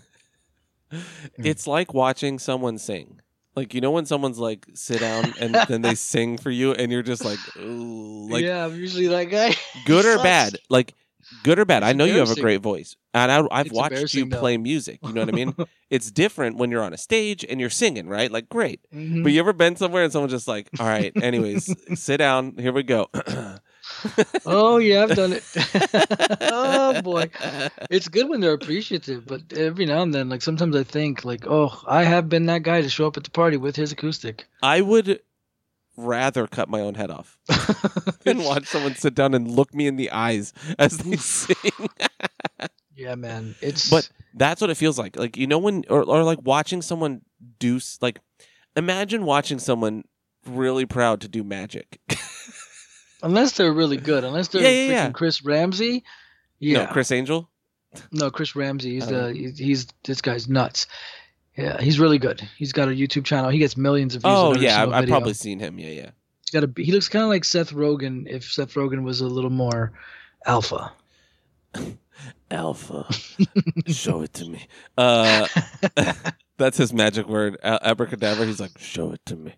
it's 1.36 1.66
like 1.66 1.94
watching 1.94 2.38
someone 2.38 2.78
sing. 2.78 3.20
Like 3.56 3.74
you 3.74 3.80
know 3.80 3.90
when 3.90 4.06
someone's 4.06 4.38
like 4.38 4.66
sit 4.74 5.00
down 5.00 5.34
and 5.40 5.54
then 5.68 5.82
they 5.82 5.94
sing 5.94 6.38
for 6.38 6.50
you 6.50 6.72
and 6.72 6.90
you're 6.92 7.02
just 7.02 7.24
like 7.24 7.38
ooh 7.58 8.28
like 8.30 8.44
yeah, 8.44 8.64
I'm 8.64 8.76
usually 8.76 9.08
that 9.08 9.24
guy. 9.24 9.54
good 9.86 10.06
or 10.06 10.16
bad. 10.22 10.56
Like 10.68 10.94
good 11.42 11.58
or 11.58 11.64
bad. 11.64 11.82
It's 11.82 11.90
I 11.90 11.92
know 11.92 12.04
you 12.04 12.18
have 12.18 12.30
a 12.30 12.40
great 12.40 12.60
voice. 12.62 12.96
And 13.12 13.30
I 13.30 13.46
I've 13.50 13.66
It's 13.66 13.74
watched 13.74 14.14
you 14.14 14.24
embarrassing, 14.24 14.28
though. 14.30 14.38
play 14.38 14.56
music. 14.56 15.00
You 15.02 15.12
know 15.12 15.22
what 15.22 15.28
I 15.28 15.32
mean? 15.32 15.54
it's 15.90 16.10
different 16.12 16.58
when 16.58 16.70
you're 16.70 16.82
on 16.82 16.94
a 16.94 16.98
stage 16.98 17.44
and 17.48 17.60
you're 17.60 17.70
singing, 17.70 18.08
right? 18.08 18.30
Like 18.30 18.48
great. 18.48 18.80
Mhm. 18.94 19.24
But 19.24 19.32
you 19.32 19.40
ever 19.40 19.52
been 19.52 19.74
somewhere 19.76 20.04
and 20.04 20.12
someone's 20.12 20.32
just 20.32 20.46
like, 20.48 20.68
all 20.78 20.86
right, 20.86 21.12
anyways, 21.20 21.74
sit 22.00 22.18
down. 22.18 22.56
Here 22.56 22.72
we 22.72 22.84
go. 22.84 23.08
oh 24.46 24.78
yeah, 24.78 25.02
I've 25.02 25.16
done 25.16 25.32
it. 25.32 25.44
oh 26.42 27.02
boy. 27.02 27.30
it's 27.90 28.08
good 28.08 28.28
when 28.28 28.40
they're 28.40 28.52
appreciative, 28.52 29.26
but 29.26 29.52
every 29.52 29.86
now 29.86 30.02
and 30.02 30.14
then, 30.14 30.28
like 30.28 30.42
sometimes 30.42 30.76
I 30.76 30.84
think, 30.84 31.24
like, 31.24 31.46
oh, 31.46 31.82
I 31.86 32.04
have 32.04 32.28
been 32.28 32.46
that 32.46 32.62
guy 32.62 32.82
to 32.82 32.88
show 32.88 33.06
up 33.06 33.16
at 33.16 33.24
the 33.24 33.30
party 33.30 33.56
with 33.56 33.76
his 33.76 33.92
acoustic. 33.92 34.46
I 34.62 34.80
would 34.80 35.20
rather 35.96 36.46
cut 36.46 36.68
my 36.68 36.80
own 36.80 36.94
head 36.94 37.10
off 37.10 37.38
than 38.24 38.42
watch 38.42 38.66
someone 38.66 38.94
sit 38.94 39.14
down 39.14 39.34
and 39.34 39.50
look 39.50 39.74
me 39.74 39.86
in 39.86 39.96
the 39.96 40.10
eyes 40.10 40.52
as 40.78 40.98
they 40.98 41.16
sing. 41.16 41.88
yeah, 42.94 43.14
man, 43.14 43.54
it's 43.60 43.90
but 43.90 44.08
that's 44.34 44.60
what 44.60 44.70
it 44.70 44.76
feels 44.76 44.98
like. 44.98 45.16
Like 45.16 45.36
you 45.36 45.46
know 45.46 45.58
when, 45.58 45.84
or, 45.88 46.02
or 46.02 46.22
like 46.22 46.40
watching 46.42 46.82
someone 46.82 47.22
do 47.58 47.80
like, 48.00 48.20
imagine 48.76 49.24
watching 49.24 49.58
someone 49.58 50.04
really 50.46 50.86
proud 50.86 51.20
to 51.22 51.28
do 51.28 51.44
magic. 51.44 52.00
unless 53.22 53.52
they're 53.52 53.72
really 53.72 53.96
good, 53.96 54.24
unless 54.24 54.48
they're 54.48 54.62
Yeah, 54.62 54.68
yeah, 54.68 54.84
freaking 54.84 54.90
yeah. 55.06 55.10
Chris 55.10 55.44
Ramsey. 55.44 56.04
Yeah, 56.58 56.84
No, 56.84 56.92
Criss 56.92 57.10
Angel. 57.12 57.48
No, 58.12 58.30
Chris 58.30 58.54
Ramsey. 58.54 58.94
He's 58.94 59.10
Oh. 59.10 59.16
uh, 59.16 59.28
he's, 59.32 59.58
he's 59.58 59.86
this 60.04 60.20
guy's 60.20 60.48
nuts. 60.48 60.86
Yeah, 61.56 61.80
he's 61.80 61.98
really 61.98 62.18
good. 62.18 62.40
He's 62.56 62.72
got 62.72 62.88
a 62.88 62.92
YouTube 62.92 63.24
channel. 63.24 63.50
He 63.50 63.58
gets 63.58 63.76
millions 63.76 64.14
of 64.14 64.22
views. 64.22 64.32
Oh 64.34 64.54
yeah, 64.54 64.82
I've, 64.82 64.90
I've 64.92 65.08
probably 65.08 65.34
seen 65.34 65.58
him. 65.58 65.78
Yeah, 65.78 65.88
yeah. 65.90 66.10
He's 66.40 66.50
got 66.52 66.64
a. 66.64 66.72
He 66.82 66.92
looks 66.92 67.08
kind 67.08 67.22
of 67.24 67.28
like 67.28 67.44
Seth 67.44 67.72
Rogen 67.72 68.26
if 68.28 68.44
Seth 68.44 68.74
Rogen 68.74 69.02
was 69.02 69.20
a 69.20 69.26
little 69.26 69.50
more 69.50 69.92
alpha. 70.46 70.92
Alpha, 72.50 73.06
show 73.86 74.22
it 74.22 74.34
to 74.34 74.44
me. 74.44 74.66
Uh, 74.98 75.46
that's 76.58 76.76
his 76.76 76.92
magic 76.92 77.28
word, 77.28 77.56
abracadabra. 77.62 78.44
He's 78.44 78.60
like, 78.60 78.76
show 78.78 79.12
it 79.12 79.20
to 79.26 79.36
me, 79.36 79.54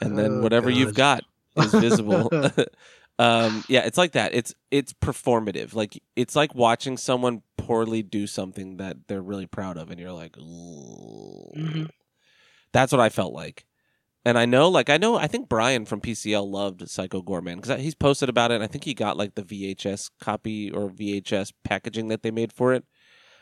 and 0.00 0.16
then 0.16 0.34
Oh, 0.38 0.40
whatever 0.42 0.70
you've 0.70 0.94
got 0.94 1.24
is 1.60 1.72
visible. 1.72 2.30
um, 3.18 3.64
yeah, 3.68 3.80
it's 3.84 3.98
like 3.98 4.12
that. 4.12 4.34
It's 4.34 4.54
it's 4.70 4.92
performative. 4.92 5.74
Like 5.74 6.02
it's 6.16 6.36
like 6.36 6.54
watching 6.54 6.96
someone 6.96 7.42
poorly 7.56 8.02
do 8.02 8.26
something 8.26 8.76
that 8.78 8.96
they're 9.08 9.22
really 9.22 9.46
proud 9.46 9.76
of, 9.76 9.90
and 9.90 10.00
you're 10.00 10.12
like, 10.12 10.36
Ooh. 10.38 11.52
Mhm. 11.56 11.90
that's 12.72 12.92
what 12.92 13.00
I 13.00 13.08
felt 13.08 13.32
like. 13.32 13.64
And 14.24 14.36
I 14.36 14.44
know, 14.44 14.68
like, 14.68 14.90
I 14.90 14.98
know, 14.98 15.16
I 15.16 15.26
think 15.26 15.48
Brian 15.48 15.86
from 15.86 16.02
PCL 16.02 16.50
loved 16.50 16.86
Psycho 16.90 17.22
Goreman 17.22 17.62
because 17.62 17.80
he's 17.80 17.94
posted 17.94 18.28
about 18.28 18.50
it. 18.50 18.56
And 18.56 18.64
I 18.64 18.66
think 18.66 18.84
he 18.84 18.92
got 18.92 19.16
like 19.16 19.36
the 19.36 19.42
VHS 19.42 20.10
copy 20.20 20.70
or 20.70 20.90
VHS 20.90 21.52
packaging 21.64 22.08
that 22.08 22.22
they 22.22 22.30
made 22.30 22.52
for 22.52 22.74
it. 22.74 22.84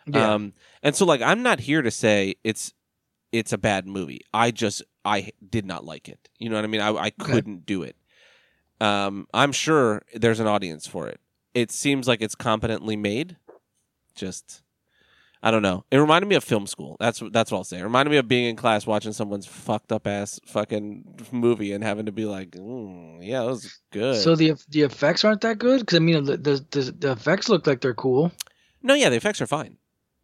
Yeah. 0.06 0.34
Um, 0.34 0.52
and 0.82 0.94
so 0.94 1.04
like 1.04 1.20
I'm 1.22 1.42
not 1.42 1.60
here 1.60 1.82
to 1.82 1.90
say 1.90 2.36
it's 2.44 2.72
it's 3.32 3.52
a 3.52 3.58
bad 3.58 3.88
movie. 3.88 4.20
I 4.32 4.52
just 4.52 4.82
I 5.04 5.32
did 5.48 5.66
not 5.66 5.84
like 5.84 6.08
it. 6.08 6.28
You 6.38 6.50
know 6.50 6.56
what 6.56 6.64
I 6.64 6.68
mean? 6.68 6.80
I, 6.80 6.90
I 6.94 7.10
couldn't 7.10 7.66
do 7.66 7.82
it. 7.82 7.96
Um, 8.80 9.26
I'm 9.32 9.52
sure 9.52 10.02
there's 10.14 10.40
an 10.40 10.46
audience 10.46 10.86
for 10.86 11.08
it. 11.08 11.20
It 11.54 11.70
seems 11.70 12.06
like 12.06 12.20
it's 12.20 12.34
competently 12.34 12.96
made. 12.96 13.36
Just 14.14 14.62
I 15.42 15.50
don't 15.50 15.62
know. 15.62 15.84
It 15.90 15.98
reminded 15.98 16.28
me 16.28 16.34
of 16.34 16.44
film 16.44 16.66
school. 16.66 16.96
That's 16.98 17.22
that's 17.30 17.50
what 17.50 17.58
I'll 17.58 17.64
say. 17.64 17.78
It 17.78 17.84
reminded 17.84 18.10
me 18.10 18.16
of 18.16 18.26
being 18.28 18.46
in 18.46 18.56
class 18.56 18.86
watching 18.86 19.12
someone's 19.12 19.46
fucked 19.46 19.92
up 19.92 20.06
ass 20.06 20.40
fucking 20.46 21.04
movie 21.30 21.72
and 21.72 21.84
having 21.84 22.06
to 22.06 22.12
be 22.12 22.24
like, 22.24 22.50
mm, 22.50 23.18
yeah, 23.20 23.40
that 23.40 23.46
was 23.46 23.78
good. 23.92 24.16
so 24.16 24.34
the 24.34 24.54
the 24.68 24.82
effects 24.82 25.24
aren't 25.24 25.42
that 25.42 25.58
good 25.58 25.80
because 25.80 25.96
I 25.96 26.00
mean 26.00 26.24
the, 26.24 26.36
the 26.36 26.66
the 26.70 26.92
the 26.92 27.12
effects 27.12 27.48
look 27.48 27.66
like 27.66 27.80
they're 27.80 27.94
cool. 27.94 28.32
No, 28.82 28.94
yeah, 28.94 29.08
the 29.08 29.16
effects 29.16 29.40
are 29.40 29.46
fine. 29.46 29.76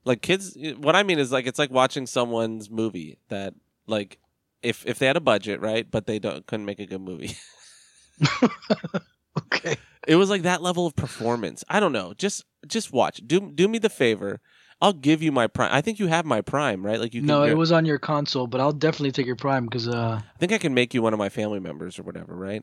Like 0.04 0.22
kids, 0.22 0.56
what 0.78 0.96
I 0.96 1.04
mean 1.04 1.18
is 1.18 1.30
like 1.30 1.46
it's 1.46 1.58
like 1.58 1.70
watching 1.70 2.06
someone's 2.06 2.68
movie 2.70 3.18
that 3.28 3.54
like 3.86 4.18
if 4.62 4.84
if 4.86 4.98
they 4.98 5.06
had 5.06 5.16
a 5.16 5.20
budget, 5.20 5.60
right, 5.60 5.88
but 5.88 6.06
they 6.06 6.18
don't 6.18 6.44
couldn't 6.46 6.66
make 6.66 6.80
a 6.80 6.86
good 6.86 7.00
movie. 7.00 7.36
Okay. 9.38 9.76
it 10.06 10.16
was 10.16 10.28
like 10.28 10.42
that 10.42 10.60
level 10.60 10.86
of 10.86 10.94
performance. 10.94 11.64
I 11.66 11.80
don't 11.80 11.92
know. 11.92 12.12
Just 12.12 12.44
just 12.66 12.92
watch. 12.92 13.22
Do 13.26 13.50
do 13.50 13.66
me 13.66 13.78
the 13.78 13.88
favor. 13.88 14.40
I'll 14.82 14.92
give 14.92 15.22
you 15.22 15.32
my 15.32 15.46
prime. 15.46 15.70
I 15.72 15.80
think 15.80 15.98
you 15.98 16.08
have 16.08 16.26
my 16.26 16.42
prime, 16.42 16.84
right? 16.84 17.00
Like 17.00 17.14
you. 17.14 17.22
Can, 17.22 17.28
no, 17.28 17.44
it 17.44 17.56
was 17.56 17.72
on 17.72 17.86
your 17.86 17.98
console, 17.98 18.46
but 18.46 18.60
I'll 18.60 18.72
definitely 18.72 19.12
take 19.12 19.26
your 19.26 19.36
Prime 19.36 19.64
because 19.64 19.88
uh, 19.88 20.20
I 20.22 20.38
think 20.38 20.52
I 20.52 20.58
can 20.58 20.74
make 20.74 20.92
you 20.92 21.00
one 21.00 21.14
of 21.14 21.18
my 21.18 21.30
family 21.30 21.60
members 21.60 21.98
or 21.98 22.02
whatever, 22.02 22.34
right? 22.34 22.62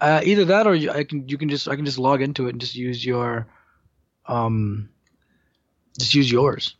uh, 0.00 0.20
either 0.24 0.44
that 0.44 0.66
or 0.66 0.74
you, 0.74 0.90
I 0.90 1.04
can 1.04 1.28
you 1.28 1.38
can 1.38 1.48
just 1.48 1.68
I 1.68 1.76
can 1.76 1.84
just 1.84 1.98
log 1.98 2.22
into 2.22 2.46
it 2.46 2.50
and 2.50 2.60
just 2.60 2.74
use 2.74 3.04
your, 3.04 3.46
um, 4.26 4.88
just 5.98 6.14
use 6.14 6.30
yours. 6.30 6.76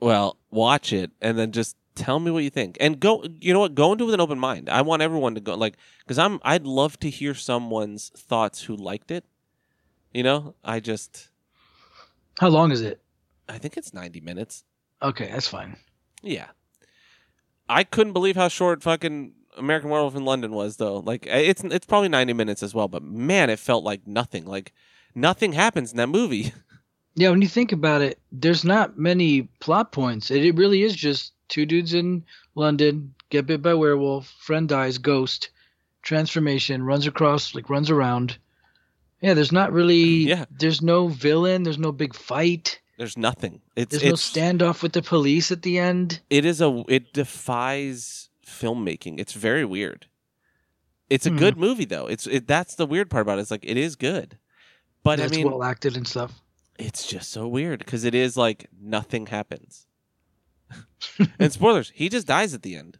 Well, 0.00 0.36
watch 0.50 0.92
it 0.92 1.10
and 1.20 1.38
then 1.38 1.52
just 1.52 1.76
tell 1.96 2.20
me 2.20 2.30
what 2.30 2.44
you 2.44 2.50
think. 2.50 2.76
And 2.80 3.00
go, 3.00 3.24
you 3.40 3.52
know 3.52 3.60
what? 3.60 3.74
Go 3.74 3.92
into 3.92 4.04
it 4.04 4.06
with 4.06 4.14
an 4.14 4.20
open 4.20 4.38
mind. 4.38 4.68
I 4.68 4.82
want 4.82 5.02
everyone 5.02 5.34
to 5.34 5.40
go 5.40 5.54
like 5.54 5.76
cuz 6.06 6.18
I'm 6.18 6.38
I'd 6.42 6.66
love 6.66 6.98
to 7.00 7.10
hear 7.10 7.34
someone's 7.34 8.10
thoughts 8.16 8.62
who 8.62 8.76
liked 8.76 9.10
it. 9.10 9.24
You 10.12 10.22
know? 10.22 10.54
I 10.64 10.80
just 10.80 11.30
How 12.38 12.48
long 12.48 12.70
is 12.70 12.82
it? 12.82 13.02
I 13.48 13.58
think 13.58 13.76
it's 13.76 13.94
90 13.94 14.20
minutes. 14.20 14.64
Okay, 15.02 15.28
that's 15.30 15.48
fine. 15.48 15.76
Yeah. 16.22 16.46
I 17.68 17.84
couldn't 17.84 18.12
believe 18.12 18.36
how 18.36 18.48
short 18.48 18.82
fucking 18.82 19.32
American 19.56 19.90
Werewolf 19.90 20.14
in 20.14 20.24
London 20.24 20.52
was 20.52 20.76
though. 20.76 20.98
Like 20.98 21.26
eh, 21.26 21.38
it's 21.38 21.64
it's 21.64 21.86
probably 21.86 22.08
90 22.08 22.32
minutes 22.32 22.62
as 22.62 22.74
well, 22.74 22.88
but 22.88 23.02
man, 23.02 23.50
it 23.50 23.58
felt 23.58 23.84
like 23.84 24.06
nothing. 24.06 24.44
Like 24.44 24.72
nothing 25.14 25.52
happens 25.52 25.90
in 25.90 25.96
that 25.96 26.08
movie. 26.08 26.52
Yeah, 27.18 27.30
when 27.30 27.40
you 27.40 27.48
think 27.48 27.72
about 27.72 28.02
it, 28.02 28.20
there's 28.30 28.62
not 28.62 28.98
many 28.98 29.48
plot 29.60 29.90
points. 29.90 30.30
It, 30.30 30.44
it 30.44 30.54
really 30.54 30.82
is 30.82 30.94
just 30.94 31.32
two 31.48 31.66
dudes 31.66 31.94
in 31.94 32.24
London 32.54 33.14
get 33.30 33.46
bit 33.46 33.62
by 33.62 33.74
werewolf, 33.74 34.28
friend 34.38 34.68
dies, 34.68 34.98
ghost, 34.98 35.50
transformation, 36.02 36.82
runs 36.82 37.06
across, 37.06 37.54
like 37.54 37.68
runs 37.70 37.90
around. 37.90 38.38
Yeah, 39.20 39.34
there's 39.34 39.52
not 39.52 39.72
really. 39.72 40.28
Yeah. 40.28 40.44
There's 40.50 40.82
no 40.82 41.08
villain. 41.08 41.62
There's 41.62 41.78
no 41.78 41.92
big 41.92 42.14
fight. 42.14 42.80
There's 42.98 43.16
nothing. 43.18 43.60
It's 43.74 43.90
There's 43.90 44.04
no 44.04 44.10
it's 44.10 44.32
standoff 44.32 44.82
with 44.82 44.92
the 44.92 45.02
police 45.02 45.50
at 45.52 45.62
the 45.62 45.78
end. 45.78 46.20
it 46.30 46.44
is 46.44 46.60
a 46.60 46.84
it 46.88 47.12
defies 47.12 48.30
filmmaking. 48.46 49.18
It's 49.20 49.32
very 49.32 49.64
weird. 49.64 50.06
It's 51.10 51.26
a 51.26 51.30
Hmm. 51.30 51.36
good 51.38 51.56
movie 51.56 51.84
though. 51.84 52.06
It's 52.06 52.26
it, 52.26 52.46
that's 52.46 52.74
the 52.74 52.86
weird 52.86 53.10
part 53.10 53.22
about 53.22 53.38
it. 53.38 53.42
It's 53.42 53.50
like 53.50 53.64
it 53.64 53.76
is 53.76 53.96
good, 53.96 54.38
but 55.02 55.18
That's 55.18 55.32
I 55.32 55.36
mean, 55.36 55.46
well 55.46 55.62
acted 55.62 55.96
and 55.96 56.06
stuff. 56.06 56.32
it's 56.78 57.06
just 57.06 57.30
so 57.30 57.46
weird 57.46 57.80
because 57.80 58.04
it 58.04 58.14
is 58.14 58.36
like 58.36 58.66
nothing 58.80 59.26
happens. 59.26 59.86
and 61.38 61.52
spoilers, 61.52 61.92
he 61.94 62.08
just 62.08 62.26
dies 62.26 62.54
at 62.54 62.62
the 62.62 62.76
end. 62.76 62.98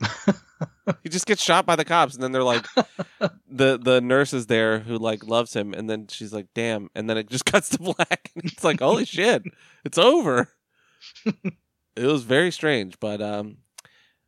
he 1.02 1.08
just 1.08 1.26
gets 1.26 1.42
shot 1.42 1.66
by 1.66 1.76
the 1.76 1.84
cops, 1.84 2.14
and 2.14 2.22
then 2.22 2.32
they're 2.32 2.42
like, 2.42 2.66
the 3.48 3.78
the 3.78 4.00
nurse 4.00 4.32
is 4.32 4.46
there 4.46 4.80
who 4.80 4.98
like 4.98 5.24
loves 5.24 5.54
him, 5.54 5.72
and 5.74 5.88
then 5.88 6.06
she's 6.08 6.32
like, 6.32 6.46
"Damn!" 6.54 6.90
And 6.94 7.08
then 7.08 7.16
it 7.16 7.28
just 7.28 7.44
cuts 7.44 7.70
to 7.70 7.78
black, 7.78 8.30
and 8.34 8.44
it's 8.44 8.64
like, 8.64 8.80
"Holy 8.80 9.04
shit, 9.04 9.42
it's 9.84 9.98
over." 9.98 10.50
it 11.24 12.06
was 12.06 12.24
very 12.24 12.50
strange, 12.50 12.98
but 13.00 13.22
um, 13.22 13.58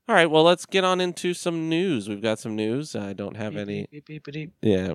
all 0.09 0.15
right. 0.15 0.31
Well, 0.31 0.43
let's 0.45 0.67
get 0.67 0.85
on 0.85 1.01
into 1.01 1.35
some 1.35 1.69
news. 1.69 2.09
We've 2.09 2.23
got 2.23 2.39
some 2.39 2.55
news. 2.55 2.95
I 2.95 3.13
don't 3.13 3.37
have 3.37 3.57
any. 3.57 3.87
Beep, 3.91 4.07
beep, 4.07 4.25
beep. 4.25 4.53
Yeah. 4.63 4.95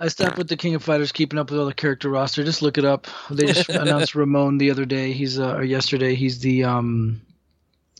I 0.00 0.08
stopped 0.08 0.38
with 0.38 0.48
the 0.48 0.56
King 0.56 0.74
of 0.74 0.82
Fighters, 0.82 1.12
keeping 1.12 1.38
up 1.38 1.50
with 1.50 1.58
all 1.58 1.66
the 1.66 1.74
character 1.74 2.08
roster. 2.10 2.44
Just 2.44 2.62
look 2.62 2.78
it 2.78 2.84
up. 2.84 3.06
They 3.30 3.46
just 3.46 3.68
announced 3.70 4.14
Ramon 4.14 4.58
the 4.58 4.70
other 4.70 4.84
day. 4.84 5.12
He's 5.12 5.38
uh, 5.38 5.54
or 5.56 5.64
yesterday. 5.64 6.14
He's 6.14 6.40
the 6.40 6.64
um, 6.64 7.20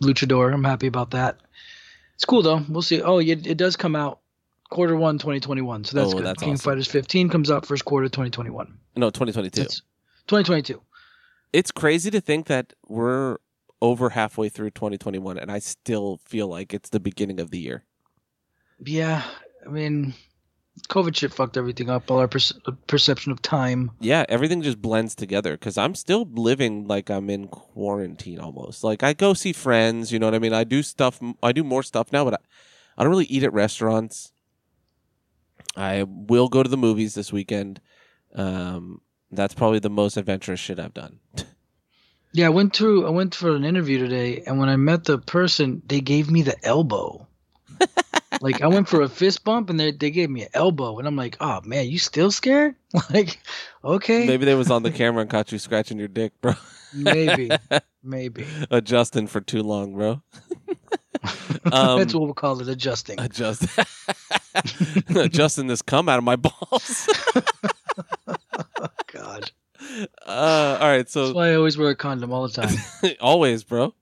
luchador. 0.02 0.52
I'm 0.52 0.64
happy 0.64 0.86
about 0.86 1.10
that. 1.12 1.38
It's 2.14 2.24
cool 2.24 2.42
though. 2.42 2.62
We'll 2.68 2.82
see. 2.82 3.00
Oh, 3.00 3.18
yeah, 3.18 3.36
it 3.44 3.56
does 3.56 3.76
come 3.76 3.94
out 3.94 4.18
quarter 4.70 4.96
one 4.96 5.18
2021. 5.18 5.84
So 5.84 5.96
that's 5.96 6.12
Oh, 6.12 6.16
good. 6.16 6.26
that's 6.26 6.42
King 6.42 6.50
of 6.50 6.54
awesome. 6.56 6.72
Fighters 6.72 6.88
15 6.88 7.28
comes 7.28 7.50
out 7.50 7.64
first 7.64 7.84
quarter 7.84 8.08
2021. 8.08 8.76
No, 8.96 9.08
2022. 9.10 9.60
That's 9.60 9.82
2022. 10.26 10.82
It's 11.52 11.70
crazy 11.70 12.10
to 12.10 12.20
think 12.20 12.48
that 12.48 12.74
we're 12.88 13.38
over 13.80 14.10
halfway 14.10 14.48
through 14.48 14.70
2021 14.70 15.38
and 15.38 15.50
I 15.50 15.58
still 15.58 16.20
feel 16.24 16.48
like 16.48 16.74
it's 16.74 16.90
the 16.90 17.00
beginning 17.00 17.40
of 17.40 17.50
the 17.50 17.58
year. 17.58 17.84
Yeah, 18.84 19.24
I 19.66 19.68
mean, 19.70 20.14
COVID 20.88 21.16
shit 21.16 21.32
fucked 21.32 21.56
everything 21.56 21.90
up. 21.90 22.10
All 22.10 22.18
our 22.18 22.28
perce- 22.28 22.58
perception 22.86 23.32
of 23.32 23.42
time. 23.42 23.90
Yeah, 24.00 24.24
everything 24.28 24.62
just 24.62 24.80
blends 24.80 25.14
together 25.14 25.52
because 25.52 25.76
I'm 25.76 25.94
still 25.94 26.28
living 26.32 26.86
like 26.86 27.10
I'm 27.10 27.28
in 27.30 27.48
quarantine 27.48 28.38
almost. 28.38 28.84
Like 28.84 29.02
I 29.02 29.12
go 29.12 29.34
see 29.34 29.52
friends, 29.52 30.12
you 30.12 30.18
know 30.18 30.26
what 30.26 30.34
I 30.34 30.38
mean? 30.38 30.52
I 30.52 30.64
do 30.64 30.82
stuff, 30.82 31.20
I 31.42 31.52
do 31.52 31.64
more 31.64 31.82
stuff 31.82 32.12
now, 32.12 32.24
but 32.24 32.34
I, 32.34 32.38
I 32.96 33.02
don't 33.02 33.10
really 33.10 33.26
eat 33.26 33.42
at 33.42 33.52
restaurants. 33.52 34.32
I 35.76 36.04
will 36.04 36.48
go 36.48 36.62
to 36.62 36.68
the 36.68 36.76
movies 36.76 37.14
this 37.14 37.32
weekend. 37.32 37.80
Um, 38.34 39.00
that's 39.30 39.54
probably 39.54 39.78
the 39.78 39.90
most 39.90 40.16
adventurous 40.16 40.60
shit 40.60 40.78
I've 40.78 40.94
done. 40.94 41.20
Yeah, 42.32 42.46
I 42.46 42.50
went 42.50 42.74
through. 42.74 43.06
I 43.06 43.10
went 43.10 43.34
for 43.34 43.54
an 43.54 43.64
interview 43.64 43.98
today, 43.98 44.42
and 44.46 44.58
when 44.58 44.68
I 44.68 44.76
met 44.76 45.04
the 45.04 45.18
person, 45.18 45.82
they 45.86 46.00
gave 46.00 46.30
me 46.30 46.42
the 46.42 46.56
elbow. 46.64 47.26
like 48.40 48.60
I 48.60 48.66
went 48.66 48.88
for 48.88 49.02
a 49.02 49.08
fist 49.08 49.44
bump, 49.44 49.70
and 49.70 49.80
they 49.80 49.92
they 49.92 50.10
gave 50.10 50.28
me 50.30 50.42
an 50.42 50.50
elbow, 50.54 50.98
and 50.98 51.08
I'm 51.08 51.16
like, 51.16 51.36
oh 51.40 51.60
man, 51.64 51.88
you 51.88 51.98
still 51.98 52.30
scared? 52.30 52.74
like, 53.10 53.40
okay, 53.84 54.26
Maybe 54.26 54.44
they 54.44 54.54
was 54.54 54.70
on 54.70 54.82
the 54.82 54.90
camera 54.90 55.22
and 55.22 55.30
caught 55.30 55.52
you 55.52 55.58
scratching 55.58 55.98
your 55.98 56.08
dick, 56.08 56.32
bro. 56.40 56.54
maybe, 56.94 57.50
maybe. 58.02 58.46
Adjusting 58.70 59.26
for 59.26 59.40
too 59.40 59.62
long, 59.62 59.94
bro. 59.94 60.22
Um, 61.72 61.98
That's 61.98 62.14
what 62.14 62.22
we'll 62.22 62.34
call 62.34 62.60
it, 62.60 62.68
adjusting. 62.68 63.18
Adjust, 63.18 63.66
adjusting 65.08 65.66
this 65.66 65.82
cum 65.82 66.08
out 66.08 66.18
of 66.18 66.24
my 66.24 66.36
balls. 66.36 67.08
oh, 68.26 68.88
God, 69.12 69.50
Uh, 70.26 70.78
all 70.80 70.88
right, 70.88 70.98
that's 70.98 71.12
so 71.12 71.32
why 71.32 71.50
I 71.50 71.54
always 71.54 71.78
wear 71.78 71.90
a 71.90 71.96
condom 71.96 72.32
all 72.32 72.46
the 72.46 72.62
time. 72.62 73.14
always, 73.20 73.64
bro. 73.64 73.94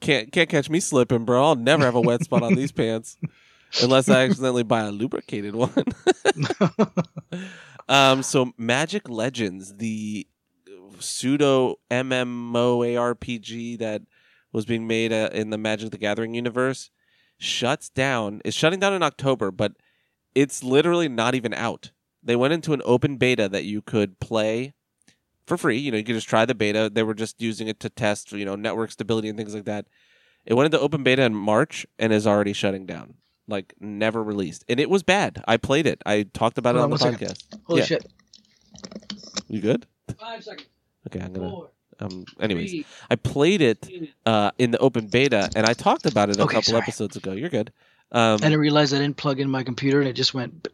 Can't 0.00 0.30
can't 0.32 0.48
catch 0.48 0.68
me 0.68 0.80
slipping, 0.80 1.24
bro. 1.24 1.44
I'll 1.44 1.54
never 1.54 1.84
have 1.84 1.94
a 1.94 2.00
wet 2.00 2.24
spot 2.24 2.42
on 2.42 2.54
these 2.54 2.72
pants 2.72 3.16
unless 3.82 4.08
I 4.08 4.24
accidentally 4.24 4.62
buy 4.62 4.82
a 4.82 4.90
lubricated 4.90 5.54
one. 5.54 5.84
um, 7.88 8.22
so 8.22 8.52
Magic 8.58 9.08
Legends, 9.08 9.76
the 9.76 10.26
pseudo 10.98 11.76
MMOARPG 11.90 13.78
that 13.78 14.02
was 14.52 14.66
being 14.66 14.86
made 14.86 15.12
uh, 15.12 15.30
in 15.32 15.50
the 15.50 15.58
Magic 15.58 15.90
the 15.90 15.98
Gathering 15.98 16.34
universe, 16.34 16.90
shuts 17.38 17.88
down. 17.88 18.40
Is 18.44 18.54
shutting 18.54 18.80
down 18.80 18.92
in 18.92 19.02
October, 19.02 19.50
but 19.50 19.72
it's 20.34 20.62
literally 20.62 21.08
not 21.08 21.34
even 21.34 21.54
out. 21.54 21.90
They 22.22 22.36
went 22.36 22.52
into 22.52 22.72
an 22.72 22.82
open 22.84 23.16
beta 23.16 23.48
that 23.48 23.64
you 23.64 23.80
could 23.80 24.18
play 24.20 24.74
for 25.46 25.56
free. 25.56 25.78
You 25.78 25.90
know, 25.90 25.96
you 25.98 26.04
could 26.04 26.14
just 26.14 26.28
try 26.28 26.44
the 26.44 26.54
beta. 26.54 26.90
They 26.92 27.02
were 27.02 27.14
just 27.14 27.40
using 27.40 27.68
it 27.68 27.80
to 27.80 27.88
test, 27.88 28.32
you 28.32 28.44
know, 28.44 28.56
network 28.56 28.90
stability 28.90 29.28
and 29.28 29.36
things 29.38 29.54
like 29.54 29.64
that. 29.64 29.86
It 30.44 30.54
went 30.54 30.66
into 30.66 30.80
open 30.80 31.02
beta 31.02 31.22
in 31.22 31.34
March 31.34 31.86
and 31.98 32.12
is 32.12 32.26
already 32.26 32.52
shutting 32.52 32.86
down. 32.86 33.14
Like 33.48 33.74
never 33.80 34.22
released, 34.24 34.64
and 34.68 34.80
it 34.80 34.90
was 34.90 35.04
bad. 35.04 35.42
I 35.46 35.56
played 35.56 35.86
it. 35.86 36.02
I 36.04 36.24
talked 36.24 36.58
about 36.58 36.74
it 36.74 36.78
Hold 36.80 36.92
on 36.92 36.92
on 36.94 36.98
the 36.98 37.04
one 37.04 37.12
second. 37.18 37.28
podcast. 37.36 37.60
Holy 37.64 37.78
Yeah. 37.80 37.86
shit! 37.86 38.06
You 39.48 39.60
good? 39.60 39.86
Five 40.18 40.42
seconds. 40.42 40.68
Okay, 41.06 41.20
I'm 41.20 41.32
gonna. 41.32 41.50
Four. 41.50 41.70
Um. 42.00 42.24
Anyways, 42.40 42.70
three, 42.72 42.86
I 43.08 43.14
played 43.16 43.60
it 43.62 43.88
uh 44.26 44.50
in 44.58 44.72
the 44.72 44.78
open 44.78 45.06
beta, 45.06 45.48
and 45.54 45.64
I 45.64 45.74
talked 45.74 46.06
about 46.06 46.28
it 46.28 46.38
a 46.38 46.42
Okay, 46.42 46.54
couple 46.54 46.72
sorry. 46.72 46.82
episodes 46.82 47.16
ago. 47.16 47.32
You're 47.32 47.48
good. 47.48 47.72
Um, 48.12 48.34
I 48.34 48.36
didn't 48.36 48.60
realize 48.60 48.94
I 48.94 48.98
didn't 48.98 49.16
plug 49.16 49.40
in 49.40 49.50
my 49.50 49.62
computer, 49.64 49.98
and 50.00 50.08
it 50.08 50.12
just 50.14 50.32
went 50.32 50.68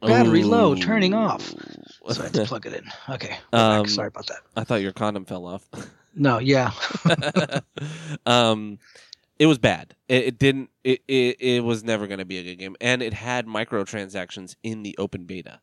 battery 0.00 0.42
low, 0.42 0.74
turning 0.74 1.12
off. 1.14 1.42
So 2.10 2.20
I 2.20 2.24
had 2.24 2.34
to 2.34 2.44
plug 2.46 2.66
it 2.66 2.74
in. 2.74 3.14
Okay. 3.14 3.36
Um. 3.52 3.86
Sorry 3.86 4.08
about 4.08 4.26
that. 4.28 4.38
I 4.56 4.64
thought 4.64 4.80
your 4.82 4.92
condom 4.92 5.24
fell 5.24 5.46
off. 5.46 5.68
No, 6.20 6.38
yeah. 6.38 6.72
um, 8.26 8.78
it 9.38 9.46
was 9.46 9.58
bad. 9.58 9.94
It, 10.08 10.24
it 10.24 10.38
didn't. 10.38 10.70
It, 10.82 11.02
it 11.06 11.36
it 11.40 11.64
was 11.64 11.84
never 11.84 12.08
going 12.08 12.18
to 12.18 12.24
be 12.24 12.38
a 12.38 12.42
good 12.42 12.56
game, 12.56 12.74
and 12.80 13.02
it 13.02 13.12
had 13.14 13.46
microtransactions 13.46 14.56
in 14.64 14.82
the 14.82 14.96
open 14.98 15.26
beta, 15.26 15.60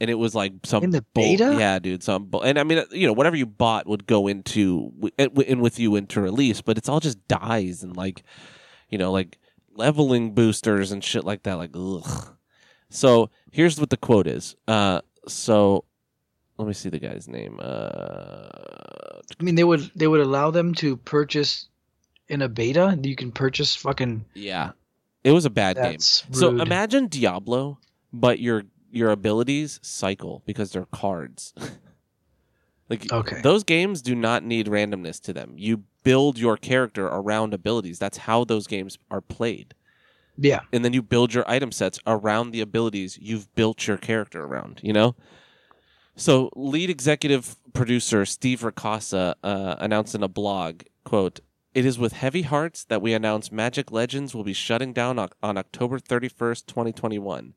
and 0.00 0.08
it 0.08 0.14
was 0.14 0.32
like 0.32 0.52
some 0.64 0.84
In 0.84 0.90
the 0.90 1.02
bull- 1.12 1.24
beta? 1.24 1.56
Yeah, 1.58 1.80
dude. 1.80 2.04
Some 2.04 2.26
bull- 2.26 2.42
and 2.42 2.56
I 2.56 2.62
mean, 2.62 2.84
you 2.92 3.08
know, 3.08 3.12
whatever 3.12 3.34
you 3.34 3.46
bought 3.46 3.88
would 3.88 4.06
go 4.06 4.28
into 4.28 4.92
in 5.18 5.58
with 5.60 5.80
you 5.80 5.96
into 5.96 6.20
release, 6.20 6.60
but 6.60 6.78
it's 6.78 6.88
all 6.88 7.00
just 7.00 7.26
dies 7.26 7.82
and 7.82 7.96
like, 7.96 8.22
you 8.90 8.98
know, 8.98 9.10
like 9.10 9.38
leveling 9.74 10.34
boosters 10.34 10.92
and 10.92 11.02
shit 11.02 11.24
like 11.24 11.42
that. 11.44 11.54
Like, 11.54 11.70
ugh. 11.74 12.36
So 12.90 13.30
here's 13.50 13.78
what 13.78 13.90
the 13.90 13.96
quote 13.96 14.26
is. 14.26 14.56
Uh, 14.66 15.00
so 15.28 15.84
let 16.58 16.66
me 16.66 16.74
see 16.74 16.88
the 16.88 16.98
guy's 16.98 17.28
name. 17.28 17.58
Uh, 17.62 18.48
I 19.38 19.42
mean, 19.42 19.54
they 19.54 19.64
would 19.64 19.90
they 19.94 20.06
would 20.06 20.20
allow 20.20 20.50
them 20.50 20.74
to 20.74 20.96
purchase 20.96 21.68
in 22.28 22.42
a 22.42 22.48
beta. 22.48 22.98
You 23.02 23.16
can 23.16 23.32
purchase 23.32 23.74
fucking. 23.76 24.24
yeah, 24.34 24.72
it 25.24 25.32
was 25.32 25.44
a 25.44 25.50
bad 25.50 25.76
game. 25.76 25.92
That's 25.92 26.24
So 26.32 26.58
imagine 26.60 27.06
Diablo, 27.06 27.78
but 28.12 28.40
your 28.40 28.64
your 28.90 29.10
abilities 29.10 29.78
cycle 29.82 30.42
because 30.44 30.72
they're 30.72 30.86
cards. 30.86 31.54
like 32.90 33.10
Okay. 33.10 33.40
those 33.40 33.64
games 33.64 34.02
do 34.02 34.14
not 34.14 34.44
need 34.44 34.66
randomness 34.66 35.20
to 35.22 35.32
them. 35.32 35.54
You 35.56 35.84
build 36.02 36.38
your 36.38 36.56
character 36.56 37.06
around 37.06 37.54
abilities. 37.54 37.98
That's 37.98 38.18
how 38.18 38.44
those 38.44 38.66
games 38.66 38.98
are 39.10 39.20
played. 39.20 39.74
Yeah. 40.36 40.60
And 40.72 40.84
then 40.84 40.92
you 40.92 41.02
build 41.02 41.32
your 41.32 41.48
item 41.48 41.70
sets 41.72 41.98
around 42.06 42.50
the 42.50 42.60
abilities 42.60 43.18
you've 43.20 43.54
built 43.54 43.86
your 43.86 43.96
character 43.96 44.42
around, 44.44 44.80
you 44.82 44.92
know? 44.92 45.14
So, 46.16 46.50
lead 46.56 46.90
executive 46.90 47.56
producer 47.72 48.26
Steve 48.26 48.60
Ricossa 48.60 49.34
uh, 49.42 49.76
announced 49.78 50.14
in 50.14 50.22
a 50.22 50.28
blog, 50.28 50.82
quote, 51.04 51.40
It 51.74 51.86
is 51.86 51.98
with 51.98 52.12
heavy 52.14 52.42
hearts 52.42 52.84
that 52.84 53.00
we 53.00 53.14
announce 53.14 53.52
Magic 53.52 53.90
Legends 53.92 54.34
will 54.34 54.44
be 54.44 54.52
shutting 54.52 54.92
down 54.92 55.18
on, 55.18 55.28
on 55.42 55.56
October 55.56 55.98
31st, 55.98 56.66
2021. 56.66 57.54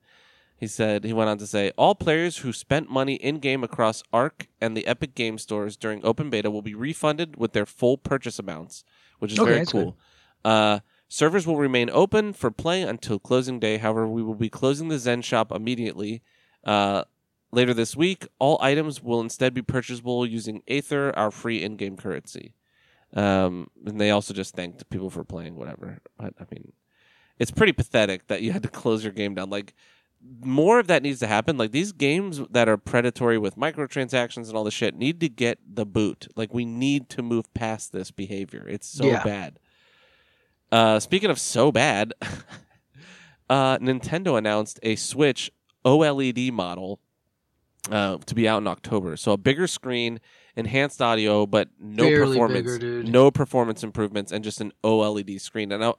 He 0.64 0.68
said, 0.68 1.04
he 1.04 1.12
went 1.12 1.30
on 1.30 1.38
to 1.40 1.46
say, 1.46 1.74
All 1.78 1.94
players 1.94 2.38
who 2.38 2.54
spent 2.54 2.90
money 2.90 3.16
in 3.16 3.40
game 3.40 3.66
across 3.66 4.02
ARC 4.14 4.48
and 4.62 4.78
the 4.78 4.88
Epic 4.88 5.14
Game 5.14 5.38
stores 5.38 5.76
during 5.76 6.06
open 6.06 6.30
beta 6.30 6.50
will 6.50 6.62
be 6.62 6.74
refunded 6.74 7.36
with 7.36 7.52
their 7.52 7.66
full 7.66 7.98
purchase 7.98 8.40
amounts, 8.40 8.86
which 9.20 9.34
is 9.34 9.40
Okay, 9.40 9.56
very 9.56 9.66
cool. 9.66 9.98
Uh, 10.46 10.80
servers 11.10 11.46
will 11.46 11.58
remain 11.58 11.90
open 11.90 12.32
for 12.32 12.50
play 12.50 12.82
until 12.82 13.20
closing 13.20 13.60
day. 13.60 13.76
However, 13.78 14.08
we 14.08 14.24
will 14.24 14.36
be 14.36 14.48
closing 14.48 14.88
the 14.88 14.98
Zen 15.00 15.22
shop 15.22 15.52
immediately. 15.52 16.24
Uh, 16.64 17.04
later 17.52 17.74
this 17.74 17.98
week, 17.98 18.26
all 18.40 18.58
items 18.62 19.04
will 19.04 19.20
instead 19.20 19.54
be 19.54 19.62
purchasable 19.62 20.26
using 20.26 20.64
Aether, 20.70 21.14
our 21.20 21.30
free 21.30 21.62
in 21.62 21.76
game 21.76 21.98
currency. 21.98 22.56
Um, 23.14 23.70
and 23.86 24.00
they 24.00 24.12
also 24.12 24.34
just 24.34 24.56
thanked 24.56 24.90
people 24.90 25.10
for 25.10 25.26
playing, 25.26 25.58
whatever. 25.58 26.00
But, 26.18 26.36
I 26.40 26.46
mean, 26.50 26.72
it's 27.38 27.52
pretty 27.52 27.74
pathetic 27.74 28.28
that 28.28 28.42
you 28.42 28.54
had 28.54 28.64
to 28.64 28.70
close 28.82 29.04
your 29.04 29.12
game 29.12 29.36
down. 29.36 29.50
Like, 29.50 29.74
more 30.42 30.80
of 30.80 30.88
that 30.88 31.04
needs 31.04 31.20
to 31.20 31.28
happen. 31.28 31.58
Like 31.58 31.72
these 31.72 31.92
games 31.92 32.42
that 32.50 32.68
are 32.70 32.78
predatory 32.78 33.38
with 33.38 33.56
microtransactions 33.58 34.48
and 34.48 34.56
all 34.56 34.64
the 34.64 34.72
shit 34.72 34.96
need 34.96 35.20
to 35.22 35.30
get 35.30 35.60
the 35.66 35.86
boot. 35.86 36.28
Like 36.36 36.54
we 36.54 36.66
need 36.66 37.10
to 37.10 37.22
move 37.22 37.54
past 37.54 37.92
this 37.92 38.12
behavior. 38.12 38.66
It's 38.68 38.88
so 38.88 39.08
Yeah. 39.08 39.24
bad. 39.24 39.60
Uh, 40.72 41.00
speaking 41.00 41.30
of 41.30 41.40
so 41.40 41.72
bad, 41.72 42.14
uh, 43.50 43.78
Nintendo 43.80 44.38
announced 44.38 44.80
a 44.84 44.96
Switch 44.96 45.52
OLED 45.86 46.52
model 46.52 47.00
uh, 47.92 48.18
to 48.18 48.34
be 48.34 48.48
out 48.48 48.60
in 48.62 48.68
October. 48.68 49.18
So 49.18 49.34
a 49.34 49.38
bigger 49.38 49.68
screen, 49.68 50.20
enhanced 50.56 51.02
audio, 51.02 51.46
but 51.46 51.70
no 51.80 52.08
Barely 52.08 52.38
performance, 52.38 52.78
bigger, 52.78 53.04
no 53.04 53.30
performance 53.30 53.84
improvements, 53.84 54.32
and 54.32 54.44
just 54.44 54.62
an 54.62 54.72
OLED 54.84 55.40
screen. 55.42 55.72
And 55.72 55.84
I, 55.84 55.94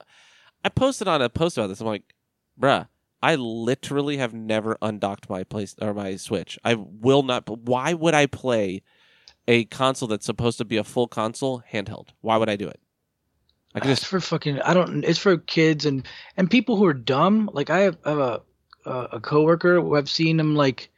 I 0.64 0.70
posted 0.70 1.06
on 1.08 1.20
a 1.22 1.28
post 1.28 1.58
about 1.58 1.66
this. 1.68 1.80
I'm 1.80 1.86
like, 1.86 2.14
bruh, 2.58 2.88
I 3.24 3.36
literally 3.36 4.18
have 4.18 4.34
never 4.34 4.76
undocked 4.82 5.30
my 5.30 5.44
place 5.44 5.74
or 5.80 5.94
my 5.94 6.16
Switch. 6.16 6.58
I 6.62 6.74
will 6.74 7.22
not. 7.22 7.48
Why 7.48 7.94
would 7.94 8.12
I 8.12 8.26
play 8.26 8.82
a 9.48 9.64
console 9.64 10.08
that's 10.08 10.26
supposed 10.26 10.58
to 10.58 10.66
be 10.66 10.76
a 10.76 10.84
full 10.84 11.08
console 11.08 11.62
handheld? 11.72 12.08
Why 12.20 12.36
would 12.36 12.50
I 12.50 12.56
do 12.56 12.68
it? 12.68 12.78
I 13.74 13.78
ah, 13.78 13.88
It's 13.88 14.00
just 14.00 14.06
for 14.10 14.20
fucking. 14.20 14.60
I 14.60 14.74
don't. 14.74 15.04
It's 15.06 15.18
for 15.18 15.38
kids 15.38 15.86
and 15.86 16.06
and 16.36 16.50
people 16.50 16.76
who 16.76 16.84
are 16.84 16.92
dumb. 16.92 17.48
Like 17.54 17.70
I 17.70 17.78
have, 17.78 17.96
I 18.04 18.10
have 18.10 18.18
a 18.18 18.42
a, 18.84 19.08
a 19.12 19.20
coworker 19.20 19.80
who 19.80 19.96
I've 19.96 20.10
seen 20.10 20.38
him 20.38 20.54
like. 20.54 20.90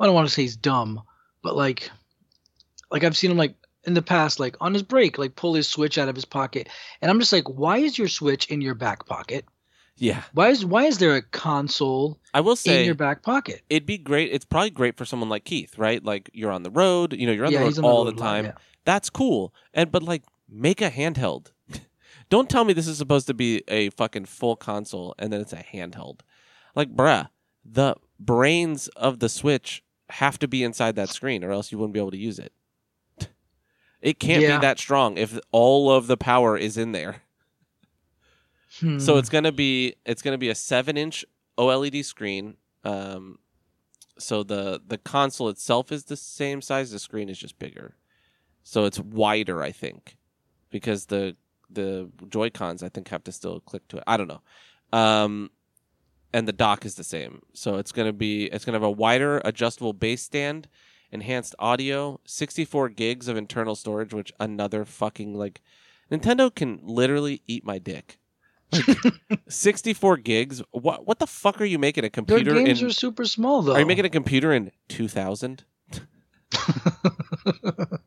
I 0.00 0.06
don't 0.06 0.14
want 0.14 0.28
to 0.28 0.34
say 0.34 0.42
he's 0.42 0.56
dumb, 0.56 1.02
but 1.42 1.56
like, 1.56 1.90
like 2.90 3.04
I've 3.04 3.18
seen 3.18 3.30
him 3.30 3.36
like 3.36 3.54
in 3.84 3.92
the 3.92 4.00
past, 4.00 4.40
like 4.40 4.56
on 4.62 4.72
his 4.72 4.82
break, 4.82 5.18
like 5.18 5.36
pull 5.36 5.52
his 5.52 5.68
switch 5.68 5.98
out 5.98 6.08
of 6.08 6.14
his 6.14 6.24
pocket, 6.24 6.70
and 7.02 7.10
I'm 7.10 7.20
just 7.20 7.34
like, 7.34 7.50
why 7.50 7.78
is 7.78 7.98
your 7.98 8.08
switch 8.08 8.46
in 8.46 8.62
your 8.62 8.74
back 8.74 9.04
pocket? 9.04 9.44
Yeah. 9.96 10.22
Why 10.34 10.48
is 10.50 10.64
why 10.64 10.84
is 10.84 10.98
there 10.98 11.14
a 11.16 11.22
console 11.22 12.18
I 12.34 12.40
will 12.40 12.56
say 12.56 12.80
in 12.80 12.86
your 12.86 12.94
back 12.94 13.22
pocket? 13.22 13.62
it'd 13.70 13.86
be 13.86 13.98
great. 13.98 14.32
It's 14.32 14.44
probably 14.44 14.70
great 14.70 14.96
for 14.96 15.04
someone 15.04 15.28
like 15.28 15.44
Keith, 15.44 15.78
right? 15.78 16.02
Like 16.04 16.30
you're 16.32 16.50
on 16.52 16.62
the 16.62 16.70
road. 16.70 17.12
You 17.12 17.26
know, 17.26 17.32
you're 17.32 17.46
on 17.46 17.52
yeah, 17.52 17.60
the 17.60 17.64
road 17.66 17.78
on 17.78 17.84
all 17.84 18.04
the 18.04 18.12
road 18.12 18.20
lot, 18.20 18.26
time. 18.26 18.44
yeah. 18.46 18.52
That's 18.84 19.10
cool. 19.10 19.54
And 19.74 19.90
but 19.90 20.02
like 20.02 20.22
make 20.48 20.80
a 20.80 20.90
handheld. 20.90 21.52
Don't 22.28 22.48
tell 22.50 22.64
me 22.64 22.72
this 22.72 22.88
is 22.88 22.98
supposed 22.98 23.26
to 23.28 23.34
be 23.34 23.62
a 23.68 23.90
fucking 23.90 24.26
full 24.26 24.56
console 24.56 25.14
and 25.18 25.32
then 25.32 25.40
it's 25.40 25.52
a 25.52 25.64
handheld. 25.72 26.20
Like, 26.74 26.94
bruh, 26.94 27.28
the 27.64 27.96
brains 28.20 28.88
of 28.88 29.18
the 29.20 29.28
Switch 29.28 29.82
have 30.10 30.38
to 30.40 30.46
be 30.48 30.62
inside 30.62 30.94
that 30.96 31.08
screen 31.08 31.42
or 31.42 31.50
else 31.52 31.72
you 31.72 31.78
wouldn't 31.78 31.94
be 31.94 32.00
able 32.00 32.10
to 32.12 32.16
use 32.18 32.38
it. 32.38 32.52
It 34.02 34.20
can't 34.20 34.42
Yeah. 34.42 34.58
be 34.58 34.60
that 34.62 34.78
strong 34.78 35.16
if 35.16 35.38
all 35.52 35.90
of 35.90 36.06
the 36.06 36.16
power 36.16 36.56
is 36.56 36.76
in 36.76 36.92
there. 36.92 37.22
Hmm. 38.80 38.98
So 38.98 39.16
it's 39.16 39.28
gonna 39.28 39.52
be 39.52 39.96
it's 40.04 40.22
gonna 40.22 40.38
be 40.38 40.48
a 40.48 40.54
seven 40.54 40.96
inch 40.96 41.24
OLED 41.58 42.04
screen. 42.04 42.56
Um, 42.84 43.38
so 44.18 44.42
the 44.42 44.80
the 44.86 44.98
console 44.98 45.48
itself 45.48 45.92
is 45.92 46.04
the 46.04 46.16
same 46.16 46.60
size. 46.60 46.90
The 46.90 46.98
screen 46.98 47.28
is 47.28 47.38
just 47.38 47.58
bigger, 47.58 47.96
so 48.62 48.84
it's 48.84 48.98
wider. 48.98 49.62
I 49.62 49.72
think 49.72 50.16
because 50.70 51.06
the 51.06 51.36
the 51.70 52.10
Joy 52.28 52.50
Cons 52.50 52.82
I 52.82 52.88
think 52.88 53.08
have 53.08 53.24
to 53.24 53.32
still 53.32 53.60
click 53.60 53.86
to 53.88 53.98
it. 53.98 54.04
I 54.06 54.16
don't 54.16 54.28
know. 54.28 54.42
Um, 54.92 55.50
and 56.32 56.46
the 56.46 56.52
dock 56.52 56.84
is 56.84 56.94
the 56.94 57.04
same. 57.04 57.42
So 57.54 57.76
it's 57.76 57.92
gonna 57.92 58.12
be 58.12 58.44
it's 58.46 58.64
gonna 58.64 58.76
have 58.76 58.82
a 58.82 58.90
wider 58.90 59.40
adjustable 59.44 59.92
base 59.92 60.22
stand, 60.22 60.68
enhanced 61.10 61.54
audio, 61.58 62.20
64 62.26 62.90
gigs 62.90 63.28
of 63.28 63.36
internal 63.36 63.74
storage, 63.74 64.12
which 64.12 64.32
another 64.38 64.84
fucking 64.84 65.34
like 65.34 65.60
Nintendo 66.10 66.54
can 66.54 66.80
literally 66.82 67.42
eat 67.46 67.64
my 67.64 67.78
dick. 67.78 68.18
Like 68.72 69.40
64 69.48 70.16
gigs. 70.18 70.62
What 70.70 71.06
what 71.06 71.18
the 71.18 71.26
fuck 71.26 71.60
are 71.60 71.64
you 71.64 71.78
making 71.78 72.04
a 72.04 72.10
computer? 72.10 72.54
their 72.54 72.64
games 72.64 72.82
in? 72.82 72.88
are 72.88 72.92
super 72.92 73.24
small 73.24 73.62
though. 73.62 73.74
Are 73.74 73.80
you 73.80 73.86
making 73.86 74.04
a 74.04 74.10
computer 74.10 74.52
in 74.52 74.72
2000? 74.88 75.64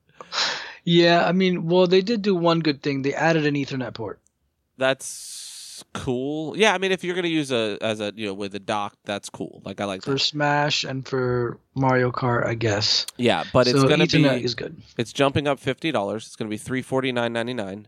yeah, 0.84 1.26
I 1.26 1.32
mean, 1.32 1.68
well, 1.68 1.88
they 1.88 2.02
did 2.02 2.22
do 2.22 2.36
one 2.36 2.60
good 2.60 2.82
thing. 2.82 3.02
They 3.02 3.14
added 3.14 3.46
an 3.46 3.56
Ethernet 3.56 3.94
port. 3.94 4.20
That's 4.78 5.84
cool. 5.94 6.58
Yeah, 6.58 6.74
I 6.74 6.78
mean 6.78 6.92
if 6.92 7.04
you're 7.04 7.16
going 7.16 7.24
to 7.24 7.30
use 7.30 7.52
a 7.52 7.78
as 7.82 8.00
a, 8.00 8.14
you 8.16 8.28
know, 8.28 8.34
with 8.34 8.56
a 8.56 8.60
dock, 8.60 8.96
that's 9.06 9.30
cool. 9.30 9.62
Like 9.66 9.82
I 9.82 9.86
like 9.86 10.04
for 10.04 10.12
that. 10.12 10.20
Smash 10.20 10.84
and 10.84 11.08
for 11.08 11.60
Mario 11.76 12.12
Kart, 12.12 12.46
I 12.46 12.54
guess. 12.54 13.06
Yeah, 13.18 13.44
but 13.54 13.68
it's 13.68 13.84
going 13.84 14.00
to 14.00 14.06
Ethernet 14.06 14.40
be 14.40 14.44
is 14.44 14.56
good. 14.56 14.82
It's 14.98 15.14
jumping 15.14 15.48
up 15.48 15.60
fifty 15.60 15.92
dollars. 15.92 16.28
It's 16.28 16.36
going 16.36 16.50
to 16.50 16.54
be 16.54 16.58
three 16.58 16.82
forty 16.82 17.12
nine 17.12 17.34
ninety 17.34 17.54
nine. 17.54 17.88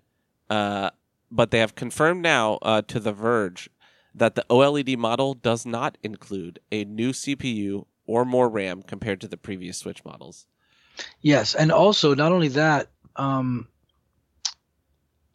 Uh, 0.49 0.89
but 1.32 1.52
they 1.52 1.60
have 1.60 1.76
confirmed 1.76 2.22
now 2.22 2.60
uh, 2.62 2.82
to 2.84 3.00
The 3.00 3.14
Verge 3.14 3.70
that 4.14 4.36
the 4.36 4.46
OLED 4.50 4.98
model 4.98 5.34
does 5.34 5.66
not 5.66 5.98
include 6.04 6.60
a 6.72 6.84
new 6.84 7.12
CPU 7.12 7.86
or 8.06 8.26
more 8.26 8.50
RAM 8.50 8.84
compared 8.84 9.22
to 9.22 9.28
the 9.28 9.38
previous 9.38 9.78
Switch 9.78 10.04
models. 10.04 10.46
Yes, 11.22 11.56
and 11.56 11.72
also 11.72 12.14
not 12.14 12.32
only 12.34 12.50
that, 12.50 12.90
um, 13.16 13.68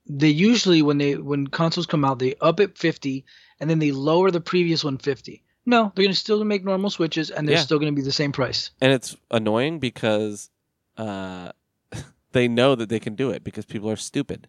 they 0.06 0.28
usually 0.28 0.82
when 0.82 0.98
they 0.98 1.16
when 1.16 1.46
consoles 1.46 1.86
come 1.86 2.04
out, 2.04 2.18
they 2.18 2.34
up 2.40 2.60
it 2.60 2.78
fifty 2.78 3.24
and 3.58 3.68
then 3.68 3.78
they 3.78 3.90
lower 3.92 4.30
the 4.30 4.40
previous 4.40 4.84
one 4.84 4.98
fifty. 4.98 5.42
No, 5.64 5.90
they're 5.94 6.04
gonna 6.04 6.14
still 6.14 6.44
make 6.44 6.64
normal 6.64 6.90
switches 6.90 7.30
and 7.30 7.48
they're 7.48 7.56
Yeah. 7.56 7.62
still 7.62 7.78
gonna 7.78 7.92
be 7.92 8.02
the 8.02 8.12
same 8.12 8.30
price. 8.30 8.70
And 8.80 8.92
it's 8.92 9.16
annoying 9.30 9.80
because 9.80 10.50
uh, 10.96 11.50
they 12.32 12.46
know 12.46 12.74
that 12.76 12.88
they 12.88 13.00
can 13.00 13.16
do 13.16 13.30
it 13.30 13.42
because 13.42 13.64
people 13.64 13.90
are 13.90 13.96
stupid. 13.96 14.46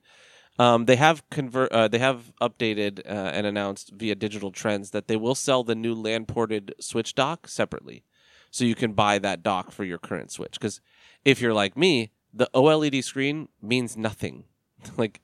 Um, 0.60 0.86
they 0.86 0.95
have 0.95 1.28
convert. 1.30 1.72
Uh, 1.72 1.88
they 1.88 1.99
have 1.99 2.34
updated 2.41 2.99
uh, 3.05 3.10
and 3.10 3.45
announced 3.45 3.91
via 3.91 4.16
Digital 4.16 4.51
Trends 4.51 4.91
that 4.91 5.08
they 5.08 5.16
will 5.16 5.36
sell 5.36 5.64
the 5.64 5.76
new 5.76 5.93
LAN 5.93 6.26
ported 6.26 6.74
Switch 6.80 7.14
dock 7.14 7.47
separately, 7.47 8.03
so 8.49 8.66
you 8.66 8.76
can 8.76 8.93
buy 8.93 9.20
that 9.20 9.43
dock 9.43 9.72
for 9.72 9.84
your 9.84 9.99
current 9.99 10.32
Switch. 10.32 10.53
Because 10.53 10.82
if 11.24 11.39
you're 11.41 11.53
like 11.53 11.78
me, 11.78 12.12
the 12.34 12.49
OLED 12.53 13.03
screen 13.03 13.49
means 13.62 13.95
nothing. 13.95 14.45
like 14.97 15.22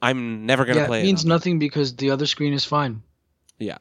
I'm 0.00 0.46
never 0.46 0.64
gonna 0.64 0.80
yeah, 0.80 0.86
play 0.86 1.00
it 1.00 1.04
means 1.04 1.24
it. 1.24 1.28
nothing 1.28 1.58
because 1.58 1.96
the 1.96 2.10
other 2.10 2.26
screen 2.26 2.52
is 2.52 2.64
fine. 2.64 3.02
Yeah. 3.58 3.78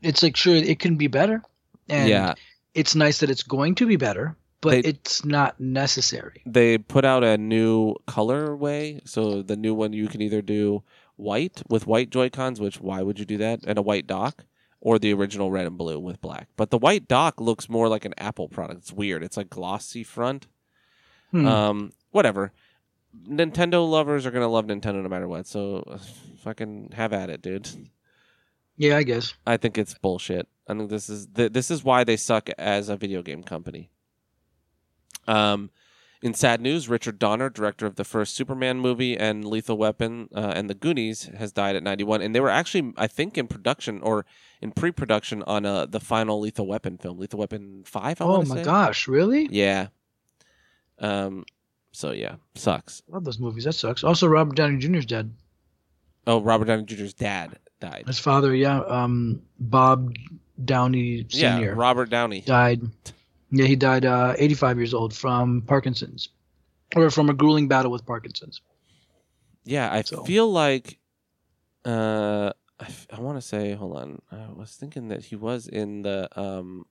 It's 0.00 0.22
like 0.22 0.36
sure 0.36 0.54
it 0.54 0.78
can 0.78 0.96
be 0.96 1.06
better, 1.06 1.42
and 1.88 2.08
yeah, 2.08 2.34
it's 2.74 2.94
nice 2.94 3.20
that 3.20 3.30
it's 3.30 3.42
going 3.42 3.76
to 3.76 3.86
be 3.86 3.96
better, 3.96 4.36
but 4.64 4.70
They- 4.82 4.88
it's 4.90 5.24
not 5.24 5.60
necessary. 5.60 6.42
they 6.46 6.78
put 6.78 7.04
out 7.04 7.22
a 7.22 7.38
new 7.38 7.94
colorway. 8.08 9.06
So 9.08 9.42
the 9.42 9.56
new 9.56 9.74
one 9.74 9.92
you 9.92 10.08
can 10.08 10.20
either 10.22 10.42
do 10.42 10.82
white 11.16 11.62
with 11.68 11.86
white 11.86 12.10
Joy 12.10 12.30
Cons, 12.30 12.60
which 12.60 12.80
why 12.80 13.02
would 13.02 13.18
you 13.20 13.24
do 13.24 13.36
that? 13.38 13.60
And 13.66 13.78
a 13.78 13.82
white 13.82 14.06
dock, 14.08 14.44
or 14.80 14.98
the 14.98 15.12
original 15.14 15.50
red 15.50 15.66
and 15.66 15.78
blue 15.78 15.98
with 16.00 16.20
black. 16.20 16.48
But 16.56 16.70
the 16.70 16.78
white 16.78 17.06
dock 17.08 17.40
looks 17.40 17.68
more 17.68 17.88
like 17.88 18.04
an 18.04 18.14
Apple 18.18 18.48
product. 18.48 18.80
It's 18.80 18.92
weird. 18.92 19.22
It's 19.22 19.36
like 19.36 19.48
glossy 19.50 20.02
front. 20.02 20.46
Hmm. 21.30 21.46
Um, 21.46 21.92
whatever. 22.10 22.52
Nintendo 23.28 23.88
lovers 23.88 24.26
are 24.26 24.30
gonna 24.32 24.48
love 24.48 24.66
Nintendo 24.66 25.02
no 25.02 25.08
matter 25.08 25.28
what. 25.28 25.46
So 25.46 25.84
uh, 25.86 25.98
fucking 26.38 26.90
have 26.94 27.12
at 27.12 27.30
it, 27.30 27.42
dude. 27.42 27.68
yeah, 28.76 28.96
I 28.96 29.04
guess. 29.04 29.34
I 29.46 29.56
think 29.56 29.78
it's 29.78 29.94
bullshit. 29.94 30.48
I 30.66 30.74
think 30.74 30.90
this 30.90 31.08
is 31.08 31.26
th- 31.28 31.52
this 31.52 31.70
is 31.70 31.84
why 31.84 32.02
they 32.04 32.16
suck 32.16 32.48
as 32.58 32.88
a 32.88 32.96
video 32.96 33.22
game 33.22 33.42
company. 33.44 33.90
Um, 35.26 35.70
in 36.22 36.32
sad 36.32 36.60
news, 36.62 36.88
Richard 36.88 37.18
Donner, 37.18 37.50
director 37.50 37.84
of 37.84 37.96
the 37.96 38.04
first 38.04 38.34
Superman 38.34 38.80
movie 38.80 39.14
and 39.14 39.44
Lethal 39.44 39.76
Weapon 39.76 40.30
uh, 40.34 40.52
and 40.56 40.70
The 40.70 40.74
Goonies, 40.74 41.24
has 41.36 41.52
died 41.52 41.76
at 41.76 41.82
91. 41.82 42.22
And 42.22 42.34
they 42.34 42.40
were 42.40 42.48
actually, 42.48 42.94
I 42.96 43.06
think, 43.06 43.36
in 43.36 43.46
production 43.46 44.00
or 44.00 44.24
in 44.62 44.72
pre-production 44.72 45.42
on 45.42 45.66
uh, 45.66 45.84
the 45.84 46.00
final 46.00 46.40
Lethal 46.40 46.66
Weapon 46.66 46.96
film, 46.96 47.18
Lethal 47.18 47.40
Weapon 47.40 47.82
Five. 47.84 48.22
I 48.22 48.24
oh 48.24 48.42
my 48.42 48.56
say. 48.56 48.64
gosh, 48.64 49.06
really? 49.06 49.48
Yeah. 49.50 49.88
Um. 50.98 51.44
So 51.92 52.12
yeah, 52.12 52.36
sucks. 52.54 53.02
Love 53.08 53.24
those 53.24 53.38
movies. 53.38 53.64
That 53.64 53.74
sucks. 53.74 54.02
Also, 54.02 54.26
Robert 54.26 54.56
Downey 54.56 54.78
Jr.'s 54.78 55.06
dead. 55.06 55.32
Oh, 56.26 56.40
Robert 56.40 56.64
Downey 56.64 56.84
Jr.'s 56.84 57.12
dad 57.14 57.58
died. 57.80 58.04
His 58.06 58.18
father, 58.18 58.54
yeah, 58.54 58.80
um, 58.80 59.42
Bob 59.60 60.14
Downey 60.64 61.26
Yeah, 61.28 61.58
Robert 61.66 62.08
Downey. 62.10 62.40
died. 62.40 62.80
Yeah, 63.50 63.66
he 63.66 63.76
died 63.76 64.04
uh, 64.04 64.34
85 64.38 64.78
years 64.78 64.94
old 64.94 65.14
from 65.14 65.62
Parkinson's, 65.62 66.28
or 66.96 67.10
from 67.10 67.30
a 67.30 67.34
grueling 67.34 67.68
battle 67.68 67.90
with 67.90 68.04
Parkinson's. 68.06 68.60
Yeah, 69.64 69.92
I 69.92 70.02
So- 70.02 70.24
feel 70.24 70.50
like 70.50 70.98
uh 71.84 72.52
I, 73.12 73.20
want 73.20 73.36
to 73.38 73.42
say 73.42 73.74
hold 73.74 73.96
on. 73.96 74.20
I 74.32 74.48
was 74.52 74.72
thinking 74.74 75.08
that 75.08 75.26
he 75.26 75.36
was 75.36 75.68
in 75.68 76.02
the 76.02 76.28
um 76.38 76.86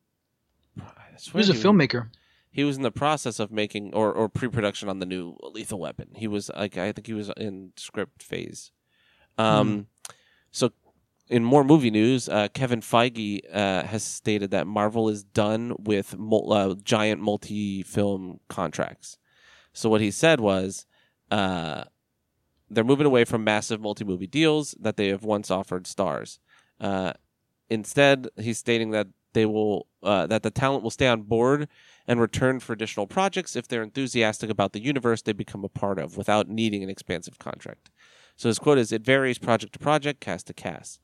I 0.79 0.83
He 1.19 1.31
was 1.37 1.49
a 1.49 1.53
he 1.53 1.61
filmmaker. 1.61 2.09
He 2.51 2.63
was 2.63 2.77
in 2.77 2.83
the 2.83 2.91
process 2.91 3.39
of 3.39 3.51
making 3.51 3.93
or 3.93 4.11
or 4.13 4.29
pre-production 4.29 4.87
on 4.89 4.99
the 4.99 5.05
new 5.05 5.35
Lethal 5.41 5.79
Weapon. 5.79 6.09
He 6.15 6.27
was 6.27 6.49
like 6.55 6.77
I 6.77 6.91
think 6.91 7.07
he 7.07 7.13
was 7.13 7.29
in 7.37 7.73
script 7.75 8.23
phase. 8.23 8.71
Um 9.37 9.87
so 10.51 10.71
in 11.33 11.43
more 11.43 11.63
movie 11.63 11.89
news, 11.89 12.29
uh, 12.29 12.47
Kevin 12.53 12.79
Feige 12.79 13.41
uh, 13.51 13.81
has 13.83 14.03
stated 14.03 14.51
that 14.51 14.67
Marvel 14.67 15.09
is 15.09 15.23
done 15.23 15.75
with 15.79 16.15
mul- 16.15 16.53
uh, 16.53 16.75
giant 16.83 17.21
multi-film 17.21 18.39
contracts. 18.49 19.17
So 19.73 19.89
what 19.89 19.99
he 19.99 20.11
said 20.11 20.39
was, 20.39 20.85
uh, 21.31 21.85
they're 22.69 22.83
moving 22.83 23.07
away 23.07 23.25
from 23.25 23.43
massive 23.43 23.81
multi-movie 23.81 24.27
deals 24.27 24.75
that 24.79 24.95
they 24.95 25.07
have 25.07 25.23
once 25.23 25.49
offered 25.49 25.87
stars. 25.87 26.39
Uh, 26.79 27.13
instead, 27.67 28.27
he's 28.37 28.59
stating 28.59 28.91
that 28.91 29.07
they 29.33 29.47
will 29.47 29.87
uh, 30.03 30.27
that 30.27 30.43
the 30.43 30.51
talent 30.51 30.83
will 30.83 30.91
stay 30.91 31.07
on 31.07 31.23
board 31.23 31.67
and 32.07 32.21
return 32.21 32.59
for 32.59 32.73
additional 32.73 33.07
projects 33.07 33.55
if 33.55 33.67
they're 33.67 33.81
enthusiastic 33.81 34.51
about 34.51 34.73
the 34.73 34.83
universe 34.83 35.23
they 35.23 35.33
become 35.33 35.63
a 35.63 35.69
part 35.69 35.97
of 35.97 36.15
without 36.15 36.47
needing 36.47 36.83
an 36.83 36.89
expansive 36.89 37.39
contract. 37.39 37.89
So 38.35 38.49
his 38.49 38.59
quote 38.59 38.77
is, 38.77 38.91
"It 38.91 39.03
varies 39.03 39.39
project 39.39 39.73
to 39.73 39.79
project, 39.79 40.19
cast 40.19 40.45
to 40.47 40.53
cast." 40.53 40.99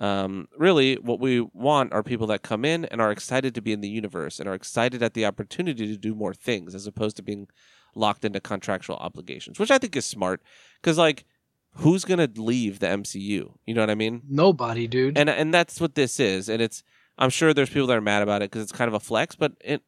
Um, 0.00 0.48
really, 0.56 0.94
what 0.96 1.20
we 1.20 1.40
want 1.40 1.92
are 1.92 2.02
people 2.02 2.26
that 2.28 2.42
come 2.42 2.64
in 2.64 2.86
and 2.86 3.00
are 3.00 3.12
excited 3.12 3.54
to 3.54 3.60
be 3.60 3.72
in 3.72 3.82
the 3.82 3.88
universe 3.88 4.40
and 4.40 4.48
are 4.48 4.54
excited 4.54 5.02
at 5.02 5.12
the 5.12 5.26
opportunity 5.26 5.86
to 5.86 5.96
do 5.96 6.14
more 6.14 6.32
things, 6.32 6.74
as 6.74 6.86
opposed 6.86 7.16
to 7.16 7.22
being 7.22 7.48
locked 7.94 8.24
into 8.24 8.40
contractual 8.40 8.96
obligations, 8.96 9.58
which 9.58 9.70
I 9.70 9.78
think 9.78 9.94
is 9.96 10.06
smart. 10.06 10.42
Because 10.80 10.96
like, 10.96 11.26
who's 11.74 12.06
gonna 12.06 12.30
leave 12.34 12.78
the 12.78 12.86
MCU? 12.86 13.52
You 13.66 13.74
know 13.74 13.82
what 13.82 13.90
I 13.90 13.94
mean? 13.94 14.22
Nobody, 14.28 14.86
dude. 14.86 15.18
And 15.18 15.28
and 15.28 15.52
that's 15.52 15.80
what 15.80 15.94
this 15.94 16.18
is. 16.18 16.48
And 16.48 16.62
it's 16.62 16.82
I'm 17.18 17.30
sure 17.30 17.52
there's 17.52 17.68
people 17.68 17.88
that 17.88 17.96
are 17.98 18.02
mad 18.02 18.22
about 18.22 18.40
it 18.42 18.50
because 18.50 18.62
it's 18.62 18.72
kind 18.72 18.88
of 18.88 18.94
a 18.94 19.00
flex, 19.00 19.36
but 19.36 19.52
it 19.60 19.82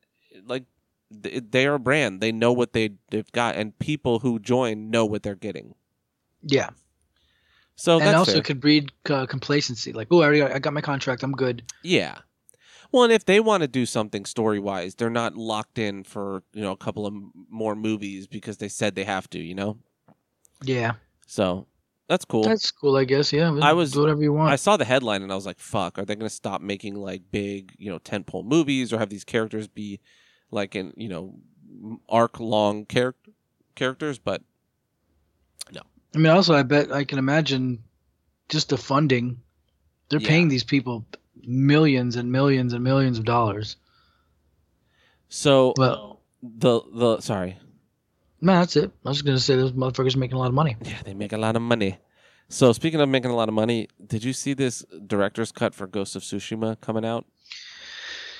like 0.46 0.64
they 1.10 1.66
are 1.66 1.74
a 1.74 1.78
brand. 1.80 2.20
They 2.20 2.32
know 2.32 2.52
what 2.52 2.74
they 2.74 2.90
they've 3.10 3.30
got, 3.32 3.56
and 3.56 3.78
people 3.78 4.18
who 4.18 4.38
join 4.38 4.90
know 4.90 5.06
what 5.06 5.22
they're 5.22 5.34
getting. 5.34 5.74
yeah, 6.42 6.70
So 7.76 8.00
and 8.00 8.14
also 8.16 8.34
fair. 8.34 8.42
could 8.42 8.60
breed 8.60 8.92
uh, 9.08 9.26
complacency. 9.26 9.92
Like, 9.92 10.08
oh, 10.10 10.20
I 10.20 10.24
already 10.24 10.38
got, 10.40 10.52
I 10.52 10.58
got 10.58 10.72
my 10.72 10.80
contract. 10.80 11.22
I'm 11.22 11.32
good. 11.32 11.62
Yeah. 11.82 12.18
Well, 12.92 13.04
and 13.04 13.12
if 13.12 13.24
they 13.24 13.40
want 13.40 13.62
to 13.62 13.68
do 13.68 13.86
something 13.86 14.26
story 14.26 14.58
wise, 14.58 14.94
they're 14.94 15.08
not 15.08 15.34
locked 15.34 15.78
in 15.78 16.04
for 16.04 16.42
you 16.52 16.60
know 16.62 16.72
a 16.72 16.76
couple 16.76 17.06
of 17.06 17.14
more 17.48 17.74
movies 17.74 18.26
because 18.26 18.58
they 18.58 18.68
said 18.68 18.94
they 18.94 19.04
have 19.04 19.28
to. 19.30 19.38
You 19.38 19.54
know, 19.54 19.78
Yeah, 20.62 20.92
so 21.26 21.66
that's 22.06 22.26
cool. 22.26 22.42
that's 22.42 22.70
cool. 22.70 22.96
I 22.96 23.04
guess. 23.04 23.32
Yeah, 23.32 23.58
I 23.62 23.72
was- 23.72 23.92
do 23.92 24.00
whatever 24.02 24.22
you 24.22 24.34
want. 24.34 24.52
I 24.52 24.56
saw 24.56 24.76
the 24.76 24.84
headline 24.84 25.22
and 25.22 25.32
I 25.32 25.34
was 25.34 25.46
like, 25.46 25.58
"Fuck! 25.58 25.98
Are 25.98 26.04
they 26.04 26.14
going 26.14 26.28
to 26.28 26.34
stop 26.34 26.60
making 26.60 26.94
like 26.96 27.22
big, 27.30 27.74
you 27.78 27.90
know, 27.90 27.98
tentpole 27.98 28.44
movies, 28.44 28.92
or 28.92 28.98
have 28.98 29.08
these 29.08 29.24
characters 29.24 29.66
be 29.68 29.98
like 30.50 30.76
in 30.76 30.92
you 30.94 31.08
know 31.08 31.36
arc 32.10 32.38
long 32.40 32.84
character 32.84 33.30
characters?" 33.74 34.18
But 34.18 34.42
I 36.14 36.18
mean, 36.18 36.26
also, 36.32 36.54
I 36.54 36.62
bet 36.62 36.92
I 36.92 37.04
can 37.04 37.18
imagine 37.18 37.82
just 38.48 38.68
the 38.68 38.76
funding. 38.76 39.40
They're 40.08 40.20
Yeah. 40.20 40.28
paying 40.28 40.48
these 40.48 40.64
people 40.64 41.06
millions 41.42 42.16
and 42.16 42.30
millions 42.30 42.72
and 42.72 42.84
millions 42.84 43.18
of 43.18 43.24
dollars. 43.24 43.76
so 45.28 45.72
Well, 45.76 46.20
the 46.42 46.80
the 46.92 47.20
sorry, 47.20 47.56
No, 48.40 48.52
that's 48.58 48.76
it. 48.76 48.90
I 49.04 49.08
was 49.08 49.22
gonna 49.22 49.38
say 49.38 49.56
those 49.56 49.72
motherfuckers 49.72 50.16
making 50.16 50.36
a 50.36 50.38
lot 50.38 50.48
of 50.48 50.54
money. 50.54 50.76
Yeah, 50.82 51.00
they 51.04 51.14
make 51.14 51.32
a 51.32 51.38
lot 51.38 51.56
of 51.56 51.62
money. 51.62 51.98
So 52.48 52.72
speaking 52.72 53.00
of 53.00 53.08
making 53.08 53.30
a 53.30 53.34
lot 53.36 53.48
of 53.48 53.54
money, 53.54 53.88
did 54.06 54.22
you 54.24 54.32
see 54.34 54.52
this 54.52 54.84
director's 55.06 55.52
cut 55.52 55.74
for 55.74 55.86
Ghost 55.86 56.16
of 56.16 56.22
Tsushima 56.22 56.78
coming 56.80 57.04
out? 57.04 57.24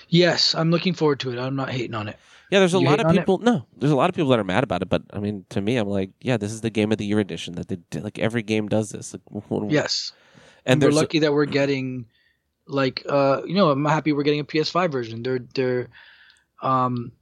Yes, 0.09 0.55
I'm 0.55 0.71
looking 0.71 0.93
forward 0.93 1.21
to 1.21 1.33
it. 1.33 1.39
I'm 1.39 1.57
not 1.57 1.71
hating 1.71 1.95
on 1.95 2.09
it. 2.09 2.19
Yeah, 2.53 2.59
there's 2.59 2.75
a 2.75 2.79
You 2.81 2.85
lot 2.85 3.01
of 3.01 3.07
on 3.07 3.17
it? 3.17 3.21
people. 3.21 3.39
No, 3.39 3.65
there's 3.79 3.93
a 3.93 3.97
lot 3.97 4.11
of 4.11 4.15
people 4.15 4.29
that 4.31 4.39
are 4.39 4.45
mad 4.45 4.63
about 4.63 4.83
it. 4.83 4.91
But 4.91 5.05
I 5.11 5.21
mean, 5.21 5.47
to 5.49 5.61
me, 5.63 5.79
I'm 5.79 5.89
like, 5.89 6.11
yeah, 6.21 6.37
this 6.37 6.53
is 6.53 6.61
the 6.61 6.69
game 6.69 6.93
of 6.93 6.99
the 6.99 7.07
year 7.07 7.19
edition 7.19 7.55
that 7.55 7.69
they 7.69 7.79
did. 7.91 8.05
Like 8.05 8.19
every 8.19 8.43
game 8.43 8.69
does 8.69 8.91
this. 8.91 9.15
Like, 9.15 9.23
what- 9.49 9.71
Yes, 9.71 10.13
and 10.67 10.83
and 10.83 10.93
we're 10.93 10.95
lucky 11.01 11.21
that 11.21 11.33
we're 11.33 11.47
getting, 11.47 12.05
like, 12.67 13.05
uh, 13.09 13.41
you 13.47 13.55
know, 13.55 13.71
I'm 13.71 13.85
happy 13.87 14.13
we're 14.13 14.23
getting 14.23 14.41
a 14.41 14.45
PS5 14.45 14.93
version. 14.93 15.23
They're 15.23 15.39
they're, 15.55 15.89
um, 16.63 17.13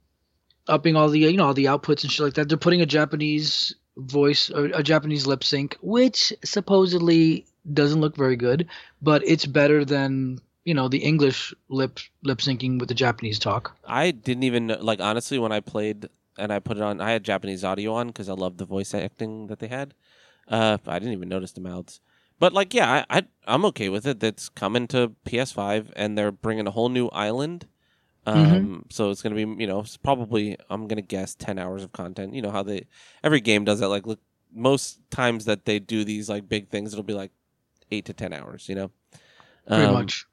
upping 0.67 0.97
all 0.97 1.07
the 1.07 1.19
you 1.19 1.37
know 1.37 1.45
all 1.45 1.53
the 1.53 1.65
outputs 1.65 2.03
and 2.03 2.11
shit 2.11 2.25
like 2.25 2.33
that. 2.33 2.49
They're 2.49 2.57
putting 2.57 2.81
a 2.81 2.85
Japanese 2.85 3.73
voice, 3.95 4.49
a 4.53 4.83
Japanese 4.83 5.27
lip 5.27 5.45
sync, 5.45 5.77
which 5.81 6.33
supposedly 6.43 7.45
doesn't 7.73 8.01
look 8.01 8.17
very 8.17 8.35
good, 8.35 8.67
but 9.01 9.25
it's 9.25 9.45
better 9.45 9.85
than 9.85 10.39
you 10.65 10.73
know 10.73 10.87
the 10.87 10.99
English 10.99 11.53
lip 11.69 11.99
lip 12.23 12.39
syncing 12.39 12.79
with 12.79 12.89
the 12.89 12.95
Japanese 12.95 13.39
talk. 13.39 13.77
I 13.83 14.11
didn't 14.11 14.43
even 14.43 14.67
know, 14.67 14.77
like 14.81 14.99
honestly 14.99 15.39
when 15.39 15.51
I 15.51 15.59
played 15.59 16.07
and 16.37 16.51
I 16.53 16.59
put 16.59 16.77
it 16.77 16.83
on. 16.83 17.01
I 17.01 17.11
had 17.11 17.23
Japanese 17.23 17.63
audio 17.63 17.93
on 17.93 18.07
because 18.07 18.29
I 18.29 18.33
loved 18.33 18.57
the 18.57 18.65
voice 18.65 18.93
acting 18.93 19.47
that 19.47 19.59
they 19.59 19.67
had. 19.67 19.93
Uh, 20.47 20.77
I 20.87 20.99
didn't 20.99 21.13
even 21.13 21.29
notice 21.29 21.51
the 21.53 21.61
mouths. 21.61 22.01
But 22.39 22.53
like, 22.53 22.73
yeah, 22.73 23.05
I, 23.09 23.19
I 23.19 23.23
I'm 23.47 23.65
okay 23.65 23.89
with 23.89 24.05
it. 24.07 24.19
That's 24.19 24.49
coming 24.49 24.87
to 24.89 25.13
PS5, 25.25 25.91
and 25.95 26.17
they're 26.17 26.31
bringing 26.31 26.67
a 26.67 26.71
whole 26.71 26.89
new 26.89 27.07
island. 27.09 27.67
Um, 28.25 28.35
Mm-hmm. 28.35 28.89
so 28.91 29.11
it's 29.11 29.21
gonna 29.23 29.35
be, 29.35 29.41
you 29.61 29.67
know, 29.67 29.81
it's 29.81 29.97
probably 29.97 30.57
I'm 30.69 30.87
gonna 30.87 31.01
guess 31.01 31.35
ten 31.35 31.59
hours 31.59 31.83
of 31.83 31.91
content. 31.93 32.33
You 32.35 32.41
know 32.41 32.51
how 32.51 32.63
they 32.63 32.87
every 33.23 33.41
game 33.41 33.65
does 33.65 33.79
that. 33.81 33.89
Like, 33.89 34.07
look, 34.07 34.19
most 34.53 34.99
times 35.11 35.45
that 35.45 35.65
they 35.65 35.79
do 35.79 36.03
these 36.05 36.29
like 36.29 36.49
big 36.49 36.69
things, 36.69 36.93
it'll 36.93 37.03
be 37.03 37.13
like 37.15 37.31
eight 37.91 38.05
to 38.05 38.13
ten 38.13 38.33
hours. 38.33 38.69
You 38.69 38.75
know, 38.75 38.91
Pretty 39.73 39.87
Um, 39.87 39.93
much. 39.93 40.25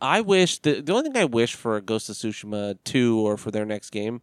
I 0.00 0.20
wish 0.20 0.58
the 0.60 0.80
the 0.80 0.92
only 0.92 1.10
thing 1.10 1.16
I 1.20 1.24
wish 1.24 1.54
for 1.54 1.80
Ghost 1.80 2.08
of 2.08 2.16
Tsushima 2.16 2.78
two 2.84 3.18
or 3.20 3.36
for 3.36 3.50
their 3.50 3.64
next 3.64 3.90
game 3.90 4.22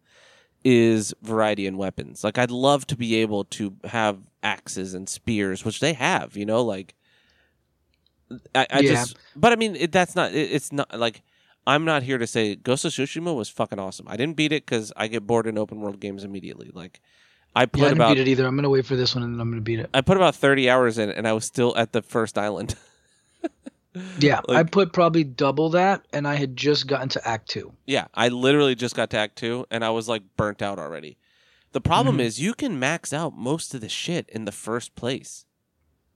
is 0.63 1.13
variety 1.21 1.67
in 1.67 1.77
weapons. 1.77 2.23
Like 2.23 2.37
I'd 2.37 2.51
love 2.51 2.87
to 2.87 2.95
be 2.97 3.15
able 3.15 3.43
to 3.45 3.75
have 3.85 4.19
axes 4.41 4.93
and 4.93 5.07
spears, 5.07 5.63
which 5.65 5.79
they 5.79 5.93
have. 5.93 6.35
You 6.37 6.45
know, 6.45 6.61
like 6.63 6.95
I, 8.53 8.67
I 8.71 8.81
Yeah. 8.81 8.89
just. 8.93 9.17
But 9.35 9.51
I 9.51 9.55
mean, 9.55 9.75
it, 9.75 9.91
that's 9.91 10.15
not. 10.15 10.33
It, 10.33 10.51
it's 10.51 10.71
not 10.71 10.97
like. 10.97 11.21
I'm 11.67 11.83
not 11.83 12.03
here 12.03 12.19
to 12.19 12.27
say 12.27 12.55
Ghost 12.55 12.85
of 12.85 12.91
Tsushima 12.91 13.35
was 13.35 13.49
fucking 13.49 13.79
awesome. 13.79 14.07
I 14.07 14.17
didn't 14.17 14.35
beat 14.35 14.51
it 14.51 14.67
because 14.67 14.93
I 14.95 15.07
get 15.07 15.25
bored 15.25 15.47
in 15.47 15.57
open 15.57 15.79
world 15.81 15.99
games 15.99 16.23
immediately. 16.23 16.69
Like, 16.71 17.01
I 17.55 17.65
put 17.65 17.79
Yeah, 17.79 17.85
I 17.85 17.89
didn't 17.89 17.97
about 17.97 18.15
beat 18.15 18.21
it 18.21 18.27
either. 18.27 18.45
I'm 18.45 18.55
gonna 18.55 18.69
wait 18.69 18.85
for 18.85 18.95
this 18.95 19.15
one 19.15 19.23
and 19.23 19.33
then 19.33 19.41
I'm 19.41 19.49
gonna 19.49 19.61
beat 19.63 19.79
it. 19.79 19.89
I 19.91 20.01
put 20.01 20.15
about 20.15 20.35
30 20.35 20.69
hours 20.69 20.99
in, 20.99 21.09
and 21.09 21.27
I 21.27 21.33
was 21.33 21.43
still 21.43 21.75
at 21.75 21.91
the 21.91 22.03
first 22.03 22.37
island. 22.37 22.75
Yeah, 24.19 24.41
I 24.49 24.63
put 24.63 24.93
probably 24.93 25.23
double 25.23 25.69
that, 25.71 26.05
and 26.11 26.27
I 26.27 26.35
had 26.35 26.55
just 26.57 26.87
gotten 26.87 27.09
to 27.09 27.27
Act 27.27 27.49
Two. 27.49 27.73
Yeah, 27.85 28.07
I 28.13 28.27
literally 28.29 28.75
just 28.75 28.95
got 28.95 29.09
to 29.11 29.17
Act 29.17 29.37
Two, 29.37 29.65
and 29.71 29.83
I 29.85 29.89
was 29.91 30.07
like 30.09 30.23
burnt 30.37 30.61
out 30.61 30.79
already. 30.79 31.17
The 31.71 31.81
problem 31.81 32.17
Mhm. 32.17 32.21
is 32.21 32.39
you 32.41 32.53
can 32.53 32.79
max 32.79 33.11
out 33.13 33.33
most 33.35 33.73
of 33.73 33.81
the 33.81 33.89
shit 33.89 34.29
in 34.29 34.45
the 34.45 34.51
first 34.51 34.95
place. 34.95 35.45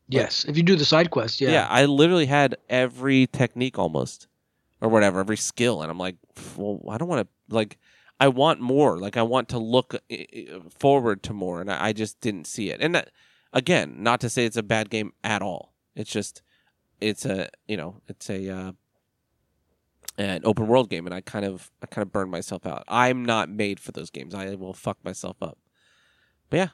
Yes, 0.07 0.45
if 0.45 0.57
you 0.57 0.63
do 0.63 0.75
the 0.75 0.85
side 0.85 1.11
quest, 1.11 1.39
yeah. 1.39 1.51
Yeah, 1.51 1.67
I 1.69 1.85
literally 1.85 2.25
had 2.25 2.55
every 2.69 3.27
technique 3.27 3.77
almost, 3.77 4.27
or 4.81 4.89
whatever, 4.89 5.19
every 5.19 5.37
skill, 5.37 5.81
and 5.81 5.91
I'm 5.91 5.97
like, 5.99 6.15
well, 6.55 6.81
I 6.89 6.97
don't 6.97 7.07
want 7.09 7.27
to 7.27 7.55
like. 7.55 7.77
I 8.21 8.27
want 8.27 8.59
more. 8.59 8.97
Like 8.99 9.15
I 9.15 9.21
want 9.21 9.47
to 9.49 9.59
look 9.59 9.95
i- 10.11 10.27
i- 10.35 10.59
forward 10.77 11.23
to 11.23 11.33
more, 11.33 11.61
and 11.61 11.71
I 11.71 11.87
I 11.87 11.93
just 11.93 12.19
didn't 12.19 12.47
see 12.47 12.69
it. 12.69 12.81
And 12.81 12.93
that, 12.95 13.11
again, 13.53 13.95
not 14.03 14.19
to 14.21 14.29
say 14.29 14.45
it's 14.45 14.57
a 14.57 14.63
bad 14.63 14.89
game 14.89 15.13
at 15.23 15.41
all. 15.41 15.73
It's 15.95 16.11
just, 16.11 16.41
it's 17.01 17.25
a 17.25 17.49
you 17.67 17.77
know, 17.77 18.01
it's 18.07 18.29
a 18.29 18.49
uh, 18.49 18.71
an 20.17 20.41
open 20.43 20.67
world 20.67 20.89
game, 20.89 21.05
and 21.05 21.13
I 21.13 21.21
kind 21.21 21.45
of 21.45 21.71
I 21.81 21.85
kind 21.85 22.05
of 22.05 22.11
burned 22.11 22.31
myself 22.31 22.65
out. 22.65 22.83
I'm 22.87 23.23
not 23.23 23.49
made 23.49 23.79
for 23.79 23.91
those 23.91 24.09
games. 24.09 24.35
I 24.35 24.55
will 24.55 24.73
fuck 24.73 24.97
myself 25.03 25.37
up. 25.41 25.57
But 26.49 26.57
yeah, 26.57 26.67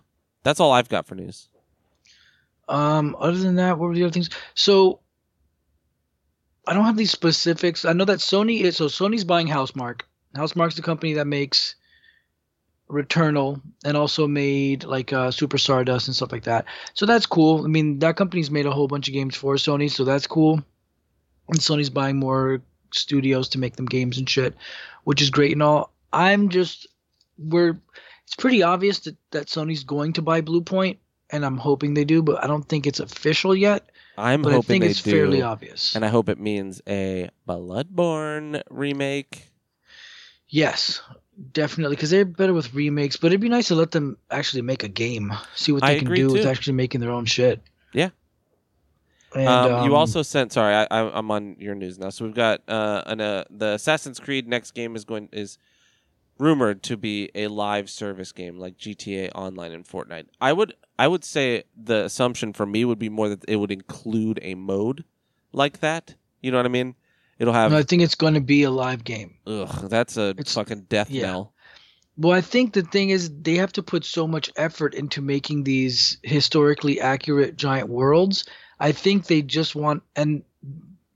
that's 0.43 0.59
all 0.59 0.71
I've 0.71 0.89
got 0.89 1.05
for 1.05 1.15
news. 1.15 1.49
Um, 2.67 3.15
other 3.19 3.37
than 3.37 3.55
that, 3.55 3.77
what 3.77 3.87
were 3.87 3.95
the 3.95 4.03
other 4.03 4.11
things? 4.11 4.29
So 4.55 5.01
I 6.67 6.73
don't 6.73 6.85
have 6.85 6.97
these 6.97 7.11
specifics. 7.11 7.85
I 7.85 7.93
know 7.93 8.05
that 8.05 8.19
Sony 8.19 8.61
is 8.61 8.77
so 8.77 8.87
Sony's 8.87 9.23
buying 9.23 9.47
Housemarque. 9.47 10.01
Housemarque's 10.35 10.75
the 10.75 10.81
company 10.81 11.13
that 11.13 11.27
makes 11.27 11.75
Returnal 12.89 13.61
and 13.83 13.97
also 13.97 14.27
made 14.27 14.83
like 14.83 15.11
uh, 15.11 15.31
Super 15.31 15.57
Stardust 15.57 16.07
and 16.07 16.15
stuff 16.15 16.31
like 16.31 16.43
that. 16.43 16.65
So 16.93 17.05
that's 17.05 17.25
cool. 17.25 17.63
I 17.65 17.67
mean, 17.67 17.99
that 17.99 18.15
company's 18.15 18.51
made 18.51 18.65
a 18.65 18.71
whole 18.71 18.87
bunch 18.87 19.07
of 19.07 19.13
games 19.13 19.35
for 19.35 19.55
Sony, 19.55 19.89
so 19.89 20.03
that's 20.03 20.27
cool. 20.27 20.61
And 21.47 21.59
Sony's 21.59 21.89
buying 21.89 22.17
more 22.17 22.61
studios 22.93 23.49
to 23.49 23.59
make 23.59 23.75
them 23.75 23.85
games 23.85 24.17
and 24.17 24.29
shit, 24.29 24.55
which 25.03 25.21
is 25.21 25.29
great 25.29 25.51
and 25.51 25.63
all. 25.63 25.91
I'm 26.13 26.49
just 26.49 26.87
we're 27.37 27.77
it's 28.23 28.35
pretty 28.35 28.63
obvious 28.63 28.99
that, 29.01 29.15
that 29.31 29.47
Sony's 29.47 29.83
going 29.83 30.13
to 30.13 30.21
buy 30.21 30.41
Bluepoint, 30.41 30.97
and 31.29 31.45
I'm 31.45 31.57
hoping 31.57 31.93
they 31.93 32.05
do, 32.05 32.21
but 32.23 32.43
I 32.43 32.47
don't 32.47 32.67
think 32.67 32.87
it's 32.87 32.99
official 32.99 33.55
yet. 33.55 33.89
I'm 34.17 34.41
but 34.41 34.51
I 34.51 34.55
hoping 34.55 34.67
think 34.67 34.83
they 34.85 34.89
it's 34.91 35.01
do. 35.03 35.11
fairly 35.11 35.41
obvious. 35.41 35.95
And 35.95 36.05
I 36.05 36.07
hope 36.07 36.29
it 36.29 36.39
means 36.39 36.81
a 36.87 37.29
Bloodborne 37.47 38.61
remake. 38.69 39.49
yes, 40.47 41.01
definitely, 41.51 41.95
because 41.95 42.09
they're 42.09 42.25
better 42.25 42.53
with 42.53 42.73
remakes. 42.73 43.17
But 43.17 43.27
it'd 43.27 43.41
be 43.41 43.49
nice 43.49 43.67
to 43.67 43.75
let 43.75 43.91
them 43.91 44.17
actually 44.31 44.61
make 44.61 44.83
a 44.83 44.87
game, 44.87 45.33
see 45.55 45.71
what 45.71 45.83
I 45.83 45.93
they 45.93 45.99
can 45.99 46.07
agree, 46.07 46.17
do 46.17 46.33
with 46.33 46.45
actually 46.45 46.73
making 46.73 47.01
their 47.01 47.11
own 47.11 47.25
shit. 47.25 47.61
Yeah. 47.93 48.09
And, 49.33 49.47
um, 49.47 49.85
you 49.85 49.91
um, 49.91 49.93
also 49.93 50.21
sent. 50.21 50.53
Sorry, 50.53 50.73
I, 50.73 50.87
I, 50.89 51.17
I'm 51.17 51.29
on 51.29 51.57
your 51.59 51.75
news 51.75 51.99
now. 51.99 52.09
So 52.09 52.25
we've 52.25 52.33
got 52.33 52.61
uh, 52.67 53.03
an, 53.05 53.19
uh, 53.19 53.43
the 53.49 53.73
Assassin's 53.73 54.19
Creed 54.19 54.47
next 54.47 54.71
game 54.71 54.95
is 54.95 55.03
going 55.03 55.29
is 55.33 55.57
rumored 56.37 56.83
to 56.83 56.97
be 56.97 57.29
a 57.35 57.47
live 57.47 57.89
service 57.89 58.31
game 58.31 58.57
like 58.57 58.77
GTA 58.77 59.31
Online 59.35 59.71
and 59.71 59.85
Fortnite. 59.85 60.27
I 60.39 60.53
would 60.53 60.73
I 60.97 61.07
would 61.07 61.23
say 61.23 61.63
the 61.75 62.05
assumption 62.05 62.53
for 62.53 62.65
me 62.65 62.85
would 62.85 62.99
be 62.99 63.09
more 63.09 63.29
that 63.29 63.43
it 63.47 63.57
would 63.57 63.71
include 63.71 64.39
a 64.41 64.55
mode 64.55 65.03
like 65.51 65.79
that. 65.81 66.15
You 66.41 66.51
know 66.51 66.57
what 66.57 66.65
I 66.65 66.69
mean? 66.69 66.95
It'll 67.37 67.53
have. 67.53 67.71
no, 67.71 67.77
I 67.77 67.83
think 67.83 68.01
it's 68.01 68.15
going 68.15 68.35
to 68.35 68.41
be 68.41 68.63
a 68.63 68.71
live 68.71 69.03
game. 69.03 69.35
ugh, 69.45 69.89
that's 69.89 70.17
a 70.17 70.29
It's- 70.29 70.53
fucking 70.53 70.81
death 70.89 71.09
yeah. 71.09 71.23
knell. 71.23 71.53
Well, 72.17 72.31
I 72.31 72.39
think 72.39 72.71
the 72.73 72.81
thing 72.81 73.09
is 73.09 73.29
they 73.41 73.55
have 73.55 73.73
to 73.73 73.83
put 73.83 74.05
so 74.05 74.25
much 74.25 74.49
effort 74.55 74.93
into 74.93 75.21
making 75.21 75.63
these 75.65 76.17
historically 76.23 77.01
accurate 77.01 77.57
giant 77.57 77.89
worlds. 77.89 78.45
I 78.79 78.93
think 78.93 79.25
they 79.27 79.41
just 79.41 79.75
want 79.75 80.01
and 80.15 80.43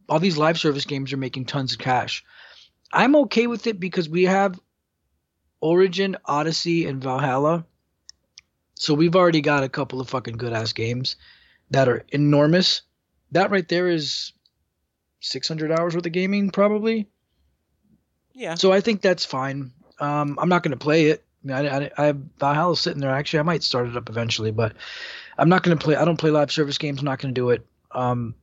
all 0.10 0.20
these 0.20 0.38
live 0.38 0.60
service 0.60 0.84
games 0.86 1.14
are 1.14 1.18
making 1.18 1.46
tons 1.46 1.72
of 1.72 1.80
cash. 1.80 2.26
I'm 2.92 3.16
okay 3.16 3.48
with 3.48 3.66
it 3.68 3.80
because 3.80 4.10
we 4.10 4.24
have 4.26 4.60
Origin, 5.62 6.18
Odyssey, 6.26 6.86
and 6.86 7.02
Valhalla. 7.02 7.66
So 8.76 8.94
we've 8.94 9.16
already 9.16 9.42
got 9.42 9.64
a 9.64 9.70
couple 9.70 10.02
of 10.02 10.10
fucking 10.10 10.38
good 10.38 10.52
ass 10.54 10.74
games 10.74 11.16
that 11.72 11.88
are 11.88 12.04
enormous. 12.10 12.82
That 13.32 13.52
right 13.52 13.68
there 13.68 13.88
is 13.90 14.32
600 15.22 15.72
hours 15.72 15.96
worth 15.96 16.06
of 16.06 16.12
gaming 16.12 16.50
probably. 16.50 17.08
Yeah. 18.34 18.56
So 18.56 18.72
I 18.72 18.82
think 18.82 19.02
that's 19.02 19.26
fine. 19.26 19.72
Um, 20.00 20.38
I'm 20.42 20.50
not 20.50 20.64
going 20.64 20.72
to 20.72 20.78
play 20.78 21.08
it. 21.08 21.26
I, 21.50 21.68
I, 21.68 21.78
I, 21.86 21.92
I 21.98 22.06
have 22.06 22.18
Valhalla 22.40 22.76
sitting 22.76 23.02
there. 23.02 23.12
Actually, 23.12 23.40
I 23.40 23.44
might 23.44 23.64
start 23.64 23.88
it 23.88 23.98
up 23.98 24.10
eventually, 24.10 24.52
but 24.52 24.74
I'm 25.38 25.50
not 25.50 25.64
going 25.64 25.78
to 25.78 25.84
play. 25.84 25.96
I 25.96 26.06
don't 26.06 26.18
play 26.18 26.32
live 26.32 26.52
service 26.52 26.78
games. 26.78 27.00
I'm 27.00 27.06
not 27.06 27.20
going 27.20 27.34
to 27.34 27.40
do 27.40 27.50
it. 27.50 27.66
Um, 27.92 28.36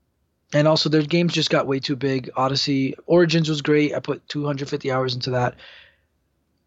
and 0.52 0.68
also, 0.68 0.88
their 0.88 1.02
games 1.02 1.32
just 1.32 1.50
got 1.50 1.66
way 1.66 1.80
too 1.80 1.96
big. 1.96 2.30
Odyssey 2.36 2.94
Origins 3.06 3.48
was 3.48 3.62
great. 3.62 3.94
I 3.94 4.00
put 4.00 4.26
250 4.28 4.90
hours 4.92 5.14
into 5.14 5.30
that. 5.30 5.54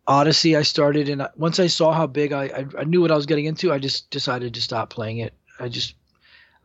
Odyssey, 0.07 0.55
I 0.55 0.63
started, 0.63 1.07
and 1.07 1.21
I- 1.23 1.29
once 1.35 1.59
I 1.59 1.67
saw 1.67 1.91
how 1.91 2.07
big, 2.07 2.33
I, 2.33 2.45
I 2.45 2.65
I 2.79 2.83
knew 2.83 3.01
what 3.01 3.11
I 3.11 3.15
was 3.15 3.25
getting 3.25 3.45
into. 3.45 3.71
I 3.71 3.79
just 3.79 4.09
decided 4.09 4.53
to 4.55 4.61
stop 4.61 4.89
playing 4.89 5.19
it. 5.19 5.33
I 5.59 5.69
just 5.69 5.93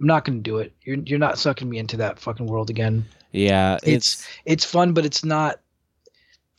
I'm 0.01 0.07
not 0.07 0.25
going 0.25 0.39
to 0.39 0.43
do 0.43 0.59
it. 0.59 0.73
You're 0.83 0.97
you're 0.97 1.19
not 1.19 1.39
sucking 1.39 1.69
me 1.69 1.79
into 1.79 1.99
that 1.99 2.19
fucking 2.19 2.47
world 2.47 2.71
again 2.71 3.05
Yeah. 3.35 3.74
It's- 3.82 4.27
it's 4.44 4.65
fun, 4.65 4.93
but 4.94 5.05
it's 5.05 5.24
not. 5.24 5.61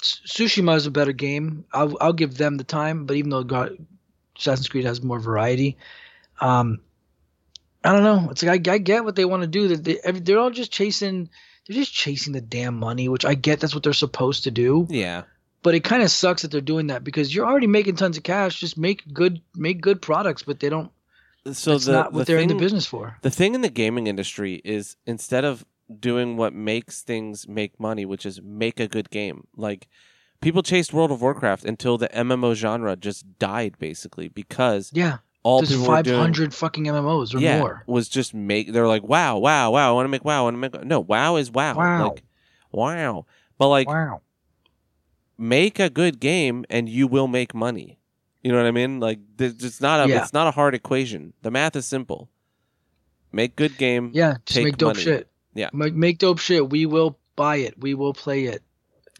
Tsushima 0.03 0.75
is 0.75 0.85
a 0.85 0.91
better 0.91 1.13
game. 1.13 1.65
I'll 1.73 1.97
I'll 1.99 2.13
give 2.13 2.37
them 2.37 2.57
the 2.57 2.63
time, 2.63 3.05
but 3.05 3.15
even 3.15 3.29
though 3.31 3.43
God, 3.43 3.75
Assassin's 4.37 4.67
Creed 4.67 4.85
has 4.85 5.01
more 5.01 5.19
variety, 5.19 5.77
um, 6.41 6.79
I 7.83 7.91
don't 7.93 8.03
know. 8.03 8.29
It's 8.29 8.43
like 8.43 8.67
I, 8.67 8.73
I 8.73 8.77
get 8.77 9.03
what 9.03 9.15
they 9.15 9.25
want 9.25 9.41
to 9.41 9.47
do. 9.47 9.69
That 9.69 9.83
they, 9.83 9.99
they're 10.19 10.37
all 10.39 10.51
just 10.51 10.71
chasing. 10.71 11.29
They're 11.67 11.75
just 11.75 11.93
chasing 11.93 12.33
the 12.33 12.41
damn 12.41 12.75
money, 12.77 13.09
which 13.09 13.25
I 13.25 13.33
get. 13.33 13.59
That's 13.59 13.73
what 13.73 13.83
they're 13.83 13.93
supposed 13.93 14.43
to 14.43 14.51
do. 14.51 14.85
yeah. 14.89 15.23
But 15.63 15.73
it 15.73 15.83
kind 15.83 16.03
of 16.03 16.11
sucks 16.11 16.43
that 16.43 16.51
they're 16.51 16.61
doing 16.61 16.87
that 16.87 17.03
because 17.03 17.33
you're 17.33 17.47
already 17.47 17.65
making 17.65 17.95
tons 17.95 18.17
of 18.17 18.21
cash. 18.23 18.59
Just 18.59 18.77
make 18.77 19.01
good 19.11 19.41
make 19.55 19.81
good 19.81 19.99
products, 19.99 20.43
but 20.43 20.59
they 20.59 20.69
don't. 20.69 20.91
So 21.53 21.71
That's 21.71 21.85
the, 21.85 21.91
not 21.91 22.13
what 22.13 22.27
the 22.27 22.33
they're 22.33 22.41
in 22.41 22.49
the 22.49 22.53
business 22.55 22.85
for. 22.85 23.17
The 23.23 23.31
thing 23.31 23.55
in 23.55 23.61
the 23.61 23.69
gaming 23.69 24.05
industry 24.05 24.61
is 24.63 24.95
instead 25.07 25.43
of 25.43 25.65
doing 25.99 26.37
what 26.37 26.53
makes 26.53 27.01
things 27.01 27.47
make 27.47 27.79
money, 27.79 28.05
which 28.05 28.25
is 28.25 28.41
make 28.41 28.79
a 28.79 28.87
good 28.87 29.09
game, 29.09 29.47
like 29.55 29.87
People 30.41 30.61
chased 30.61 30.93
World 30.93 31.11
of 31.11 31.21
Warcraft 31.21 31.65
until 31.65 31.97
the 31.97 32.07
MMO 32.09 32.53
genre 32.53 32.95
just 32.95 33.39
died, 33.39 33.79
basically, 33.79 34.27
because 34.27 34.91
Yeah, 34.93 35.17
all 35.41 35.59
there's 35.61 35.71
people 35.71 35.87
were 35.87 36.03
doing 36.03 36.17
500 36.17 36.53
fucking 36.53 36.83
MMOs 36.85 37.33
or 37.33 37.39
yeah, 37.39 37.59
more. 37.59 37.83
was 37.87 38.07
just 38.07 38.33
make. 38.33 38.71
They're 38.71 38.87
like, 38.87 39.01
wow, 39.01 39.39
wow, 39.39 39.71
wow. 39.71 39.89
I 39.89 39.93
want 39.93 40.05
to 40.05 40.09
make 40.09 40.23
wow. 40.23 40.41
I 40.41 40.43
want 40.43 40.53
to 40.55 40.57
make 40.59 40.83
no. 40.85 40.99
Wow 40.99 41.37
is 41.37 41.49
wow. 41.49 41.75
Wow. 41.75 42.03
Like, 42.09 42.23
wow. 42.71 43.25
But 43.57 43.69
like, 43.69 43.87
wow. 43.87 44.21
make 45.37 45.79
a 45.79 45.89
good 45.89 46.19
game 46.19 46.65
and 46.69 46.87
you 46.87 47.07
will 47.07 47.27
make 47.27 47.55
money. 47.55 47.97
You 48.43 48.51
know 48.51 48.57
what 48.59 48.67
I 48.67 48.71
mean? 48.71 48.99
Like, 48.99 49.19
it's 49.39 49.81
not 49.81 50.05
a 50.05 50.09
Yeah. 50.09 50.21
it's 50.21 50.33
not 50.33 50.45
a 50.45 50.51
hard 50.51 50.75
equation. 50.75 51.33
The 51.41 51.49
math 51.49 51.75
is 51.75 51.87
simple. 51.87 52.29
Make 53.31 53.55
good 53.55 53.77
game. 53.77 54.11
Yeah, 54.13 54.35
just 54.45 54.57
take 54.57 54.65
make 54.65 54.77
dope 54.77 54.89
money. 54.89 55.01
shit. 55.03 55.27
Yeah. 55.55 55.69
Make, 55.73 55.95
make 55.95 56.19
dope 56.19 56.39
shit. 56.39 56.69
We 56.69 56.85
will 56.85 57.17
buy 57.35 57.57
it. 57.57 57.79
We 57.79 57.95
will 57.95 58.13
play 58.13 58.43
it. 58.45 58.61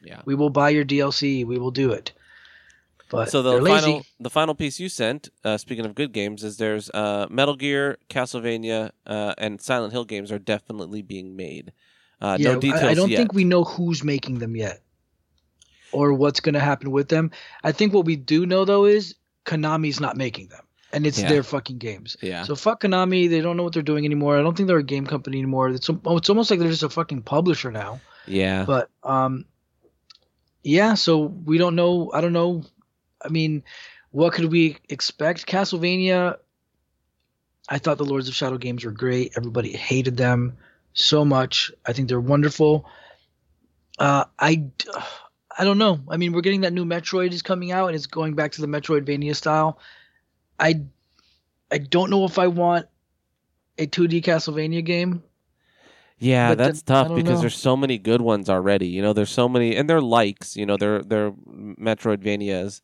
Yeah. 0.04 0.22
We 0.26 0.36
will 0.36 0.52
buy 0.52 0.70
your 0.70 0.86
DLC. 0.86 1.46
We 1.46 1.58
will 1.58 1.72
do 1.72 1.92
it. 1.92 2.12
But 3.10 3.30
so 3.30 3.42
the 3.42 3.64
final 3.64 4.04
the 4.20 4.30
final 4.30 4.56
piece 4.56 4.80
you 4.80 4.90
sent, 4.90 5.30
uh, 5.44 5.58
speaking 5.58 5.86
of 5.86 5.94
good 5.94 6.12
games, 6.12 6.44
is 6.44 6.58
there's 6.58 6.90
uh, 6.90 7.28
Metal 7.30 7.56
Gear, 7.56 7.98
Castlevania, 8.10 8.92
uh, 9.06 9.34
and 9.38 9.62
Silent 9.62 9.94
Hill 9.94 10.06
games 10.06 10.32
are 10.32 10.40
definitely 10.40 11.02
being 11.02 11.36
made. 11.36 11.72
Uh, 12.20 12.38
yeah, 12.40 12.54
no 12.54 12.60
details 12.60 12.84
I, 12.84 12.90
I 12.90 12.94
don't 12.96 13.10
yet. 13.10 13.18
think 13.18 13.34
we 13.34 13.44
know 13.44 13.64
who's 13.64 14.04
making 14.04 14.40
them 14.40 14.56
yet, 14.56 14.82
or 15.92 16.14
what's 16.14 16.40
going 16.40 16.54
to 16.56 16.60
happen 16.60 16.92
with 16.92 17.10
them. 17.10 17.32
I 17.64 17.72
think 17.72 17.94
what 17.94 18.06
we 18.06 18.16
do 18.16 18.46
know 18.46 18.66
though 18.66 18.86
is 18.86 19.16
Konami's 19.46 20.00
not 20.00 20.18
making 20.18 20.48
them, 20.48 20.65
and 20.94 21.06
it's 21.06 21.20
Yeah. 21.20 21.30
their 21.30 21.44
fucking 21.44 21.78
games. 21.78 22.16
yeah. 22.22 22.44
So 22.44 22.56
fuck 22.56 22.82
Konami. 22.82 23.30
They 23.30 23.42
don't 23.42 23.58
know 23.58 23.64
what 23.64 23.74
they're 23.74 23.84
doing 23.84 24.06
anymore. 24.06 24.38
I 24.38 24.42
don't 24.42 24.56
think 24.56 24.68
they're 24.68 24.78
a 24.78 24.84
game 24.84 25.06
company 25.08 25.38
anymore. 25.40 25.70
It's 25.70 25.90
it's 25.90 26.30
almost 26.30 26.50
like 26.52 26.60
they're 26.60 26.70
just 26.70 26.84
a 26.84 26.90
fucking 26.90 27.24
publisher 27.24 27.72
now. 27.72 28.00
yeah. 28.28 28.64
But 28.66 28.90
um, 29.04 29.46
yeah. 30.64 30.94
So 30.96 31.20
we 31.26 31.58
don't 31.58 31.76
know. 31.76 32.12
I 32.14 32.22
don't 32.22 32.34
know. 32.34 32.64
I 33.24 33.30
mean, 33.30 33.64
what 34.12 34.34
could 34.34 34.52
we 34.52 34.78
expect? 34.90 35.46
Castlevania. 35.48 36.38
I 37.68 37.80
thought 37.80 37.98
the 37.98 38.06
Lords 38.06 38.28
of 38.28 38.36
Shadow 38.36 38.58
games 38.58 38.86
were 38.86 38.92
great. 38.92 39.34
Everybody 39.36 39.72
hated 39.72 40.18
them 40.18 40.58
so 40.94 41.26
much. 41.26 41.72
I 41.86 41.94
think 41.94 42.08
they're 42.10 42.20
wonderful. 42.22 42.88
Uh, 43.98 44.26
I, 44.38 44.66
I 45.58 45.64
don't 45.64 45.80
know. 45.80 46.00
I 46.08 46.18
mean, 46.18 46.32
we're 46.34 46.42
getting 46.42 46.62
that 46.62 46.74
new 46.74 46.86
Metroid 46.86 47.32
is 47.32 47.42
coming 47.42 47.72
out, 47.72 47.88
and 47.88 47.96
it's 47.96 48.06
going 48.06 48.36
back 48.36 48.52
to 48.54 48.62
the 48.62 48.68
Metroidvania 48.68 49.36
style. 49.36 49.80
I, 50.60 50.82
I 51.72 51.78
don't 51.80 52.10
know 52.10 52.26
if 52.26 52.40
I 52.40 52.48
want 52.48 52.88
a 53.78 53.88
2D 53.88 54.24
Castlevania 54.24 54.84
game. 54.86 55.24
Yeah, 56.18 56.50
But 56.52 56.58
that's 56.60 56.82
then- 56.82 57.08
tough 57.08 57.16
because 57.16 57.36
know. 57.36 57.42
there's 57.42 57.58
so 57.58 57.76
many 57.76 57.98
good 57.98 58.22
ones 58.22 58.50
already. 58.50 58.88
You 58.88 59.02
know, 59.02 59.12
there's 59.14 59.30
so 59.30 59.50
many, 59.50 59.76
and 59.76 59.90
they're 59.90 60.02
likes. 60.02 60.56
You 60.56 60.66
know, 60.66 60.78
they're 60.78 61.02
they're 61.04 61.32
Metroidvanias, 61.32 62.82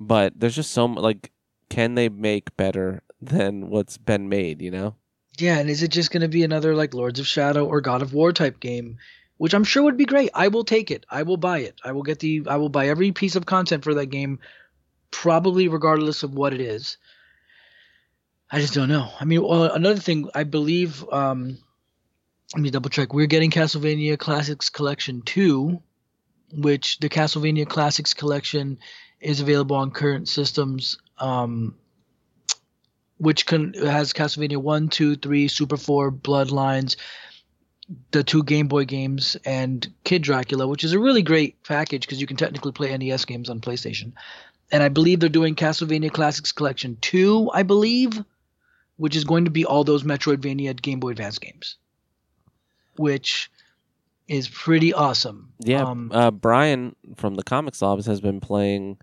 but 0.00 0.32
there's 0.38 0.56
just 0.56 0.70
so 0.72 0.86
like, 0.86 1.32
can 1.68 1.94
they 1.94 2.08
make 2.08 2.56
better 2.56 3.02
than 3.20 3.68
what's 3.68 3.98
been 3.98 4.28
made? 4.28 4.62
You 4.62 4.70
know? 4.70 4.94
Yeah, 5.38 5.58
and 5.58 5.68
is 5.70 5.82
it 5.82 5.90
just 5.90 6.10
going 6.10 6.22
to 6.22 6.28
be 6.28 6.44
another 6.44 6.74
like 6.74 6.94
Lords 6.94 7.20
of 7.20 7.26
Shadow 7.26 7.66
or 7.66 7.80
God 7.80 8.02
of 8.02 8.14
War 8.14 8.32
type 8.32 8.60
game, 8.60 8.98
which 9.36 9.54
I'm 9.54 9.64
sure 9.64 9.82
would 9.82 9.96
be 9.96 10.04
great. 10.04 10.30
I 10.34 10.48
will 10.48 10.64
take 10.64 10.90
it. 10.90 11.04
I 11.10 11.22
will 11.24 11.36
buy 11.38 11.58
it. 11.60 11.78
I 11.84 11.92
will 11.92 12.02
get 12.02 12.20
the 12.20 12.42
I 12.46 12.56
will 12.56 12.68
buy 12.70 12.88
every 12.88 13.12
piece 13.12 13.36
of 13.36 13.46
content 13.46 13.84
for 13.84 13.94
that 13.94 14.06
game 14.06 14.38
probably 15.12 15.68
regardless 15.68 16.24
of 16.24 16.34
what 16.34 16.52
it 16.52 16.60
is. 16.60 16.96
I 18.50 18.60
just 18.60 18.74
don't 18.74 18.88
know. 18.88 19.08
I 19.20 19.24
mean, 19.24 19.42
well, 19.42 19.64
another 19.64 20.00
thing, 20.00 20.28
I 20.34 20.42
believe 20.42 21.04
um 21.12 21.58
let 22.54 22.62
me 22.62 22.70
double 22.70 22.90
check. 22.90 23.14
We're 23.14 23.26
getting 23.26 23.50
Castlevania 23.50 24.18
Classics 24.18 24.68
Collection 24.68 25.22
2, 25.22 25.80
which 26.54 26.98
the 26.98 27.08
Castlevania 27.08 27.66
Classics 27.66 28.12
Collection 28.12 28.78
is 29.20 29.40
available 29.40 29.76
on 29.76 29.90
current 29.92 30.28
systems 30.28 30.98
um 31.18 31.76
which 33.18 33.46
can 33.46 33.72
has 33.74 34.12
Castlevania 34.12 34.56
1, 34.56 34.88
2, 34.88 35.14
3, 35.14 35.46
Super 35.46 35.76
4, 35.76 36.10
Bloodlines, 36.10 36.96
the 38.10 38.24
two 38.24 38.42
Game 38.42 38.66
Boy 38.66 38.84
games, 38.84 39.36
and 39.44 39.92
Kid 40.02 40.22
Dracula, 40.22 40.66
which 40.66 40.82
is 40.82 40.92
a 40.92 40.98
really 40.98 41.22
great 41.22 41.62
package 41.62 42.02
because 42.02 42.20
you 42.20 42.26
can 42.26 42.36
technically 42.36 42.72
play 42.72 42.96
NES 42.96 43.24
games 43.24 43.48
on 43.48 43.60
PlayStation. 43.60 44.12
And 44.72 44.82
I 44.82 44.88
believe 44.88 45.20
they're 45.20 45.28
doing 45.28 45.54
Castlevania 45.54 46.10
Classics 46.10 46.50
Collection 46.50 46.96
2, 47.02 47.50
I 47.52 47.62
believe, 47.62 48.24
which 48.96 49.14
is 49.14 49.24
going 49.24 49.44
to 49.44 49.50
be 49.50 49.64
all 49.66 49.84
those 49.84 50.02
Metroidvania 50.02 50.80
Game 50.80 50.98
Boy 50.98 51.10
Advance 51.10 51.38
games, 51.38 51.76
which 52.96 53.50
is 54.28 54.48
pretty 54.48 54.94
awesome. 54.94 55.52
Yeah. 55.60 55.82
Um, 55.82 56.10
uh, 56.12 56.30
Brian 56.30 56.96
from 57.16 57.34
the 57.34 57.42
Comics 57.42 57.82
Labs 57.82 58.06
has 58.06 58.20
been 58.22 58.40
playing 58.40 58.98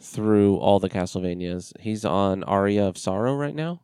through 0.00 0.56
all 0.56 0.80
the 0.80 0.90
Castlevanias. 0.90 1.72
He's 1.78 2.04
on 2.04 2.42
Aria 2.44 2.86
of 2.88 2.98
Sorrow 2.98 3.36
right 3.36 3.54
now. 3.54 3.82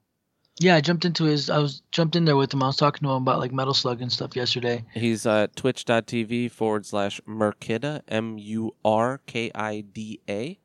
yeah, 0.58 0.74
I 0.74 0.80
jumped 0.80 1.04
into 1.04 1.22
his. 1.22 1.48
I 1.50 1.58
was 1.58 1.82
jumped 1.92 2.16
in 2.16 2.24
there 2.24 2.36
with 2.36 2.52
him. 2.52 2.64
I 2.64 2.66
was 2.66 2.76
talking 2.76 3.06
to 3.06 3.14
him 3.14 3.22
about 3.22 3.38
like 3.38 3.52
Metal 3.52 3.74
Slug 3.74 4.02
and 4.02 4.10
stuff 4.10 4.34
yesterday. 4.34 4.84
He's 4.92 5.24
at 5.24 5.54
twitch.tv 5.54 6.50
forward 6.50 6.84
slash 6.84 7.20
Murkida, 7.28 8.02
M 8.08 8.38
U 8.38 8.74
R 8.84 9.20
K 9.26 9.52
I 9.54 9.82
D 9.82 10.20
A. 10.28 10.58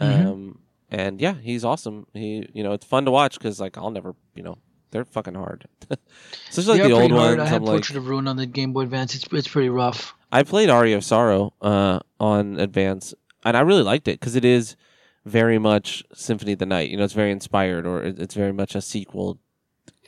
Mhm. 0.00 0.26
Um, 0.26 0.58
and 0.90 1.20
yeah, 1.20 1.34
he's 1.34 1.64
awesome. 1.64 2.06
He, 2.14 2.48
you 2.52 2.62
know, 2.62 2.72
it's 2.72 2.86
fun 2.86 3.04
to 3.04 3.10
watch 3.10 3.38
because 3.38 3.60
like 3.60 3.76
I'll 3.76 3.90
never, 3.90 4.14
you 4.34 4.42
know, 4.42 4.58
they're 4.90 5.04
fucking 5.04 5.34
hard. 5.34 5.66
Especially 6.48 6.72
like 6.78 6.82
They 6.82 6.88
the 6.88 6.94
old 6.94 7.10
hard. 7.12 7.38
ones. 7.38 7.40
I 7.40 7.46
had 7.46 7.56
I'm 7.62 7.64
like, 7.64 7.74
Portrait 7.74 7.96
of 7.98 8.08
Ruin 8.08 8.26
on 8.28 8.36
the 8.36 8.46
Game 8.46 8.72
Boy 8.72 8.82
Advance. 8.82 9.14
It's 9.14 9.26
it's 9.32 9.48
pretty 9.48 9.68
rough. 9.68 10.14
I 10.32 10.42
played 10.42 10.70
Aria 10.70 10.96
of 10.96 11.04
Sorrow 11.04 11.52
uh, 11.62 12.00
on 12.20 12.58
Advance, 12.60 13.14
and 13.44 13.56
I 13.56 13.60
really 13.60 13.82
liked 13.82 14.08
it 14.08 14.18
because 14.20 14.36
it 14.36 14.44
is 14.44 14.76
very 15.24 15.58
much 15.58 16.02
Symphony 16.14 16.52
of 16.52 16.58
the 16.58 16.66
Night. 16.66 16.90
You 16.90 16.96
know, 16.96 17.04
it's 17.04 17.12
very 17.14 17.32
inspired, 17.32 17.86
or 17.86 18.02
it's 18.02 18.34
very 18.34 18.52
much 18.52 18.74
a 18.74 18.80
sequel 18.80 19.38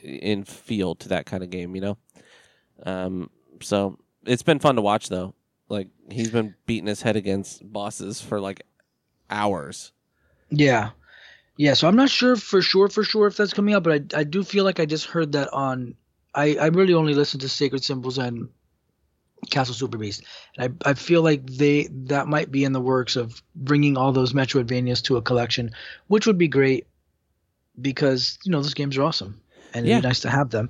in 0.01 0.43
feel 0.43 0.95
to 0.95 1.09
that 1.09 1.25
kind 1.27 1.43
of 1.43 1.49
game. 1.51 1.75
You 1.75 1.81
know, 1.81 1.97
um, 2.85 3.29
so 3.61 3.97
it's 4.25 4.43
been 4.43 4.59
fun 4.59 4.75
to 4.75 4.81
watch 4.81 5.09
though. 5.09 5.33
Like 5.69 5.87
he's 6.09 6.29
been 6.31 6.55
beating 6.65 6.87
his 6.87 7.01
head 7.01 7.15
against 7.15 7.71
bosses 7.71 8.19
for 8.21 8.39
like 8.41 8.63
hours. 9.31 9.91
Yeah, 10.49 10.91
yeah. 11.57 11.73
So 11.73 11.87
I'm 11.87 11.95
not 11.95 12.09
sure 12.09 12.35
for 12.35 12.61
sure 12.61 12.89
for 12.89 13.03
sure 13.03 13.27
if 13.27 13.37
that's 13.37 13.53
coming 13.53 13.73
out, 13.73 13.83
but 13.83 13.93
I 14.13 14.19
I 14.19 14.23
do 14.23 14.43
feel 14.43 14.63
like 14.63 14.79
I 14.79 14.85
just 14.85 15.05
heard 15.05 15.31
that 15.33 15.51
on. 15.53 15.95
I 16.35 16.55
I 16.55 16.67
really 16.67 16.93
only 16.93 17.13
listen 17.13 17.39
to 17.39 17.49
Sacred 17.49 17.83
Symbols 17.83 18.17
and 18.17 18.49
Castle 19.49 19.73
Super 19.73 19.97
Beast, 19.97 20.23
and 20.57 20.77
I 20.85 20.89
I 20.91 20.93
feel 20.93 21.23
like 21.23 21.45
they 21.45 21.87
that 21.91 22.27
might 22.27 22.51
be 22.51 22.63
in 22.63 22.73
the 22.73 22.81
works 22.81 23.15
of 23.15 23.41
bringing 23.55 23.97
all 23.97 24.11
those 24.11 24.33
Metroidvanias 24.33 25.01
to 25.03 25.17
a 25.17 25.21
collection, 25.21 25.71
which 26.07 26.27
would 26.27 26.37
be 26.37 26.47
great 26.47 26.87
because 27.79 28.37
you 28.43 28.51
know 28.51 28.61
those 28.61 28.73
games 28.73 28.97
are 28.97 29.03
awesome 29.03 29.41
and 29.73 29.85
it'd 29.87 30.01
be 30.01 30.07
nice 30.07 30.21
to 30.21 30.29
have 30.29 30.49
them. 30.49 30.69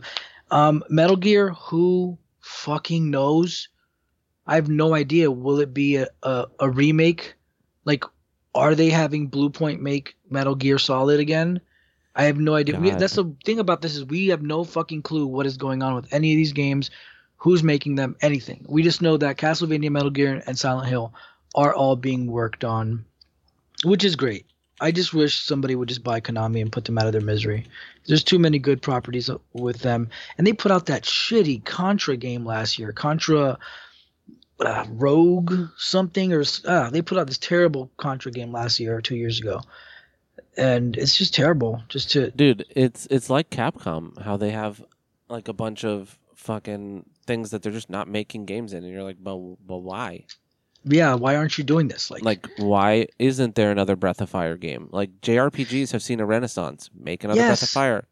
Um, 0.50 0.84
Metal 0.90 1.16
Gear, 1.16 1.52
who 1.52 2.18
fucking 2.42 3.10
knows? 3.10 3.70
I 4.46 4.56
have 4.56 4.70
no 4.70 4.94
idea. 4.94 5.32
Will 5.32 5.60
it 5.60 5.74
be 5.74 5.98
a, 5.98 6.08
a, 6.24 6.48
a 6.60 6.70
remake? 6.70 7.36
Like, 7.86 8.04
are 8.54 8.76
they 8.76 8.90
having 8.90 9.30
Bluepoint 9.30 9.80
make 9.80 10.16
Metal 10.30 10.56
Gear 10.56 10.78
Solid 10.78 11.20
again? 11.20 11.62
I 12.16 12.26
have 12.26 12.38
no 12.38 12.56
idea. 12.56 12.80
We, 12.80 12.92
that's 12.92 13.16
the 13.16 13.34
thing 13.46 13.60
about 13.60 13.82
this 13.82 13.96
is 13.96 14.04
we 14.04 14.28
have 14.28 14.42
no 14.42 14.64
fucking 14.64 15.02
clue 15.02 15.26
what 15.26 15.46
is 15.46 15.58
going 15.58 15.82
on 15.82 15.96
with 15.96 16.14
any 16.14 16.34
of 16.34 16.38
these 16.38 16.52
games, 16.52 16.92
who's 17.38 17.64
making 17.64 17.96
them, 17.96 18.16
anything. 18.22 18.66
We 18.68 18.84
just 18.84 19.02
know 19.02 19.18
that 19.18 19.38
Castlevania, 19.38 19.90
Metal 19.90 20.10
Gear, 20.10 20.44
and 20.46 20.60
Silent 20.60 20.90
Hill 20.90 21.14
are 21.56 21.74
all 21.74 21.96
being 21.96 22.28
worked 22.28 22.64
on, 22.64 23.06
which 23.84 24.04
is 24.04 24.16
great. 24.16 24.46
I 24.82 24.92
just 24.92 25.14
wish 25.14 25.40
somebody 25.40 25.76
would 25.76 25.90
just 25.90 26.04
buy 26.04 26.20
Konami 26.22 26.62
and 26.62 26.72
put 26.72 26.86
them 26.86 26.98
out 26.98 27.06
of 27.06 27.14
their 27.14 27.22
misery. 27.22 27.68
There's 28.08 28.24
too 28.24 28.40
many 28.40 28.58
good 28.60 28.82
properties 28.82 29.30
with 29.54 29.80
them, 29.80 30.10
and 30.38 30.46
they 30.46 30.54
put 30.54 30.72
out 30.72 30.88
that 30.88 31.04
shitty 31.04 31.64
Contra 31.64 32.18
game 32.18 32.46
last 32.46 32.80
year. 32.80 32.92
Contra 32.92 33.60
uh, 34.62 34.86
Rogue 34.90 35.54
something 35.78 36.34
or 36.34 36.44
uh, 36.66 36.90
they 36.90 37.02
put 37.02 37.18
out 37.18 37.28
this 37.28 37.38
terrible 37.38 37.92
Contra 37.98 38.32
game 38.32 38.52
last 38.52 38.80
year 38.80 38.96
or 38.96 39.02
two 39.02 39.16
years 39.16 39.40
ago, 39.40 39.62
and 40.58 40.96
it's 40.98 41.18
just 41.18 41.34
terrible. 41.34 41.84
Just 41.90 42.12
to 42.12 42.32
Dude, 42.32 42.66
it's 42.70 43.08
it's 43.10 43.30
like 43.30 43.50
Capcom 43.50 44.22
how 44.22 44.38
they 44.38 44.52
have 44.52 44.84
like 45.30 45.48
a 45.48 45.54
bunch 45.54 45.84
of 45.84 46.18
fucking 46.36 47.06
things 47.26 47.52
that 47.52 47.62
they're 47.62 47.72
just 47.72 47.90
not 47.90 48.08
making 48.08 48.46
games 48.46 48.74
in, 48.74 48.84
and 48.84 48.92
you're 48.94 49.04
like, 49.04 49.18
but 49.22 49.38
but 49.66 49.78
why? 49.78 50.26
yeah, 50.84 51.14
why 51.14 51.36
aren't 51.36 51.58
you 51.60 51.64
doing 51.64 51.88
this? 51.88 52.10
Like, 52.10 52.24
Like, 52.24 52.48
why 52.58 53.06
isn't 53.20 53.54
there 53.54 53.70
another 53.70 53.96
Breath 53.96 54.20
of 54.20 54.30
Fire 54.32 54.58
game? 54.58 54.90
Like 54.92 55.22
JRPGs 55.22 55.92
have 55.92 56.02
seen 56.02 56.20
a 56.20 56.26
renaissance. 56.26 56.90
Make 57.00 57.24
another 57.24 57.42
Breath 57.42 57.62
of 57.62 57.70
Fire. 57.70 58.08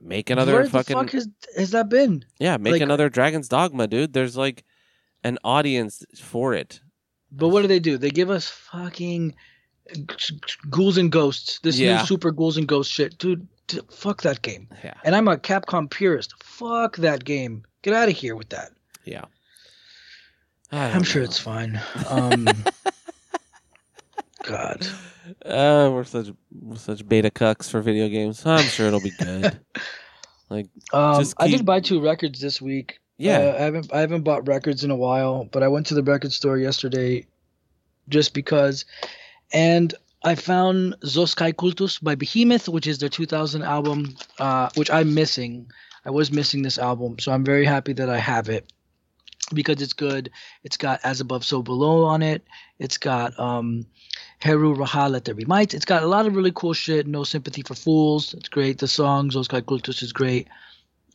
Make 0.00 0.30
another 0.30 0.54
where 0.54 0.66
fucking 0.66 0.96
the 0.96 1.02
fuck 1.02 1.12
has 1.12 1.28
has 1.56 1.70
that 1.72 1.88
been? 1.88 2.24
yeah. 2.38 2.56
Make 2.56 2.72
like- 2.72 2.82
another 2.82 3.08
Dragon's 3.08 3.48
Dogma, 3.48 3.86
dude. 3.86 4.12
There's 4.12 4.36
like 4.36 4.64
an 5.24 5.38
audience 5.44 6.04
for 6.16 6.54
it. 6.54 6.80
But 7.30 7.48
what 7.48 7.62
do 7.62 7.68
they 7.68 7.80
do? 7.80 7.98
They 7.98 8.10
give 8.10 8.30
us 8.30 8.46
fucking 8.48 9.34
ghouls 10.70 10.96
and 10.98 11.10
ghosts. 11.10 11.58
This 11.62 11.78
Yeah. 11.78 11.98
new 12.00 12.06
super 12.06 12.30
ghouls 12.30 12.56
and 12.56 12.66
ghosts 12.68 12.92
shit, 12.92 13.18
dude. 13.18 13.46
d- 13.68 13.80
fuck 13.90 14.22
that 14.22 14.42
game. 14.42 14.68
Yeah, 14.84 14.94
And 15.04 15.14
I'm 15.14 15.28
a 15.28 15.36
Capcom 15.36 15.88
purist. 15.88 16.34
Fuck 16.42 16.96
that 16.96 17.24
game. 17.24 17.64
Get 17.82 17.94
out 17.94 18.08
of 18.08 18.16
here 18.16 18.36
with 18.36 18.50
that. 18.50 18.72
yeah. 19.04 19.24
I'm 20.72 21.02
sure 21.02 21.20
know. 21.22 21.26
it's 21.26 21.38
fine. 21.38 21.80
Um, 22.08 22.48
out. 24.50 24.92
Uh, 25.44 25.90
we're 25.92 26.04
such 26.04 26.28
we're 26.50 26.76
such 26.76 27.06
beta 27.06 27.30
cucks 27.30 27.70
for 27.70 27.80
video 27.80 28.08
games. 28.08 28.44
I'm 28.46 28.64
sure 28.64 28.86
it'll 28.88 29.00
be 29.00 29.12
good. 29.18 29.60
like, 30.50 30.66
Um, 30.92 31.20
Just 31.20 31.34
I 31.38 31.48
did 31.48 31.64
buy 31.64 31.80
two 31.80 32.00
records 32.02 32.40
this 32.40 32.60
week. 32.60 32.98
Yeah, 33.18 33.38
Uh, 33.38 33.54
I 33.56 33.60
haven't 33.62 33.92
I 33.92 34.00
haven't 34.00 34.22
bought 34.22 34.48
records 34.48 34.84
in 34.84 34.90
a 34.90 34.96
while, 34.96 35.48
but 35.52 35.62
I 35.62 35.68
went 35.68 35.86
to 35.88 35.94
the 35.94 36.02
record 36.02 36.32
store 36.32 36.58
yesterday 36.58 37.26
just 38.08 38.34
because, 38.34 38.84
and 39.52 39.94
I 40.24 40.34
found 40.34 40.96
Zos 41.04 41.36
Kia 41.36 41.52
Cultus 41.52 41.98
by 41.98 42.14
Behemoth, 42.14 42.68
which 42.68 42.86
is 42.86 42.98
their 42.98 43.08
2000 43.08 43.62
album, 43.62 44.16
uh, 44.38 44.70
which 44.74 44.90
I'm 44.90 45.14
missing. 45.14 45.70
I 46.04 46.10
was 46.10 46.32
missing 46.32 46.62
this 46.62 46.78
album, 46.78 47.18
so 47.18 47.32
I'm 47.32 47.44
very 47.44 47.64
happy 47.64 47.92
that 47.92 48.08
I 48.08 48.18
have 48.18 48.48
it 48.48 48.72
because 49.54 49.80
it's 49.82 49.92
good. 49.92 50.30
It's 50.64 50.76
got 50.76 51.00
As 51.04 51.20
Above, 51.20 51.44
So 51.44 51.62
Below 51.62 52.04
on 52.04 52.22
it. 52.22 52.44
It's 52.78 52.98
got 52.98 53.38
um, 53.38 53.86
Heru 54.40 54.74
Ra 54.74 54.86
Ha 54.86 55.06
Let 55.06 55.24
There 55.24 55.34
Be 55.34 55.44
Might. 55.44 55.74
It's 55.74 55.84
got 55.84 56.02
a 56.02 56.06
lot 56.08 56.26
of 56.26 56.34
really 56.34 56.52
cool 56.54 56.72
shit. 56.72 57.06
No 57.06 57.22
Sympathy 57.24 57.62
for 57.62 57.74
Fools. 57.74 58.34
It's 58.34 58.48
great. 58.48 58.78
The 58.78 58.88
song 58.88 59.30
Zos 59.30 59.48
Kia 59.48 59.62
Cultus 59.62 60.02
is 60.02 60.12
great. 60.12 60.48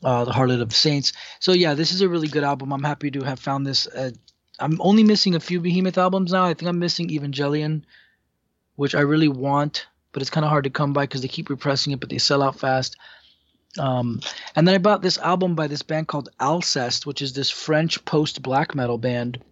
Uh, 0.03 0.25
the 0.25 0.31
Harlot 0.31 0.61
of 0.61 0.75
Saints. 0.75 1.13
So 1.39 1.53
yeah, 1.53 1.73
this 1.73 1.91
is 1.91 2.01
a 2.01 2.09
really 2.09 2.27
good 2.27 2.43
album. 2.43 2.71
I'm 2.71 2.83
happy 2.83 3.09
to 3.11 3.23
have 3.23 3.39
found 3.39 3.65
this. 3.65 3.87
Uh, 3.87 4.11
I'm 4.59 4.79
only 4.79 5.03
missing 5.03 5.35
a 5.35 5.39
few 5.39 5.59
Behemoth 5.59 5.97
albums 5.97 6.31
now. 6.31 6.45
I 6.45 6.53
think 6.53 6.69
I'm 6.69 6.79
missing 6.79 7.09
Evangelion, 7.09 7.83
which 8.75 8.93
I 8.95 9.01
really 9.01 9.27
want, 9.27 9.87
but 10.11 10.21
it's 10.21 10.29
kind 10.29 10.45
of 10.45 10.51
hard 10.51 10.65
to 10.65 10.69
come 10.69 10.93
by 10.93 11.03
because 11.03 11.21
they 11.21 11.27
keep 11.27 11.49
repressing 11.49 11.93
it, 11.93 11.99
but 11.99 12.09
they 12.09 12.19
sell 12.19 12.43
out 12.43 12.59
fast. 12.59 12.95
Um, 13.79 14.21
and 14.55 14.67
then 14.67 14.75
I 14.75 14.79
bought 14.79 15.01
this 15.01 15.17
album 15.17 15.55
by 15.55 15.67
this 15.67 15.83
band 15.83 16.07
called 16.07 16.29
Alcest, 16.39 17.05
which 17.05 17.21
is 17.21 17.33
this 17.33 17.49
French 17.49 18.03
post 18.05 18.41
black 18.41 18.75
metal 18.75 18.97
band. 18.97 19.43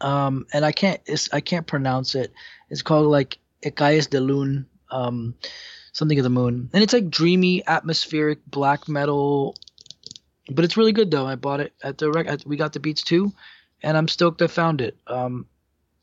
Um, 0.00 0.46
and 0.52 0.64
I 0.64 0.72
can't 0.72 1.00
I 1.32 1.40
can't 1.40 1.66
pronounce 1.66 2.14
it. 2.14 2.32
It's 2.70 2.82
called 2.82 3.06
like 3.06 3.38
Écailles 3.64 4.08
de 4.08 4.20
Lune, 4.20 4.66
um, 4.90 5.34
something 5.92 6.18
of 6.18 6.24
the 6.24 6.30
moon, 6.30 6.70
and 6.72 6.82
it's 6.82 6.92
like 6.92 7.10
dreamy, 7.10 7.66
atmospheric 7.66 8.38
black 8.46 8.88
metal. 8.88 9.56
But 10.50 10.64
it's 10.64 10.76
really 10.76 10.92
good 10.92 11.10
though. 11.10 11.26
I 11.26 11.36
bought 11.36 11.60
it 11.60 11.72
at 11.82 11.98
the 11.98 12.10
rec- 12.10 12.26
at, 12.26 12.46
we 12.46 12.56
got 12.56 12.72
the 12.72 12.80
Beats 12.80 13.02
too, 13.02 13.32
and 13.82 13.96
I'm 13.96 14.08
stoked 14.08 14.42
I 14.42 14.46
found 14.48 14.80
it. 14.80 14.96
Um, 15.06 15.46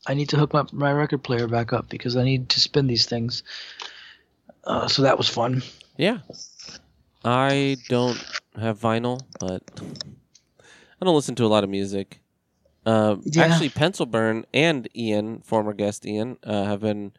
I 0.06 0.14
need 0.14 0.30
to 0.30 0.36
hook 0.38 0.52
my 0.52 0.64
my 0.72 0.92
record 0.92 1.22
player 1.22 1.46
back 1.48 1.72
up 1.72 1.88
because 1.88 2.16
I 2.16 2.24
need 2.24 2.48
to 2.50 2.60
spin 2.60 2.86
these 2.86 3.06
things. 3.06 3.42
Uh, 4.64 4.88
so 4.88 5.02
that 5.02 5.16
was 5.18 5.28
fun. 5.28 5.62
yeah. 5.96 6.18
I 7.24 7.76
don't 7.88 8.22
have 8.58 8.78
vinyl, 8.80 9.20
but 9.40 9.62
I 9.80 11.04
don't 11.04 11.14
listen 11.16 11.34
to 11.36 11.44
a 11.44 11.48
lot 11.48 11.64
of 11.64 11.70
music. 11.70 12.20
Uh, 12.86 13.16
Yeah. 13.24 13.44
Actually, 13.44 13.70
Pencil 13.70 14.06
Burn 14.06 14.46
and 14.54 14.88
Ian, 14.94 15.40
former 15.40 15.72
guest 15.72 16.06
Ian, 16.06 16.38
uh, 16.44 16.64
have 16.64 16.80
been 16.80 17.12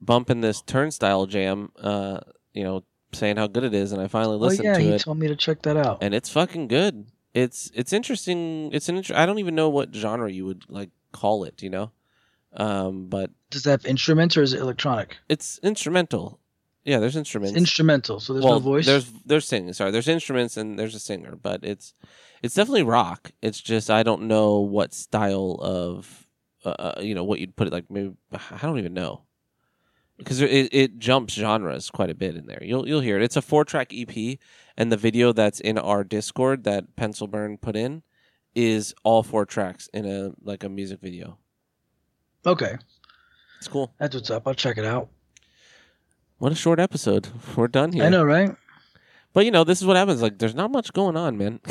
bumping 0.00 0.40
this 0.40 0.60
Turnstile 0.62 1.26
Jam. 1.26 1.70
Uh, 1.80 2.20
you 2.52 2.62
know, 2.64 2.84
saying 3.12 3.36
how 3.36 3.46
good 3.46 3.64
it 3.64 3.74
is, 3.74 3.92
and 3.92 4.00
I 4.00 4.08
finally 4.08 4.36
listened 4.36 4.66
Oh 4.66 4.72
yeah, 4.72 4.78
to 4.78 4.84
it. 4.88 4.92
he 4.92 4.98
told 4.98 5.18
me 5.18 5.28
to 5.28 5.36
check 5.36 5.62
that 5.62 5.76
out. 5.76 5.98
and 6.02 6.14
it's 6.14 6.28
fucking 6.30 6.68
good. 6.68 7.06
It's 7.32 7.70
it's 7.74 7.92
interesting. 7.92 8.70
It's 8.72 8.88
an 8.88 8.96
inter- 8.96 9.16
I 9.16 9.26
don't 9.26 9.38
even 9.38 9.54
know 9.54 9.68
what 9.68 9.94
genre 9.94 10.30
you 10.30 10.46
would 10.46 10.64
like 10.68 10.90
call 11.12 11.44
it. 11.44 11.62
You 11.62 11.70
know, 11.70 11.90
um, 12.54 13.08
but 13.08 13.30
Does 13.50 13.64
that 13.64 13.70
have 13.70 13.86
instruments 13.86 14.36
or 14.36 14.42
is 14.42 14.52
it 14.52 14.60
electronic? 14.60 15.16
it's 15.28 15.58
instrumental. 15.62 16.38
Yeah, 16.84 16.98
there's 16.98 17.16
instruments. 17.16 17.52
It's 17.52 17.58
instrumental, 17.60 18.20
so 18.20 18.34
there's 18.34 18.44
well, 18.44 18.54
no 18.54 18.58
voice. 18.60 18.84
There's 18.86 19.10
there's 19.24 19.46
singing. 19.48 19.72
Sorry, 19.72 19.90
there's 19.90 20.06
instruments 20.06 20.56
and 20.56 20.78
there's 20.78 20.94
a 20.94 21.00
singer, 21.00 21.34
but 21.34 21.64
it's 21.64 21.94
it's 22.42 22.54
definitely 22.54 22.82
rock. 22.82 23.32
It's 23.42 23.60
just 23.60 23.90
I 23.90 24.02
don't 24.02 24.28
know 24.28 24.60
what 24.60 24.92
style 24.94 25.58
of 25.62 26.26
uh, 26.64 26.68
uh, 26.68 27.00
you 27.00 27.14
know 27.14 27.24
what 27.24 27.40
you'd 27.40 27.56
put 27.56 27.66
it 27.66 27.72
like. 27.72 27.90
Maybe 27.90 28.12
I 28.32 28.58
don't 28.62 28.78
even 28.78 28.94
know 28.94 29.22
because 30.24 30.40
it 30.40 30.68
it 30.72 30.98
jumps 30.98 31.34
genres 31.34 31.90
quite 31.90 32.10
a 32.10 32.14
bit 32.14 32.34
in 32.36 32.46
there. 32.46 32.62
You'll 32.62 32.88
you'll 32.88 33.00
hear 33.00 33.16
it. 33.18 33.22
It's 33.22 33.36
a 33.36 33.42
four 33.42 33.64
track 33.64 33.92
EP, 33.94 34.38
and 34.76 34.90
the 34.90 34.96
video 34.96 35.32
that's 35.32 35.60
in 35.60 35.78
our 35.78 36.02
Discord 36.04 36.64
that 36.64 36.96
Pencil 36.96 37.26
Burn 37.26 37.58
put 37.58 37.76
in 37.76 38.02
is 38.54 38.94
all 39.04 39.22
four 39.22 39.44
tracks 39.46 39.88
in 39.94 40.06
a 40.06 40.32
like 40.42 40.64
a 40.64 40.68
music 40.68 41.00
video. 41.00 41.38
okay, 42.46 42.76
It's 43.58 43.68
cool. 43.68 43.92
that's 43.98 44.14
what's 44.14 44.30
up. 44.30 44.46
I'll 44.46 44.54
check 44.54 44.78
it 44.78 44.84
out. 44.84 45.08
What 46.38 46.52
a 46.52 46.56
short 46.56 46.80
episode. 46.80 47.28
We're 47.56 47.68
done 47.68 47.92
here. 47.92 48.04
I 48.04 48.08
know, 48.08 48.24
right? 48.24 48.54
But 49.32 49.44
you 49.44 49.50
know, 49.50 49.64
this 49.64 49.80
is 49.80 49.86
what 49.86 49.96
happens. 49.96 50.20
Like, 50.22 50.38
there's 50.38 50.54
not 50.54 50.70
much 50.70 50.92
going 50.92 51.16
on, 51.16 51.36
man. 51.38 51.60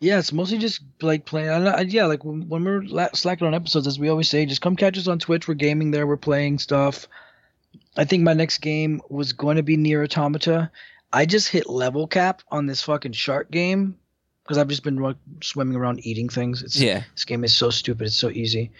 Yeah, 0.00 0.18
it's 0.18 0.32
mostly 0.32 0.58
just 0.58 0.80
like 1.00 1.26
playing. 1.26 1.48
I, 1.48 1.64
I- 1.64 1.80
yeah, 1.82 2.06
like 2.06 2.24
when, 2.24 2.48
when 2.48 2.64
we're 2.64 2.82
la- 2.82 3.12
slacking 3.14 3.46
on 3.46 3.54
episodes, 3.54 3.86
as 3.86 4.00
we 4.00 4.08
always 4.08 4.28
say, 4.28 4.44
just 4.44 4.60
come 4.60 4.74
catch 4.74 4.98
us 4.98 5.06
on 5.06 5.20
Twitch. 5.20 5.46
We're 5.46 5.54
gaming 5.54 5.92
there. 5.92 6.08
We're 6.08 6.16
playing 6.16 6.58
stuff. 6.58 7.06
I 7.96 8.04
think 8.04 8.22
my 8.22 8.32
next 8.32 8.58
game 8.58 9.02
was 9.08 9.32
going 9.32 9.56
to 9.56 9.62
be 9.62 9.76
NieR 9.76 10.04
Automata. 10.04 10.70
I 11.12 11.26
just 11.26 11.48
hit 11.48 11.68
level 11.68 12.06
cap 12.06 12.42
on 12.50 12.66
this 12.66 12.82
fucking 12.82 13.12
shark 13.12 13.50
game 13.50 13.98
because 14.42 14.58
I've 14.58 14.68
just 14.68 14.82
been 14.82 15.14
swimming 15.42 15.76
around 15.76 16.06
eating 16.06 16.28
things. 16.28 16.62
It's, 16.62 16.80
yeah. 16.80 17.02
This 17.14 17.24
game 17.24 17.44
is 17.44 17.54
so 17.54 17.70
stupid. 17.70 18.06
It's 18.06 18.16
so 18.16 18.30
easy. 18.30 18.70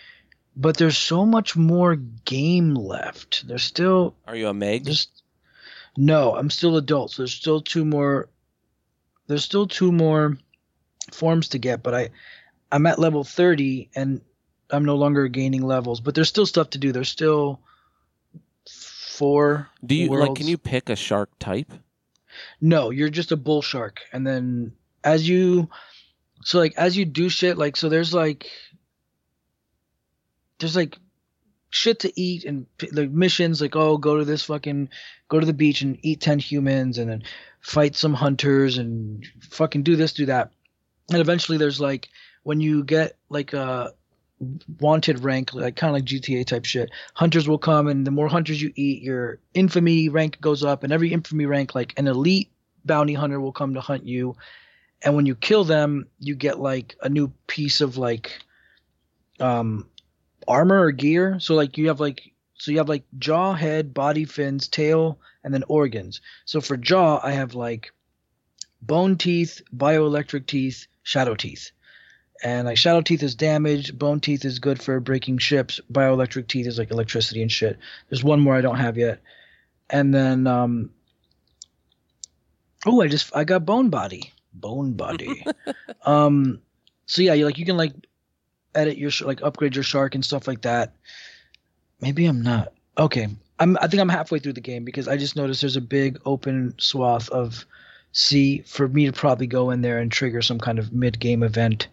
But 0.57 0.77
there's 0.77 0.99
so 0.99 1.25
much 1.27 1.57
more 1.57 1.97
game 1.97 2.75
left. 2.75 3.47
There's 3.47 3.65
still 3.65 4.15
Are 4.27 4.37
you 4.37 4.49
a 4.49 4.55
Meg? 4.55 4.85
there's 4.85 5.09
no, 5.97 6.35
I'm 6.35 6.51
still 6.51 6.77
adult, 6.79 7.11
so 7.11 7.23
there's 7.23 7.35
still 7.35 7.61
two 7.61 7.85
more 7.85 8.29
there's 9.27 9.45
still 9.45 9.67
two 9.67 9.93
more 9.93 10.37
forms 11.13 11.49
to 11.49 11.59
get, 11.59 11.83
but 11.83 11.95
I 11.95 12.11
I'm 12.71 12.87
at 12.87 12.99
level 12.99 13.25
30 13.25 13.91
and 13.95 14.21
I'm 14.71 14.85
no 14.85 14.97
longer 14.97 15.29
gaining 15.29 15.63
levels, 15.63 16.01
but 16.01 16.15
there's 16.15 16.29
still 16.29 16.47
stuff 16.47 16.71
to 16.71 16.79
do. 16.79 16.93
There's 16.93 17.11
still 17.11 17.61
four 19.23 19.69
Do 19.87 19.95
you 19.95 20.09
like? 20.09 20.35
Can 20.35 20.49
you 20.49 20.59
pick 20.59 20.91
a 20.91 20.97
shark 20.97 21.31
type? 21.39 21.73
No, 22.61 22.91
you're 22.91 23.09
just 23.09 23.31
a 23.31 23.37
bull 23.37 23.63
shark, 23.63 24.01
and 24.13 24.27
then 24.27 24.73
as 25.05 25.29
you, 25.29 25.69
so 26.43 26.59
like 26.59 26.75
as 26.77 26.97
you 26.97 27.05
do 27.05 27.29
shit, 27.29 27.57
like 27.57 27.77
so 27.77 27.89
there's 27.89 28.13
like, 28.13 28.51
there's 30.59 30.75
like 30.75 30.99
shit 31.71 32.01
to 32.01 32.21
eat 32.21 32.45
and 32.45 32.67
like 32.91 33.11
missions, 33.11 33.61
like 33.61 33.77
oh 33.77 33.97
go 33.97 34.19
to 34.19 34.25
this 34.25 34.43
fucking, 34.43 34.89
go 35.29 35.39
to 35.39 35.47
the 35.47 35.53
beach 35.53 35.83
and 35.83 35.99
eat 36.03 36.21
ten 36.21 36.41
humans, 36.41 36.99
and 36.99 37.09
then 37.09 37.23
fight 37.61 37.95
some 37.95 38.15
hunters 38.15 38.77
and 38.77 39.25
fucking 39.51 39.85
do 39.85 39.95
this, 39.95 40.15
do 40.15 40.27
that, 40.27 40.51
and 41.11 41.21
eventually 41.21 41.59
there's 41.59 41.81
like 41.81 42.09
when 42.43 42.61
you 42.61 42.83
get 42.83 43.17
like 43.29 43.53
a 43.53 43.93
wanted 44.81 45.23
rank, 45.25 45.55
like 45.55 45.77
kind 45.77 45.91
of 45.91 45.95
like 45.95 46.05
GTA 46.05 46.47
type 46.47 46.65
shit. 46.65 46.91
Hunters 47.15 47.49
will 47.49 47.59
come, 47.59 47.89
and 47.89 48.07
the 48.07 48.11
more 48.11 48.29
hunters 48.29 48.61
you 48.61 48.73
eat, 48.75 49.03
your 49.03 49.39
infamy 49.55 50.09
rank 50.09 50.41
goes 50.41 50.65
up, 50.65 50.85
and 50.85 50.93
every 50.93 51.13
infamy 51.13 51.47
rank, 51.47 51.75
like 51.75 51.95
an 51.97 52.09
elite 52.09 52.51
bounty 52.85 53.15
hunter, 53.15 53.41
will 53.41 53.53
come 53.53 53.75
to 53.75 53.81
hunt 53.81 54.07
you. 54.07 54.37
And 55.03 55.17
when 55.17 55.27
you 55.27 55.35
kill 55.35 55.65
them, 55.65 56.07
you 56.19 56.35
get 56.35 56.61
like 56.61 56.97
a 57.03 57.09
new 57.09 57.33
piece 57.47 57.81
of 57.81 57.97
like 57.97 58.41
um 59.41 59.89
armor 60.47 60.81
or 60.81 60.93
gear. 60.93 61.39
So 61.41 61.55
like 61.55 61.79
you 61.79 61.89
have 61.89 62.01
like 62.01 62.33
so 62.55 62.71
you 62.71 62.79
have 62.79 62.89
like 62.89 63.05
jaw, 63.19 63.55
head, 63.55 63.93
body, 63.93 64.25
fins, 64.25 64.69
tail, 64.69 65.19
and 65.43 65.53
then 65.53 65.65
organs. 65.69 66.21
So 66.45 66.61
for 66.61 66.77
jaw, 66.77 67.21
I 67.23 67.33
have 67.33 67.55
like 67.55 67.93
bone 68.81 69.17
teeth, 69.17 69.63
bioelectric 69.75 70.47
teeth, 70.47 70.87
shadow 71.03 71.35
teeth. 71.35 71.73
And 72.43 72.67
like 72.67 72.77
shadow 72.77 73.01
teeth 73.01 73.23
is 73.23 73.35
damage, 73.35 73.97
bone 73.97 74.21
teeth 74.21 74.45
is 74.45 74.59
good 74.59 74.83
for 74.83 74.99
breaking 74.99 75.39
ships, 75.39 75.81
bioelectric 75.93 76.49
teeth 76.49 76.67
is 76.67 76.79
like 76.79 76.91
electricity 76.91 77.41
and 77.41 77.53
shit. 77.53 77.79
There's 78.09 78.25
one 78.25 78.41
more 78.41 78.57
I 78.57 78.61
don't 78.61 78.79
have 78.79 78.99
yet. 78.99 79.21
And 79.89 80.13
then 80.13 80.47
um 80.47 80.91
Oh, 82.85 83.01
I 83.01 83.07
just 83.07 83.35
I 83.35 83.45
got 83.45 83.65
bone 83.65 83.91
body. 83.91 84.33
Bone 84.53 84.93
body. 84.95 85.45
um 86.05 86.61
so 87.07 87.23
yeah, 87.23 87.35
you 87.35 87.45
like 87.45 87.59
you 87.59 87.65
can 87.65 87.77
like 87.77 87.93
edit 88.75 88.99
your 88.99 89.13
like 89.23 89.43
upgrade 89.43 89.77
your 89.77 89.85
shark 89.85 90.15
and 90.15 90.25
stuff 90.25 90.49
like 90.49 90.63
that. 90.63 90.95
Maybe 92.01 92.27
I'm 92.27 92.43
not. 92.43 92.73
Okay. 92.99 93.29
I'm 93.61 93.79
I 93.81 93.87
think 93.87 94.01
I'm 94.01 94.09
halfway 94.09 94.41
through 94.41 94.55
the 94.55 94.61
game 94.61 94.85
because 94.85 95.07
I 95.07 95.17
just 95.17 95.37
noticed 95.37 95.61
there's 95.61 95.77
a 95.77 95.81
big 95.81 96.19
open 96.25 96.75
swath 96.79 97.29
of 97.29 97.65
sea 98.11 98.63
for 98.67 98.89
me 98.89 99.07
to 99.07 99.13
probably 99.13 99.47
go 99.47 99.71
in 99.71 99.81
there 99.81 99.99
and 99.99 100.11
trigger 100.11 100.43
some 100.43 100.59
kind 100.59 100.81
of 100.81 100.93
mid 100.93 101.21
game 101.21 101.45
event. 101.45 101.87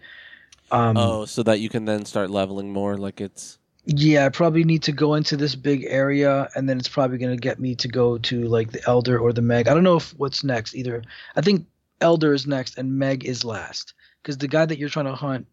Um 0.72 0.98
oh, 0.98 1.26
so 1.26 1.44
that 1.44 1.60
you 1.60 1.70
can 1.70 1.86
then 1.86 2.06
start 2.06 2.30
leveling 2.30 2.72
more. 2.72 2.98
Like 2.98 3.22
it's 3.22 3.60
yeah, 3.86 4.26
I 4.26 4.30
probably 4.30 4.64
need 4.64 4.84
to 4.84 4.92
go 4.92 5.16
into 5.16 5.36
this 5.36 5.56
big 5.56 5.86
area, 5.88 6.48
and 6.56 6.70
then 6.70 6.78
it's 6.78 6.88
probably 6.88 7.18
going 7.18 7.36
to 7.36 7.42
get 7.42 7.60
me 7.60 7.74
to 7.76 7.88
go 7.88 8.20
to 8.20 8.44
like 8.44 8.72
the 8.72 8.82
Elder 8.88 9.18
or 9.18 9.34
the 9.34 9.42
Meg. 9.42 9.68
I 9.68 9.74
don't 9.74 9.84
know 9.84 9.96
if 9.96 10.12
what's 10.12 10.44
next 10.44 10.76
either. 10.76 11.02
I 11.36 11.42
think 11.42 11.66
Elder 12.00 12.34
is 12.34 12.46
next, 12.46 12.78
and 12.78 13.00
Meg 13.00 13.26
is 13.26 13.44
last, 13.44 13.94
because 14.22 14.38
the 14.38 14.48
guy 14.48 14.66
that 14.66 14.78
you're 14.78 14.90
trying 14.90 15.06
to 15.06 15.16
hunt, 15.16 15.48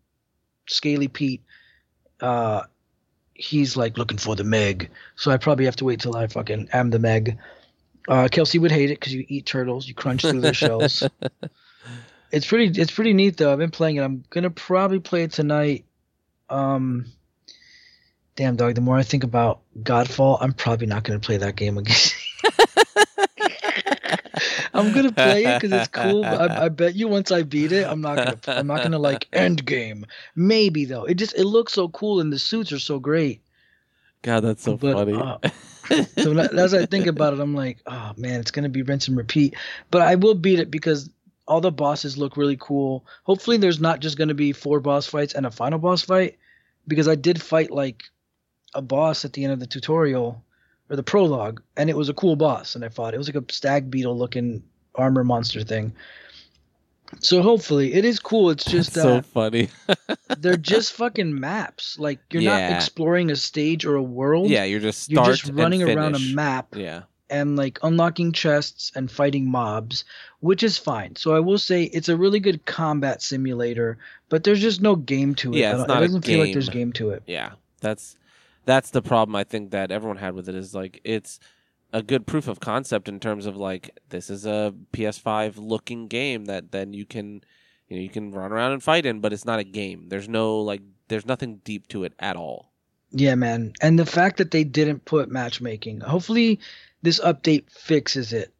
Scaly 0.66 1.09
Pete, 1.09 1.43
uh, 2.20 2.64
he's 3.32 3.74
like 3.74 3.97
looking 3.97 4.18
for 4.18 4.36
the 4.36 4.44
Meg. 4.44 4.90
So 5.14 5.30
I 5.30 5.38
probably 5.38 5.64
have 5.64 5.76
to 5.76 5.84
wait 5.84 6.01
till 6.01 6.16
I 6.16 6.26
fucking 6.26 6.68
am 6.72 6.90
the 6.90 6.98
Meg. 6.98 7.38
Uh, 8.09 8.28
Kelsey 8.30 8.59
would 8.59 8.70
hate 8.70 8.90
it 8.90 9.01
because 9.01 9.14
you 9.14 9.24
eat 9.28 9.47
turtles, 9.47 9.88
you 9.88 9.94
crunch 9.94 10.22
through 10.22 10.40
their 10.40 10.55
shells. 10.55 11.02
It's 12.36 12.46
pretty, 12.46 12.80
it's 12.80 12.92
pretty 12.92 13.12
neat 13.12 13.36
though. 13.36 13.52
I've 13.52 13.58
been 13.58 13.70
playing 13.70 13.96
it. 13.96 14.02
I'm 14.02 14.24
gonna 14.30 14.50
probably 14.50 15.00
play 15.00 15.22
it 15.22 15.32
tonight. 15.32 15.84
Um 16.48 17.06
Damn 18.36 18.56
dog. 18.56 18.74
The 18.74 18.82
more 18.82 18.98
I 18.98 19.02
think 19.02 19.24
about 19.24 19.60
Godfall, 19.82 20.36
I'm 20.42 20.52
probably 20.52 20.86
not 20.86 21.04
gonna 21.04 21.20
play 21.20 21.38
that 21.38 21.56
game 21.56 21.78
again. 21.78 21.96
I'm 24.74 24.92
gonna 24.92 25.12
play 25.12 25.46
it 25.46 25.60
because 25.60 25.72
it's 25.72 25.88
cool. 25.88 26.22
But 26.22 26.50
I, 26.50 26.66
I 26.66 26.68
bet 26.68 26.94
you 26.94 27.08
once 27.08 27.32
I 27.32 27.42
beat 27.42 27.72
it, 27.72 27.86
I'm 27.86 28.02
not 28.02 28.16
gonna. 28.16 28.38
I'm 28.46 28.66
not 28.66 28.82
gonna 28.82 28.98
like 28.98 29.26
end 29.32 29.64
game. 29.64 30.04
Maybe 30.34 30.84
though. 30.84 31.04
It 31.04 31.14
just 31.14 31.34
it 31.34 31.44
looks 31.44 31.72
so 31.72 31.88
cool 31.88 32.20
and 32.20 32.30
the 32.30 32.38
suits 32.38 32.72
are 32.72 32.78
so 32.78 32.98
great. 32.98 33.40
God, 34.20 34.40
that's 34.40 34.62
so 34.62 34.76
But, 34.76 34.94
funny. 34.94 35.14
uh, 35.14 35.38
So 36.18 36.38
as 36.38 36.74
I 36.74 36.84
think 36.84 37.06
about 37.06 37.32
it, 37.32 37.40
I'm 37.40 37.54
like, 37.54 37.78
oh 37.86 38.12
man, 38.18 38.40
it's 38.40 38.50
gonna 38.50 38.68
be 38.68 38.82
rinse 38.82 39.08
and 39.08 39.16
repeat. 39.16 39.54
But 39.90 40.02
I 40.02 40.16
will 40.16 40.34
beat 40.34 40.58
it 40.58 40.70
because 40.70 41.08
all 41.48 41.60
the 41.60 41.70
bosses 41.73 42.18
look 42.18 42.36
really 42.36 42.56
cool. 42.59 43.05
Hopefully, 43.24 43.56
there's 43.56 43.81
not 43.81 44.01
just 44.01 44.18
gonna 44.18 44.35
be 44.35 44.52
four 44.52 44.81
boss 44.81 45.06
fights 45.06 45.35
and 45.35 45.47
a 45.47 45.51
final 45.51 45.78
boss 45.78 46.02
fight, 46.02 46.39
because 46.89 47.09
I 47.09 47.14
did 47.14 47.40
fight 47.40 47.70
like 47.70 48.05
a 48.74 48.82
boss 48.82 49.24
at 49.24 49.32
the 49.32 49.44
end 49.44 49.52
of 49.52 49.60
the 49.60 49.66
tutorial 49.66 50.43
or 50.90 50.97
the 50.97 51.02
prologue, 51.02 51.62
and 51.77 51.89
it 51.90 51.97
was 51.97 52.09
a 52.09 52.14
cool 52.14 52.36
boss, 52.36 52.74
and 52.74 52.85
I 52.85 52.89
fought. 52.89 53.14
It 53.14 53.18
was 53.18 53.28
like 53.32 53.43
a 53.43 53.52
stag 53.52 53.90
beetle 53.90 54.16
looking 54.16 54.62
armor 54.94 55.24
monster 55.24 55.62
thing. 55.62 55.93
So 57.20 57.40
hopefully, 57.40 57.94
it 57.94 58.05
is 58.05 58.18
cool. 58.18 58.51
It's 58.51 58.64
just 58.64 58.93
That's 58.94 59.05
so 59.05 59.14
that 59.16 59.27
funny. 59.27 59.68
they're 60.39 60.56
just 60.56 60.93
fucking 60.94 61.39
maps. 61.39 61.98
Like 61.98 62.18
you're 62.31 62.43
Yeah. 62.43 62.68
not 62.70 62.77
exploring 62.77 63.31
a 63.31 63.36
stage 63.36 63.85
or 63.86 63.94
a 63.94 64.02
world. 64.02 64.51
yeah, 64.51 64.64
you're 64.64 64.81
just 64.81 65.09
You're 65.10 65.24
just 65.24 65.48
running 65.52 65.82
around 65.85 66.14
a 66.16 66.18
map 66.18 66.74
Yeah, 66.74 67.02
and 67.31 67.57
like 67.57 67.78
unlocking 67.82 68.32
chests 68.32 68.93
and 68.94 69.11
fighting 69.11 69.51
mobs, 69.51 70.05
which 70.40 70.62
is 70.62 70.78
fine. 70.78 71.16
So 71.16 71.35
I 71.35 71.40
will 71.40 71.59
say 71.59 71.85
it's 71.85 72.09
a 72.09 72.16
really 72.16 72.40
good 72.40 72.65
combat 72.66 73.23
simulator, 73.23 73.98
but 74.28 74.44
there's 74.44 74.61
just 74.61 74.81
no 74.82 74.97
game 74.97 75.35
to 75.36 75.53
it. 75.55 75.59
Yeah, 75.59 75.73
it's 75.77 75.85
don't- 75.86 75.90
a 75.90 75.98
it 75.98 76.07
doesn't 76.07 76.24
feel 76.24 76.40
like 76.40 76.53
there's 76.53 76.69
game. 76.69 76.86
game 76.89 76.93
to 76.94 77.11
it. 77.11 77.23
yeah. 77.27 77.53
That's 77.81 78.16
that's 78.65 78.90
the 78.90 79.03
problem 79.03 79.36
I 79.36 79.44
think 79.44 79.70
that 79.70 79.90
everyone 79.90 80.16
had 80.16 80.35
with 80.35 80.48
it 80.48 80.55
is 80.55 80.74
like 80.74 81.01
it's 81.05 81.39
a 81.93 82.03
good 82.03 82.27
proof 82.27 82.48
of 82.48 82.59
concept 82.59 83.09
in 83.09 83.20
terms 83.20 83.47
of 83.47 83.57
like 83.57 83.97
this 84.09 84.28
is 84.31 84.44
a 84.47 84.74
PS5 84.93 85.55
looking 85.59 86.09
game 86.09 86.47
that 86.47 86.73
then 86.73 86.93
you 86.93 87.05
can 87.07 87.43
you 87.89 87.97
know 87.97 88.03
you 88.03 88.09
can 88.09 88.32
run 88.32 88.53
around 88.53 88.73
and 88.73 88.82
fight 88.82 89.07
in, 89.07 89.20
but 89.20 89.32
it's 89.32 89.44
not 89.44 89.59
a 89.61 89.65
game. 89.65 90.09
There's 90.09 90.28
no 90.28 90.59
like 90.61 90.81
there's 91.09 91.27
nothing 91.27 91.61
deep 91.65 91.86
to 91.89 92.05
it 92.05 92.15
at 92.19 92.36
all. 92.36 92.73
Yeah, 93.12 93.36
man. 93.36 93.73
And 93.81 93.98
the 93.98 94.07
fact 94.07 94.39
that 94.39 94.51
they 94.51 94.65
didn't 94.65 95.05
put 95.05 95.31
matchmaking, 95.31 96.01
hopefully 96.01 96.59
this 97.06 97.20
update 97.20 97.70
fixes 97.70 98.32
it. 98.32 98.52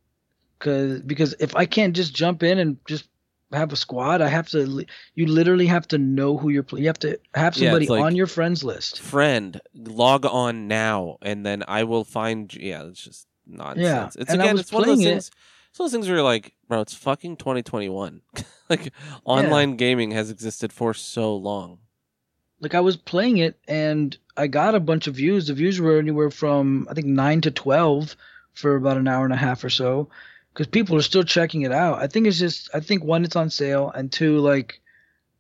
Cause 0.60 1.01
because 1.01 1.35
if 1.40 1.55
I 1.56 1.66
can't 1.66 1.94
just 1.94 2.14
jump 2.14 2.43
in 2.43 2.59
and 2.59 2.78
just 2.86 3.09
have 3.52 3.73
a 3.73 3.77
squad, 3.77 4.23
I 4.23 4.28
have 4.28 4.48
to. 4.51 4.85
You 5.14 5.27
literally 5.27 5.66
have 5.66 5.86
to 5.89 5.98
know 5.98 6.39
who 6.39 6.48
you're. 6.48 6.64
You 6.73 6.86
have 6.86 6.98
to 7.01 7.18
have 7.35 7.55
somebody 7.56 7.85
it's 7.85 7.90
like- 7.90 8.02
on 8.02 8.16
your 8.16 8.27
friends 8.27 8.64
list. 8.64 9.01
Friend, 9.01 9.60
log 9.74 10.24
on 10.24 10.66
now, 10.68 11.18
and 11.20 11.44
then 11.44 11.62
I 11.68 11.85
will 11.85 12.05
find. 12.05 12.55
Yeah, 12.55 12.85
it's 12.85 13.02
just 13.02 13.27
nonsense. 13.47 14.16
It's 14.16 14.31
and 14.32 14.40
again, 14.40 14.59
it's 14.59 14.73
one 14.73 14.85
of 14.85 14.89
those 14.89 15.01
it- 15.01 15.05
things. 15.05 15.31
It's 15.70 15.78
one 15.78 15.86
of 15.86 15.93
those 15.93 15.97
things 15.98 16.09
where 16.09 16.16
you're 16.16 16.24
like, 16.24 16.55
bro, 16.68 16.81
it's 16.81 16.94
fucking 16.94 17.36
2021. 17.36 18.23
like 18.70 18.93
online 19.24 19.77
gaming 19.77 20.12
has 20.12 20.31
existed 20.31 20.73
for 20.73 20.94
so 20.94 21.36
long. 21.36 21.81
like 22.60 22.74
I 22.74 22.81
was 22.81 22.97
playing 22.97 23.36
it 23.39 23.59
and 23.68 24.16
I 24.39 24.47
got 24.47 24.74
a 24.74 24.81
bunch 24.81 25.06
of 25.06 25.16
views. 25.16 25.48
The 25.48 25.55
views 25.55 25.78
were 25.78 25.98
anywhere 25.98 26.31
from 26.31 26.86
I 26.90 26.94
think 26.94 27.06
nine 27.09 27.43
to 27.43 27.51
twelve 27.51 28.16
for 28.57 28.74
about 28.77 28.97
an 28.97 29.07
hour 29.09 29.24
and 29.24 29.33
a 29.33 29.37
half 29.37 29.62
or 29.62 29.70
so, 29.70 30.09
because 30.53 30.66
people 30.66 30.97
are 30.97 31.03
still 31.03 31.23
checking 31.23 31.62
it 31.62 31.73
out. 31.73 32.03
I 32.03 32.09
think 32.09 32.27
it's 32.27 32.39
just 32.39 32.69
I 32.74 32.81
think 32.81 33.05
one 33.05 33.24
it's 33.24 33.37
on 33.37 33.51
sale 33.51 33.91
and 33.95 34.11
two 34.11 34.39
like, 34.39 34.81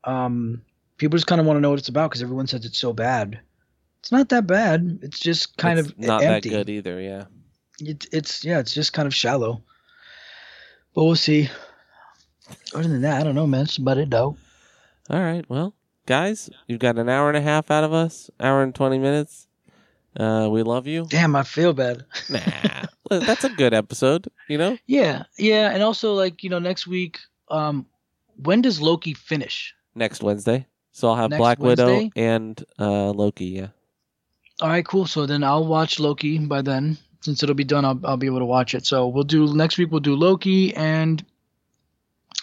um, 0.04 0.62
people 0.98 1.16
just 1.16 1.26
kind 1.26 1.40
of 1.40 1.46
want 1.46 1.56
to 1.56 1.60
know 1.60 1.70
what 1.70 1.78
it's 1.80 1.88
about 1.88 2.10
because 2.10 2.22
everyone 2.22 2.46
says 2.46 2.64
it's 2.64 2.78
so 2.78 2.92
bad. 2.92 3.40
It's 4.00 4.12
not 4.12 4.28
that 4.28 4.46
bad. 4.46 5.00
It's 5.02 5.18
just 5.18 5.56
kind 5.56 5.78
It's 5.80 5.88
of 5.90 5.98
not 5.98 6.22
empty. 6.22 6.50
that 6.50 6.56
good 6.56 6.68
either. 6.68 7.00
Yeah. 7.00 7.24
It's 7.80 8.06
it's 8.12 8.44
yeah, 8.44 8.60
it's 8.60 8.72
just 8.72 8.92
kind 8.92 9.06
of 9.06 9.14
shallow. 9.14 9.62
But 10.94 11.04
we'll 11.04 11.16
see. 11.16 11.48
Other 12.74 12.88
than 12.88 13.02
that, 13.02 13.20
I 13.20 13.24
don't 13.24 13.34
know, 13.34 13.46
man. 13.46 13.62
It's 13.62 13.76
about 13.78 13.98
it 13.98 14.08
though. 14.10 14.36
All 15.10 15.20
right. 15.20 15.44
Well, 15.48 15.74
guys, 16.06 16.48
you've 16.68 16.78
got 16.78 16.98
an 16.98 17.08
hour 17.08 17.28
and 17.28 17.36
a 17.36 17.40
half 17.40 17.70
out 17.70 17.84
of 17.84 17.92
us. 17.92 18.30
Hour 18.38 18.62
and 18.62 18.74
20 18.74 18.98
minutes. 18.98 19.46
Uh, 20.18 20.48
we 20.50 20.62
love 20.62 20.86
you. 20.86 21.06
Damn, 21.10 21.36
I 21.36 21.42
feel 21.42 21.72
bad. 21.74 22.04
Nah, 22.30 22.40
that's 23.10 23.44
a 23.44 23.48
good 23.50 23.74
episode. 23.74 24.26
You 24.48 24.58
know. 24.58 24.78
Yeah, 24.86 25.24
yeah, 25.38 25.70
and 25.70 25.82
also 25.82 26.14
like 26.14 26.42
you 26.42 26.50
know 26.50 26.58
next 26.58 26.86
week, 26.86 27.18
um, 27.48 27.86
when 28.42 28.62
does 28.62 28.80
Loki 28.80 29.14
finish? 29.14 29.74
Next 29.94 30.22
Wednesday. 30.22 30.66
So 30.92 31.08
I'll 31.08 31.16
have 31.16 31.30
Next 31.30 31.40
Black 31.40 31.58
Widow 31.58 32.10
and 32.16 32.62
uh, 32.78 33.10
Loki. 33.10 33.46
Yeah. 33.46 33.68
All 34.60 34.68
right, 34.68 34.86
cool. 34.86 35.06
So 35.06 35.26
then 35.26 35.44
I'll 35.44 35.66
watch 35.66 36.00
Loki 36.00 36.38
by 36.38 36.62
then, 36.62 36.96
since 37.20 37.42
it'll 37.42 37.54
be 37.54 37.64
done. 37.64 37.84
I'll 37.84 38.00
I'll 38.04 38.16
be 38.16 38.26
able 38.26 38.38
to 38.38 38.46
watch 38.46 38.74
it. 38.74 38.86
So 38.86 39.06
we'll 39.08 39.24
do 39.24 39.54
next 39.54 39.76
week. 39.78 39.90
We'll 39.90 40.00
do 40.00 40.16
Loki, 40.16 40.74
and 40.74 41.22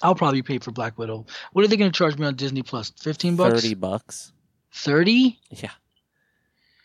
I'll 0.03 0.13
probably 0.15 0.43
pay 0.43 0.59
for 0.59 0.71
Black 0.71 0.97
Widow. 0.99 1.25
What 1.53 1.65
are 1.65 1.67
they 1.67 1.77
going 1.77 1.91
to 1.91 1.97
charge 1.97 2.17
me 2.17 2.27
on 2.27 2.35
Disney 2.35 2.61
Plus? 2.61 2.91
Fifteen 3.01 3.35
bucks? 3.35 3.55
Thirty 3.61 3.73
bucks. 3.73 4.31
Thirty? 4.71 5.39
Yeah. 5.49 5.71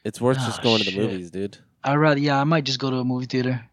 It's 0.05 0.20
worth 0.20 0.38
just 0.38 0.60
Oh, 0.60 0.62
going 0.62 0.82
to 0.84 0.90
the 0.90 0.96
movies, 0.96 1.30
dude. 1.30 1.59
I 1.84 1.96
rather 1.96 2.20
yeah. 2.20 2.40
I 2.40 2.44
might 2.44 2.64
just 2.64 2.78
go 2.78 2.88
to 2.90 2.96
a 2.96 3.05
movie 3.05 3.26
theater. 3.26 3.68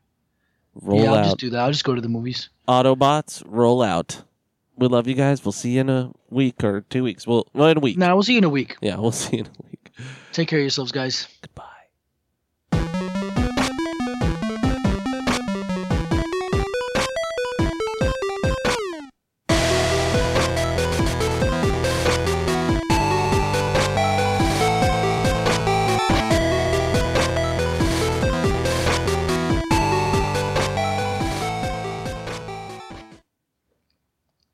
Roll 0.81 1.01
yeah, 1.01 1.09
I'll 1.11 1.15
out. 1.15 1.23
just 1.25 1.37
do 1.37 1.49
that. 1.51 1.59
I'll 1.61 1.71
just 1.71 1.83
go 1.83 1.95
to 1.95 2.01
the 2.01 2.09
movies. 2.09 2.49
Autobots, 2.67 3.43
roll 3.45 3.81
out. 3.81 4.21
We 4.77 4.87
love 4.87 5.07
you 5.07 5.15
guys. 5.15 5.43
We'll 5.45 5.53
see 5.53 5.71
you 5.71 5.81
in 5.81 5.89
a 5.89 6.11
week 6.29 6.63
or 6.63 6.81
two 6.89 7.03
weeks. 7.03 7.25
Well, 7.25 7.47
well 7.53 7.69
in 7.69 7.77
a 7.77 7.79
week. 7.79 7.97
Now 7.97 8.15
we'll 8.15 8.23
see 8.23 8.33
you 8.33 8.39
in 8.39 8.43
a 8.43 8.49
week. 8.49 8.75
Yeah, 8.81 8.97
we'll 8.97 9.11
see 9.13 9.37
you 9.37 9.43
in 9.43 9.47
a 9.49 9.67
week. 9.69 9.91
Take 10.33 10.49
care 10.49 10.59
of 10.59 10.63
yourselves, 10.63 10.91
guys. 10.91 11.27
Goodbye. 11.41 11.63